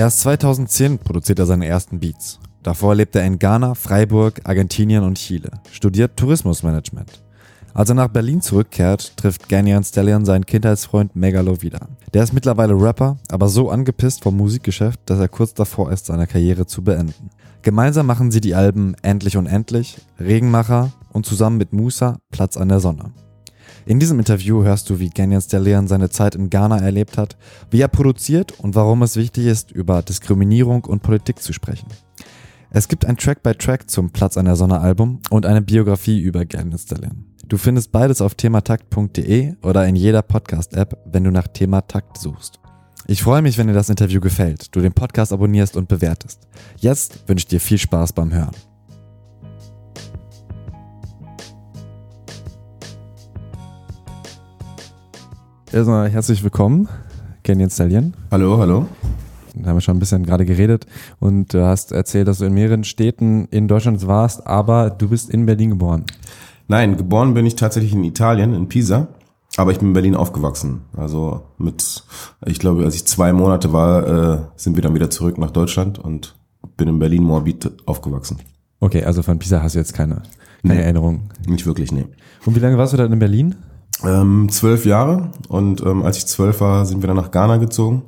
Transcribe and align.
Erst 0.00 0.20
2010 0.20 0.98
produziert 1.00 1.40
er 1.40 1.44
seine 1.44 1.66
ersten 1.66 2.00
Beats. 2.00 2.40
Davor 2.62 2.94
lebt 2.94 3.14
er 3.16 3.26
in 3.26 3.38
Ghana, 3.38 3.74
Freiburg, 3.74 4.40
Argentinien 4.44 5.04
und 5.04 5.18
Chile, 5.18 5.50
studiert 5.70 6.16
Tourismusmanagement. 6.16 7.22
Als 7.74 7.90
er 7.90 7.96
nach 7.96 8.08
Berlin 8.08 8.40
zurückkehrt, 8.40 9.14
trifft 9.18 9.50
Ganyan 9.50 9.84
Stallion 9.84 10.24
seinen 10.24 10.46
Kindheitsfreund 10.46 11.16
Megalo 11.16 11.60
wieder. 11.60 11.80
Der 12.14 12.22
ist 12.22 12.32
mittlerweile 12.32 12.80
Rapper, 12.80 13.18
aber 13.30 13.48
so 13.48 13.68
angepisst 13.68 14.22
vom 14.22 14.38
Musikgeschäft, 14.38 15.00
dass 15.04 15.18
er 15.18 15.28
kurz 15.28 15.52
davor 15.52 15.92
ist, 15.92 16.06
seine 16.06 16.26
Karriere 16.26 16.64
zu 16.64 16.82
beenden. 16.82 17.28
Gemeinsam 17.60 18.06
machen 18.06 18.30
sie 18.30 18.40
die 18.40 18.54
Alben 18.54 18.94
Endlich 19.02 19.36
und 19.36 19.48
Endlich, 19.48 19.98
Regenmacher 20.18 20.92
und 21.12 21.26
zusammen 21.26 21.58
mit 21.58 21.74
Musa 21.74 22.20
Platz 22.30 22.56
an 22.56 22.70
der 22.70 22.80
Sonne. 22.80 23.12
In 23.90 23.98
diesem 23.98 24.20
Interview 24.20 24.62
hörst 24.62 24.88
du, 24.88 25.00
wie 25.00 25.10
Ganyan 25.10 25.40
Stallion 25.40 25.88
seine 25.88 26.10
Zeit 26.10 26.36
in 26.36 26.48
Ghana 26.48 26.78
erlebt 26.78 27.18
hat, 27.18 27.36
wie 27.72 27.80
er 27.80 27.88
produziert 27.88 28.52
und 28.60 28.76
warum 28.76 29.02
es 29.02 29.16
wichtig 29.16 29.46
ist, 29.46 29.72
über 29.72 30.00
Diskriminierung 30.00 30.84
und 30.84 31.02
Politik 31.02 31.42
zu 31.42 31.52
sprechen. 31.52 31.88
Es 32.70 32.86
gibt 32.86 33.04
ein 33.04 33.16
Track-by-Track 33.16 33.90
zum 33.90 34.10
Platz 34.10 34.36
an 34.36 34.44
der 34.44 34.54
Sonne 34.54 34.78
Album 34.78 35.18
und 35.30 35.44
eine 35.44 35.60
Biografie 35.60 36.20
über 36.20 36.44
Ganyan 36.44 36.78
Stallion. 36.78 37.24
Du 37.48 37.56
findest 37.56 37.90
beides 37.90 38.20
auf 38.20 38.36
thematakt.de 38.36 39.56
oder 39.60 39.88
in 39.88 39.96
jeder 39.96 40.22
Podcast-App, 40.22 40.96
wenn 41.06 41.24
du 41.24 41.32
nach 41.32 41.48
Thema 41.48 41.80
Takt 41.80 42.16
suchst. 42.16 42.60
Ich 43.08 43.24
freue 43.24 43.42
mich, 43.42 43.58
wenn 43.58 43.66
dir 43.66 43.72
das 43.72 43.90
Interview 43.90 44.20
gefällt, 44.20 44.72
du 44.76 44.82
den 44.82 44.92
Podcast 44.92 45.32
abonnierst 45.32 45.76
und 45.76 45.88
bewertest. 45.88 46.46
Jetzt 46.76 47.28
wünsche 47.28 47.42
ich 47.42 47.48
dir 47.48 47.60
viel 47.60 47.78
Spaß 47.78 48.12
beim 48.12 48.32
Hören. 48.32 48.54
Erstmal 55.72 56.08
herzlich 56.08 56.42
willkommen, 56.42 56.88
Canyon 57.44 57.70
Stallion. 57.70 58.14
Hallo, 58.30 58.58
hallo. 58.58 58.86
Da 59.54 59.68
haben 59.70 59.76
wir 59.76 59.80
schon 59.80 59.96
ein 59.96 60.00
bisschen 60.00 60.24
gerade 60.24 60.44
geredet 60.44 60.86
und 61.18 61.52
du 61.54 61.64
hast 61.64 61.92
erzählt, 61.92 62.28
dass 62.28 62.38
du 62.38 62.44
in 62.44 62.54
mehreren 62.54 62.84
Städten 62.84 63.46
in 63.50 63.68
Deutschland 63.68 64.06
warst, 64.06 64.46
aber 64.46 64.90
du 64.90 65.08
bist 65.08 65.30
in 65.30 65.46
Berlin 65.46 65.70
geboren. 65.70 66.04
Nein, 66.68 66.96
geboren 66.96 67.34
bin 67.34 67.46
ich 67.46 67.56
tatsächlich 67.56 67.92
in 67.92 68.04
Italien, 68.04 68.54
in 68.54 68.68
Pisa. 68.68 69.08
Aber 69.56 69.72
ich 69.72 69.78
bin 69.78 69.88
in 69.88 69.94
Berlin 69.94 70.14
aufgewachsen. 70.14 70.82
Also 70.96 71.42
mit, 71.58 72.04
ich 72.46 72.60
glaube, 72.60 72.84
als 72.84 72.94
ich 72.94 73.04
zwei 73.06 73.32
Monate 73.32 73.72
war, 73.72 74.06
äh, 74.06 74.38
sind 74.54 74.76
wir 74.76 74.82
dann 74.82 74.94
wieder 74.94 75.10
zurück 75.10 75.38
nach 75.38 75.50
Deutschland 75.50 75.98
und 75.98 76.36
bin 76.76 76.86
in 76.86 77.00
Berlin 77.00 77.24
Moabit 77.24 77.72
aufgewachsen. 77.86 78.38
Okay, 78.78 79.02
also 79.02 79.22
von 79.22 79.40
Pisa 79.40 79.60
hast 79.60 79.74
du 79.74 79.80
jetzt 79.80 79.92
keine, 79.92 80.22
keine 80.62 80.74
Nee. 80.74 80.80
Erinnerung. 80.82 81.30
Nicht 81.48 81.66
wirklich, 81.66 81.90
nee. 81.90 82.06
Und 82.46 82.54
wie 82.54 82.60
lange 82.60 82.78
warst 82.78 82.92
du 82.92 82.96
dann 82.96 83.12
in 83.12 83.18
Berlin? 83.18 83.56
Ähm, 84.04 84.48
zwölf 84.50 84.86
Jahre 84.86 85.30
und 85.48 85.82
ähm, 85.82 86.02
als 86.02 86.16
ich 86.18 86.26
zwölf 86.26 86.60
war, 86.60 86.86
sind 86.86 87.02
wir 87.02 87.08
dann 87.08 87.16
nach 87.16 87.30
Ghana 87.30 87.58
gezogen. 87.58 88.02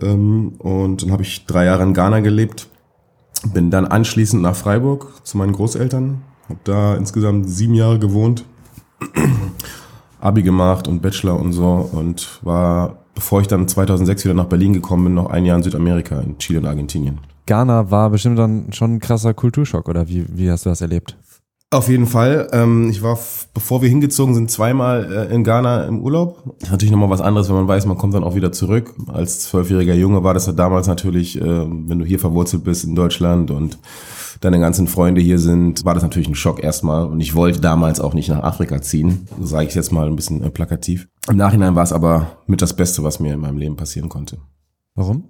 Ähm, 0.00 0.54
und 0.58 1.02
dann 1.02 1.12
habe 1.12 1.22
ich 1.22 1.46
drei 1.46 1.64
Jahre 1.66 1.82
in 1.82 1.94
Ghana 1.94 2.20
gelebt. 2.20 2.68
Bin 3.52 3.70
dann 3.70 3.86
anschließend 3.86 4.42
nach 4.42 4.56
Freiburg 4.56 5.24
zu 5.24 5.38
meinen 5.38 5.52
Großeltern. 5.52 6.22
Habe 6.48 6.60
da 6.64 6.96
insgesamt 6.96 7.48
sieben 7.48 7.74
Jahre 7.74 7.98
gewohnt. 7.98 8.44
Abi 10.20 10.42
gemacht 10.42 10.88
und 10.88 11.00
Bachelor 11.00 11.38
und 11.38 11.52
so 11.52 11.88
und 11.92 12.40
war, 12.42 13.04
bevor 13.14 13.40
ich 13.40 13.46
dann 13.46 13.68
2006 13.68 14.24
wieder 14.24 14.34
nach 14.34 14.46
Berlin 14.46 14.72
gekommen 14.72 15.04
bin, 15.04 15.14
noch 15.14 15.30
ein 15.30 15.44
Jahr 15.44 15.56
in 15.56 15.62
Südamerika, 15.62 16.20
in 16.20 16.38
Chile 16.38 16.58
und 16.58 16.66
Argentinien. 16.66 17.20
Ghana 17.46 17.90
war 17.90 18.10
bestimmt 18.10 18.38
dann 18.38 18.72
schon 18.72 18.94
ein 18.94 19.00
krasser 19.00 19.32
Kulturschock, 19.32 19.88
oder 19.88 20.08
wie, 20.08 20.26
wie 20.28 20.50
hast 20.50 20.66
du 20.66 20.70
das 20.70 20.80
erlebt? 20.80 21.16
Auf 21.70 21.90
jeden 21.90 22.06
Fall. 22.06 22.48
Ähm, 22.52 22.88
ich 22.88 23.02
war, 23.02 23.18
bevor 23.52 23.82
wir 23.82 23.90
hingezogen 23.90 24.34
sind, 24.34 24.50
zweimal 24.50 25.28
äh, 25.30 25.34
in 25.34 25.44
Ghana 25.44 25.84
im 25.84 26.00
Urlaub. 26.00 26.56
Ist 26.62 26.70
natürlich 26.70 26.90
nochmal 26.90 27.10
was 27.10 27.20
anderes, 27.20 27.48
wenn 27.50 27.56
man 27.56 27.68
weiß, 27.68 27.84
man 27.84 27.98
kommt 27.98 28.14
dann 28.14 28.24
auch 28.24 28.34
wieder 28.34 28.52
zurück. 28.52 28.94
Als 29.08 29.40
zwölfjähriger 29.40 29.92
Junge 29.92 30.24
war 30.24 30.32
das 30.32 30.46
ja 30.46 30.54
damals 30.54 30.86
natürlich, 30.86 31.38
äh, 31.38 31.44
wenn 31.44 31.98
du 31.98 32.06
hier 32.06 32.18
verwurzelt 32.18 32.64
bist 32.64 32.84
in 32.84 32.94
Deutschland 32.94 33.50
und 33.50 33.78
deine 34.40 34.60
ganzen 34.60 34.86
Freunde 34.86 35.20
hier 35.20 35.38
sind, 35.38 35.84
war 35.84 35.92
das 35.92 36.02
natürlich 36.02 36.28
ein 36.28 36.34
Schock 36.34 36.62
erstmal. 36.62 37.04
Und 37.04 37.20
ich 37.20 37.34
wollte 37.34 37.60
damals 37.60 38.00
auch 38.00 38.14
nicht 38.14 38.30
nach 38.30 38.42
Afrika 38.42 38.80
ziehen. 38.80 39.28
Sage 39.38 39.68
ich 39.68 39.74
jetzt 39.74 39.92
mal 39.92 40.06
ein 40.06 40.16
bisschen 40.16 40.42
äh, 40.42 40.48
plakativ. 40.48 41.06
Im 41.28 41.36
Nachhinein 41.36 41.74
war 41.74 41.82
es 41.82 41.92
aber 41.92 42.38
mit 42.46 42.62
das 42.62 42.74
Beste, 42.74 43.04
was 43.04 43.20
mir 43.20 43.34
in 43.34 43.40
meinem 43.40 43.58
Leben 43.58 43.76
passieren 43.76 44.08
konnte. 44.08 44.38
Warum? 44.94 45.24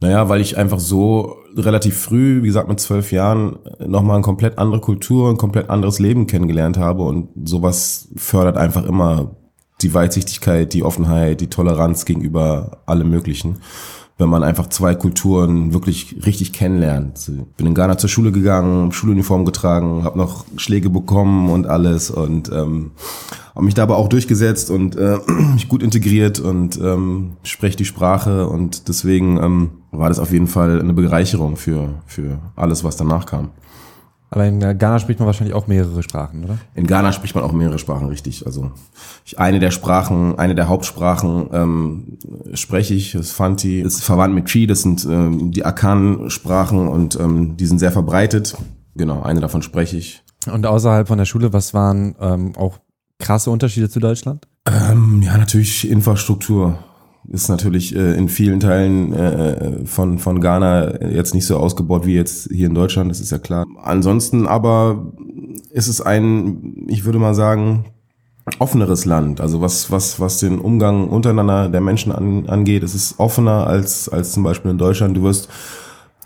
Naja, 0.00 0.28
weil 0.28 0.40
ich 0.40 0.58
einfach 0.58 0.78
so 0.78 1.36
relativ 1.56 1.96
früh, 1.96 2.42
wie 2.42 2.48
gesagt 2.48 2.68
mit 2.68 2.80
zwölf 2.80 3.12
Jahren, 3.12 3.58
nochmal 3.78 4.16
eine 4.16 4.24
komplett 4.24 4.58
andere 4.58 4.80
Kultur, 4.80 5.30
ein 5.30 5.38
komplett 5.38 5.70
anderes 5.70 5.98
Leben 5.98 6.26
kennengelernt 6.26 6.76
habe 6.76 7.02
und 7.02 7.28
sowas 7.48 8.08
fördert 8.16 8.56
einfach 8.56 8.84
immer 8.84 9.36
die 9.82 9.92
Weitsichtigkeit, 9.92 10.72
die 10.72 10.82
Offenheit, 10.82 11.40
die 11.40 11.48
Toleranz 11.48 12.04
gegenüber 12.04 12.82
allem 12.86 13.10
Möglichen. 13.10 13.58
Wenn 14.18 14.30
man 14.30 14.42
einfach 14.42 14.68
zwei 14.68 14.94
Kulturen 14.94 15.74
wirklich 15.74 16.24
richtig 16.24 16.54
kennenlernt. 16.54 17.30
Bin 17.58 17.66
in 17.66 17.74
Ghana 17.74 17.98
zur 17.98 18.08
Schule 18.08 18.32
gegangen, 18.32 18.90
Schuluniform 18.92 19.44
getragen, 19.44 20.04
habe 20.04 20.16
noch 20.16 20.46
Schläge 20.56 20.88
bekommen 20.88 21.50
und 21.50 21.66
alles 21.66 22.10
und 22.10 22.50
ähm, 22.50 22.92
mich 23.62 23.74
da 23.74 23.82
aber 23.82 23.96
auch 23.96 24.08
durchgesetzt 24.08 24.70
und 24.70 24.96
äh, 24.96 25.18
mich 25.54 25.68
gut 25.68 25.82
integriert 25.82 26.40
und 26.40 26.78
ähm, 26.78 27.36
spreche 27.42 27.76
die 27.76 27.84
Sprache 27.84 28.48
und 28.48 28.88
deswegen 28.88 29.38
ähm, 29.42 29.70
war 29.90 30.08
das 30.08 30.18
auf 30.18 30.32
jeden 30.32 30.46
Fall 30.46 30.80
eine 30.80 30.92
Bereicherung 30.92 31.56
für, 31.56 32.02
für 32.06 32.38
alles, 32.54 32.84
was 32.84 32.96
danach 32.96 33.26
kam. 33.26 33.50
Aber 34.30 34.44
in 34.44 34.60
äh, 34.60 34.74
Ghana 34.74 34.98
spricht 34.98 35.20
man 35.20 35.26
wahrscheinlich 35.26 35.54
auch 35.54 35.68
mehrere 35.68 36.02
Sprachen, 36.02 36.44
oder? 36.44 36.58
In 36.74 36.86
Ghana 36.86 37.12
spricht 37.12 37.34
man 37.34 37.44
auch 37.44 37.52
mehrere 37.52 37.78
Sprachen, 37.78 38.08
richtig. 38.08 38.44
Also 38.44 38.72
ich, 39.24 39.38
eine 39.38 39.60
der 39.60 39.70
Sprachen, 39.70 40.38
eine 40.38 40.54
der 40.54 40.68
Hauptsprachen 40.68 41.48
ähm, 41.52 42.18
spreche 42.54 42.94
ich, 42.94 43.12
das 43.12 43.26
ist 43.26 43.32
Fanti, 43.32 43.80
ist 43.80 44.02
verwandt 44.02 44.34
mit 44.34 44.46
Chi, 44.46 44.66
das 44.66 44.82
sind 44.82 45.04
ähm, 45.04 45.52
die 45.52 45.64
Akan-Sprachen 45.64 46.88
und 46.88 47.18
ähm, 47.20 47.56
die 47.56 47.66
sind 47.66 47.78
sehr 47.78 47.92
verbreitet. 47.92 48.56
Genau, 48.96 49.22
eine 49.22 49.40
davon 49.40 49.62
spreche 49.62 49.96
ich. 49.96 50.24
Und 50.52 50.66
außerhalb 50.66 51.06
von 51.06 51.18
der 51.18 51.24
Schule, 51.24 51.52
was 51.52 51.74
waren 51.74 52.16
ähm, 52.20 52.52
auch 52.56 52.78
krasse 53.18 53.50
Unterschiede 53.50 53.88
zu 53.88 54.00
Deutschland? 54.00 54.46
Ähm, 54.66 55.22
ja, 55.22 55.36
natürlich 55.36 55.88
Infrastruktur 55.88 56.78
ist 57.28 57.48
natürlich 57.48 57.94
äh, 57.94 58.14
in 58.16 58.28
vielen 58.28 58.60
Teilen 58.60 59.12
äh, 59.12 59.84
von, 59.84 60.18
von 60.18 60.40
Ghana 60.40 61.02
jetzt 61.02 61.34
nicht 61.34 61.46
so 61.46 61.56
ausgebaut 61.56 62.06
wie 62.06 62.14
jetzt 62.14 62.48
hier 62.52 62.66
in 62.66 62.74
Deutschland, 62.74 63.10
das 63.10 63.20
ist 63.20 63.30
ja 63.30 63.38
klar. 63.38 63.66
Ansonsten 63.82 64.46
aber 64.46 65.12
ist 65.70 65.88
es 65.88 66.00
ein, 66.00 66.86
ich 66.88 67.04
würde 67.04 67.18
mal 67.18 67.34
sagen, 67.34 67.86
offeneres 68.58 69.04
Land. 69.04 69.40
Also 69.40 69.60
was, 69.60 69.90
was, 69.90 70.20
was 70.20 70.38
den 70.38 70.60
Umgang 70.60 71.08
untereinander 71.08 71.68
der 71.68 71.80
Menschen 71.80 72.12
an, 72.12 72.48
angeht, 72.48 72.82
es 72.82 72.94
ist 72.94 73.18
offener 73.18 73.66
als, 73.66 74.08
als 74.08 74.32
zum 74.32 74.44
Beispiel 74.44 74.70
in 74.70 74.78
Deutschland. 74.78 75.16
Du 75.16 75.22
wirst 75.22 75.48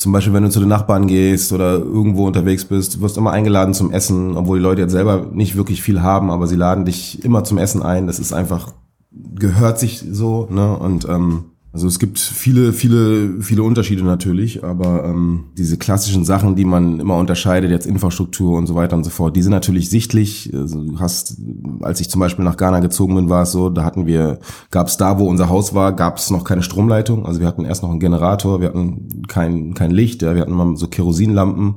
zum 0.00 0.12
Beispiel, 0.12 0.32
wenn 0.32 0.44
du 0.44 0.48
zu 0.48 0.60
den 0.60 0.70
Nachbarn 0.70 1.06
gehst 1.06 1.52
oder 1.52 1.74
irgendwo 1.74 2.26
unterwegs 2.26 2.64
bist, 2.64 3.02
wirst 3.02 3.18
immer 3.18 3.32
eingeladen 3.32 3.74
zum 3.74 3.90
Essen, 3.90 4.34
obwohl 4.34 4.58
die 4.58 4.62
Leute 4.62 4.80
jetzt 4.80 4.92
selber 4.92 5.26
nicht 5.30 5.56
wirklich 5.56 5.82
viel 5.82 6.00
haben, 6.00 6.30
aber 6.30 6.46
sie 6.46 6.56
laden 6.56 6.86
dich 6.86 7.22
immer 7.22 7.44
zum 7.44 7.58
Essen 7.58 7.82
ein. 7.82 8.06
Das 8.06 8.18
ist 8.18 8.32
einfach, 8.32 8.72
gehört 9.10 9.78
sich 9.78 10.02
so, 10.10 10.48
ne? 10.50 10.74
Und 10.74 11.06
ähm, 11.06 11.49
also 11.72 11.86
es 11.86 12.00
gibt 12.00 12.18
viele, 12.18 12.72
viele, 12.72 13.42
viele 13.42 13.62
Unterschiede 13.62 14.02
natürlich, 14.02 14.64
aber 14.64 15.04
ähm, 15.04 15.44
diese 15.56 15.78
klassischen 15.78 16.24
Sachen, 16.24 16.56
die 16.56 16.64
man 16.64 16.98
immer 16.98 17.16
unterscheidet, 17.16 17.70
jetzt 17.70 17.86
Infrastruktur 17.86 18.58
und 18.58 18.66
so 18.66 18.74
weiter 18.74 18.96
und 18.96 19.04
so 19.04 19.10
fort, 19.10 19.36
die 19.36 19.42
sind 19.42 19.52
natürlich 19.52 19.88
sichtlich. 19.88 20.50
Also 20.52 20.82
du 20.82 20.98
hast, 20.98 21.36
als 21.82 22.00
ich 22.00 22.10
zum 22.10 22.18
Beispiel 22.18 22.44
nach 22.44 22.56
Ghana 22.56 22.80
gezogen 22.80 23.14
bin, 23.14 23.28
war 23.28 23.42
es 23.42 23.52
so, 23.52 23.70
da 23.70 23.84
hatten 23.84 24.06
wir, 24.06 24.40
gab 24.72 24.88
es 24.88 24.96
da, 24.96 25.20
wo 25.20 25.28
unser 25.28 25.48
Haus 25.48 25.72
war, 25.72 25.92
gab 25.94 26.16
es 26.16 26.30
noch 26.30 26.42
keine 26.42 26.64
Stromleitung. 26.64 27.24
Also 27.24 27.38
wir 27.38 27.46
hatten 27.46 27.64
erst 27.64 27.84
noch 27.84 27.90
einen 27.90 28.00
Generator, 28.00 28.60
wir 28.60 28.68
hatten 28.68 29.22
kein, 29.28 29.74
kein 29.74 29.92
Licht, 29.92 30.22
ja, 30.22 30.34
wir 30.34 30.42
hatten 30.42 30.52
mal 30.52 30.76
so 30.76 30.88
Kerosinlampen, 30.88 31.76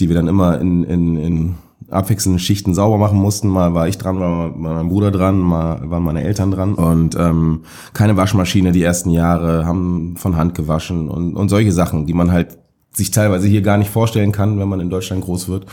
die 0.00 0.08
wir 0.08 0.16
dann 0.16 0.28
immer 0.28 0.60
in, 0.60 0.84
in, 0.84 1.16
in 1.16 1.54
abwechselnden 1.90 2.38
Schichten 2.38 2.74
sauber 2.74 2.98
machen 2.98 3.18
mussten. 3.18 3.48
Mal 3.48 3.74
war 3.74 3.88
ich 3.88 3.98
dran, 3.98 4.18
mal 4.18 4.52
war 4.54 4.74
mein 4.74 4.88
Bruder 4.88 5.10
dran, 5.10 5.38
mal 5.38 5.80
waren 5.90 6.02
meine 6.02 6.24
Eltern 6.24 6.50
dran. 6.50 6.74
Und 6.74 7.16
ähm, 7.16 7.62
keine 7.94 8.16
Waschmaschine 8.16 8.72
die 8.72 8.82
ersten 8.82 9.10
Jahre, 9.10 9.64
haben 9.64 10.16
von 10.16 10.36
Hand 10.36 10.54
gewaschen 10.54 11.08
und, 11.08 11.34
und 11.34 11.48
solche 11.48 11.72
Sachen, 11.72 12.06
die 12.06 12.14
man 12.14 12.32
halt 12.32 12.58
sich 12.92 13.10
teilweise 13.10 13.46
hier 13.46 13.62
gar 13.62 13.78
nicht 13.78 13.90
vorstellen 13.90 14.32
kann, 14.32 14.58
wenn 14.58 14.68
man 14.68 14.80
in 14.80 14.90
Deutschland 14.90 15.24
groß 15.24 15.48
wird. 15.48 15.66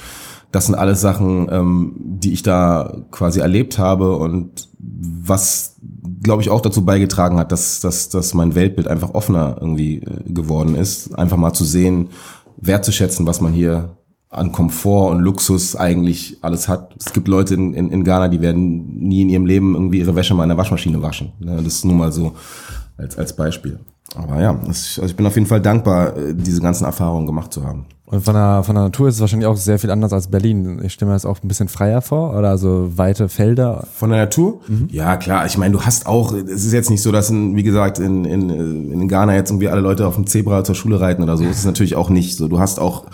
Das 0.52 0.68
sind 0.68 0.75
alles 0.75 1.02
Sachen, 1.02 1.50
ähm, 1.52 1.96
die 1.98 2.31
ich 2.31 2.44
da 2.44 3.04
quasi 3.12 3.42
erlebt 3.42 3.78
habe 3.78 4.16
und 4.16 4.69
was, 4.78 5.75
glaube 6.24 6.42
ich, 6.44 6.50
auch 6.50 6.62
dazu 6.62 6.86
beigetragen 6.86 7.38
hat, 7.40 7.52
dass, 7.52 7.81
dass, 7.81 8.10
dass 8.10 8.34
mein 8.34 8.56
Weltbild 8.56 8.88
einfach 8.88 9.13
offener 9.13 9.57
irgendwie 9.60 9.98
äh, 9.98 10.31
geworden 10.31 10.75
ist. 10.75 11.18
Einfach 11.18 11.38
mal 11.38 11.54
zu 11.54 11.66
sehen, 11.66 12.10
wertzuschätzen, 12.57 13.28
was 13.28 13.42
man 13.42 13.52
hier 13.52 13.98
an 14.35 14.51
Komfort 14.51 15.11
und 15.11 15.19
Luxus 15.19 15.75
eigentlich 15.75 16.37
alles 16.41 16.67
hat. 16.67 16.93
Es 16.99 17.13
gibt 17.13 17.27
Leute 17.27 17.53
in, 17.53 17.73
in, 17.73 17.89
in 17.91 18.03
Ghana, 18.03 18.27
die 18.27 18.41
werden 18.41 18.97
nie 18.99 19.21
in 19.21 19.29
ihrem 19.29 19.45
Leben 19.45 19.73
irgendwie 19.75 19.99
ihre 19.99 20.15
Wäsche 20.15 20.33
mal 20.33 20.43
in 20.43 20.49
der 20.49 20.57
Waschmaschine 20.57 21.01
waschen. 21.01 21.31
Ne, 21.39 21.55
Das 21.57 21.65
ist 21.65 21.85
nun 21.85 21.97
mal 21.97 22.11
so 22.11 22.33
als, 22.97 23.17
als 23.17 23.35
Beispiel. 23.35 23.79
Aber 24.15 24.41
ja, 24.41 24.57
also 24.65 25.03
ich 25.03 25.15
bin 25.15 25.25
auf 25.25 25.35
jeden 25.35 25.47
Fall 25.47 25.61
dankbar, 25.61 26.15
äh, 26.15 26.33
diese 26.33 26.61
ganzen 26.61 26.85
Erfahrungen 26.85 27.25
gemacht 27.25 27.51
zu 27.51 27.65
haben. 27.65 27.85
Und 28.07 28.23
von 28.23 28.35
der, 28.35 28.61
von 28.63 28.75
der 28.75 28.83
Natur 28.83 29.07
ist 29.07 29.15
es 29.15 29.21
wahrscheinlich 29.21 29.47
auch 29.47 29.57
sehr 29.57 29.79
viel 29.79 29.89
anders 29.89 30.13
als 30.13 30.27
Berlin. 30.27 30.79
Ich 30.83 30.93
stelle 30.93 31.09
mir 31.09 31.15
das 31.15 31.25
auch 31.25 31.41
ein 31.43 31.47
bisschen 31.47 31.67
freier 31.67 32.03
vor 32.03 32.37
oder 32.37 32.55
so 32.59 32.95
weite 32.95 33.29
Felder. 33.29 33.87
Von 33.95 34.11
der 34.11 34.19
Natur? 34.19 34.61
Mhm. 34.67 34.89
Ja, 34.91 35.17
klar. 35.17 35.47
Ich 35.47 35.57
meine, 35.57 35.73
du 35.73 35.81
hast 35.81 36.05
auch, 36.05 36.31
es 36.31 36.65
ist 36.65 36.71
jetzt 36.71 36.91
nicht 36.91 37.01
so, 37.01 37.11
dass, 37.11 37.31
in, 37.31 37.55
wie 37.55 37.63
gesagt, 37.63 37.97
in, 37.97 38.23
in, 38.23 38.91
in 38.91 39.07
Ghana 39.07 39.33
jetzt 39.33 39.49
irgendwie 39.49 39.69
alle 39.69 39.81
Leute 39.81 40.05
auf 40.05 40.15
dem 40.15 40.27
Zebra 40.27 40.63
zur 40.63 40.75
Schule 40.75 41.01
reiten 41.01 41.23
oder 41.23 41.35
so. 41.35 41.45
Das 41.45 41.57
ist 41.57 41.65
natürlich 41.65 41.95
auch 41.95 42.11
nicht 42.11 42.37
so. 42.37 42.47
Du 42.47 42.59
hast 42.59 42.79
auch 42.79 43.05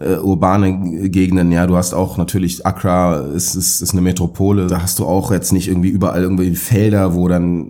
äh, 0.00 0.16
urbane 0.16 1.08
Gegenden, 1.10 1.52
ja. 1.52 1.66
Du 1.66 1.76
hast 1.76 1.92
auch 1.92 2.16
natürlich 2.16 2.66
Accra, 2.66 3.20
ist, 3.20 3.54
ist, 3.54 3.80
ist 3.80 3.92
eine 3.92 4.00
Metropole. 4.00 4.66
Da 4.66 4.82
hast 4.82 4.98
du 4.98 5.06
auch 5.06 5.30
jetzt 5.30 5.52
nicht 5.52 5.68
irgendwie 5.68 5.90
überall 5.90 6.22
irgendwie 6.22 6.54
Felder, 6.56 7.14
wo 7.14 7.28
dann, 7.28 7.68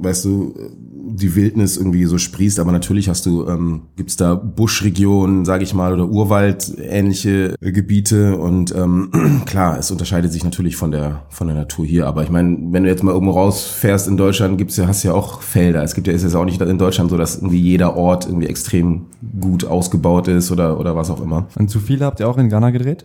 weißt 0.00 0.24
du, 0.24 0.54
die 1.22 1.34
Wildnis 1.34 1.76
irgendwie 1.76 2.04
so 2.04 2.18
sprießt, 2.18 2.60
aber 2.60 2.72
natürlich 2.72 3.08
hast 3.08 3.26
du, 3.26 3.46
ähm, 3.46 3.82
gibt 3.96 4.20
da 4.20 4.34
Buschregionen, 4.34 5.44
sage 5.44 5.64
ich 5.64 5.74
mal, 5.74 5.92
oder 5.92 6.08
Urwald-ähnliche 6.08 7.54
Gebiete 7.60 8.36
und 8.36 8.74
ähm, 8.74 9.42
klar, 9.46 9.78
es 9.78 9.90
unterscheidet 9.90 10.32
sich 10.32 10.44
natürlich 10.44 10.76
von 10.76 10.90
der 10.90 11.22
von 11.28 11.46
der 11.46 11.56
Natur 11.56 11.86
hier, 11.86 12.06
aber 12.06 12.22
ich 12.22 12.30
meine, 12.30 12.58
wenn 12.70 12.82
du 12.82 12.88
jetzt 12.88 13.02
mal 13.02 13.12
irgendwo 13.12 13.32
rausfährst 13.32 14.08
in 14.08 14.16
Deutschland, 14.16 14.58
gibt's 14.58 14.76
ja, 14.76 14.86
hast 14.86 15.02
ja 15.02 15.12
auch 15.12 15.42
Felder. 15.42 15.82
Es 15.82 15.94
gibt 15.94 16.06
ja, 16.06 16.12
ist 16.12 16.22
jetzt 16.22 16.34
auch 16.34 16.44
nicht 16.44 16.60
in 16.60 16.78
Deutschland 16.78 17.10
so, 17.10 17.16
dass 17.16 17.36
irgendwie 17.36 17.60
jeder 17.60 17.96
Ort 17.96 18.26
irgendwie 18.26 18.46
extrem 18.46 19.06
gut 19.40 19.64
ausgebaut 19.64 20.28
ist 20.28 20.50
oder, 20.50 20.78
oder 20.78 20.96
was 20.96 21.10
auch 21.10 21.22
immer. 21.22 21.46
Und 21.56 21.70
zu 21.70 21.80
viele 21.80 22.04
habt 22.04 22.20
ihr 22.20 22.28
auch 22.28 22.38
in 22.38 22.48
Ghana 22.48 22.70
gedreht? 22.70 23.04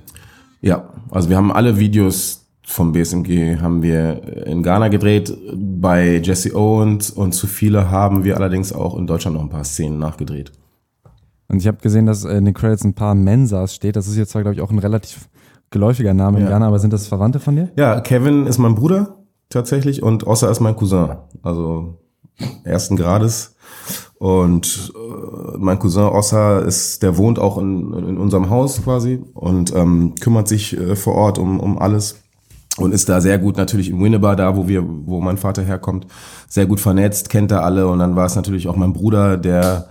Ja, 0.62 0.90
also 1.12 1.30
wir 1.30 1.38
haben 1.38 1.52
alle 1.52 1.80
Videos 1.80 2.47
vom 2.70 2.92
BSMG 2.92 3.62
haben 3.62 3.82
wir 3.82 4.46
in 4.46 4.62
Ghana 4.62 4.90
gedreht, 4.90 5.36
bei 5.56 6.18
Jesse 6.18 6.54
Owens 6.54 7.10
und 7.10 7.32
zu 7.32 7.48
viele 7.48 7.90
haben 7.90 8.26
wir 8.26 8.36
allerdings 8.36 8.74
auch 8.74 8.98
in 8.98 9.08
Deutschland 9.08 9.38
noch 9.38 9.44
ein 9.44 9.50
paar 9.50 9.64
Szenen 9.64 10.00
nachgedreht. 10.00 10.52
Und 11.48 11.60
ich 11.60 11.68
habe 11.68 11.78
gesehen, 11.78 12.06
dass 12.06 12.26
in 12.26 12.44
den 12.44 12.54
Credits 12.54 12.84
ein 12.84 12.94
paar 12.94 13.16
Mensas 13.16 13.74
steht. 13.74 13.96
Das 13.96 14.10
ist 14.10 14.18
jetzt 14.18 14.32
zwar, 14.32 14.42
glaube 14.42 14.56
ich, 14.56 14.62
auch 14.62 14.70
ein 14.70 14.80
relativ 14.80 15.30
geläufiger 15.72 16.14
Name 16.14 16.40
ja. 16.40 16.46
in 16.46 16.52
Ghana, 16.52 16.68
aber 16.68 16.80
sind 16.80 16.92
das 16.92 17.08
Verwandte 17.08 17.40
von 17.40 17.56
dir? 17.56 17.72
Ja, 17.78 18.02
Kevin 18.02 18.46
ist 18.46 18.58
mein 18.58 18.76
Bruder 18.76 19.16
tatsächlich 19.48 20.04
und 20.04 20.28
Ossa 20.28 20.52
ist 20.52 20.60
mein 20.60 20.76
Cousin. 20.76 21.16
Also 21.44 21.96
ersten 22.66 22.98
Grades. 22.98 23.56
Und 24.20 24.92
äh, 24.94 25.58
mein 25.58 25.80
Cousin 25.80 26.04
Ossa 26.04 26.60
ist, 26.60 27.02
der 27.02 27.18
wohnt 27.18 27.40
auch 27.40 27.58
in, 27.58 27.94
in 27.94 28.18
unserem 28.18 28.50
Haus 28.50 28.84
quasi 28.84 29.24
und 29.34 29.74
ähm, 29.74 30.16
kümmert 30.20 30.50
sich 30.50 30.78
äh, 30.78 30.98
vor 30.98 31.16
Ort 31.16 31.40
um, 31.40 31.62
um 31.62 31.80
alles 31.80 32.27
und 32.78 32.94
ist 32.94 33.10
da 33.10 33.22
sehr 33.22 33.40
gut 33.40 33.58
natürlich 33.58 33.90
in 33.90 34.02
Winneba, 34.02 34.36
da 34.36 34.56
wo 34.56 34.68
wir, 34.68 34.84
wo 34.86 35.20
mein 35.20 35.38
Vater 35.38 35.64
herkommt, 35.64 36.08
sehr 36.48 36.66
gut 36.66 36.80
vernetzt, 36.80 37.30
kennt 37.30 37.52
er 37.52 37.64
alle. 37.64 37.88
Und 37.88 38.00
dann 38.00 38.16
war 38.16 38.26
es 38.26 38.36
natürlich 38.36 38.68
auch 38.68 38.76
mein 38.76 38.94
Bruder, 38.94 39.38
der 39.38 39.88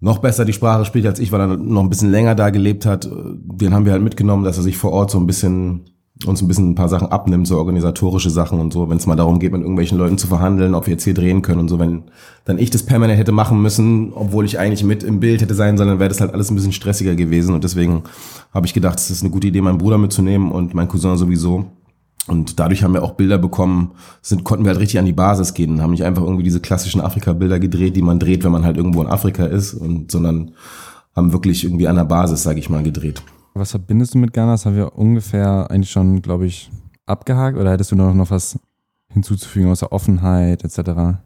noch 0.00 0.18
besser 0.18 0.44
die 0.44 0.52
Sprache 0.52 0.84
spricht 0.84 1.06
als 1.06 1.18
ich, 1.18 1.32
weil 1.32 1.40
er 1.40 1.56
noch 1.56 1.82
ein 1.82 1.90
bisschen 1.90 2.10
länger 2.10 2.34
da 2.34 2.50
gelebt 2.50 2.86
hat. 2.86 3.08
Den 3.10 3.74
haben 3.74 3.84
wir 3.84 3.92
halt 3.92 4.02
mitgenommen, 4.02 4.44
dass 4.44 4.56
er 4.56 4.62
sich 4.62 4.78
vor 4.78 4.92
Ort 4.92 5.10
so 5.10 5.18
ein 5.18 5.26
bisschen 5.26 5.84
uns 6.26 6.42
ein 6.42 6.48
bisschen 6.48 6.70
ein 6.70 6.74
paar 6.74 6.88
Sachen 6.88 7.12
abnimmt, 7.12 7.46
so 7.46 7.58
organisatorische 7.58 8.30
Sachen 8.30 8.58
und 8.58 8.72
so, 8.72 8.90
wenn 8.90 8.96
es 8.96 9.06
mal 9.06 9.14
darum 9.14 9.38
geht, 9.38 9.52
mit 9.52 9.60
irgendwelchen 9.60 9.98
Leuten 9.98 10.18
zu 10.18 10.26
verhandeln, 10.26 10.74
ob 10.74 10.86
wir 10.86 10.94
jetzt 10.94 11.04
hier 11.04 11.14
drehen 11.14 11.42
können 11.42 11.60
und 11.60 11.68
so, 11.68 11.78
wenn 11.78 12.04
dann 12.44 12.58
ich 12.58 12.70
das 12.70 12.82
permanent 12.82 13.20
hätte 13.20 13.30
machen 13.30 13.62
müssen, 13.62 14.12
obwohl 14.12 14.44
ich 14.44 14.58
eigentlich 14.58 14.82
mit 14.82 15.04
im 15.04 15.20
Bild 15.20 15.42
hätte 15.42 15.54
sein 15.54 15.76
sollen, 15.76 15.90
dann 15.90 16.00
wäre 16.00 16.08
das 16.08 16.20
halt 16.20 16.34
alles 16.34 16.50
ein 16.50 16.56
bisschen 16.56 16.72
stressiger 16.72 17.14
gewesen. 17.14 17.54
Und 17.54 17.62
deswegen 17.62 18.02
habe 18.52 18.66
ich 18.66 18.74
gedacht, 18.74 18.98
es 18.98 19.10
ist 19.10 19.22
eine 19.22 19.30
gute 19.30 19.46
Idee, 19.46 19.60
meinen 19.60 19.78
Bruder 19.78 19.98
mitzunehmen 19.98 20.50
und 20.50 20.74
mein 20.74 20.88
Cousin 20.88 21.16
sowieso 21.16 21.66
und 22.28 22.58
dadurch 22.58 22.82
haben 22.82 22.94
wir 22.94 23.02
auch 23.02 23.12
Bilder 23.12 23.38
bekommen, 23.38 23.92
sind, 24.22 24.44
konnten 24.44 24.64
wir 24.64 24.70
halt 24.70 24.80
richtig 24.80 24.98
an 24.98 25.06
die 25.06 25.12
Basis 25.12 25.54
gehen, 25.54 25.82
haben 25.82 25.92
nicht 25.92 26.04
einfach 26.04 26.22
irgendwie 26.22 26.44
diese 26.44 26.60
klassischen 26.60 27.00
Afrika-Bilder 27.00 27.58
gedreht, 27.58 27.96
die 27.96 28.02
man 28.02 28.18
dreht, 28.18 28.44
wenn 28.44 28.52
man 28.52 28.64
halt 28.64 28.76
irgendwo 28.76 29.02
in 29.02 29.08
Afrika 29.08 29.44
ist, 29.44 29.74
und, 29.74 30.10
sondern 30.10 30.52
haben 31.16 31.32
wirklich 31.32 31.64
irgendwie 31.64 31.88
an 31.88 31.96
der 31.96 32.04
Basis, 32.04 32.42
sage 32.42 32.58
ich 32.58 32.70
mal, 32.70 32.82
gedreht. 32.82 33.22
Was 33.54 33.72
verbindest 33.72 34.14
du 34.14 34.18
mit 34.18 34.32
Ghana? 34.32 34.52
Das 34.52 34.66
haben 34.66 34.76
wir 34.76 34.96
ungefähr 34.96 35.70
eigentlich 35.70 35.90
schon, 35.90 36.22
glaube 36.22 36.46
ich, 36.46 36.70
abgehakt 37.06 37.58
oder 37.58 37.72
hättest 37.72 37.90
du 37.90 37.96
noch, 37.96 38.14
noch 38.14 38.30
was 38.30 38.58
hinzuzufügen 39.12 39.70
außer 39.70 39.90
Offenheit 39.90 40.64
etc.? 40.64 41.18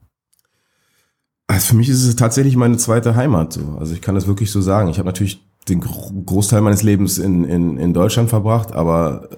Also 1.46 1.66
für 1.66 1.76
mich 1.76 1.88
ist 1.88 2.04
es 2.04 2.16
tatsächlich 2.16 2.56
meine 2.56 2.78
zweite 2.78 3.14
Heimat. 3.14 3.52
So. 3.52 3.76
Also 3.78 3.92
ich 3.94 4.00
kann 4.00 4.14
das 4.14 4.26
wirklich 4.26 4.50
so 4.50 4.62
sagen. 4.62 4.88
Ich 4.88 4.98
habe 4.98 5.06
natürlich 5.06 5.44
den 5.68 5.80
Großteil 5.80 6.60
meines 6.60 6.82
Lebens 6.82 7.18
in, 7.18 7.44
in, 7.44 7.76
in 7.78 7.92
Deutschland 7.92 8.30
verbracht, 8.30 8.72
aber 8.72 9.28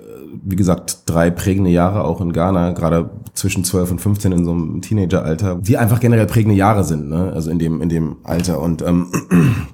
wie 0.42 0.56
gesagt, 0.56 1.02
drei 1.06 1.30
prägende 1.30 1.70
Jahre 1.70 2.04
auch 2.04 2.20
in 2.20 2.32
Ghana, 2.32 2.72
gerade 2.72 3.10
zwischen 3.34 3.64
12 3.64 3.92
und 3.92 4.00
15 4.00 4.32
in 4.32 4.44
so 4.44 4.52
einem 4.52 4.80
Teenageralter, 4.80 5.56
die 5.56 5.76
einfach 5.76 6.00
generell 6.00 6.26
prägende 6.26 6.56
Jahre 6.56 6.84
sind, 6.84 7.08
ne? 7.08 7.32
also 7.32 7.50
in 7.50 7.58
dem, 7.58 7.80
in 7.80 7.88
dem 7.88 8.16
Alter. 8.24 8.60
Und 8.60 8.82
ähm, 8.82 9.06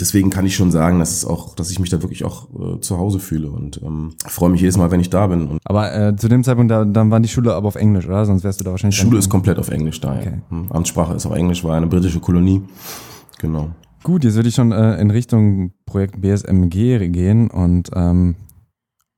deswegen 0.00 0.30
kann 0.30 0.46
ich 0.46 0.56
schon 0.56 0.70
sagen, 0.70 0.98
dass 0.98 1.12
es 1.12 1.24
auch, 1.24 1.54
dass 1.54 1.70
ich 1.70 1.78
mich 1.78 1.90
da 1.90 2.02
wirklich 2.02 2.24
auch 2.24 2.48
äh, 2.50 2.80
zu 2.80 2.98
Hause 2.98 3.18
fühle 3.18 3.50
und 3.50 3.80
ähm, 3.82 4.14
freue 4.26 4.50
mich 4.50 4.60
jedes 4.60 4.76
Mal, 4.76 4.90
wenn 4.90 5.00
ich 5.00 5.10
da 5.10 5.26
bin. 5.26 5.46
Und 5.48 5.58
aber 5.64 5.94
äh, 5.94 6.16
zu 6.16 6.28
dem 6.28 6.44
Zeitpunkt, 6.44 6.70
da, 6.70 6.84
dann 6.84 7.10
waren 7.10 7.22
die 7.22 7.28
Schule 7.28 7.54
aber 7.54 7.68
auf 7.68 7.76
Englisch, 7.76 8.06
oder? 8.06 8.24
Sonst 8.24 8.44
wärst 8.44 8.60
du 8.60 8.64
da 8.64 8.70
wahrscheinlich. 8.70 8.98
Schule 8.98 9.18
ist 9.18 9.28
komplett 9.28 9.58
auf 9.58 9.70
Englisch 9.70 10.00
da, 10.00 10.16
okay. 10.16 10.32
ja. 10.50 10.56
Hm, 10.56 10.70
Amtssprache 10.70 11.14
ist 11.14 11.26
auf 11.26 11.34
Englisch, 11.34 11.64
war 11.64 11.76
eine 11.76 11.86
britische 11.86 12.20
Kolonie. 12.20 12.62
Genau. 13.38 13.70
Gut, 14.02 14.24
jetzt 14.24 14.34
würde 14.34 14.48
ich 14.48 14.54
schon 14.54 14.72
äh, 14.72 15.00
in 15.00 15.10
Richtung 15.10 15.72
Projekt 15.86 16.20
BSMG 16.20 17.10
gehen 17.10 17.48
und 17.50 17.90
ähm, 17.94 18.34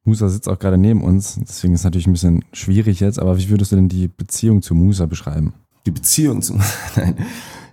Musa 0.04 0.28
sitzt 0.28 0.48
auch 0.48 0.58
gerade 0.58 0.76
neben 0.78 1.02
uns, 1.02 1.38
deswegen 1.40 1.74
ist 1.74 1.80
es 1.80 1.84
natürlich 1.84 2.06
ein 2.06 2.12
bisschen 2.12 2.44
schwierig 2.52 3.00
jetzt, 3.00 3.18
aber 3.18 3.38
wie 3.38 3.48
würdest 3.48 3.72
du 3.72 3.76
denn 3.76 3.88
die 3.88 4.08
Beziehung 4.08 4.60
zu 4.60 4.74
Musa 4.74 5.06
beschreiben? 5.06 5.54
Die 5.86 5.90
Beziehung 5.90 6.42
zu 6.42 6.54
Nein. 6.96 7.16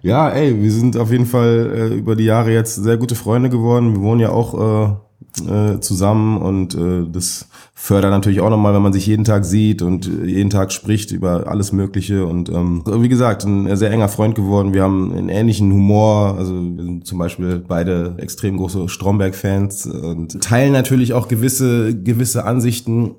Ja, 0.01 0.29
ey, 0.29 0.61
wir 0.61 0.71
sind 0.71 0.97
auf 0.97 1.11
jeden 1.11 1.27
Fall 1.27 1.71
äh, 1.75 1.95
über 1.95 2.15
die 2.15 2.23
Jahre 2.23 2.51
jetzt 2.51 2.75
sehr 2.75 2.97
gute 2.97 3.15
Freunde 3.15 3.49
geworden. 3.49 3.93
Wir 3.93 4.01
wohnen 4.01 4.19
ja 4.19 4.31
auch 4.31 4.53
äh, 4.89 4.95
äh, 5.39 5.79
zusammen 5.79 6.37
und 6.37 6.75
äh, 6.75 7.05
das 7.11 7.47
fördert 7.73 8.11
natürlich 8.11 8.41
auch 8.41 8.49
nochmal, 8.49 8.73
wenn 8.73 8.81
man 8.81 8.93
sich 8.93 9.07
jeden 9.07 9.23
Tag 9.23 9.45
sieht 9.45 9.81
und 9.81 10.05
jeden 10.05 10.49
Tag 10.49 10.71
spricht 10.71 11.11
über 11.11 11.47
alles 11.47 11.71
Mögliche 11.71 12.25
und 12.25 12.49
ähm, 12.49 12.83
wie 12.85 13.09
gesagt, 13.09 13.43
ein 13.45 13.75
sehr 13.75 13.91
enger 13.91 14.09
Freund 14.09 14.35
geworden. 14.35 14.73
Wir 14.73 14.83
haben 14.83 15.11
einen 15.15 15.29
ähnlichen 15.29 15.71
Humor, 15.71 16.35
also 16.37 16.53
wir 16.53 16.83
sind 16.83 17.07
zum 17.07 17.17
Beispiel 17.17 17.63
beide 17.65 18.15
extrem 18.17 18.57
große 18.57 18.89
Stromberg-Fans 18.89 19.87
und 19.87 20.41
teilen 20.43 20.73
natürlich 20.73 21.13
auch 21.13 21.27
gewisse 21.27 21.95
gewisse 21.95 22.45
Ansichten 22.45 23.15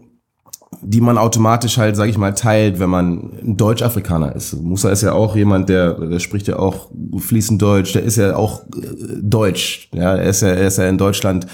die 0.84 1.00
man 1.00 1.16
automatisch 1.16 1.78
halt, 1.78 1.94
sag 1.94 2.08
ich 2.08 2.18
mal, 2.18 2.34
teilt, 2.34 2.80
wenn 2.80 2.90
man 2.90 3.30
ein 3.42 3.56
Deutsch-Afrikaner 3.56 4.34
ist. 4.34 4.60
Musa 4.60 4.90
ist 4.90 5.02
ja 5.02 5.12
auch 5.12 5.36
jemand, 5.36 5.68
der, 5.68 5.94
der 5.94 6.18
spricht 6.18 6.48
ja 6.48 6.58
auch 6.58 6.90
fließend 7.16 7.62
Deutsch, 7.62 7.92
der 7.92 8.02
ist 8.02 8.16
ja 8.16 8.34
auch 8.36 8.62
äh, 8.62 9.20
Deutsch. 9.20 9.88
Ja, 9.94 10.16
er 10.16 10.28
ist 10.28 10.42
ja, 10.42 10.48
er 10.48 10.66
ist 10.66 10.78
ja 10.78 10.88
in 10.88 10.98
Deutschland 10.98 11.46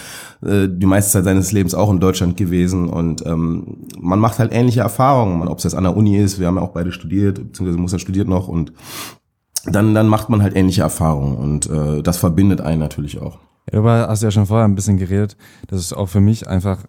äh, 0.43 0.67
die 0.69 0.87
meiste 0.87 1.13
Zeit 1.13 1.25
seines 1.25 1.53
Lebens 1.53 1.75
auch 1.75 1.91
in 1.91 2.01
Deutschland 2.01 2.37
gewesen 2.39 2.89
und 2.89 3.25
ähm, 3.27 3.87
man 4.01 4.19
macht 4.19 4.39
halt 4.39 4.53
ähnliche 4.53 4.81
Erfahrungen, 4.81 5.47
ob 5.47 5.59
es 5.59 5.65
jetzt 5.65 5.75
an 5.75 5.85
der 5.85 5.97
Uni 5.97 6.17
ist, 6.17 6.41
wir 6.41 6.47
haben 6.47 6.57
ja 6.57 6.63
auch 6.63 6.73
beide 6.73 6.91
studiert, 6.91 7.37
beziehungsweise 7.37 7.79
Musa 7.79 7.99
studiert 7.99 8.29
noch 8.29 8.49
und 8.49 8.73
dann, 9.67 9.95
dann 9.95 10.09
macht 10.09 10.31
man 10.31 10.43
halt 10.43 10.57
ähnliche 10.57 10.83
Erfahrungen 10.83 11.37
und 11.37 11.69
äh, 11.69 12.03
das 12.03 12.17
verbindet 12.17 12.63
einen 12.63 12.81
natürlich 12.81 13.21
auch. 13.21 13.39
Darüber 13.67 14.07
hast 14.09 14.23
du 14.23 14.27
ja 14.27 14.31
schon 14.31 14.47
vorher 14.47 14.67
ein 14.67 14.75
bisschen 14.75 14.97
geredet, 14.97 15.37
dass 15.67 15.81
es 15.81 15.93
auch 15.93 16.07
für 16.07 16.21
mich 16.21 16.49
einfach 16.49 16.87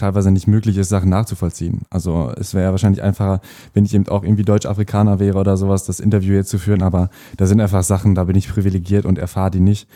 teilweise 0.00 0.30
nicht 0.30 0.46
möglich 0.46 0.76
ist, 0.76 0.88
Sachen 0.88 1.10
nachzuvollziehen. 1.10 1.82
Also 1.90 2.32
es 2.36 2.54
wäre 2.54 2.64
ja 2.64 2.70
wahrscheinlich 2.70 3.02
einfacher, 3.02 3.40
wenn 3.74 3.84
ich 3.84 3.94
eben 3.94 4.08
auch 4.08 4.22
irgendwie 4.22 4.44
Deutsch-Afrikaner 4.44 5.18
wäre 5.20 5.38
oder 5.38 5.56
sowas, 5.56 5.84
das 5.84 6.00
Interview 6.00 6.34
jetzt 6.34 6.50
zu 6.50 6.58
führen, 6.58 6.82
aber 6.82 7.10
da 7.36 7.46
sind 7.46 7.60
einfach 7.60 7.82
Sachen, 7.82 8.14
da 8.14 8.24
bin 8.24 8.36
ich 8.36 8.48
privilegiert 8.48 9.04
und 9.04 9.18
erfahre 9.18 9.50
die 9.50 9.60
nicht. 9.60 9.88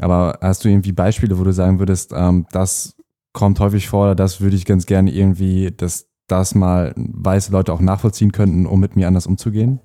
Aber 0.00 0.38
hast 0.40 0.64
du 0.64 0.68
irgendwie 0.68 0.92
Beispiele, 0.92 1.38
wo 1.38 1.44
du 1.44 1.52
sagen 1.52 1.78
würdest, 1.78 2.12
ähm, 2.14 2.46
das 2.52 2.96
kommt 3.32 3.60
häufig 3.60 3.88
vor 3.88 4.04
oder 4.04 4.14
das 4.14 4.40
würde 4.40 4.56
ich 4.56 4.64
ganz 4.64 4.86
gerne 4.86 5.12
irgendwie, 5.12 5.70
dass 5.76 6.06
das 6.26 6.54
mal 6.54 6.94
weiße 6.96 7.52
Leute 7.52 7.72
auch 7.72 7.80
nachvollziehen 7.80 8.32
könnten, 8.32 8.66
um 8.66 8.80
mit 8.80 8.96
mir 8.96 9.08
anders 9.08 9.26
umzugehen? 9.26 9.80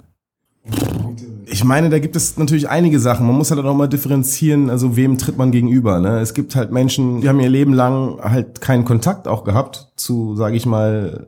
Ich 1.47 1.63
meine, 1.63 1.89
da 1.89 1.99
gibt 1.99 2.15
es 2.15 2.37
natürlich 2.37 2.69
einige 2.69 2.99
Sachen. 2.99 3.27
Man 3.27 3.35
muss 3.35 3.51
halt 3.51 3.63
auch 3.63 3.75
mal 3.75 3.87
differenzieren, 3.87 4.69
also 4.69 4.95
wem 4.95 5.17
tritt 5.17 5.37
man 5.37 5.51
gegenüber. 5.51 5.99
Ne? 5.99 6.19
Es 6.19 6.33
gibt 6.33 6.55
halt 6.55 6.71
Menschen, 6.71 7.21
die 7.21 7.29
haben 7.29 7.39
ihr 7.39 7.49
Leben 7.49 7.73
lang 7.73 8.19
halt 8.21 8.61
keinen 8.61 8.85
Kontakt 8.85 9.27
auch 9.27 9.43
gehabt 9.43 9.87
zu, 9.95 10.35
sage 10.35 10.57
ich 10.57 10.65
mal, 10.65 11.27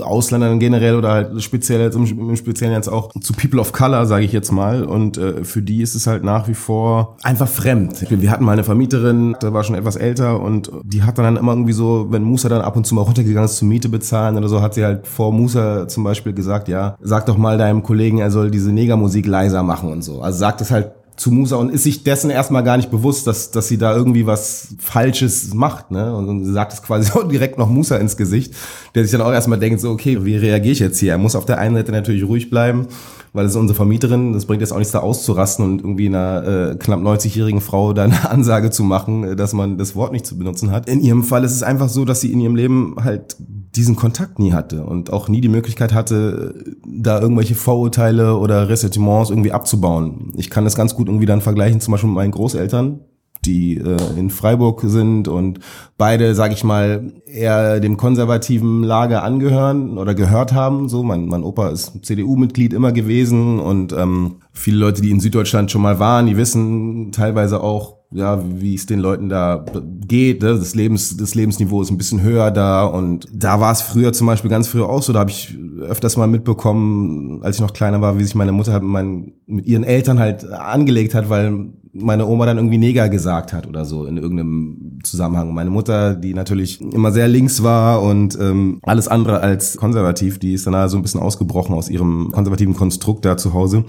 Ausländern 0.00 0.58
generell 0.58 0.96
oder 0.96 1.10
halt 1.10 1.42
speziell 1.42 1.80
jetzt 1.80 1.94
im, 1.94 2.36
Speziellen 2.36 2.74
jetzt 2.74 2.88
auch 2.88 3.10
zu 3.20 3.32
People 3.32 3.60
of 3.60 3.72
Color, 3.72 4.06
sage 4.06 4.24
ich 4.24 4.32
jetzt 4.32 4.52
mal. 4.52 4.84
Und 4.84 5.16
äh, 5.16 5.44
für 5.44 5.62
die 5.62 5.80
ist 5.80 5.94
es 5.94 6.06
halt 6.06 6.22
nach 6.22 6.48
wie 6.48 6.54
vor 6.54 7.16
einfach 7.22 7.48
fremd. 7.48 8.04
Wir 8.10 8.30
hatten 8.30 8.44
mal 8.44 8.52
eine 8.52 8.64
Vermieterin, 8.64 9.36
da 9.40 9.52
war 9.52 9.64
schon 9.64 9.74
etwas 9.74 9.96
älter 9.96 10.40
und 10.40 10.70
die 10.84 11.02
hat 11.02 11.18
dann 11.18 11.36
immer 11.36 11.52
irgendwie 11.52 11.72
so, 11.72 12.08
wenn 12.10 12.22
Musa 12.22 12.48
dann 12.48 12.60
ab 12.60 12.76
und 12.76 12.86
zu 12.86 12.94
mal 12.94 13.02
runtergegangen 13.02 13.46
ist 13.46 13.56
zum 13.56 13.68
Miete 13.68 13.88
bezahlen 13.88 14.36
oder 14.36 14.48
so, 14.48 14.60
hat 14.60 14.74
sie 14.74 14.84
halt 14.84 15.06
vor 15.06 15.32
Musa 15.32 15.88
zum 15.88 16.04
Beispiel 16.04 16.34
gesagt, 16.34 16.68
ja, 16.68 16.96
sag 17.00 17.26
doch 17.26 17.38
mal 17.38 17.56
deinem 17.56 17.82
Kollegen, 17.82 18.18
er 18.18 18.30
soll 18.30 18.50
diese 18.50 18.70
Negermusik 18.70 19.26
leiser 19.26 19.62
machen 19.62 19.90
und 19.90 20.02
so. 20.02 20.20
Also 20.20 20.38
sagt 20.38 20.60
es 20.60 20.70
halt 20.70 20.92
zu 21.16 21.30
Musa 21.30 21.56
und 21.56 21.70
ist 21.70 21.82
sich 21.84 22.04
dessen 22.04 22.30
erstmal 22.30 22.64
gar 22.64 22.76
nicht 22.76 22.90
bewusst, 22.90 23.26
dass, 23.26 23.50
dass 23.50 23.68
sie 23.68 23.78
da 23.78 23.94
irgendwie 23.94 24.26
was 24.26 24.74
Falsches 24.78 25.52
macht. 25.52 25.90
Ne? 25.90 26.14
Und 26.14 26.44
sie 26.44 26.52
sagt 26.52 26.72
es 26.72 26.82
quasi 26.82 27.12
auch 27.18 27.28
direkt 27.28 27.58
noch 27.58 27.68
Musa 27.68 27.96
ins 27.96 28.16
Gesicht, 28.16 28.54
der 28.94 29.04
sich 29.04 29.12
dann 29.12 29.20
auch 29.20 29.32
erstmal 29.32 29.58
denkt, 29.58 29.80
so, 29.80 29.90
okay, 29.90 30.24
wie 30.24 30.36
reagiere 30.36 30.72
ich 30.72 30.78
jetzt 30.78 30.98
hier? 30.98 31.12
Er 31.12 31.18
muss 31.18 31.36
auf 31.36 31.44
der 31.44 31.58
einen 31.58 31.76
Seite 31.76 31.92
natürlich 31.92 32.24
ruhig 32.24 32.50
bleiben, 32.50 32.86
weil 33.32 33.46
es 33.46 33.52
ist 33.52 33.58
unsere 33.58 33.76
Vermieterin, 33.76 34.32
das 34.32 34.46
bringt 34.46 34.62
jetzt 34.62 34.72
auch 34.72 34.78
nichts 34.78 34.92
da 34.92 35.00
auszurasten 35.00 35.64
und 35.64 35.80
irgendwie 35.80 36.08
einer 36.08 36.72
äh, 36.72 36.76
knapp 36.76 37.00
90-jährigen 37.00 37.60
Frau 37.60 37.92
da 37.92 38.04
eine 38.04 38.30
Ansage 38.30 38.70
zu 38.70 38.82
machen, 38.82 39.24
äh, 39.24 39.36
dass 39.36 39.52
man 39.52 39.78
das 39.78 39.94
Wort 39.94 40.12
nicht 40.12 40.26
zu 40.26 40.38
benutzen 40.38 40.70
hat. 40.70 40.88
In 40.88 41.00
ihrem 41.00 41.24
Fall 41.24 41.44
ist 41.44 41.52
es 41.52 41.62
einfach 41.62 41.88
so, 41.88 42.04
dass 42.04 42.20
sie 42.20 42.32
in 42.32 42.40
ihrem 42.40 42.56
Leben 42.56 42.96
halt 43.02 43.36
diesen 43.74 43.96
Kontakt 43.96 44.38
nie 44.38 44.52
hatte 44.52 44.84
und 44.84 45.12
auch 45.12 45.28
nie 45.28 45.40
die 45.40 45.48
Möglichkeit 45.48 45.94
hatte, 45.94 46.76
da 46.86 47.20
irgendwelche 47.20 47.54
Vorurteile 47.54 48.36
oder 48.36 48.68
Ressentiments 48.68 49.30
irgendwie 49.30 49.52
abzubauen. 49.52 50.32
Ich 50.36 50.50
kann 50.50 50.64
das 50.64 50.76
ganz 50.76 50.94
gut 50.94 51.08
irgendwie 51.08 51.26
dann 51.26 51.40
vergleichen, 51.40 51.80
zum 51.80 51.92
Beispiel 51.92 52.10
mit 52.10 52.16
meinen 52.16 52.32
Großeltern, 52.32 53.00
die 53.44 53.78
äh, 53.78 54.18
in 54.18 54.30
Freiburg 54.30 54.82
sind 54.84 55.26
und 55.26 55.58
beide, 55.96 56.34
sag 56.34 56.52
ich 56.52 56.64
mal, 56.64 57.12
eher 57.26 57.80
dem 57.80 57.96
konservativen 57.96 58.82
Lager 58.82 59.22
angehören 59.22 59.96
oder 59.98 60.14
gehört 60.14 60.52
haben. 60.52 60.88
So, 60.88 61.02
mein, 61.02 61.26
mein 61.26 61.42
Opa 61.42 61.70
ist 61.70 62.04
CDU-Mitglied 62.04 62.74
immer 62.74 62.92
gewesen 62.92 63.58
und 63.58 63.92
ähm, 63.94 64.36
viele 64.52 64.78
Leute, 64.78 65.00
die 65.00 65.10
in 65.10 65.20
Süddeutschland 65.20 65.70
schon 65.70 65.82
mal 65.82 65.98
waren, 65.98 66.26
die 66.26 66.36
wissen 66.36 67.10
teilweise 67.10 67.62
auch, 67.62 68.01
ja, 68.12 68.42
wie 68.60 68.74
es 68.74 68.86
den 68.86 68.98
Leuten 68.98 69.28
da 69.28 69.64
geht. 70.06 70.42
Ne? 70.42 70.58
Das, 70.58 70.74
Lebens, 70.74 71.16
das 71.16 71.34
Lebensniveau 71.34 71.82
ist 71.82 71.90
ein 71.90 71.98
bisschen 71.98 72.22
höher 72.22 72.50
da. 72.50 72.84
Und 72.84 73.26
da 73.32 73.60
war 73.60 73.72
es 73.72 73.82
früher 73.82 74.12
zum 74.12 74.26
Beispiel 74.26 74.50
ganz 74.50 74.68
früher 74.68 74.88
auch 74.88 75.02
so. 75.02 75.12
Da 75.12 75.20
habe 75.20 75.30
ich 75.30 75.56
öfters 75.80 76.16
mal 76.16 76.26
mitbekommen, 76.26 77.42
als 77.42 77.56
ich 77.56 77.62
noch 77.62 77.72
kleiner 77.72 78.00
war, 78.00 78.18
wie 78.18 78.24
sich 78.24 78.34
meine 78.34 78.52
Mutter 78.52 78.72
halt 78.72 78.82
mit, 78.82 78.92
meinen, 78.92 79.32
mit 79.46 79.66
ihren 79.66 79.84
Eltern 79.84 80.18
halt 80.18 80.50
angelegt 80.50 81.14
hat, 81.14 81.28
weil 81.28 81.72
meine 81.92 82.26
Oma 82.26 82.46
dann 82.46 82.56
irgendwie 82.56 82.78
Neger 82.78 83.08
gesagt 83.08 83.52
hat 83.52 83.66
oder 83.66 83.84
so 83.84 84.06
in 84.06 84.16
irgendeinem 84.16 84.91
Zusammenhang. 85.02 85.54
Meine 85.54 85.70
Mutter, 85.70 86.14
die 86.14 86.34
natürlich 86.34 86.80
immer 86.80 87.12
sehr 87.12 87.28
links 87.28 87.62
war 87.62 88.02
und 88.02 88.38
ähm, 88.40 88.80
alles 88.82 89.08
andere 89.08 89.40
als 89.40 89.76
konservativ, 89.76 90.38
die 90.38 90.54
ist 90.54 90.66
dann 90.66 90.88
so 90.88 90.96
ein 90.96 91.02
bisschen 91.02 91.20
ausgebrochen 91.20 91.74
aus 91.74 91.88
ihrem 91.88 92.30
konservativen 92.32 92.74
Konstrukt 92.74 93.24
da 93.24 93.36
zu 93.36 93.52
Hause. 93.52 93.84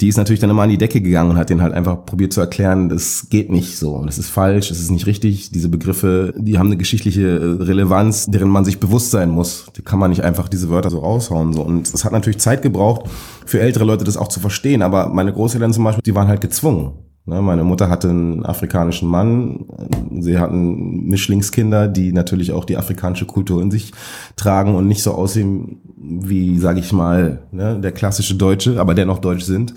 Die 0.00 0.08
ist 0.08 0.16
natürlich 0.16 0.40
dann 0.40 0.50
immer 0.50 0.62
an 0.62 0.68
die 0.68 0.78
Decke 0.78 1.00
gegangen 1.00 1.30
und 1.30 1.38
hat 1.38 1.50
den 1.50 1.62
halt 1.62 1.74
einfach 1.74 2.04
probiert 2.04 2.32
zu 2.32 2.40
erklären, 2.40 2.88
das 2.88 3.28
geht 3.30 3.50
nicht 3.50 3.78
so, 3.78 4.04
das 4.04 4.18
ist 4.18 4.28
falsch, 4.28 4.68
das 4.68 4.80
ist 4.80 4.90
nicht 4.90 5.06
richtig. 5.06 5.50
Diese 5.50 5.68
Begriffe, 5.68 6.34
die 6.36 6.58
haben 6.58 6.66
eine 6.66 6.76
geschichtliche 6.76 7.22
äh, 7.22 7.62
Relevanz, 7.62 8.26
deren 8.26 8.48
man 8.48 8.64
sich 8.64 8.78
bewusst 8.78 9.10
sein 9.10 9.30
muss. 9.30 9.66
Die 9.76 9.82
kann 9.82 9.98
man 9.98 10.10
nicht 10.10 10.22
einfach 10.22 10.48
diese 10.48 10.70
Wörter 10.70 10.90
so 10.90 11.00
raushauen 11.00 11.52
so. 11.52 11.62
Und 11.62 11.92
es 11.92 12.04
hat 12.04 12.12
natürlich 12.12 12.38
Zeit 12.38 12.62
gebraucht 12.62 13.08
für 13.44 13.60
ältere 13.60 13.84
Leute, 13.84 14.04
das 14.04 14.16
auch 14.16 14.28
zu 14.28 14.40
verstehen. 14.40 14.82
Aber 14.82 15.08
meine 15.08 15.32
Großeltern 15.32 15.72
zum 15.72 15.84
Beispiel, 15.84 16.02
die 16.04 16.14
waren 16.14 16.28
halt 16.28 16.40
gezwungen 16.40 16.92
meine 17.28 17.64
Mutter 17.64 17.90
hatte 17.90 18.08
einen 18.08 18.44
afrikanischen 18.44 19.08
Mann. 19.08 19.66
Sie 20.18 20.38
hatten 20.38 21.08
Mischlingskinder, 21.08 21.86
die 21.86 22.12
natürlich 22.12 22.52
auch 22.52 22.64
die 22.64 22.76
afrikanische 22.76 23.26
Kultur 23.26 23.60
in 23.60 23.70
sich 23.70 23.92
tragen 24.36 24.74
und 24.74 24.86
nicht 24.88 25.02
so 25.02 25.12
aussehen 25.12 25.80
wie, 25.96 26.58
sage 26.58 26.80
ich 26.80 26.92
mal, 26.92 27.40
ne, 27.52 27.78
der 27.80 27.92
klassische 27.92 28.34
Deutsche, 28.34 28.80
aber 28.80 28.94
dennoch 28.94 29.18
deutsch 29.18 29.44
sind. 29.44 29.74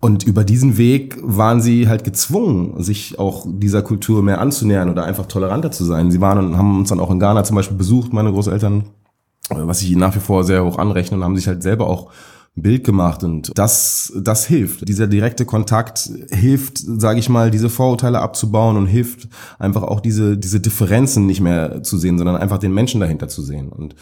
Und 0.00 0.24
über 0.24 0.44
diesen 0.44 0.76
Weg 0.76 1.16
waren 1.22 1.62
sie 1.62 1.88
halt 1.88 2.04
gezwungen, 2.04 2.82
sich 2.82 3.18
auch 3.18 3.46
dieser 3.48 3.80
Kultur 3.80 4.22
mehr 4.22 4.38
anzunähern 4.38 4.90
oder 4.90 5.04
einfach 5.04 5.24
toleranter 5.24 5.70
zu 5.70 5.84
sein. 5.84 6.10
Sie 6.10 6.20
waren 6.20 6.38
und 6.38 6.58
haben 6.58 6.80
uns 6.80 6.90
dann 6.90 7.00
auch 7.00 7.10
in 7.10 7.18
Ghana 7.18 7.44
zum 7.44 7.56
Beispiel 7.56 7.78
besucht, 7.78 8.12
meine 8.12 8.30
Großeltern, 8.30 8.84
was 9.48 9.80
ich 9.80 9.90
ihnen 9.90 10.00
nach 10.00 10.14
wie 10.14 10.20
vor 10.20 10.44
sehr 10.44 10.62
hoch 10.62 10.76
anrechne 10.76 11.16
und 11.16 11.24
haben 11.24 11.36
sich 11.36 11.46
halt 11.46 11.62
selber 11.62 11.86
auch 11.86 12.10
Bild 12.56 12.84
gemacht 12.84 13.24
und 13.24 13.50
das 13.58 14.12
das 14.16 14.46
hilft. 14.46 14.88
Dieser 14.88 15.08
direkte 15.08 15.44
Kontakt 15.44 16.08
hilft, 16.30 16.78
sage 16.78 17.18
ich 17.18 17.28
mal, 17.28 17.50
diese 17.50 17.68
Vorurteile 17.68 18.20
abzubauen 18.20 18.76
und 18.76 18.86
hilft 18.86 19.28
einfach 19.58 19.82
auch 19.82 20.00
diese 20.00 20.38
diese 20.38 20.60
Differenzen 20.60 21.26
nicht 21.26 21.40
mehr 21.40 21.82
zu 21.82 21.98
sehen, 21.98 22.16
sondern 22.16 22.36
einfach 22.36 22.58
den 22.58 22.72
Menschen 22.72 23.00
dahinter 23.00 23.26
zu 23.28 23.42
sehen 23.42 23.70
und 23.70 23.96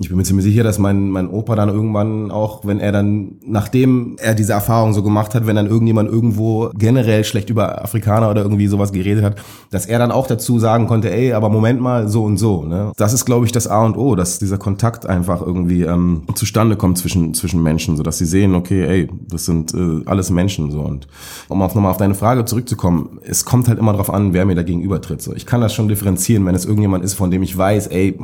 ich 0.00 0.08
bin 0.08 0.16
mir 0.16 0.22
ziemlich 0.22 0.44
sicher, 0.44 0.62
dass 0.62 0.78
mein, 0.78 1.10
mein 1.10 1.28
Opa 1.28 1.56
dann 1.56 1.68
irgendwann 1.68 2.30
auch, 2.30 2.64
wenn 2.64 2.78
er 2.78 2.92
dann, 2.92 3.32
nachdem 3.44 4.16
er 4.20 4.34
diese 4.34 4.52
Erfahrung 4.52 4.92
so 4.92 5.02
gemacht 5.02 5.34
hat, 5.34 5.48
wenn 5.48 5.56
dann 5.56 5.66
irgendjemand 5.66 6.08
irgendwo 6.08 6.70
generell 6.74 7.24
schlecht 7.24 7.50
über 7.50 7.82
Afrikaner 7.82 8.30
oder 8.30 8.42
irgendwie 8.42 8.68
sowas 8.68 8.92
geredet 8.92 9.24
hat, 9.24 9.36
dass 9.70 9.86
er 9.86 9.98
dann 9.98 10.12
auch 10.12 10.28
dazu 10.28 10.60
sagen 10.60 10.86
konnte, 10.86 11.10
ey, 11.10 11.32
aber 11.32 11.48
Moment 11.48 11.80
mal, 11.80 12.08
so 12.08 12.22
und 12.22 12.36
so. 12.36 12.62
Ne? 12.62 12.92
Das 12.96 13.12
ist, 13.12 13.24
glaube 13.24 13.46
ich, 13.46 13.50
das 13.50 13.66
A 13.66 13.84
und 13.84 13.96
O, 13.96 14.14
dass 14.14 14.38
dieser 14.38 14.56
Kontakt 14.56 15.04
einfach 15.04 15.42
irgendwie 15.42 15.82
ähm, 15.82 16.22
zustande 16.34 16.76
kommt 16.76 16.98
zwischen, 16.98 17.34
zwischen 17.34 17.60
Menschen, 17.60 17.96
so 17.96 18.04
dass 18.04 18.18
sie 18.18 18.26
sehen, 18.26 18.54
okay, 18.54 18.86
ey, 18.86 19.08
das 19.28 19.46
sind 19.46 19.74
äh, 19.74 20.02
alles 20.06 20.30
Menschen 20.30 20.70
so. 20.70 20.80
Und 20.80 21.08
um 21.48 21.60
auf 21.60 21.74
nochmal 21.74 21.90
auf 21.90 21.96
deine 21.96 22.14
Frage 22.14 22.44
zurückzukommen, 22.44 23.18
es 23.22 23.44
kommt 23.44 23.66
halt 23.66 23.80
immer 23.80 23.92
darauf 23.92 24.10
an, 24.10 24.32
wer 24.32 24.46
mir 24.46 24.54
da 24.54 24.62
gegenüber 24.62 25.00
tritt. 25.00 25.22
So. 25.22 25.34
Ich 25.34 25.44
kann 25.44 25.60
das 25.60 25.74
schon 25.74 25.88
differenzieren, 25.88 26.46
wenn 26.46 26.54
es 26.54 26.66
irgendjemand 26.66 27.02
ist, 27.02 27.14
von 27.14 27.32
dem 27.32 27.42
ich 27.42 27.56
weiß, 27.58 27.88
ey, 27.88 28.16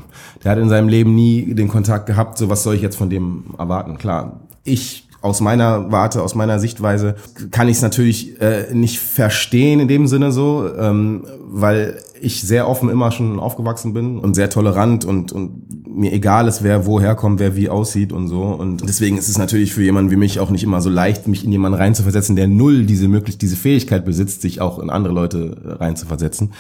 der 0.45 0.53
hat 0.53 0.59
in 0.59 0.69
seinem 0.69 0.89
Leben 0.89 1.17
nie 1.17 1.53
den 1.55 1.64
den 1.65 1.71
Kontakt 1.71 2.07
gehabt, 2.07 2.39
so 2.39 2.49
was 2.49 2.63
soll 2.63 2.75
ich 2.75 2.83
jetzt 2.83 2.97
von 2.97 3.11
dem 3.11 3.55
erwarten? 3.59 3.99
Klar, 3.99 4.41
ich 4.65 5.09
aus 5.25 5.41
meiner 5.41 5.91
Warte, 5.91 6.23
aus 6.23 6.35
meiner 6.35 6.59
Sichtweise 6.59 7.17
kann 7.51 7.67
ich 7.69 7.79
es 7.79 7.83
natürlich 7.83 8.39
äh, 8.43 8.75
nicht 8.75 8.99
verstehen 8.99 9.81
in 9.81 9.89
dem 9.89 10.07
Sinne 10.07 10.33
so, 10.33 10.69
ähm, 10.79 11.25
weil 11.41 11.99
ich 12.21 12.43
sehr 12.43 12.69
offen 12.69 12.91
immer 12.91 13.11
schon 13.11 13.41
aufgewachsen 13.41 13.95
bin 13.95 14.19
und 14.19 14.35
sehr 14.35 14.51
tolerant 14.51 15.07
und, 15.07 15.33
und 15.33 15.89
mir 15.89 16.13
egal 16.13 16.47
ist, 16.47 16.63
wer 16.63 16.85
woher 16.85 17.15
kommt, 17.15 17.41
wer 17.41 17.57
wie 17.57 17.71
aussieht 17.71 18.13
und 18.13 18.29
so. 18.29 18.43
Und 18.43 18.87
deswegen 18.87 19.17
ist 19.17 19.31
es 19.31 19.39
natürlich 19.39 19.73
für 19.73 19.83
jemanden 19.83 20.11
wie 20.11 20.17
mich 20.17 20.41
auch 20.41 20.51
nicht 20.51 20.63
immer 20.63 20.83
so 20.83 20.91
leicht, 20.91 21.27
mich 21.27 21.43
in 21.43 21.53
jemanden 21.53 21.79
reinzuversetzen, 21.79 22.37
der 22.37 22.47
null 22.47 22.85
diese 22.85 23.09
möglich 23.09 23.39
diese 23.39 23.57
Fähigkeit 23.57 24.05
besitzt, 24.05 24.43
sich 24.43 24.61
auch 24.61 24.79
in 24.79 24.91
andere 24.91 25.15
Leute 25.15 25.77
reinzuversetzen. 25.81 26.53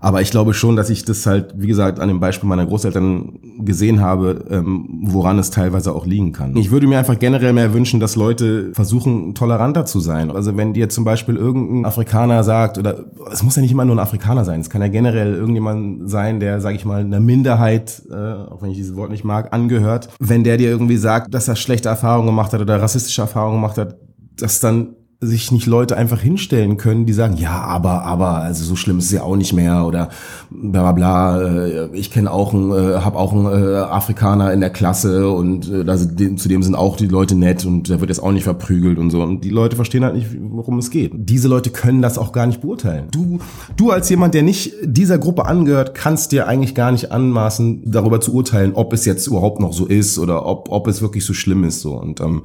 Aber 0.00 0.20
ich 0.20 0.30
glaube 0.30 0.54
schon, 0.54 0.76
dass 0.76 0.90
ich 0.90 1.04
das 1.04 1.26
halt, 1.26 1.54
wie 1.56 1.66
gesagt, 1.66 2.00
an 2.00 2.08
dem 2.08 2.20
Beispiel 2.20 2.48
meiner 2.48 2.66
Großeltern 2.66 3.38
gesehen 3.60 4.00
habe, 4.00 4.44
ähm, 4.50 5.00
woran 5.04 5.38
es 5.38 5.50
teilweise 5.50 5.94
auch 5.94 6.06
liegen 6.06 6.32
kann. 6.32 6.56
Ich 6.56 6.70
würde 6.70 6.86
mir 6.86 6.98
einfach 6.98 7.18
generell 7.18 7.52
mehr 7.52 7.72
wünschen, 7.72 7.98
dass 8.00 8.16
Leute 8.16 8.72
versuchen, 8.74 9.34
toleranter 9.34 9.86
zu 9.86 10.00
sein. 10.00 10.30
Also 10.30 10.56
wenn 10.56 10.74
dir 10.74 10.88
zum 10.88 11.04
Beispiel 11.04 11.36
irgendein 11.36 11.86
Afrikaner 11.86 12.44
sagt, 12.44 12.78
oder 12.78 13.06
es 13.32 13.42
muss 13.42 13.56
ja 13.56 13.62
nicht 13.62 13.72
immer 13.72 13.84
nur 13.84 13.96
ein 13.96 14.00
Afrikaner 14.00 14.44
sein, 14.44 14.60
es 14.60 14.70
kann 14.70 14.82
ja 14.82 14.88
generell 14.88 15.34
irgendjemand 15.34 16.10
sein, 16.10 16.40
der, 16.40 16.60
sage 16.60 16.76
ich 16.76 16.84
mal, 16.84 17.00
einer 17.00 17.20
Minderheit, 17.20 18.02
äh, 18.10 18.14
auch 18.14 18.62
wenn 18.62 18.70
ich 18.70 18.76
dieses 18.76 18.96
Wort 18.96 19.10
nicht 19.10 19.24
mag, 19.24 19.52
angehört. 19.52 20.08
Wenn 20.18 20.44
der 20.44 20.56
dir 20.56 20.68
irgendwie 20.68 20.96
sagt, 20.96 21.32
dass 21.32 21.48
er 21.48 21.56
schlechte 21.56 21.88
Erfahrungen 21.88 22.26
gemacht 22.26 22.52
hat 22.52 22.60
oder 22.60 22.80
rassistische 22.80 23.22
Erfahrungen 23.22 23.56
gemacht 23.56 23.78
hat, 23.78 23.96
dass 24.36 24.60
dann 24.60 24.94
sich 25.18 25.50
nicht 25.50 25.64
Leute 25.64 25.96
einfach 25.96 26.20
hinstellen 26.20 26.76
können, 26.76 27.06
die 27.06 27.14
sagen, 27.14 27.36
ja, 27.38 27.62
aber, 27.62 28.02
aber, 28.02 28.42
also 28.42 28.64
so 28.64 28.76
schlimm 28.76 28.98
ist 28.98 29.06
es 29.06 29.12
ja 29.12 29.22
auch 29.22 29.36
nicht 29.36 29.54
mehr 29.54 29.86
oder 29.86 30.10
bla 30.50 30.82
bla 30.82 30.92
bla. 30.92 31.40
Äh, 31.40 31.88
ich 31.94 32.10
kenne 32.10 32.30
auch 32.30 32.52
einen, 32.52 32.70
äh, 32.70 32.98
habe 32.98 33.18
auch 33.18 33.32
einen 33.32 33.46
äh, 33.46 33.76
Afrikaner 33.76 34.52
in 34.52 34.60
der 34.60 34.68
Klasse 34.68 35.30
und 35.30 35.70
äh, 35.72 35.84
da 35.86 35.96
sind, 35.96 36.38
zudem 36.38 36.62
sind 36.62 36.74
auch 36.74 36.96
die 36.96 37.06
Leute 37.06 37.34
nett 37.34 37.64
und 37.64 37.88
der 37.88 38.00
wird 38.00 38.10
jetzt 38.10 38.22
auch 38.22 38.32
nicht 38.32 38.44
verprügelt 38.44 38.98
und 38.98 39.08
so. 39.08 39.22
Und 39.22 39.42
die 39.42 39.50
Leute 39.50 39.74
verstehen 39.76 40.04
halt 40.04 40.16
nicht, 40.16 40.26
worum 40.38 40.78
es 40.78 40.90
geht. 40.90 41.12
Diese 41.14 41.48
Leute 41.48 41.70
können 41.70 42.02
das 42.02 42.18
auch 42.18 42.32
gar 42.32 42.46
nicht 42.46 42.60
beurteilen. 42.60 43.06
Du, 43.10 43.38
du 43.74 43.92
als 43.92 44.10
jemand, 44.10 44.34
der 44.34 44.42
nicht 44.42 44.74
dieser 44.82 45.16
Gruppe 45.16 45.46
angehört, 45.46 45.94
kannst 45.94 46.32
dir 46.32 46.46
eigentlich 46.46 46.74
gar 46.74 46.92
nicht 46.92 47.10
anmaßen, 47.10 47.90
darüber 47.90 48.20
zu 48.20 48.34
urteilen, 48.34 48.74
ob 48.74 48.92
es 48.92 49.06
jetzt 49.06 49.26
überhaupt 49.26 49.60
noch 49.60 49.72
so 49.72 49.86
ist 49.86 50.18
oder 50.18 50.44
ob, 50.44 50.70
ob 50.70 50.86
es 50.88 51.00
wirklich 51.00 51.24
so 51.24 51.32
schlimm 51.32 51.64
ist 51.64 51.80
so. 51.80 51.94
Und 51.94 52.20
ähm, 52.20 52.42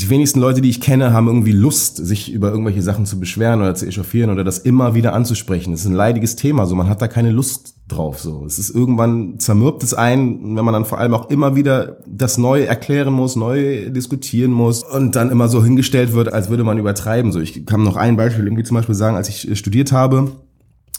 die 0.00 0.08
wenigsten 0.08 0.40
Leute, 0.40 0.60
die 0.60 0.70
ich 0.70 0.80
kenne, 0.80 1.12
haben 1.12 1.26
irgendwie 1.26 1.52
Lust, 1.52 1.96
sich 1.96 2.32
über 2.32 2.50
irgendwelche 2.50 2.82
Sachen 2.82 3.06
zu 3.06 3.20
beschweren 3.20 3.60
oder 3.60 3.74
zu 3.74 3.86
echauffieren 3.86 4.30
oder 4.30 4.44
das 4.44 4.58
immer 4.58 4.94
wieder 4.94 5.12
anzusprechen. 5.12 5.72
Das 5.72 5.80
ist 5.80 5.86
ein 5.86 5.94
leidiges 5.94 6.36
Thema, 6.36 6.66
so 6.66 6.74
man 6.74 6.88
hat 6.88 7.02
da 7.02 7.08
keine 7.08 7.30
Lust 7.30 7.74
drauf. 7.88 8.20
So, 8.20 8.44
es 8.46 8.58
ist 8.58 8.70
irgendwann 8.70 9.38
zermürbt 9.38 9.82
es 9.82 9.92
ein, 9.92 10.56
wenn 10.56 10.64
man 10.64 10.72
dann 10.72 10.84
vor 10.84 10.98
allem 10.98 11.14
auch 11.14 11.30
immer 11.30 11.56
wieder 11.56 11.98
das 12.06 12.38
neu 12.38 12.62
erklären 12.62 13.12
muss, 13.12 13.36
neu 13.36 13.90
diskutieren 13.90 14.52
muss 14.52 14.82
und 14.82 15.14
dann 15.14 15.30
immer 15.30 15.48
so 15.48 15.62
hingestellt 15.62 16.12
wird, 16.12 16.32
als 16.32 16.48
würde 16.48 16.64
man 16.64 16.78
übertreiben. 16.78 17.32
So, 17.32 17.40
ich 17.40 17.66
kann 17.66 17.82
noch 17.82 17.96
ein 17.96 18.16
Beispiel 18.16 18.44
irgendwie 18.44 18.64
zum 18.64 18.76
Beispiel 18.76 18.94
sagen, 18.94 19.16
als 19.16 19.28
ich 19.28 19.58
studiert 19.58 19.92
habe 19.92 20.32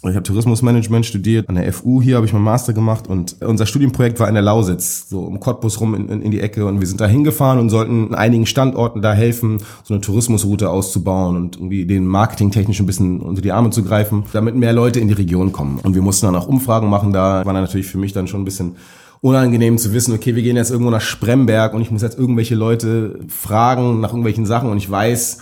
ich 0.09 0.15
habe 0.15 0.23
Tourismusmanagement 0.23 1.05
studiert 1.05 1.47
an 1.47 1.55
der 1.55 1.71
FU. 1.71 2.01
Hier 2.01 2.17
habe 2.17 2.25
ich 2.25 2.33
meinen 2.33 2.43
Master 2.43 2.73
gemacht 2.73 3.07
und 3.07 3.41
unser 3.41 3.65
Studienprojekt 3.65 4.19
war 4.19 4.27
in 4.27 4.33
der 4.33 4.43
Lausitz, 4.43 5.07
so 5.09 5.21
um 5.21 5.39
Cottbus 5.39 5.79
rum 5.79 5.95
in, 5.95 6.09
in, 6.09 6.21
in 6.21 6.31
die 6.31 6.41
Ecke. 6.41 6.65
Und 6.65 6.81
wir 6.81 6.87
sind 6.87 6.99
da 6.99 7.07
hingefahren 7.07 7.59
und 7.59 7.69
sollten 7.69 8.09
an 8.09 8.15
einigen 8.15 8.45
Standorten 8.45 9.01
da 9.01 9.13
helfen, 9.13 9.59
so 9.83 9.93
eine 9.93 10.01
Tourismusroute 10.01 10.69
auszubauen 10.69 11.37
und 11.37 11.55
irgendwie 11.55 11.85
den 11.85 12.05
marketingtechnisch 12.05 12.81
ein 12.81 12.85
bisschen 12.85 13.21
unter 13.21 13.41
die 13.41 13.51
Arme 13.51 13.69
zu 13.69 13.83
greifen, 13.83 14.25
damit 14.33 14.55
mehr 14.55 14.73
Leute 14.73 14.99
in 14.99 15.07
die 15.07 15.13
Region 15.13 15.53
kommen. 15.53 15.79
Und 15.81 15.95
wir 15.95 16.01
mussten 16.01 16.25
dann 16.25 16.35
auch 16.35 16.47
Umfragen 16.47 16.89
machen. 16.89 17.13
Da 17.13 17.45
war 17.45 17.53
dann 17.53 17.63
natürlich 17.63 17.87
für 17.87 17.97
mich 17.97 18.11
dann 18.11 18.27
schon 18.27 18.41
ein 18.41 18.45
bisschen 18.45 18.75
unangenehm 19.21 19.77
zu 19.77 19.93
wissen, 19.93 20.13
okay, 20.13 20.35
wir 20.35 20.43
gehen 20.43 20.57
jetzt 20.57 20.69
irgendwo 20.69 20.91
nach 20.91 20.99
Spremberg 20.99 21.73
und 21.73 21.81
ich 21.81 21.91
muss 21.91 22.01
jetzt 22.01 22.19
irgendwelche 22.19 22.55
Leute 22.55 23.19
fragen 23.29 24.01
nach 24.01 24.09
irgendwelchen 24.09 24.45
Sachen 24.45 24.69
und 24.69 24.75
ich 24.75 24.91
weiß, 24.91 25.37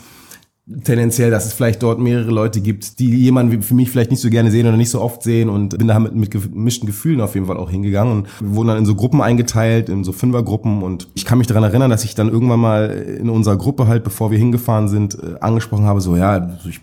tendenziell, 0.84 1.32
dass 1.32 1.46
es 1.46 1.54
vielleicht 1.54 1.82
dort 1.84 2.00
mehrere 2.00 2.32
Leute 2.32 2.62
gibt, 2.62 3.00
die 3.00 3.10
jemanden 3.10 3.62
für 3.62 3.74
mich 3.74 3.90
vielleicht 3.90 4.12
nicht 4.12 4.22
so 4.22 4.30
gerne 4.30 4.52
sehen 4.52 4.68
oder 4.68 4.78
nicht 4.78 4.90
so 4.90 5.02
oft 5.02 5.24
sehen 5.24 5.50
und 5.50 5.78
bin 5.78 5.88
da 5.88 6.00
mit, 6.00 6.16
mit 6.16 6.32
gemischten 6.32 6.86
Gefühlen 6.86 7.22
auf 7.22 7.36
jeden 7.36 7.48
Fall 7.48 7.58
auch 7.58 7.70
hingegangen 7.70 8.14
und 8.14 8.28
wir 8.40 8.56
wurden 8.56 8.70
dann 8.70 8.78
in 8.78 8.86
so 8.86 8.96
Gruppen 8.96 9.22
eingeteilt, 9.22 9.90
in 9.90 10.04
so 10.04 10.12
Fünfergruppen 10.12 10.84
und 10.84 11.08
ich 11.14 11.26
kann 11.26 11.38
mich 11.38 11.48
daran 11.48 11.64
erinnern, 11.64 11.90
dass 11.90 12.04
ich 12.04 12.16
dann 12.16 12.30
irgendwann 12.30 12.60
mal 12.60 12.90
in 12.90 13.30
unserer 13.30 13.58
Gruppe 13.58 13.88
halt, 13.88 14.04
bevor 14.04 14.32
wir 14.32 14.38
hingefahren 14.38 14.88
sind, 14.88 15.16
äh, 15.16 15.40
angesprochen 15.40 15.86
habe, 15.86 16.02
so 16.02 16.16
ja, 16.16 16.58
ich 16.68 16.80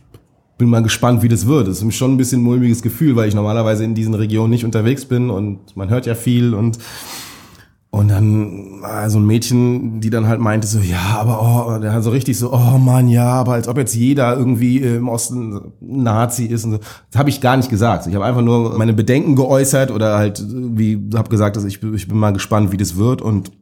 bin 0.59 0.69
mal 0.69 0.83
gespannt, 0.83 1.23
wie 1.23 1.29
das 1.29 1.47
wird. 1.47 1.69
Das 1.69 1.81
ist 1.81 1.95
schon 1.95 2.15
ein 2.15 2.17
bisschen 2.17 2.43
mulmiges 2.43 2.83
Gefühl, 2.83 3.15
weil 3.15 3.29
ich 3.29 3.35
normalerweise 3.35 3.85
in 3.85 3.95
diesen 3.95 4.15
Regionen 4.15 4.51
nicht 4.51 4.65
unterwegs 4.65 5.05
bin 5.05 5.31
und 5.31 5.77
man 5.77 5.89
hört 5.89 6.07
ja 6.07 6.15
viel 6.15 6.53
und 6.53 6.79
und 7.91 8.09
dann 8.09 8.83
so 9.09 9.19
ein 9.19 9.27
Mädchen, 9.27 10.01
die 10.01 10.11
dann 10.11 10.27
halt 10.27 10.41
meinte 10.41 10.67
so, 10.67 10.79
ja, 10.79 11.17
aber 11.19 11.41
oh, 11.41 11.81
der 11.81 11.93
hat 11.93 12.03
so 12.03 12.11
richtig 12.11 12.39
so, 12.39 12.53
oh 12.53 12.79
Mann, 12.79 13.09
ja, 13.09 13.27
aber 13.27 13.55
als 13.55 13.67
ob 13.67 13.79
jetzt 13.79 13.95
jeder 13.95 14.37
irgendwie 14.37 14.79
im 14.79 15.09
Osten 15.09 15.73
Nazi 15.81 16.45
ist 16.45 16.65
und 16.65 16.73
so. 16.73 16.79
Das 17.11 17.19
habe 17.19 17.31
ich 17.31 17.41
gar 17.41 17.57
nicht 17.57 17.71
gesagt. 17.71 18.07
Ich 18.07 18.15
habe 18.15 18.27
einfach 18.27 18.43
nur 18.43 18.77
meine 18.77 18.93
Bedenken 18.93 19.37
geäußert 19.37 19.91
oder 19.91 20.19
halt 20.19 20.45
wie 20.49 21.09
habe 21.15 21.31
gesagt, 21.31 21.57
dass 21.57 21.65
ich, 21.65 21.83
ich 21.83 22.09
bin 22.09 22.19
mal 22.19 22.33
gespannt, 22.33 22.73
wie 22.73 22.77
das 22.77 22.97
wird 22.97 23.23
und 23.23 23.53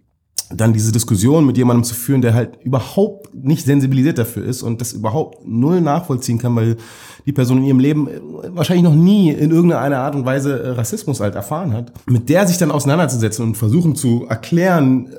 dann 0.51 0.73
diese 0.73 0.93
Diskussion 0.93 1.47
mit 1.47 1.57
jemandem 1.57 1.85
zu 1.85 1.95
führen, 1.95 2.23
der 2.23 2.35
halt 2.35 2.59
überhaupt 2.63 3.35
nicht 3.35 3.65
sensibilisiert 3.65 4.19
dafür 4.19 4.45
ist 4.45 4.63
und 4.63 4.81
das 4.81 4.93
überhaupt 4.93 5.47
null 5.47 5.81
nachvollziehen 5.81 6.39
kann, 6.39 6.55
weil 6.55 6.77
die 7.27 7.33
Person 7.33 7.59
in 7.59 7.65
ihrem 7.65 7.81
Leben 7.81 8.09
wahrscheinlich 8.51 8.85
noch 8.85 8.95
nie 8.95 9.31
in 9.31 9.51
irgendeiner 9.51 9.99
Art 9.99 10.15
und 10.15 10.25
Weise 10.25 10.63
äh, 10.63 10.69
Rassismus 10.71 11.21
halt 11.21 11.35
erfahren 11.35 11.73
hat, 11.73 11.93
mit 12.07 12.29
der 12.29 12.47
sich 12.47 12.57
dann 12.57 12.71
auseinanderzusetzen 12.71 13.45
und 13.45 13.57
versuchen 13.57 13.97
zu 13.97 14.27
erklären, 14.29 15.09
äh, 15.09 15.17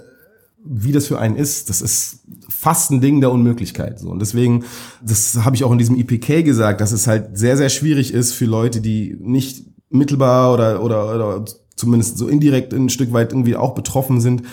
wie 0.64 0.92
das 0.92 1.08
für 1.08 1.20
einen 1.20 1.36
ist, 1.36 1.70
das 1.70 1.82
ist 1.82 2.22
fast 2.50 2.92
ein 2.92 3.02
Ding 3.02 3.22
der 3.22 3.32
Unmöglichkeit. 3.32 4.00
So. 4.00 4.10
Und 4.10 4.20
deswegen, 4.20 4.64
das 5.02 5.38
habe 5.44 5.56
ich 5.56 5.64
auch 5.64 5.72
in 5.72 5.78
diesem 5.78 5.98
IPK 5.98 6.44
gesagt, 6.44 6.82
dass 6.82 6.92
es 6.92 7.08
halt 7.08 7.38
sehr, 7.38 7.58
sehr 7.58 7.70
schwierig 7.70 8.14
ist 8.14 8.34
für 8.34 8.46
Leute, 8.46 8.82
die 8.82 9.18
nicht 9.20 9.66
mittelbar 9.90 10.54
oder, 10.54 10.84
oder, 10.84 11.16
oder 11.16 11.46
zumindest 11.76 12.18
so 12.18 12.28
indirekt 12.28 12.74
ein 12.74 12.90
Stück 12.90 13.14
weit 13.14 13.32
irgendwie 13.32 13.56
auch 13.56 13.76
betroffen 13.76 14.20
sind, 14.20 14.44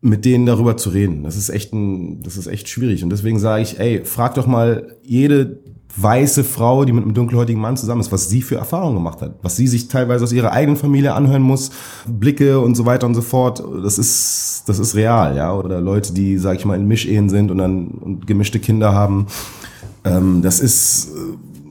mit 0.00 0.24
denen 0.24 0.46
darüber 0.46 0.76
zu 0.78 0.90
reden. 0.90 1.24
Das 1.24 1.36
ist 1.36 1.50
echt 1.50 1.74
ein, 1.74 2.22
das 2.22 2.38
ist 2.38 2.46
echt 2.46 2.68
schwierig. 2.68 3.02
Und 3.04 3.10
deswegen 3.10 3.38
sage 3.38 3.62
ich, 3.62 3.78
ey, 3.78 4.04
frag 4.04 4.34
doch 4.34 4.46
mal 4.46 4.96
jede 5.02 5.60
weiße 5.96 6.44
Frau, 6.44 6.84
die 6.84 6.92
mit 6.92 7.04
einem 7.04 7.14
dunkelhäutigen 7.14 7.60
Mann 7.60 7.76
zusammen 7.76 8.00
ist, 8.00 8.12
was 8.12 8.28
sie 8.28 8.42
für 8.42 8.56
Erfahrungen 8.56 8.94
gemacht 8.94 9.22
hat, 9.22 9.34
was 9.42 9.56
sie 9.56 9.66
sich 9.66 9.88
teilweise 9.88 10.24
aus 10.24 10.32
ihrer 10.32 10.52
eigenen 10.52 10.76
Familie 10.76 11.14
anhören 11.14 11.42
muss, 11.42 11.70
Blicke 12.06 12.60
und 12.60 12.74
so 12.74 12.86
weiter 12.86 13.06
und 13.06 13.14
so 13.14 13.22
fort. 13.22 13.62
Das 13.82 13.98
ist, 13.98 14.64
das 14.66 14.78
ist 14.78 14.94
real, 14.94 15.36
ja. 15.36 15.52
Oder 15.52 15.80
Leute, 15.80 16.12
die, 16.12 16.38
sag 16.38 16.56
ich 16.56 16.64
mal, 16.64 16.78
in 16.78 16.86
Mischehen 16.86 17.28
sind 17.28 17.50
und 17.50 17.58
dann 17.58 18.20
gemischte 18.26 18.60
Kinder 18.60 18.94
haben. 18.94 19.26
Ähm, 20.04 20.42
das 20.42 20.60
ist, 20.60 21.10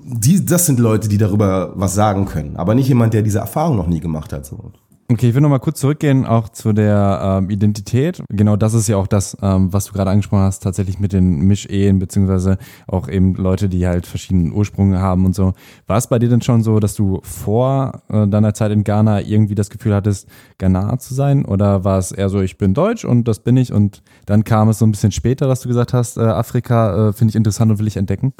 die, 0.05 0.45
das 0.45 0.65
sind 0.65 0.79
Leute, 0.79 1.07
die 1.07 1.17
darüber 1.17 1.73
was 1.75 1.93
sagen 1.93 2.25
können, 2.25 2.55
aber 2.57 2.75
nicht 2.75 2.87
jemand, 2.87 3.13
der 3.13 3.21
diese 3.21 3.39
Erfahrung 3.39 3.77
noch 3.77 3.87
nie 3.87 3.99
gemacht 3.99 4.33
hat. 4.33 4.45
So. 4.45 4.71
Okay, 5.11 5.29
ich 5.29 5.33
will 5.33 5.41
nochmal 5.41 5.59
kurz 5.59 5.79
zurückgehen, 5.79 6.27
auch 6.27 6.49
zu 6.49 6.71
der 6.71 7.39
ähm, 7.39 7.49
Identität. 7.49 8.21
Genau 8.29 8.55
das 8.55 8.75
ist 8.75 8.87
ja 8.87 8.97
auch 8.97 9.07
das, 9.07 9.35
ähm, 9.41 9.73
was 9.73 9.85
du 9.85 9.93
gerade 9.93 10.11
angesprochen 10.11 10.43
hast, 10.43 10.59
tatsächlich 10.59 10.99
mit 10.99 11.13
den 11.13 11.39
Mischehen, 11.39 11.97
beziehungsweise 11.97 12.59
auch 12.85 13.09
eben 13.09 13.33
Leute, 13.33 13.69
die 13.69 13.87
halt 13.87 14.05
verschiedenen 14.05 14.53
Ursprung 14.53 14.95
haben 14.99 15.25
und 15.25 15.33
so. 15.33 15.53
War 15.87 15.97
es 15.97 16.05
bei 16.05 16.19
dir 16.19 16.29
denn 16.29 16.43
schon 16.43 16.61
so, 16.61 16.79
dass 16.79 16.93
du 16.93 17.21
vor 17.23 18.03
äh, 18.09 18.27
deiner 18.27 18.53
Zeit 18.53 18.71
in 18.71 18.83
Ghana 18.83 19.21
irgendwie 19.21 19.55
das 19.55 19.71
Gefühl 19.71 19.95
hattest, 19.95 20.27
Ghana 20.59 20.99
zu 20.99 21.15
sein? 21.15 21.43
Oder 21.43 21.83
war 21.83 21.97
es 21.97 22.11
eher 22.11 22.29
so, 22.29 22.41
ich 22.41 22.59
bin 22.59 22.75
deutsch 22.75 23.03
und 23.03 23.27
das 23.27 23.39
bin 23.39 23.57
ich 23.57 23.73
und 23.73 24.03
dann 24.27 24.43
kam 24.43 24.69
es 24.69 24.77
so 24.77 24.85
ein 24.85 24.91
bisschen 24.91 25.11
später, 25.11 25.47
dass 25.47 25.61
du 25.61 25.69
gesagt 25.69 25.91
hast, 25.91 26.17
äh, 26.17 26.21
Afrika 26.21 27.09
äh, 27.09 27.13
finde 27.13 27.31
ich 27.31 27.35
interessant 27.35 27.71
und 27.71 27.79
will 27.79 27.87
ich 27.87 27.97
entdecken? 27.97 28.31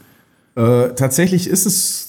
Äh, 0.55 0.89
tatsächlich 0.89 1.47
ist 1.47 1.65
es 1.65 2.08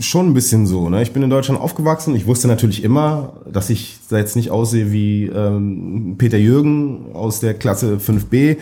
schon 0.00 0.28
ein 0.28 0.34
bisschen 0.34 0.66
so. 0.66 0.88
Ne? 0.88 1.02
Ich 1.02 1.12
bin 1.12 1.22
in 1.22 1.30
Deutschland 1.30 1.60
aufgewachsen. 1.60 2.16
Ich 2.16 2.26
wusste 2.26 2.48
natürlich 2.48 2.82
immer, 2.82 3.34
dass 3.50 3.70
ich 3.70 3.98
jetzt 4.10 4.36
nicht 4.36 4.50
aussehe 4.50 4.92
wie 4.92 5.26
ähm, 5.26 6.14
Peter 6.18 6.38
Jürgen 6.38 7.12
aus 7.12 7.40
der 7.40 7.54
Klasse 7.54 7.96
5b 7.96 8.56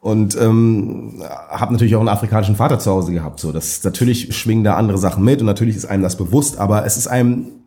und 0.00 0.36
ähm, 0.40 1.22
habe 1.48 1.72
natürlich 1.72 1.94
auch 1.94 2.00
einen 2.00 2.08
afrikanischen 2.08 2.56
Vater 2.56 2.78
zu 2.78 2.90
Hause 2.90 3.12
gehabt. 3.12 3.40
So, 3.40 3.52
das 3.52 3.84
natürlich 3.84 4.34
schwingen 4.34 4.64
da 4.64 4.74
andere 4.74 4.98
Sachen 4.98 5.22
mit 5.22 5.40
und 5.40 5.46
natürlich 5.46 5.76
ist 5.76 5.84
einem 5.84 6.02
das 6.02 6.16
bewusst, 6.16 6.58
aber 6.58 6.84
es 6.86 6.96
ist 6.96 7.06
einem 7.06 7.61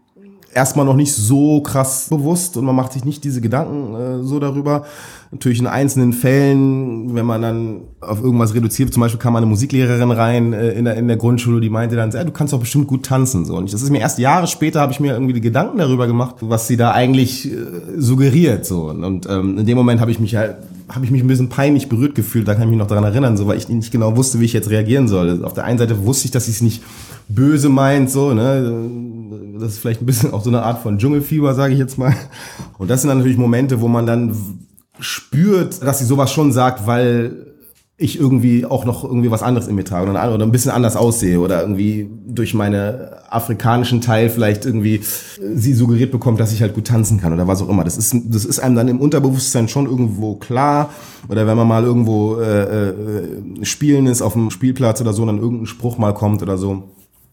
erstmal 0.56 0.86
noch 0.86 0.96
nicht 0.96 1.14
so 1.14 1.62
krass 1.62 2.08
bewusst 2.10 2.56
und 2.56 2.64
man 2.64 2.76
macht 2.76 2.94
sich 2.94 3.04
nicht 3.04 3.24
diese 3.26 3.42
Gedanken 3.42 3.94
äh, 3.94 4.24
so 4.24 4.40
darüber. 4.40 4.86
Natürlich 5.32 5.60
in 5.60 5.68
einzelnen 5.68 6.14
Fällen, 6.14 7.14
wenn 7.14 7.26
man 7.26 7.42
dann 7.42 7.82
auf 8.00 8.24
irgendwas 8.24 8.56
reduziert, 8.56 8.94
zum 8.94 9.02
Beispiel 9.02 9.20
kam 9.20 9.36
eine 9.36 9.46
Musiklehrerin 9.46 10.12
rein 10.12 10.54
äh, 10.54 10.72
in, 10.72 10.86
der, 10.86 10.96
in 10.96 11.10
der 11.10 11.18
Grundschule, 11.18 11.60
die 11.60 11.70
meinte 11.70 11.98
dann, 11.98 12.10
du 12.10 12.32
kannst 12.32 12.54
doch 12.54 12.60
bestimmt 12.60 12.88
gut 12.88 13.06
tanzen. 13.06 13.44
So. 13.44 13.56
Und 13.56 13.72
das 13.72 13.82
ist 13.82 13.90
mir 13.90 14.00
erst 14.00 14.18
Jahre 14.18 14.48
später, 14.48 14.80
habe 14.80 14.94
ich 14.94 15.02
mir 15.02 15.12
irgendwie 15.12 15.34
die 15.34 15.42
Gedanken 15.42 15.78
darüber 15.78 16.08
gemacht, 16.08 16.36
was 16.40 16.68
sie 16.68 16.78
da 16.78 16.92
eigentlich 16.92 17.52
äh, 17.52 17.58
suggeriert. 17.98 18.66
So. 18.66 18.90
Und 18.90 19.28
ähm, 19.30 19.58
in 19.58 19.66
dem 19.66 19.78
Moment 19.78 20.00
habe 20.00 20.12
ich 20.12 20.20
mich 20.20 20.36
halt 20.36 20.56
habe 20.88 21.04
ich 21.04 21.10
mich 21.10 21.24
ein 21.24 21.28
bisschen 21.28 21.50
peinlich 21.50 21.90
berührt 21.90 22.14
gefühlt, 22.14 22.48
da 22.48 22.54
kann 22.54 22.64
ich 22.64 22.70
mich 22.70 22.78
noch 22.78 22.88
daran 22.88 23.04
erinnern, 23.04 23.38
so 23.38 23.48
weil 23.48 23.58
ich 23.58 23.68
nicht 23.68 23.92
genau 23.92 24.16
wusste, 24.16 24.40
wie 24.40 24.46
ich 24.46 24.54
jetzt 24.54 24.70
reagieren 24.70 25.08
soll. 25.08 25.44
Auf 25.44 25.54
der 25.54 25.64
einen 25.64 25.80
Seite 25.80 26.06
wusste 26.06 26.26
ich, 26.26 26.32
dass 26.32 26.48
ich 26.48 26.56
es 26.56 26.62
nicht 26.62 26.84
böse 27.28 27.70
meint, 27.70 28.10
so, 28.10 28.34
ne? 28.34 28.90
Das 29.60 29.74
ist 29.74 29.80
vielleicht 29.80 30.02
ein 30.02 30.06
bisschen 30.06 30.34
auch 30.34 30.44
so 30.44 30.50
eine 30.50 30.64
Art 30.64 30.82
von 30.82 30.98
Dschungelfieber, 30.98 31.54
sage 31.56 31.74
ich 31.74 31.80
jetzt 31.80 31.98
mal. 31.98 32.14
Und 32.78 32.90
das 32.90 33.02
sind 33.02 33.10
dann 33.10 33.20
natürlich 33.20 33.38
Momente, 33.38 33.82
wo 33.82 33.88
man 33.88 34.06
dann 34.06 34.36
spürt, 35.00 35.82
dass 35.82 36.00
sie 36.00 36.06
sowas 36.06 36.32
schon 36.32 36.52
sagt, 36.52 36.88
weil 36.88 37.56
ich 37.98 38.20
irgendwie 38.20 38.66
auch 38.66 38.84
noch 38.84 39.06
irgendwie 39.06 39.32
was 39.32 39.42
anderes 39.42 39.70
in 39.70 39.76
mir 39.76 39.86
trage 39.86 40.10
oder, 40.10 40.22
ein 40.22 40.52
bisschen 40.52 40.72
anders 40.72 40.98
aussehe 40.98 41.40
oder 41.40 41.62
irgendwie 41.62 42.10
durch 42.28 42.54
meine 42.54 43.24
afrikanischen 43.30 44.02
Teil 44.02 44.30
vielleicht 44.30 44.66
irgendwie 44.66 45.00
sie 45.54 45.74
suggeriert 45.74 46.12
bekommt, 46.12 46.42
dass 46.42 46.52
ich 46.52 46.62
halt 46.62 46.74
gut 46.74 46.88
tanzen 46.88 47.22
kann 47.22 47.32
oder 47.32 47.48
was 47.48 47.62
auch 47.62 47.70
immer. 47.70 47.86
Das 47.86 47.98
ist, 47.98 48.14
das 48.26 48.44
ist 48.44 48.60
einem 48.60 48.76
dann 48.76 48.90
im 48.90 49.00
Unterbewusstsein 49.00 49.70
schon 49.70 49.86
irgendwo 49.86 50.36
klar. 50.36 50.90
Oder 51.30 51.48
wenn 51.48 51.56
man 51.56 51.68
mal 51.68 51.84
irgendwo 51.86 52.36
äh, 52.38 52.90
äh, 52.90 52.94
spielen 53.64 54.08
ist 54.08 54.22
auf 54.22 54.34
dem 54.34 54.52
Spielplatz 54.52 55.00
oder 55.00 55.14
so, 55.14 55.22
und 55.22 55.30
dann 55.30 55.40
irgendein 55.40 55.66
Spruch 55.66 55.98
mal 55.98 56.14
kommt 56.14 56.42
oder 56.42 56.58
so 56.58 56.84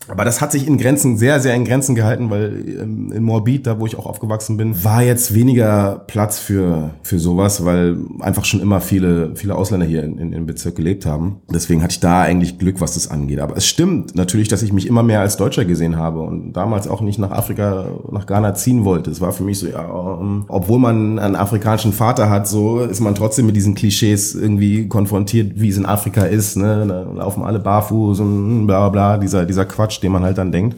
aber 0.08 0.24
das 0.24 0.40
hat 0.40 0.52
sich 0.52 0.66
in 0.66 0.78
Grenzen, 0.78 1.16
sehr, 1.16 1.40
sehr 1.40 1.54
in 1.54 1.64
Grenzen 1.64 1.94
gehalten, 1.94 2.30
weil 2.30 2.64
ähm, 2.80 3.12
in 3.12 3.22
Morbid, 3.22 3.66
da 3.66 3.78
wo 3.78 3.86
ich 3.86 3.96
auch 3.96 4.06
aufgewachsen 4.06 4.56
bin, 4.56 4.84
war 4.84 5.02
jetzt 5.02 5.34
weniger 5.34 6.02
Platz 6.06 6.38
für, 6.38 6.90
für 7.02 7.18
sowas, 7.18 7.64
weil 7.64 7.96
einfach 8.20 8.44
schon 8.44 8.60
immer 8.60 8.80
viele, 8.80 9.34
viele 9.34 9.54
Ausländer 9.54 9.86
hier 9.86 10.02
in, 10.04 10.18
in, 10.18 10.32
im 10.32 10.46
Bezirk 10.46 10.76
gelebt 10.76 11.06
haben. 11.06 11.40
Deswegen 11.52 11.82
hatte 11.82 11.92
ich 11.92 12.00
da 12.00 12.22
eigentlich 12.22 12.58
Glück, 12.58 12.80
was 12.80 12.94
das 12.94 13.10
angeht. 13.10 13.40
Aber 13.40 13.56
es 13.56 13.66
stimmt 13.66 14.14
natürlich, 14.14 14.48
dass 14.48 14.62
ich 14.62 14.72
mich 14.72 14.86
immer 14.86 15.02
mehr 15.02 15.20
als 15.20 15.36
Deutscher 15.36 15.64
gesehen 15.64 15.96
habe 15.96 16.20
und 16.20 16.52
damals 16.52 16.88
auch 16.88 17.00
nicht 17.00 17.18
nach 17.18 17.30
Afrika, 17.30 17.86
nach 18.10 18.26
Ghana 18.26 18.54
ziehen 18.54 18.84
wollte. 18.84 19.10
Es 19.10 19.20
war 19.20 19.32
für 19.32 19.44
mich 19.44 19.58
so, 19.58 19.68
ja, 19.68 19.84
um, 19.84 20.44
obwohl 20.48 20.78
man 20.78 21.18
einen 21.18 21.36
afrikanischen 21.36 21.92
Vater 21.92 22.28
hat, 22.30 22.48
so 22.48 22.80
ist 22.80 23.00
man 23.00 23.14
trotzdem 23.14 23.46
mit 23.46 23.56
diesen 23.56 23.74
Klischees 23.74 24.34
irgendwie 24.34 24.88
konfrontiert, 24.88 25.52
wie 25.56 25.68
es 25.68 25.76
in 25.76 25.86
Afrika 25.86 26.22
ist. 26.24 26.56
Ne? 26.56 26.84
Da 26.86 27.02
laufen 27.02 27.44
alle 27.44 27.58
barfuß 27.58 28.20
und 28.20 28.66
bla 28.66 28.88
bla, 28.88 29.18
dieser, 29.18 29.44
dieser 29.44 29.64
Quatsch. 29.64 29.91
Quatsch, 29.92 30.02
den 30.02 30.12
man 30.12 30.22
halt 30.22 30.38
dann 30.38 30.52
denkt. 30.52 30.76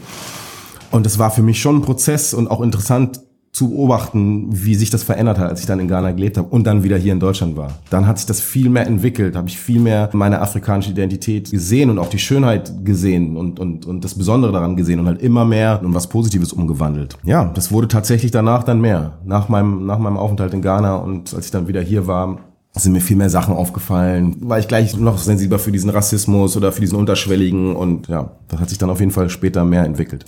Und 0.90 1.07
es 1.07 1.18
war 1.18 1.31
für 1.31 1.42
mich 1.42 1.61
schon 1.61 1.77
ein 1.77 1.83
Prozess 1.83 2.35
und 2.35 2.48
auch 2.50 2.61
interessant 2.61 3.20
zu 3.50 3.70
beobachten, 3.70 4.48
wie 4.50 4.74
sich 4.74 4.90
das 4.90 5.05
verändert 5.05 5.38
hat, 5.38 5.48
als 5.48 5.61
ich 5.61 5.66
dann 5.66 5.79
in 5.79 5.87
Ghana 5.87 6.11
gelebt 6.11 6.38
habe 6.38 6.48
und 6.48 6.66
dann 6.66 6.83
wieder 6.83 6.96
hier 6.96 7.12
in 7.12 7.20
Deutschland 7.20 7.57
war. 7.57 7.79
Dann 7.88 8.05
hat 8.05 8.18
sich 8.18 8.27
das 8.27 8.40
viel 8.40 8.68
mehr 8.68 8.85
entwickelt, 8.85 9.37
habe 9.37 9.48
ich 9.48 9.57
viel 9.57 9.79
mehr 9.79 10.11
meine 10.12 10.40
afrikanische 10.40 10.90
Identität 10.90 11.53
gesehen 11.53 11.88
und 11.88 12.00
auch 12.00 12.09
die 12.09 12.18
Schönheit 12.18 12.85
gesehen 12.85 13.37
und, 13.37 13.61
und, 13.61 13.87
und 13.87 14.05
das 14.05 14.16
Besondere 14.16 14.50
daran 14.50 14.74
gesehen 14.74 14.98
und 14.98 15.07
halt 15.07 15.22
immer 15.22 15.44
mehr 15.44 15.81
in 15.85 15.94
was 15.94 16.09
Positives 16.09 16.53
umgewandelt. 16.53 17.16
Ja, 17.22 17.44
das 17.44 17.70
wurde 17.70 17.87
tatsächlich 17.87 18.33
danach 18.33 18.64
dann 18.64 18.81
mehr. 18.81 19.18
Nach 19.24 19.48
meinem, 19.48 19.87
nach 19.87 20.00
meinem 20.00 20.16
Aufenthalt 20.16 20.53
in 20.53 20.61
Ghana 20.61 20.96
und 20.96 21.33
als 21.33 21.44
ich 21.44 21.53
dann 21.53 21.68
wieder 21.68 21.81
hier 21.81 22.09
war, 22.09 22.40
sind 22.82 22.92
mir 22.92 23.00
viel 23.00 23.16
mehr 23.16 23.30
Sachen 23.30 23.54
aufgefallen, 23.54 24.37
war 24.40 24.58
ich 24.58 24.68
gleich 24.68 24.96
noch 24.96 25.18
sensibler 25.18 25.58
für 25.58 25.72
diesen 25.72 25.90
Rassismus 25.90 26.56
oder 26.56 26.72
für 26.72 26.80
diesen 26.80 26.98
unterschwelligen 26.98 27.76
und 27.76 28.08
ja, 28.08 28.32
das 28.48 28.60
hat 28.60 28.68
sich 28.68 28.78
dann 28.78 28.90
auf 28.90 29.00
jeden 29.00 29.12
Fall 29.12 29.30
später 29.30 29.64
mehr 29.64 29.84
entwickelt. 29.84 30.24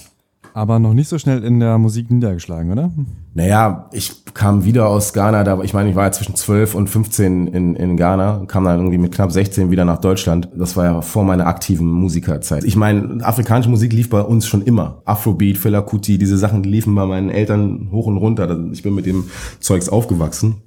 Aber 0.54 0.78
noch 0.78 0.94
nicht 0.94 1.10
so 1.10 1.18
schnell 1.18 1.44
in 1.44 1.60
der 1.60 1.76
Musik 1.76 2.10
niedergeschlagen, 2.10 2.72
oder? 2.72 2.90
Naja, 3.34 3.90
ich 3.92 4.24
kam 4.32 4.64
wieder 4.64 4.88
aus 4.88 5.12
Ghana, 5.12 5.44
da, 5.44 5.60
ich 5.62 5.74
meine, 5.74 5.90
ich 5.90 5.96
war 5.96 6.04
ja 6.04 6.12
zwischen 6.12 6.34
12 6.34 6.74
und 6.74 6.88
15 6.88 7.48
in, 7.48 7.76
in 7.76 7.96
Ghana, 7.98 8.44
kam 8.46 8.64
dann 8.64 8.78
irgendwie 8.78 8.96
mit 8.96 9.12
knapp 9.12 9.32
16 9.32 9.70
wieder 9.70 9.84
nach 9.84 9.98
Deutschland. 9.98 10.48
Das 10.56 10.74
war 10.74 10.86
ja 10.86 11.02
vor 11.02 11.24
meiner 11.24 11.46
aktiven 11.46 11.86
Musikerzeit. 11.86 12.64
Ich 12.64 12.74
meine, 12.74 13.22
afrikanische 13.22 13.68
Musik 13.68 13.92
lief 13.92 14.08
bei 14.08 14.22
uns 14.22 14.46
schon 14.46 14.62
immer. 14.62 15.02
Afrobeat, 15.04 15.58
Fela 15.58 15.82
Kuti, 15.82 16.16
diese 16.16 16.38
Sachen 16.38 16.62
liefen 16.62 16.94
bei 16.94 17.04
meinen 17.04 17.28
Eltern 17.28 17.90
hoch 17.92 18.06
und 18.06 18.16
runter. 18.16 18.58
Ich 18.72 18.82
bin 18.82 18.94
mit 18.94 19.04
dem 19.04 19.24
Zeugs 19.60 19.90
aufgewachsen 19.90 20.62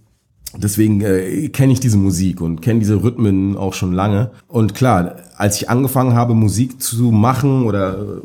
deswegen 0.58 1.02
äh, 1.02 1.50
kenne 1.50 1.74
ich 1.74 1.80
diese 1.80 1.98
Musik 1.98 2.42
und 2.42 2.62
kenne 2.62 2.80
diese 2.80 3.04
Rhythmen 3.04 3.58
auch 3.58 3.74
schon 3.74 3.94
lange. 3.94 4.32
Und 4.48 4.76
klar, 4.76 5.16
als 5.36 5.62
ich 5.62 5.70
angefangen 5.70 6.14
habe, 6.14 6.34
Musik 6.34 6.82
zu 6.82 7.12
machen 7.12 7.66
oder 7.66 8.22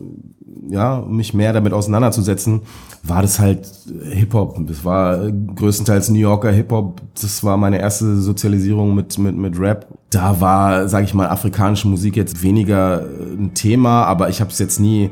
ja, 0.68 1.04
mich 1.06 1.34
mehr 1.34 1.52
damit 1.52 1.72
auseinanderzusetzen, 1.72 2.62
war 3.02 3.22
das 3.22 3.38
halt 3.38 3.68
Hip-Hop. 4.10 4.56
Das 4.66 4.84
war 4.84 5.30
größtenteils 5.30 6.08
New 6.08 6.18
Yorker 6.18 6.50
Hip-Hop. 6.50 7.02
Das 7.20 7.44
war 7.44 7.56
meine 7.56 7.78
erste 7.78 8.16
Sozialisierung 8.16 8.94
mit, 8.94 9.18
mit, 9.18 9.36
mit 9.36 9.58
Rap. 9.58 9.86
Da 10.10 10.40
war, 10.40 10.88
sage 10.88 11.04
ich 11.04 11.14
mal, 11.14 11.28
afrikanische 11.28 11.88
Musik 11.88 12.16
jetzt 12.16 12.42
weniger 12.42 13.04
ein 13.36 13.52
Thema, 13.54 14.04
aber 14.04 14.30
ich 14.30 14.40
habe 14.40 14.50
es 14.50 14.58
jetzt 14.58 14.80
nie 14.80 15.10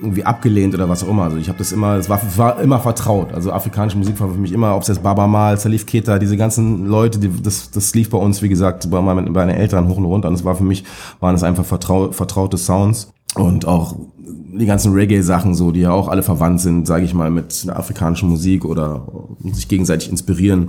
irgendwie 0.00 0.24
abgelehnt 0.24 0.74
oder 0.74 0.88
was 0.88 1.02
auch 1.02 1.08
immer. 1.08 1.24
Also 1.24 1.36
ich 1.36 1.48
habe 1.48 1.58
das 1.58 1.72
immer, 1.72 1.96
es 1.96 2.08
war, 2.08 2.20
war 2.36 2.60
immer 2.60 2.80
vertraut. 2.80 3.32
Also 3.32 3.52
afrikanische 3.52 3.98
Musik 3.98 4.20
war 4.20 4.28
für 4.28 4.38
mich 4.38 4.52
immer, 4.52 4.74
ob 4.74 4.82
es 4.82 4.88
jetzt 4.88 5.02
Baba 5.02 5.26
Mal, 5.26 5.58
Salif 5.58 5.86
Keita, 5.86 6.18
diese 6.18 6.36
ganzen 6.36 6.86
Leute, 6.86 7.18
die, 7.18 7.30
das, 7.42 7.70
das 7.70 7.94
lief 7.94 8.10
bei 8.10 8.18
uns, 8.18 8.42
wie 8.42 8.48
gesagt, 8.48 8.90
bei, 8.90 9.00
meinen, 9.00 9.32
bei 9.32 9.46
meinen 9.46 9.56
Eltern 9.56 9.88
hoch 9.88 9.96
und 9.96 10.04
runter. 10.04 10.28
Und 10.28 10.34
es 10.34 10.44
war 10.44 10.54
für 10.54 10.64
mich, 10.64 10.84
waren 11.20 11.34
es 11.34 11.42
einfach 11.42 11.64
vertrau, 11.64 12.12
vertraute 12.12 12.58
Sounds. 12.58 13.12
Und 13.34 13.66
auch 13.66 13.96
die 14.18 14.66
ganzen 14.66 14.92
Reggae-Sachen 14.92 15.54
so, 15.54 15.70
die 15.70 15.80
ja 15.80 15.92
auch 15.92 16.08
alle 16.08 16.22
verwandt 16.22 16.60
sind, 16.60 16.86
sage 16.86 17.04
ich 17.04 17.14
mal, 17.14 17.30
mit 17.30 17.66
der 17.66 17.78
afrikanischen 17.78 18.28
Musik 18.28 18.64
oder 18.64 19.06
sich 19.52 19.68
gegenseitig 19.68 20.10
inspirieren 20.10 20.68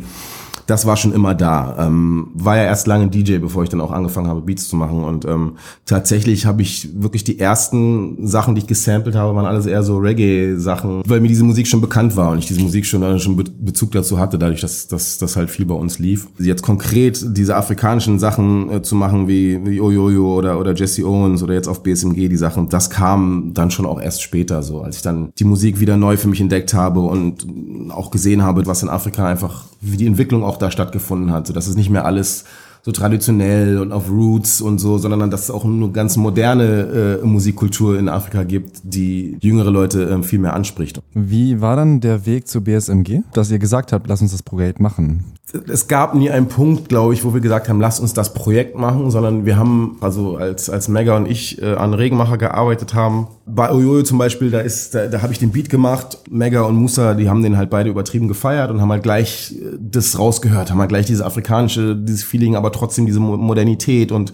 das 0.67 0.85
war 0.85 0.97
schon 0.97 1.13
immer 1.13 1.33
da. 1.33 1.75
Ähm, 1.79 2.27
war 2.33 2.57
ja 2.57 2.63
erst 2.63 2.87
lange 2.87 3.07
DJ, 3.07 3.37
bevor 3.37 3.63
ich 3.63 3.69
dann 3.69 3.81
auch 3.81 3.91
angefangen 3.91 4.27
habe, 4.27 4.41
Beats 4.41 4.67
zu 4.67 4.75
machen. 4.75 5.03
Und 5.03 5.25
ähm, 5.25 5.53
tatsächlich 5.85 6.45
habe 6.45 6.61
ich 6.61 6.89
wirklich 6.93 7.23
die 7.23 7.39
ersten 7.39 8.27
Sachen, 8.27 8.53
die 8.53 8.61
ich 8.61 8.67
gesampelt 8.67 9.15
habe, 9.15 9.33
waren 9.35 9.45
alles 9.45 9.65
eher 9.65 9.81
so 9.81 9.97
Reggae-Sachen, 9.97 11.03
weil 11.07 11.21
mir 11.21 11.29
diese 11.29 11.45
Musik 11.45 11.67
schon 11.67 11.81
bekannt 11.81 12.15
war 12.17 12.31
und 12.31 12.39
ich 12.39 12.47
diese 12.47 12.61
Musik 12.61 12.85
schon, 12.85 13.01
äh, 13.01 13.17
schon 13.17 13.37
Bezug 13.37 13.91
dazu 13.91 14.19
hatte, 14.19 14.37
dadurch, 14.37 14.61
dass, 14.61 14.87
das 14.87 15.35
halt 15.35 15.49
viel 15.49 15.65
bei 15.65 15.75
uns 15.75 15.99
lief. 15.99 16.27
Jetzt 16.37 16.63
konkret 16.63 17.25
diese 17.29 17.55
afrikanischen 17.55 18.19
Sachen 18.19 18.69
äh, 18.69 18.81
zu 18.81 18.95
machen, 18.95 19.27
wie, 19.27 19.65
wie 19.65 19.79
Oyoyo 19.79 20.35
oder, 20.35 20.59
oder 20.59 20.73
Jesse 20.73 21.05
Owens 21.05 21.41
oder 21.41 21.53
jetzt 21.53 21.69
auf 21.69 21.81
BSMG, 21.81 22.27
die 22.27 22.37
Sachen, 22.37 22.67
das 22.67 22.89
kam 22.89 23.53
dann 23.53 23.71
schon 23.71 23.85
auch 23.85 24.01
erst 24.01 24.21
später 24.21 24.63
so, 24.63 24.81
als 24.81 24.97
ich 24.97 25.01
dann 25.01 25.31
die 25.39 25.45
Musik 25.45 25.79
wieder 25.79 25.95
neu 25.95 26.17
für 26.17 26.27
mich 26.27 26.41
entdeckt 26.41 26.73
habe 26.73 26.99
und 26.99 27.47
auch 27.89 28.11
gesehen 28.11 28.43
habe, 28.43 28.65
was 28.65 28.83
in 28.83 28.89
Afrika 28.89 29.25
einfach, 29.25 29.65
wie 29.81 29.97
die 29.97 30.07
Entwicklung 30.07 30.43
auch 30.43 30.57
da 30.57 30.71
stattgefunden 30.71 31.31
hat. 31.31 31.47
So 31.47 31.53
dass 31.53 31.67
es 31.67 31.75
nicht 31.75 31.89
mehr 31.89 32.05
alles 32.05 32.45
so 32.87 32.93
traditionell 32.93 33.79
und 33.79 33.91
auf 33.91 34.09
Roots 34.09 34.61
und 34.61 34.79
so, 34.79 34.97
sondern 34.97 35.29
dass 35.29 35.43
es 35.43 35.51
auch 35.51 35.65
eine 35.65 35.89
ganz 35.89 36.15
moderne 36.15 37.19
äh, 37.21 37.25
Musikkultur 37.25 37.99
in 37.99 38.07
Afrika 38.07 38.43
gibt, 38.43 38.79
die 38.83 39.37
jüngere 39.41 39.71
Leute 39.71 40.09
äh, 40.09 40.23
viel 40.23 40.39
mehr 40.39 40.53
anspricht. 40.53 41.01
Wie 41.13 41.59
war 41.59 41.75
dann 41.75 41.99
der 41.99 42.25
Weg 42.25 42.47
zu 42.47 42.61
BSMG, 42.61 43.23
dass 43.33 43.51
ihr 43.51 43.59
gesagt 43.59 43.91
habt, 43.91 44.07
lass 44.07 44.21
uns 44.21 44.31
das 44.31 44.41
Projekt 44.41 44.79
machen? 44.79 45.36
Es 45.69 45.87
gab 45.87 46.13
nie 46.13 46.29
einen 46.29 46.49
Punkt, 46.49 46.89
glaube 46.89 47.13
ich, 47.13 47.23
wo 47.23 47.33
wir 47.33 47.39
gesagt 47.39 47.69
haben, 47.69 47.79
lass 47.79 48.01
uns 48.01 48.13
das 48.13 48.33
Projekt 48.33 48.77
machen, 48.77 49.09
sondern 49.11 49.45
wir 49.45 49.57
haben, 49.57 49.97
also 50.01 50.35
als, 50.35 50.69
als 50.69 50.89
Mega 50.89 51.15
und 51.15 51.25
ich 51.25 51.61
äh, 51.61 51.73
an 51.75 51.93
Regenmacher 51.93 52.37
gearbeitet 52.37 52.93
haben. 52.93 53.27
Bei 53.45 53.71
Oyoyo 53.71 54.03
zum 54.03 54.17
Beispiel, 54.17 54.51
da 54.51 54.59
ist, 54.59 54.93
da, 54.93 55.07
da 55.07 55.21
habe 55.21 55.31
ich 55.31 55.39
den 55.39 55.51
Beat 55.51 55.69
gemacht. 55.69 56.17
Mega 56.29 56.63
und 56.63 56.75
Musa, 56.75 57.13
die 57.13 57.29
haben 57.29 57.43
den 57.43 57.55
halt 57.55 57.69
beide 57.69 57.89
übertrieben 57.89 58.27
gefeiert 58.27 58.71
und 58.71 58.81
haben 58.81 58.91
halt 58.91 59.03
gleich 59.03 59.53
äh, 59.53 59.77
das 59.79 60.19
rausgehört, 60.19 60.69
haben 60.69 60.79
halt 60.79 60.89
gleich 60.89 61.05
diese 61.05 61.25
afrikanische, 61.25 61.95
dieses 61.95 62.23
Feeling, 62.23 62.57
aber 62.57 62.73
trotzdem 62.73 63.05
diese 63.05 63.21
Modernität 63.21 64.11
und 64.11 64.33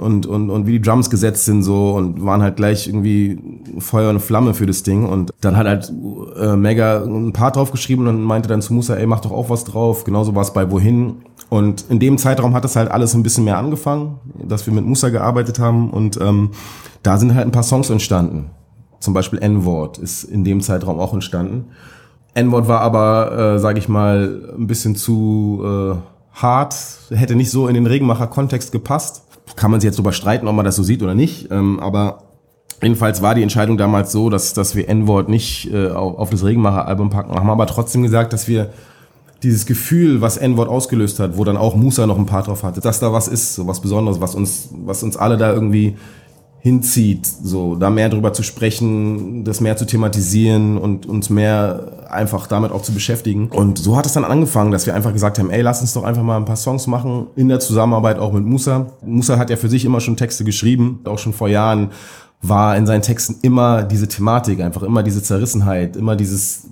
und, 0.00 0.26
und, 0.26 0.50
und 0.50 0.66
wie 0.66 0.72
die 0.72 0.80
Drums 0.80 1.10
gesetzt 1.10 1.44
sind 1.44 1.62
so 1.62 1.92
und 1.92 2.24
waren 2.24 2.42
halt 2.42 2.56
gleich 2.56 2.86
irgendwie 2.88 3.38
Feuer 3.78 4.10
und 4.10 4.20
Flamme 4.20 4.54
für 4.54 4.66
das 4.66 4.82
Ding. 4.82 5.04
Und 5.04 5.32
dann 5.40 5.56
hat 5.56 5.66
halt 5.66 5.92
äh, 6.36 6.56
Mega 6.56 7.04
ein 7.04 7.32
Part 7.32 7.56
draufgeschrieben 7.56 8.06
und 8.06 8.22
meinte 8.22 8.48
dann 8.48 8.62
zu 8.62 8.72
Musa, 8.72 8.96
ey, 8.96 9.06
mach 9.06 9.20
doch 9.20 9.30
auch 9.30 9.50
was 9.50 9.64
drauf. 9.64 10.04
Genauso 10.04 10.34
war 10.34 10.42
es 10.42 10.52
bei 10.52 10.70
Wohin. 10.70 11.16
Und 11.50 11.84
in 11.90 11.98
dem 11.98 12.16
Zeitraum 12.16 12.54
hat 12.54 12.64
das 12.64 12.76
halt 12.76 12.90
alles 12.90 13.14
ein 13.14 13.22
bisschen 13.22 13.44
mehr 13.44 13.58
angefangen, 13.58 14.18
dass 14.42 14.66
wir 14.66 14.72
mit 14.72 14.86
Musa 14.86 15.10
gearbeitet 15.10 15.58
haben 15.58 15.90
und 15.90 16.20
ähm, 16.20 16.50
da 17.02 17.18
sind 17.18 17.34
halt 17.34 17.46
ein 17.46 17.52
paar 17.52 17.62
Songs 17.64 17.90
entstanden. 17.90 18.50
Zum 19.00 19.14
Beispiel 19.14 19.40
N-Wort 19.40 19.98
ist 19.98 20.24
in 20.24 20.44
dem 20.44 20.60
Zeitraum 20.60 21.00
auch 21.00 21.12
entstanden. 21.12 21.66
N-Wort 22.34 22.68
war 22.68 22.82
aber, 22.82 23.56
äh, 23.56 23.58
sage 23.58 23.78
ich 23.78 23.88
mal, 23.88 24.52
ein 24.56 24.66
bisschen 24.68 24.94
zu 24.94 25.62
äh, 25.64 25.96
hart, 26.40 26.76
hätte 27.10 27.34
nicht 27.34 27.50
so 27.50 27.66
in 27.66 27.74
den 27.74 27.86
Regenmacher-Kontext 27.86 28.70
gepasst 28.70 29.24
kann 29.56 29.70
man 29.70 29.80
sich 29.80 29.88
jetzt 29.88 29.96
drüber 29.96 30.12
streiten, 30.12 30.48
ob 30.48 30.54
man 30.54 30.64
das 30.64 30.76
so 30.76 30.82
sieht 30.82 31.02
oder 31.02 31.14
nicht. 31.14 31.50
Ähm, 31.50 31.80
aber 31.80 32.22
jedenfalls 32.82 33.22
war 33.22 33.34
die 33.34 33.42
Entscheidung 33.42 33.76
damals 33.76 34.12
so, 34.12 34.30
dass, 34.30 34.52
dass 34.54 34.74
wir 34.74 34.88
N-Wort 34.88 35.28
nicht 35.28 35.72
äh, 35.72 35.88
auf, 35.90 36.30
das 36.30 36.44
Regenmacher-Album 36.44 37.10
packen. 37.10 37.34
Haben 37.34 37.50
aber 37.50 37.66
trotzdem 37.66 38.02
gesagt, 38.02 38.32
dass 38.32 38.48
wir 38.48 38.70
dieses 39.42 39.66
Gefühl, 39.66 40.20
was 40.20 40.36
N-Wort 40.36 40.68
ausgelöst 40.68 41.18
hat, 41.18 41.36
wo 41.36 41.44
dann 41.44 41.56
auch 41.56 41.74
Musa 41.74 42.06
noch 42.06 42.18
ein 42.18 42.26
paar 42.26 42.42
drauf 42.42 42.62
hatte, 42.62 42.80
dass 42.80 43.00
da 43.00 43.12
was 43.12 43.26
ist, 43.26 43.54
so 43.54 43.66
was 43.66 43.80
Besonderes, 43.80 44.20
was 44.20 44.34
uns, 44.34 44.68
was 44.84 45.02
uns 45.02 45.16
alle 45.16 45.36
da 45.36 45.52
irgendwie 45.52 45.96
hinzieht, 46.60 47.26
so 47.26 47.74
da 47.74 47.88
mehr 47.88 48.10
drüber 48.10 48.32
zu 48.32 48.42
sprechen, 48.42 49.44
das 49.44 49.60
mehr 49.60 49.76
zu 49.76 49.86
thematisieren 49.86 50.76
und 50.76 51.06
uns 51.06 51.30
mehr 51.30 52.06
einfach 52.10 52.46
damit 52.46 52.70
auch 52.70 52.82
zu 52.82 52.92
beschäftigen. 52.92 53.48
Und 53.48 53.78
so 53.78 53.96
hat 53.96 54.04
es 54.04 54.12
dann 54.12 54.24
angefangen, 54.24 54.70
dass 54.70 54.84
wir 54.84 54.94
einfach 54.94 55.12
gesagt 55.12 55.38
haben, 55.38 55.50
ey, 55.50 55.62
lass 55.62 55.80
uns 55.80 55.94
doch 55.94 56.04
einfach 56.04 56.22
mal 56.22 56.36
ein 56.36 56.44
paar 56.44 56.56
Songs 56.56 56.86
machen 56.86 57.28
in 57.34 57.48
der 57.48 57.60
Zusammenarbeit 57.60 58.18
auch 58.18 58.32
mit 58.32 58.44
Musa. 58.44 58.92
Musa 59.04 59.38
hat 59.38 59.48
ja 59.48 59.56
für 59.56 59.70
sich 59.70 59.86
immer 59.86 60.00
schon 60.00 60.16
Texte 60.16 60.44
geschrieben, 60.44 61.00
auch 61.04 61.18
schon 61.18 61.32
vor 61.32 61.48
Jahren 61.48 61.90
war 62.42 62.76
in 62.76 62.86
seinen 62.86 63.02
Texten 63.02 63.36
immer 63.42 63.82
diese 63.82 64.08
Thematik, 64.08 64.60
einfach 64.60 64.82
immer 64.82 65.02
diese 65.02 65.22
Zerrissenheit, 65.22 65.96
immer 65.96 66.16
dieses 66.16 66.68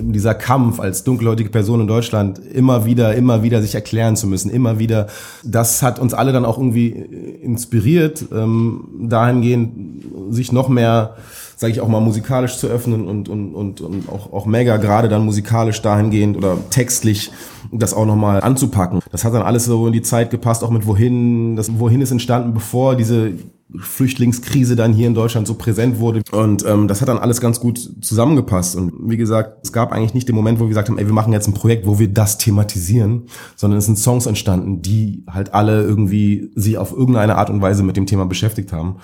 dieser 0.00 0.34
Kampf 0.34 0.80
als 0.80 1.04
dunkelhäutige 1.04 1.50
Person 1.50 1.80
in 1.80 1.86
Deutschland 1.86 2.38
immer 2.38 2.84
wieder, 2.84 3.14
immer 3.14 3.42
wieder 3.42 3.62
sich 3.62 3.74
erklären 3.74 4.16
zu 4.16 4.26
müssen, 4.26 4.50
immer 4.50 4.78
wieder. 4.78 5.06
Das 5.44 5.82
hat 5.82 5.98
uns 5.98 6.14
alle 6.14 6.32
dann 6.32 6.44
auch 6.44 6.58
irgendwie 6.58 6.90
äh, 6.90 7.42
inspiriert, 7.42 8.24
ähm, 8.32 8.88
dahingehend 9.08 10.04
sich 10.30 10.52
noch 10.52 10.68
mehr, 10.68 11.16
sage 11.56 11.72
ich 11.72 11.80
auch 11.80 11.88
mal, 11.88 12.00
musikalisch 12.00 12.58
zu 12.58 12.66
öffnen 12.68 13.06
und, 13.06 13.28
und, 13.28 13.54
und, 13.54 13.80
und 13.80 14.08
auch, 14.08 14.32
auch 14.32 14.46
mega 14.46 14.76
gerade 14.76 15.08
dann 15.08 15.24
musikalisch 15.24 15.80
dahingehend 15.82 16.36
oder 16.36 16.56
textlich 16.70 17.30
das 17.72 17.94
auch 17.94 18.06
nochmal 18.06 18.40
anzupacken. 18.40 19.00
Das 19.10 19.24
hat 19.24 19.34
dann 19.34 19.42
alles 19.42 19.64
so 19.64 19.86
in 19.86 19.92
die 19.92 20.02
Zeit 20.02 20.30
gepasst, 20.30 20.64
auch 20.64 20.70
mit 20.70 20.86
Wohin, 20.86 21.56
das 21.56 21.78
Wohin 21.78 22.00
ist 22.00 22.10
entstanden, 22.10 22.54
bevor 22.54 22.96
diese 22.96 23.32
Flüchtlingskrise 23.76 24.76
dann 24.76 24.92
hier 24.92 25.06
in 25.06 25.14
Deutschland 25.14 25.46
so 25.46 25.54
präsent 25.54 25.98
wurde. 25.98 26.22
Und 26.32 26.64
ähm, 26.66 26.88
das 26.88 27.00
hat 27.00 27.08
dann 27.08 27.18
alles 27.18 27.40
ganz 27.40 27.60
gut 27.60 27.78
zusammengepasst. 28.00 28.76
Und 28.76 28.92
wie 29.10 29.16
gesagt, 29.16 29.58
es 29.62 29.72
gab 29.72 29.92
eigentlich 29.92 30.14
nicht 30.14 30.28
den 30.28 30.34
Moment, 30.34 30.58
wo 30.58 30.64
wir 30.64 30.68
gesagt 30.68 30.88
haben, 30.88 30.98
ey, 30.98 31.06
wir 31.06 31.12
machen 31.12 31.32
jetzt 31.32 31.48
ein 31.48 31.54
Projekt, 31.54 31.86
wo 31.86 31.98
wir 31.98 32.08
das 32.08 32.38
thematisieren, 32.38 33.24
sondern 33.56 33.78
es 33.78 33.86
sind 33.86 33.98
Songs 33.98 34.26
entstanden, 34.26 34.80
die 34.80 35.24
halt 35.28 35.52
alle 35.52 35.82
irgendwie 35.82 36.50
sich 36.54 36.78
auf 36.78 36.92
irgendeine 36.92 37.36
Art 37.36 37.50
und 37.50 37.60
Weise 37.60 37.82
mit 37.82 37.96
dem 37.96 38.06
Thema 38.06 38.24
beschäftigt 38.24 38.72
haben. 38.72 38.96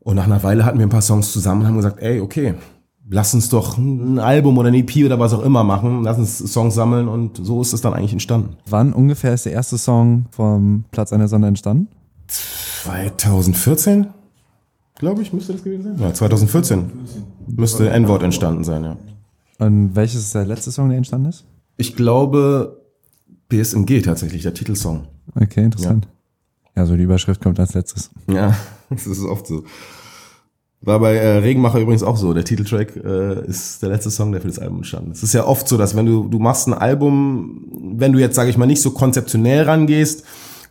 Und 0.00 0.16
nach 0.16 0.26
einer 0.26 0.42
Weile 0.42 0.64
hatten 0.64 0.78
wir 0.78 0.86
ein 0.86 0.90
paar 0.90 1.02
Songs 1.02 1.32
zusammen 1.32 1.62
und 1.62 1.66
haben 1.66 1.76
gesagt, 1.76 2.00
ey, 2.00 2.20
okay, 2.20 2.54
lass 3.08 3.34
uns 3.34 3.48
doch 3.48 3.76
ein 3.76 4.18
Album 4.18 4.56
oder 4.58 4.68
ein 4.68 4.74
EP 4.74 5.04
oder 5.04 5.18
was 5.18 5.34
auch 5.34 5.42
immer 5.42 5.64
machen, 5.64 6.02
lass 6.04 6.18
uns 6.18 6.38
Songs 6.38 6.74
sammeln 6.74 7.08
und 7.08 7.38
so 7.42 7.60
ist 7.60 7.72
es 7.72 7.80
dann 7.80 7.94
eigentlich 7.94 8.12
entstanden. 8.12 8.56
Wann 8.68 8.92
ungefähr 8.92 9.34
ist 9.34 9.46
der 9.46 9.52
erste 9.52 9.78
Song 9.78 10.26
vom 10.30 10.84
Platz 10.90 11.12
einer 11.12 11.28
Sonne 11.28 11.48
entstanden? 11.48 11.88
2014, 12.26 14.06
glaube 14.96 15.22
ich, 15.22 15.32
müsste 15.32 15.52
das 15.52 15.64
gewesen 15.64 15.84
sein. 15.84 15.98
Ja, 15.98 16.14
2014 16.14 16.90
müsste 17.46 17.90
N-Wort 17.90 18.22
entstanden 18.22 18.64
sein, 18.64 18.84
ja. 18.84 18.96
Und 19.58 19.94
welches 19.94 20.22
ist 20.22 20.34
der 20.34 20.44
letzte 20.44 20.72
Song, 20.72 20.88
der 20.88 20.98
entstanden 20.98 21.28
ist? 21.28 21.44
Ich 21.76 21.96
glaube 21.96 22.82
BSMG 23.48 24.02
tatsächlich, 24.02 24.42
der 24.42 24.54
Titelsong. 24.54 25.06
Okay, 25.34 25.64
interessant. 25.64 26.08
Ja, 26.74 26.82
ja 26.82 26.86
so 26.86 26.96
die 26.96 27.04
Überschrift 27.04 27.42
kommt 27.42 27.60
als 27.60 27.74
letztes. 27.74 28.10
Ja, 28.26 28.56
das 28.90 29.06
ist 29.06 29.22
oft 29.24 29.46
so. 29.46 29.64
War 30.80 30.98
bei 31.00 31.14
äh, 31.14 31.38
Regenmacher 31.38 31.78
übrigens 31.78 32.02
auch 32.02 32.18
so. 32.18 32.34
Der 32.34 32.44
Titeltrack 32.44 32.96
äh, 32.96 33.46
ist 33.46 33.82
der 33.82 33.88
letzte 33.88 34.10
Song, 34.10 34.32
der 34.32 34.42
für 34.42 34.48
das 34.48 34.58
Album 34.58 34.78
entstanden 34.78 35.12
ist. 35.12 35.18
Es 35.18 35.24
ist 35.24 35.32
ja 35.32 35.46
oft 35.46 35.66
so, 35.66 35.78
dass 35.78 35.96
wenn 35.96 36.04
du, 36.04 36.28
du 36.28 36.38
machst 36.38 36.66
ein 36.66 36.74
Album, 36.74 37.64
wenn 37.96 38.12
du 38.12 38.18
jetzt, 38.18 38.34
sage 38.34 38.50
ich 38.50 38.58
mal, 38.58 38.66
nicht 38.66 38.82
so 38.82 38.90
konzeptionell 38.90 39.62
rangehst, 39.62 40.24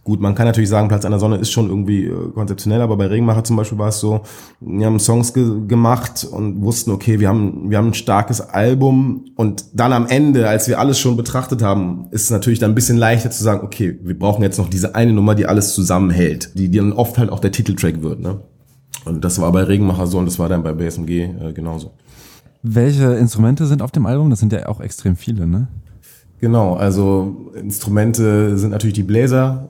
Gut, 0.04 0.20
man 0.20 0.36
kann 0.36 0.46
natürlich 0.46 0.70
sagen, 0.70 0.90
Platz 0.90 1.06
an 1.06 1.12
der 1.12 1.20
Sonne 1.20 1.38
ist 1.38 1.52
schon 1.52 1.70
irgendwie 1.70 2.08
äh, 2.08 2.32
konzeptionell, 2.34 2.82
aber 2.82 2.98
bei 2.98 3.08
Regenmacher 3.08 3.46
zum 3.46 3.56
Beispiel 3.56 3.78
war 3.78 3.88
es 3.88 4.02
so, 4.02 4.22
wir 4.60 4.86
haben 4.86 5.00
Songs 5.00 5.34
ge 5.34 5.66
gemacht 5.66 6.28
und 6.30 6.62
wussten, 6.62 6.92
okay, 6.92 7.22
wir 7.22 7.30
haben, 7.30 7.70
wir 7.70 7.78
haben 7.78 7.88
ein 7.88 7.94
starkes 7.94 8.42
Album 8.42 9.24
und 9.38 9.64
dann 9.74 9.94
am 9.94 10.06
Ende, 10.08 10.50
als 10.50 10.68
wir 10.68 10.78
alles 10.78 11.00
schon 11.00 11.16
betrachtet 11.16 11.62
haben, 11.62 12.08
ist 12.12 12.24
es 12.24 12.32
natürlich 12.32 12.60
dann 12.60 12.72
ein 12.72 12.76
bisschen 12.76 12.98
leichter 12.98 13.32
zu 13.32 13.42
sagen, 13.44 13.66
okay, 13.66 13.98
wir 14.04 14.20
brauchen 14.20 14.44
jetzt 14.44 14.58
noch 14.58 14.70
diese 14.70 14.94
eine 14.94 15.14
Nummer, 15.14 15.36
die 15.36 15.46
alles 15.46 15.74
zusammenhält, 15.74 16.52
die, 16.56 16.68
die 16.68 16.80
dann 16.80 16.92
oft 16.92 17.18
halt 17.18 17.30
auch 17.30 17.40
der 17.40 17.54
Titeltrack 17.54 18.04
wird, 18.04 18.20
ne? 18.20 18.42
Und 19.06 19.24
das 19.24 19.40
war 19.40 19.52
bei 19.52 19.64
Regenmacher 19.64 20.08
so 20.08 20.18
und 20.18 20.26
das 20.26 20.38
war 20.40 20.50
dann 20.50 20.64
bei 20.64 20.74
BSMG 20.74 21.10
äh, 21.10 21.54
genauso. 21.54 21.92
Welche 22.62 23.14
Instrumente 23.14 23.66
sind 23.68 23.82
auf 23.82 23.92
dem 23.92 24.06
Album? 24.06 24.30
Das 24.30 24.40
sind 24.40 24.54
ja 24.54 24.68
auch 24.68 24.80
extrem 24.80 25.16
viele, 25.16 25.48
ne? 25.48 25.68
Genau, 26.40 26.76
also 26.76 27.52
Instrumente 27.56 28.58
sind 28.58 28.72
natürlich 28.72 28.96
die 28.96 29.04
Bläser, 29.04 29.70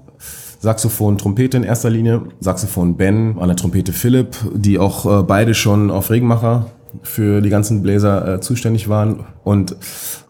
Saxophon, 0.63 1.17
Trompete 1.17 1.58
in 1.58 1.63
erster 1.63 1.89
Linie, 1.89 2.21
Saxophon 2.39 2.95
Ben, 2.95 3.38
an 3.38 3.49
der 3.49 3.58
Trompete 3.58 3.91
Philipp, 3.91 4.38
die 4.56 4.80
auch 4.80 5.06
äh, 5.06 5.23
beide 5.23 5.56
schon 5.56 5.91
auf 5.91 6.10
Regenmacher 6.10 6.67
für 7.02 7.41
die 7.41 7.49
ganzen 7.49 7.84
Bläser 7.84 8.36
äh, 8.36 8.39
zuständig 8.39 8.88
waren. 8.88 9.26
Und 9.43 9.76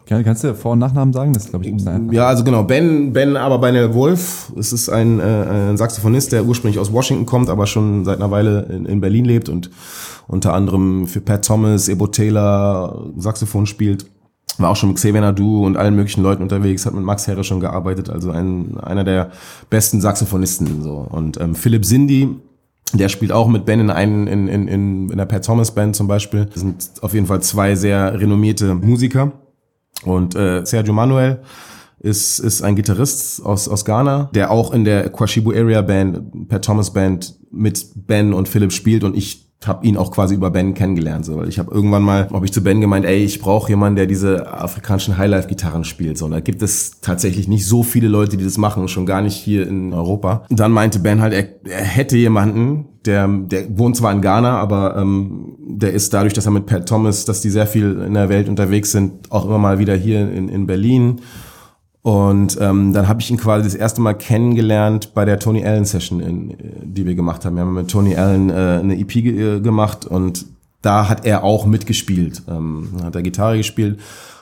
Kannst 0.06 0.42
du 0.42 0.54
Vor- 0.54 0.72
und 0.72 0.80
Nachnamen 0.80 1.14
sagen? 1.14 1.32
Das 1.34 1.48
glaube 1.48 1.64
ich 1.64 1.72
bisschen 1.72 1.88
einfach. 1.88 2.12
Ja, 2.12 2.26
also 2.26 2.42
genau, 2.42 2.64
Ben, 2.64 3.12
Ben 3.12 3.36
Aberbeine 3.36 3.94
Wolf. 3.94 4.52
Es 4.58 4.72
ist 4.72 4.88
ein, 4.88 5.20
äh, 5.20 5.22
ein 5.22 5.76
Saxophonist, 5.76 6.32
der 6.32 6.44
ursprünglich 6.44 6.80
aus 6.80 6.92
Washington 6.92 7.26
kommt, 7.26 7.48
aber 7.48 7.68
schon 7.68 8.04
seit 8.04 8.16
einer 8.16 8.32
Weile 8.32 8.66
in, 8.70 8.86
in 8.86 9.00
Berlin 9.00 9.24
lebt 9.24 9.48
und 9.48 9.70
unter 10.26 10.52
anderem 10.52 11.06
für 11.06 11.20
Pat 11.20 11.46
Thomas, 11.46 11.88
Ebo 11.88 12.08
Taylor 12.08 13.04
Saxophon 13.16 13.66
spielt. 13.66 14.06
War 14.58 14.70
auch 14.70 14.76
schon 14.76 14.90
mit 14.90 14.98
Xavier 14.98 15.20
Nadu 15.20 15.66
und 15.66 15.76
allen 15.76 15.96
möglichen 15.96 16.22
Leuten 16.22 16.42
unterwegs, 16.42 16.86
hat 16.86 16.94
mit 16.94 17.04
Max 17.04 17.26
Herre 17.26 17.42
schon 17.44 17.60
gearbeitet, 17.60 18.08
also 18.08 18.30
ein, 18.30 18.78
einer 18.78 19.04
der 19.04 19.30
besten 19.68 20.00
Saxophonisten. 20.00 20.82
So. 20.82 21.06
Und 21.10 21.40
ähm, 21.40 21.54
Philipp 21.54 21.84
Cindy, 21.84 22.28
der 22.92 23.08
spielt 23.08 23.32
auch 23.32 23.48
mit 23.48 23.64
Ben 23.64 23.80
in, 23.80 23.90
einen, 23.90 24.26
in, 24.26 24.48
in, 24.48 24.68
in, 24.68 25.10
in 25.10 25.18
der 25.18 25.24
Pat 25.24 25.44
Thomas 25.44 25.74
Band 25.74 25.96
zum 25.96 26.06
Beispiel. 26.06 26.46
Das 26.46 26.60
sind 26.60 26.90
auf 27.00 27.14
jeden 27.14 27.26
Fall 27.26 27.42
zwei 27.42 27.74
sehr 27.74 28.18
renommierte 28.20 28.74
Musiker. 28.74 29.32
Und 30.04 30.34
äh, 30.36 30.64
Sergio 30.64 30.92
Manuel 30.92 31.40
ist, 31.98 32.38
ist 32.38 32.62
ein 32.62 32.76
Gitarrist 32.76 33.44
aus, 33.44 33.66
aus 33.66 33.84
Ghana, 33.84 34.30
der 34.34 34.50
auch 34.50 34.72
in 34.72 34.84
der 34.84 35.08
Kwashibu 35.08 35.52
Area 35.52 35.80
Band, 35.80 36.48
Pat 36.48 36.64
Thomas 36.64 36.92
Band 36.92 37.34
mit 37.50 37.86
Ben 38.06 38.34
und 38.34 38.48
Philipp 38.48 38.72
spielt 38.72 39.04
und 39.04 39.16
ich 39.16 39.53
habe 39.66 39.86
ihn 39.86 39.96
auch 39.96 40.10
quasi 40.10 40.34
über 40.34 40.50
Ben 40.50 40.74
kennengelernt, 40.74 41.24
so, 41.24 41.42
ich 41.44 41.58
habe 41.58 41.74
irgendwann 41.74 42.02
mal, 42.02 42.28
habe 42.30 42.44
ich 42.44 42.52
zu 42.52 42.62
Ben 42.62 42.80
gemeint, 42.80 43.04
ey, 43.04 43.24
ich 43.24 43.40
brauche 43.40 43.68
jemanden, 43.68 43.96
der 43.96 44.06
diese 44.06 44.52
afrikanischen 44.52 45.18
Highlife-Gitarren 45.18 45.84
spielt. 45.84 46.18
So, 46.18 46.26
und 46.26 46.32
da 46.32 46.40
gibt 46.40 46.62
es 46.62 47.00
tatsächlich 47.00 47.48
nicht 47.48 47.66
so 47.66 47.82
viele 47.82 48.08
Leute, 48.08 48.36
die 48.36 48.44
das 48.44 48.58
machen, 48.58 48.88
schon 48.88 49.06
gar 49.06 49.22
nicht 49.22 49.36
hier 49.36 49.66
in 49.66 49.92
Europa. 49.92 50.44
Und 50.48 50.60
dann 50.60 50.72
meinte 50.72 50.98
Ben 50.98 51.20
halt, 51.20 51.32
er, 51.32 51.48
er 51.70 51.84
hätte 51.84 52.16
jemanden, 52.16 52.86
der, 53.04 53.28
der 53.28 53.78
wohnt 53.78 53.96
zwar 53.96 54.12
in 54.12 54.22
Ghana, 54.22 54.58
aber 54.58 54.96
ähm, 54.96 55.56
der 55.60 55.92
ist 55.92 56.14
dadurch, 56.14 56.32
dass 56.32 56.46
er 56.46 56.52
mit 56.52 56.66
Pat 56.66 56.88
Thomas, 56.88 57.24
dass 57.24 57.40
die 57.40 57.50
sehr 57.50 57.66
viel 57.66 58.02
in 58.06 58.14
der 58.14 58.28
Welt 58.28 58.48
unterwegs 58.48 58.92
sind, 58.92 59.30
auch 59.30 59.44
immer 59.44 59.58
mal 59.58 59.78
wieder 59.78 59.94
hier 59.94 60.30
in, 60.30 60.48
in 60.48 60.66
Berlin 60.66 61.20
und 62.04 62.58
ähm, 62.60 62.92
dann 62.92 63.08
habe 63.08 63.22
ich 63.22 63.30
ihn 63.30 63.38
quasi 63.38 63.64
das 63.64 63.74
erste 63.74 64.02
Mal 64.02 64.12
kennengelernt 64.12 65.14
bei 65.14 65.24
der 65.24 65.38
Tony 65.38 65.64
Allen 65.64 65.86
Session, 65.86 66.20
in, 66.20 66.54
die 66.82 67.06
wir 67.06 67.14
gemacht 67.14 67.46
haben. 67.46 67.56
Wir 67.56 67.62
haben 67.62 67.72
mit 67.72 67.90
Tony 67.90 68.14
Allen 68.14 68.50
äh, 68.50 68.52
eine 68.52 69.00
EP 69.00 69.08
ge 69.08 69.60
gemacht 69.60 70.04
und 70.04 70.44
da 70.82 71.08
hat 71.08 71.24
er 71.24 71.44
auch 71.44 71.64
mitgespielt, 71.64 72.42
ähm, 72.46 72.90
hat 73.02 73.14
er 73.14 73.22
Gitarre 73.22 73.56
gespielt. 73.56 74.00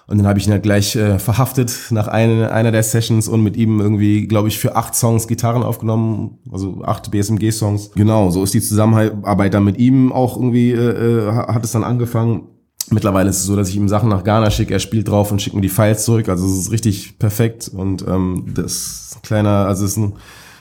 Und 0.09 0.18
dann 0.18 0.27
habe 0.27 0.40
ich 0.40 0.48
ihn 0.48 0.53
halt 0.53 0.64
gleich 0.64 0.96
äh, 0.96 1.20
verhaftet 1.20 1.72
nach 1.90 2.09
eine, 2.09 2.51
einer 2.51 2.72
der 2.72 2.83
Sessions 2.83 3.29
und 3.29 3.44
mit 3.44 3.57
ihm 3.57 3.81
irgendwie, 3.81 4.27
glaube 4.27 4.48
ich, 4.48 4.59
für 4.59 4.75
acht 4.75 4.96
Songs 4.96 5.29
Gitarren 5.29 5.62
aufgenommen, 5.62 6.38
also 6.51 6.83
acht 6.83 7.12
BSMG-Songs. 7.12 7.92
Genau, 7.94 8.31
so 8.31 8.42
ist 8.42 8.55
die 8.55 8.61
Zusammenarbeit 8.61 9.55
dann 9.55 9.62
mit 9.62 9.79
ihm 9.79 10.11
auch 10.11 10.37
irgendwie, 10.37 10.72
äh, 10.72 11.29
äh 11.29 11.33
hat 11.33 11.62
es 11.62 11.70
dann 11.70 11.85
angefangen. 11.85 12.48
Mittlerweile 12.90 13.31
ist 13.31 13.38
es 13.38 13.45
so, 13.45 13.57
dass 13.57 13.68
ich 13.68 13.77
ihm 13.77 13.88
Sachen 13.88 14.09
nach 14.09 14.25
Ghana 14.25 14.51
schicke, 14.51 14.75
er 14.75 14.81
spielt 14.81 15.09
drauf 15.09 15.33
und 15.33 15.40
schickt 15.40 15.55
mir 15.55 15.62
die 15.62 15.68
Files 15.68 16.05
zurück. 16.05 16.29
Also 16.29 16.47
es 16.47 16.53
ist 16.53 16.71
richtig 16.73 17.18
perfekt. 17.18 17.71
Und 17.75 18.07
ähm, 18.07 18.53
das 18.55 18.73
ist 18.73 19.16
ein 19.16 19.23
kleiner, 19.23 19.66
also 19.66 19.85
es 19.85 19.92
ist 19.92 19.97
ein 19.99 20.14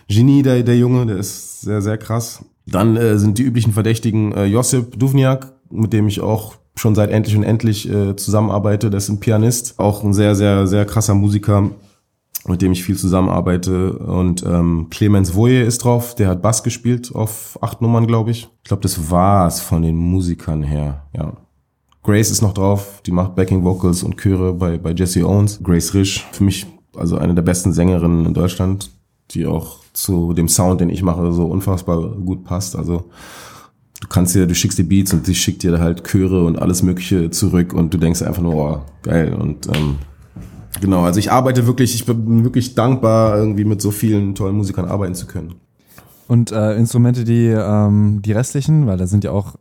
Genie, 0.07 0.43
der, 0.43 0.63
der 0.63 0.77
Junge, 0.77 1.05
der 1.05 1.17
ist 1.17 1.62
sehr, 1.62 1.81
sehr 1.81 1.97
krass. 1.97 2.43
Dann 2.65 2.95
äh, 2.95 3.17
sind 3.17 3.38
die 3.38 3.43
üblichen 3.43 3.73
Verdächtigen 3.73 4.34
äh, 4.34 4.45
Josip 4.45 4.99
Duvniak, 4.99 5.53
mit 5.69 5.93
dem 5.93 6.07
ich 6.07 6.21
auch 6.21 6.55
schon 6.75 6.95
seit 6.95 7.10
Endlich 7.12 7.36
und 7.36 7.43
Endlich 7.43 7.89
äh, 7.89 8.15
zusammenarbeite. 8.15 8.89
Der 8.89 8.99
ist 8.99 9.10
ein 9.10 9.19
Pianist, 9.19 9.79
auch 9.79 10.03
ein 10.03 10.13
sehr, 10.13 10.36
sehr, 10.36 10.67
sehr 10.67 10.86
krasser 10.86 11.15
Musiker, 11.15 11.71
mit 12.47 12.62
dem 12.62 12.71
ich 12.71 12.84
viel 12.84 12.97
zusammenarbeite. 12.97 13.93
Und 13.93 14.43
ähm, 14.45 14.88
Clemens 14.89 15.36
Voye 15.36 15.62
ist 15.63 15.84
drauf, 15.84 16.15
der 16.15 16.29
hat 16.29 16.41
Bass 16.41 16.63
gespielt 16.63 17.13
auf 17.13 17.57
acht 17.62 17.81
Nummern, 17.81 18.07
glaube 18.07 18.31
ich. 18.31 18.49
Ich 18.63 18.67
glaube, 18.69 18.84
das 18.84 19.12
war's 19.12 19.60
von 19.60 19.81
den 19.81 19.95
Musikern 19.95 20.63
her, 20.63 21.07
ja. 21.15 21.34
Grace 22.03 22.31
ist 22.31 22.41
noch 22.41 22.53
drauf, 22.53 23.01
die 23.05 23.11
macht 23.11 23.35
Backing 23.35 23.63
Vocals 23.63 24.01
und 24.01 24.17
Chöre 24.17 24.53
bei, 24.53 24.77
bei 24.77 24.91
Jesse 24.91 25.23
Owens. 25.23 25.59
Grace 25.61 25.93
Risch, 25.93 26.25
für 26.31 26.43
mich 26.43 26.65
also 26.95 27.17
eine 27.17 27.35
der 27.35 27.43
besten 27.43 27.73
Sängerinnen 27.73 28.25
in 28.25 28.33
Deutschland, 28.33 28.89
die 29.31 29.45
auch 29.45 29.77
zu 29.93 30.33
dem 30.33 30.47
Sound, 30.47 30.81
den 30.81 30.89
ich 30.89 31.03
mache, 31.03 31.31
so 31.31 31.45
unfassbar 31.45 32.15
gut 32.15 32.43
passt. 32.43 32.75
Also 32.75 33.05
du 33.99 34.07
kannst 34.07 34.35
dir, 34.35 34.47
du 34.47 34.55
schickst 34.55 34.79
dir 34.79 34.83
Beats 34.83 35.13
und 35.13 35.25
sie 35.25 35.35
schickt 35.35 35.63
dir 35.63 35.79
halt 35.79 36.03
Chöre 36.03 36.43
und 36.43 36.59
alles 36.59 36.81
Mögliche 36.81 37.29
zurück 37.29 37.73
und 37.73 37.93
du 37.93 37.97
denkst 37.97 38.23
einfach 38.23 38.41
nur, 38.41 38.55
oh, 38.55 38.81
geil. 39.03 39.33
Und 39.33 39.67
ähm, 39.67 39.97
genau, 40.81 41.03
also 41.03 41.19
ich 41.19 41.31
arbeite 41.31 41.67
wirklich, 41.67 41.93
ich 41.93 42.05
bin 42.05 42.43
wirklich 42.43 42.73
dankbar, 42.73 43.37
irgendwie 43.37 43.65
mit 43.65 43.81
so 43.81 43.91
vielen 43.91 44.33
tollen 44.33 44.55
Musikern 44.55 44.85
arbeiten 44.85 45.15
zu 45.15 45.27
können. 45.27 45.55
Und 46.27 46.51
äh, 46.51 46.75
Instrumente, 46.77 47.25
die, 47.25 47.47
ähm, 47.47 48.21
die 48.21 48.31
restlichen, 48.31 48.87
weil 48.87 48.97
da 48.97 49.05
sind 49.05 49.23
ja 49.23 49.31
auch 49.31 49.55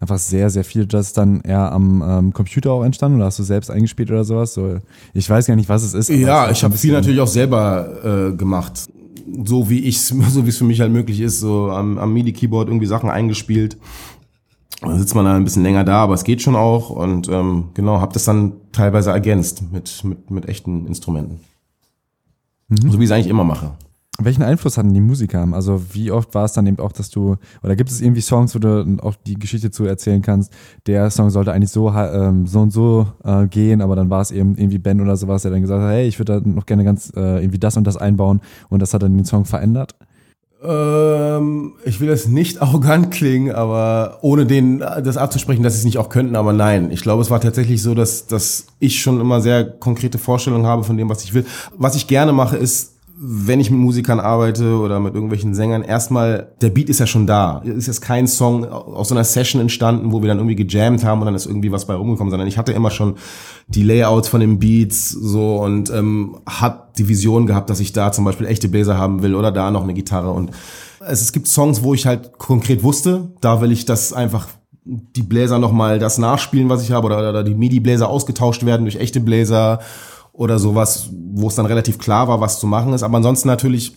einfach 0.00 0.18
sehr, 0.18 0.50
sehr 0.50 0.64
viel 0.64 0.86
das 0.86 1.12
dann 1.12 1.40
eher 1.40 1.72
am 1.72 2.02
ähm, 2.06 2.32
Computer 2.32 2.72
auch 2.72 2.84
entstanden 2.84 3.16
oder 3.16 3.26
hast 3.26 3.38
du 3.38 3.42
selbst 3.42 3.70
eingespielt 3.70 4.10
oder 4.10 4.24
sowas? 4.24 4.54
So, 4.54 4.78
ich 5.14 5.28
weiß 5.28 5.46
gar 5.46 5.56
nicht, 5.56 5.68
was 5.68 5.82
es 5.82 5.94
ist. 5.94 6.10
Ja, 6.10 6.50
ich 6.50 6.62
habe 6.64 6.76
viel 6.76 6.92
natürlich 6.92 7.20
auch 7.20 7.26
selber 7.26 8.30
äh, 8.32 8.36
gemacht. 8.36 8.88
So 9.44 9.70
wie 9.70 9.80
ich 9.80 10.00
so 10.02 10.44
wie 10.44 10.48
es 10.48 10.58
für 10.58 10.64
mich 10.64 10.80
halt 10.80 10.92
möglich 10.92 11.20
ist, 11.20 11.40
so 11.40 11.70
am, 11.70 11.98
am 11.98 12.12
MIDI-Keyboard 12.12 12.68
irgendwie 12.68 12.86
Sachen 12.86 13.10
eingespielt. 13.10 13.76
Da 14.82 14.98
sitzt 14.98 15.14
man 15.14 15.24
da 15.24 15.34
ein 15.34 15.44
bisschen 15.44 15.62
länger 15.62 15.84
da, 15.84 16.02
aber 16.02 16.14
es 16.14 16.24
geht 16.24 16.42
schon 16.42 16.54
auch 16.54 16.90
und 16.90 17.28
ähm, 17.28 17.70
genau, 17.72 18.00
habe 18.00 18.12
das 18.12 18.24
dann 18.24 18.52
teilweise 18.72 19.10
ergänzt 19.10 19.72
mit, 19.72 20.04
mit, 20.04 20.30
mit 20.30 20.48
echten 20.48 20.86
Instrumenten. 20.86 21.40
Mhm. 22.68 22.90
So 22.90 22.98
wie 22.98 23.04
ich 23.04 23.10
es 23.10 23.12
eigentlich 23.12 23.28
immer 23.28 23.44
mache. 23.44 23.72
Welchen 24.18 24.42
Einfluss 24.42 24.78
hatten 24.78 24.94
die 24.94 25.00
Musiker? 25.00 25.46
Also 25.52 25.82
wie 25.92 26.10
oft 26.10 26.34
war 26.34 26.44
es 26.44 26.52
dann 26.52 26.66
eben 26.66 26.78
auch, 26.78 26.92
dass 26.92 27.10
du, 27.10 27.36
oder 27.62 27.76
gibt 27.76 27.90
es 27.90 28.00
irgendwie 28.00 28.22
Songs, 28.22 28.54
wo 28.54 28.58
du 28.58 28.96
auch 29.02 29.14
die 29.26 29.34
Geschichte 29.34 29.70
zu 29.70 29.84
erzählen 29.84 30.22
kannst, 30.22 30.52
der 30.86 31.10
Song 31.10 31.28
sollte 31.30 31.52
eigentlich 31.52 31.70
so, 31.70 31.92
ähm, 31.92 32.46
so 32.46 32.60
und 32.60 32.70
so 32.70 33.08
äh, 33.24 33.46
gehen, 33.46 33.82
aber 33.82 33.94
dann 33.94 34.08
war 34.08 34.22
es 34.22 34.30
eben 34.30 34.56
irgendwie 34.56 34.78
Ben 34.78 35.00
oder 35.00 35.16
sowas, 35.16 35.42
der 35.42 35.50
dann 35.50 35.60
gesagt 35.60 35.82
hat, 35.82 35.90
hey, 35.90 36.06
ich 36.08 36.18
würde 36.18 36.40
da 36.40 36.48
noch 36.48 36.64
gerne 36.64 36.84
ganz 36.84 37.12
äh, 37.14 37.42
irgendwie 37.42 37.58
das 37.58 37.76
und 37.76 37.86
das 37.86 37.96
einbauen 37.96 38.40
und 38.70 38.80
das 38.80 38.94
hat 38.94 39.02
dann 39.02 39.16
den 39.16 39.26
Song 39.26 39.44
verändert? 39.44 39.94
Ähm, 40.62 41.74
ich 41.84 42.00
will 42.00 42.08
das 42.08 42.26
nicht 42.26 42.62
arrogant 42.62 43.10
klingen, 43.10 43.54
aber 43.54 44.18
ohne 44.22 44.46
den 44.46 44.78
das 44.78 45.16
abzusprechen, 45.16 45.62
dass 45.62 45.74
sie 45.74 45.80
es 45.80 45.84
nicht 45.84 45.98
auch 45.98 46.08
könnten, 46.08 46.36
aber 46.36 46.52
nein. 46.52 46.90
Ich 46.90 47.02
glaube, 47.02 47.20
es 47.22 47.30
war 47.30 47.40
tatsächlich 47.40 47.82
so, 47.82 47.94
dass, 47.94 48.26
dass 48.26 48.66
ich 48.78 49.00
schon 49.00 49.20
immer 49.20 49.42
sehr 49.42 49.64
konkrete 49.64 50.18
Vorstellungen 50.18 50.66
habe 50.66 50.84
von 50.84 50.96
dem, 50.96 51.08
was 51.10 51.22
ich 51.24 51.34
will. 51.34 51.44
Was 51.76 51.96
ich 51.96 52.06
gerne 52.06 52.32
mache, 52.32 52.56
ist 52.56 52.95
wenn 53.18 53.60
ich 53.60 53.70
mit 53.70 53.80
Musikern 53.80 54.20
arbeite 54.20 54.78
oder 54.78 55.00
mit 55.00 55.14
irgendwelchen 55.14 55.54
Sängern, 55.54 55.82
erstmal, 55.82 56.52
der 56.60 56.68
Beat 56.68 56.90
ist 56.90 57.00
ja 57.00 57.06
schon 57.06 57.26
da. 57.26 57.58
Ist 57.64 57.86
jetzt 57.86 58.02
kein 58.02 58.26
Song 58.26 58.66
aus 58.66 59.08
so 59.08 59.14
einer 59.14 59.24
Session 59.24 59.60
entstanden, 59.60 60.12
wo 60.12 60.20
wir 60.20 60.28
dann 60.28 60.36
irgendwie 60.36 60.56
gejammt 60.56 61.02
haben 61.02 61.20
und 61.20 61.26
dann 61.26 61.34
ist 61.34 61.46
irgendwie 61.46 61.72
was 61.72 61.86
bei 61.86 61.94
rumgekommen, 61.94 62.30
sondern 62.30 62.46
ich 62.46 62.58
hatte 62.58 62.72
immer 62.72 62.90
schon 62.90 63.14
die 63.68 63.82
Layouts 63.82 64.28
von 64.28 64.40
den 64.40 64.58
Beats 64.58 65.10
so 65.10 65.56
und 65.56 65.88
ähm, 65.90 66.36
hat 66.46 66.98
die 66.98 67.08
Vision 67.08 67.46
gehabt, 67.46 67.70
dass 67.70 67.80
ich 67.80 67.92
da 67.92 68.12
zum 68.12 68.26
Beispiel 68.26 68.46
echte 68.46 68.68
Bläser 68.68 68.98
haben 68.98 69.22
will 69.22 69.34
oder 69.34 69.50
da 69.50 69.70
noch 69.70 69.82
eine 69.82 69.94
Gitarre 69.94 70.30
und 70.32 70.50
es, 71.00 71.22
es 71.22 71.32
gibt 71.32 71.48
Songs, 71.48 71.82
wo 71.82 71.94
ich 71.94 72.06
halt 72.06 72.36
konkret 72.36 72.82
wusste, 72.82 73.32
da 73.40 73.62
will 73.62 73.72
ich 73.72 73.86
das 73.86 74.12
einfach 74.12 74.48
die 74.84 75.22
Bläser 75.22 75.58
nochmal 75.58 75.98
das 75.98 76.18
nachspielen, 76.18 76.68
was 76.68 76.82
ich 76.82 76.92
habe, 76.92 77.06
oder, 77.06 77.30
oder 77.30 77.42
die 77.42 77.54
MIDI-Bläser 77.54 78.08
ausgetauscht 78.08 78.64
werden 78.64 78.84
durch 78.84 78.96
echte 78.96 79.20
Bläser 79.20 79.80
oder 80.36 80.58
sowas, 80.58 81.10
wo 81.32 81.48
es 81.48 81.54
dann 81.54 81.66
relativ 81.66 81.98
klar 81.98 82.28
war, 82.28 82.40
was 82.40 82.60
zu 82.60 82.66
machen 82.66 82.92
ist. 82.92 83.02
Aber 83.02 83.16
ansonsten 83.16 83.48
natürlich, 83.48 83.96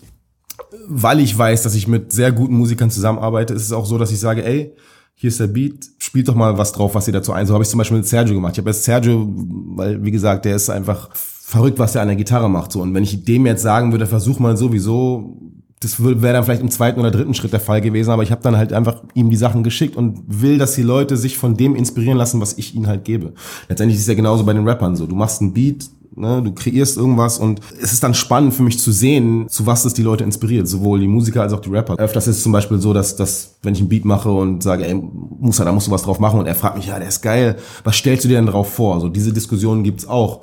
weil 0.88 1.20
ich 1.20 1.38
weiß, 1.38 1.64
dass 1.64 1.76
ich 1.76 1.88
mit 1.88 2.14
sehr 2.14 2.32
guten 2.32 2.56
Musikern 2.56 2.90
zusammenarbeite, 2.90 3.54
ist 3.54 3.64
es 3.64 3.72
auch 3.72 3.86
so, 3.86 3.98
dass 3.98 4.12
ich 4.12 4.20
sage, 4.20 4.46
ey, 4.46 4.74
hier 5.16 5.28
ist 5.28 5.40
der 5.40 5.48
Beat, 5.48 5.86
spielt 5.98 6.30
doch 6.30 6.36
mal 6.36 6.58
was 6.58 6.72
drauf, 6.72 6.96
was 6.96 7.08
ihr 7.08 7.14
dazu 7.14 7.34
ein. 7.34 7.46
So 7.46 7.54
habe 7.54 7.64
ich 7.64 7.70
zum 7.70 7.78
Beispiel 7.78 7.98
mit 7.98 8.08
Sergio 8.08 8.36
gemacht. 8.36 8.54
Ich 8.54 8.60
habe 8.60 8.70
jetzt 8.70 8.86
Sergio, 8.86 9.28
weil, 9.76 10.02
wie 10.04 10.12
gesagt, 10.12 10.46
der 10.46 10.56
ist 10.56 10.70
einfach 10.70 11.10
verrückt, 11.14 11.78
was 11.78 11.92
der 11.92 12.04
an 12.04 12.08
der 12.08 12.16
Gitarre 12.16 12.50
macht. 12.50 12.72
So. 12.72 12.82
Und 12.82 12.94
wenn 12.94 13.04
ich 13.04 13.26
dem 13.26 13.46
jetzt 13.46 13.62
sagen 13.62 13.92
würde, 13.92 14.08
versuch 14.08 14.40
mal 14.40 14.56
sowieso, 14.56 15.42
das 15.82 16.02
wäre 16.02 16.34
dann 16.34 16.44
vielleicht 16.46 16.62
im 16.62 16.72
zweiten 16.72 17.02
oder 17.02 17.12
dritten 17.12 17.34
Schritt 17.34 17.52
der 17.52 17.60
Fall 17.60 17.82
gewesen, 17.82 18.12
aber 18.12 18.24
ich 18.24 18.32
habe 18.32 18.42
dann 18.42 18.56
halt 18.56 18.72
einfach 18.72 19.04
ihm 19.14 19.30
die 19.30 19.36
Sachen 19.36 19.64
geschickt 19.64 19.98
und 19.98 20.24
will, 20.28 20.58
dass 20.58 20.76
die 20.76 20.84
Leute 20.84 21.18
sich 21.18 21.38
von 21.38 21.58
dem 21.58 21.76
inspirieren 21.76 22.18
lassen, 22.18 22.40
was 22.40 22.58
ich 22.58 22.76
ihnen 22.76 22.88
halt 22.88 23.04
gebe. 23.04 23.34
Letztendlich 23.68 23.98
ist 23.98 24.04
es 24.04 24.08
ja 24.08 24.14
genauso 24.14 24.46
bei 24.46 24.54
den 24.54 24.68
Rappern 24.68 24.96
so. 24.96 25.06
Du 25.06 25.16
machst 25.16 25.42
einen 25.42 25.54
Beat, 25.54 25.90
Ne? 26.16 26.42
Du 26.44 26.52
kreierst 26.54 26.98
irgendwas 26.98 27.38
und 27.38 27.62
es 27.82 27.94
ist 27.94 28.04
dann 28.04 28.14
spannend 28.14 28.54
für 28.54 28.64
mich 28.64 28.80
zu 28.80 28.92
sehen, 28.92 29.48
zu 29.50 29.66
was 29.66 29.86
es 29.86 29.94
die 29.94 30.02
Leute 30.02 30.24
inspiriert, 30.24 30.68
sowohl 30.68 31.00
die 31.00 31.08
Musiker 31.08 31.42
als 31.42 31.54
auch 31.54 31.62
die 31.62 31.70
Rapper. 31.70 31.96
Öfters 31.96 32.28
ist 32.28 32.38
es 32.38 32.44
zum 32.44 32.52
Beispiel 32.52 32.80
so, 32.80 32.94
dass, 32.94 33.16
dass 33.16 33.56
wenn 33.62 33.74
ich 33.74 33.80
einen 33.80 33.90
Beat 33.90 34.06
mache 34.06 34.32
und 34.32 34.64
sage, 34.64 34.86
ey, 34.86 34.96
Musa, 35.40 35.66
da 35.66 35.72
musst 35.72 35.88
du 35.88 35.92
was 35.92 36.04
drauf 36.04 36.20
machen 36.20 36.40
und 36.40 36.48
er 36.48 36.56
fragt 36.56 36.78
mich, 36.78 36.88
ja, 36.88 37.00
der 37.00 37.08
ist 37.08 37.22
geil, 37.22 37.58
was 37.84 37.96
stellst 37.96 38.24
du 38.24 38.28
dir 38.28 38.38
denn 38.38 38.48
drauf 38.48 38.74
vor? 38.74 38.96
Also 38.96 39.10
diese 39.10 39.34
Diskussionen 39.34 39.84
gibt's 39.84 40.08
auch. 40.08 40.42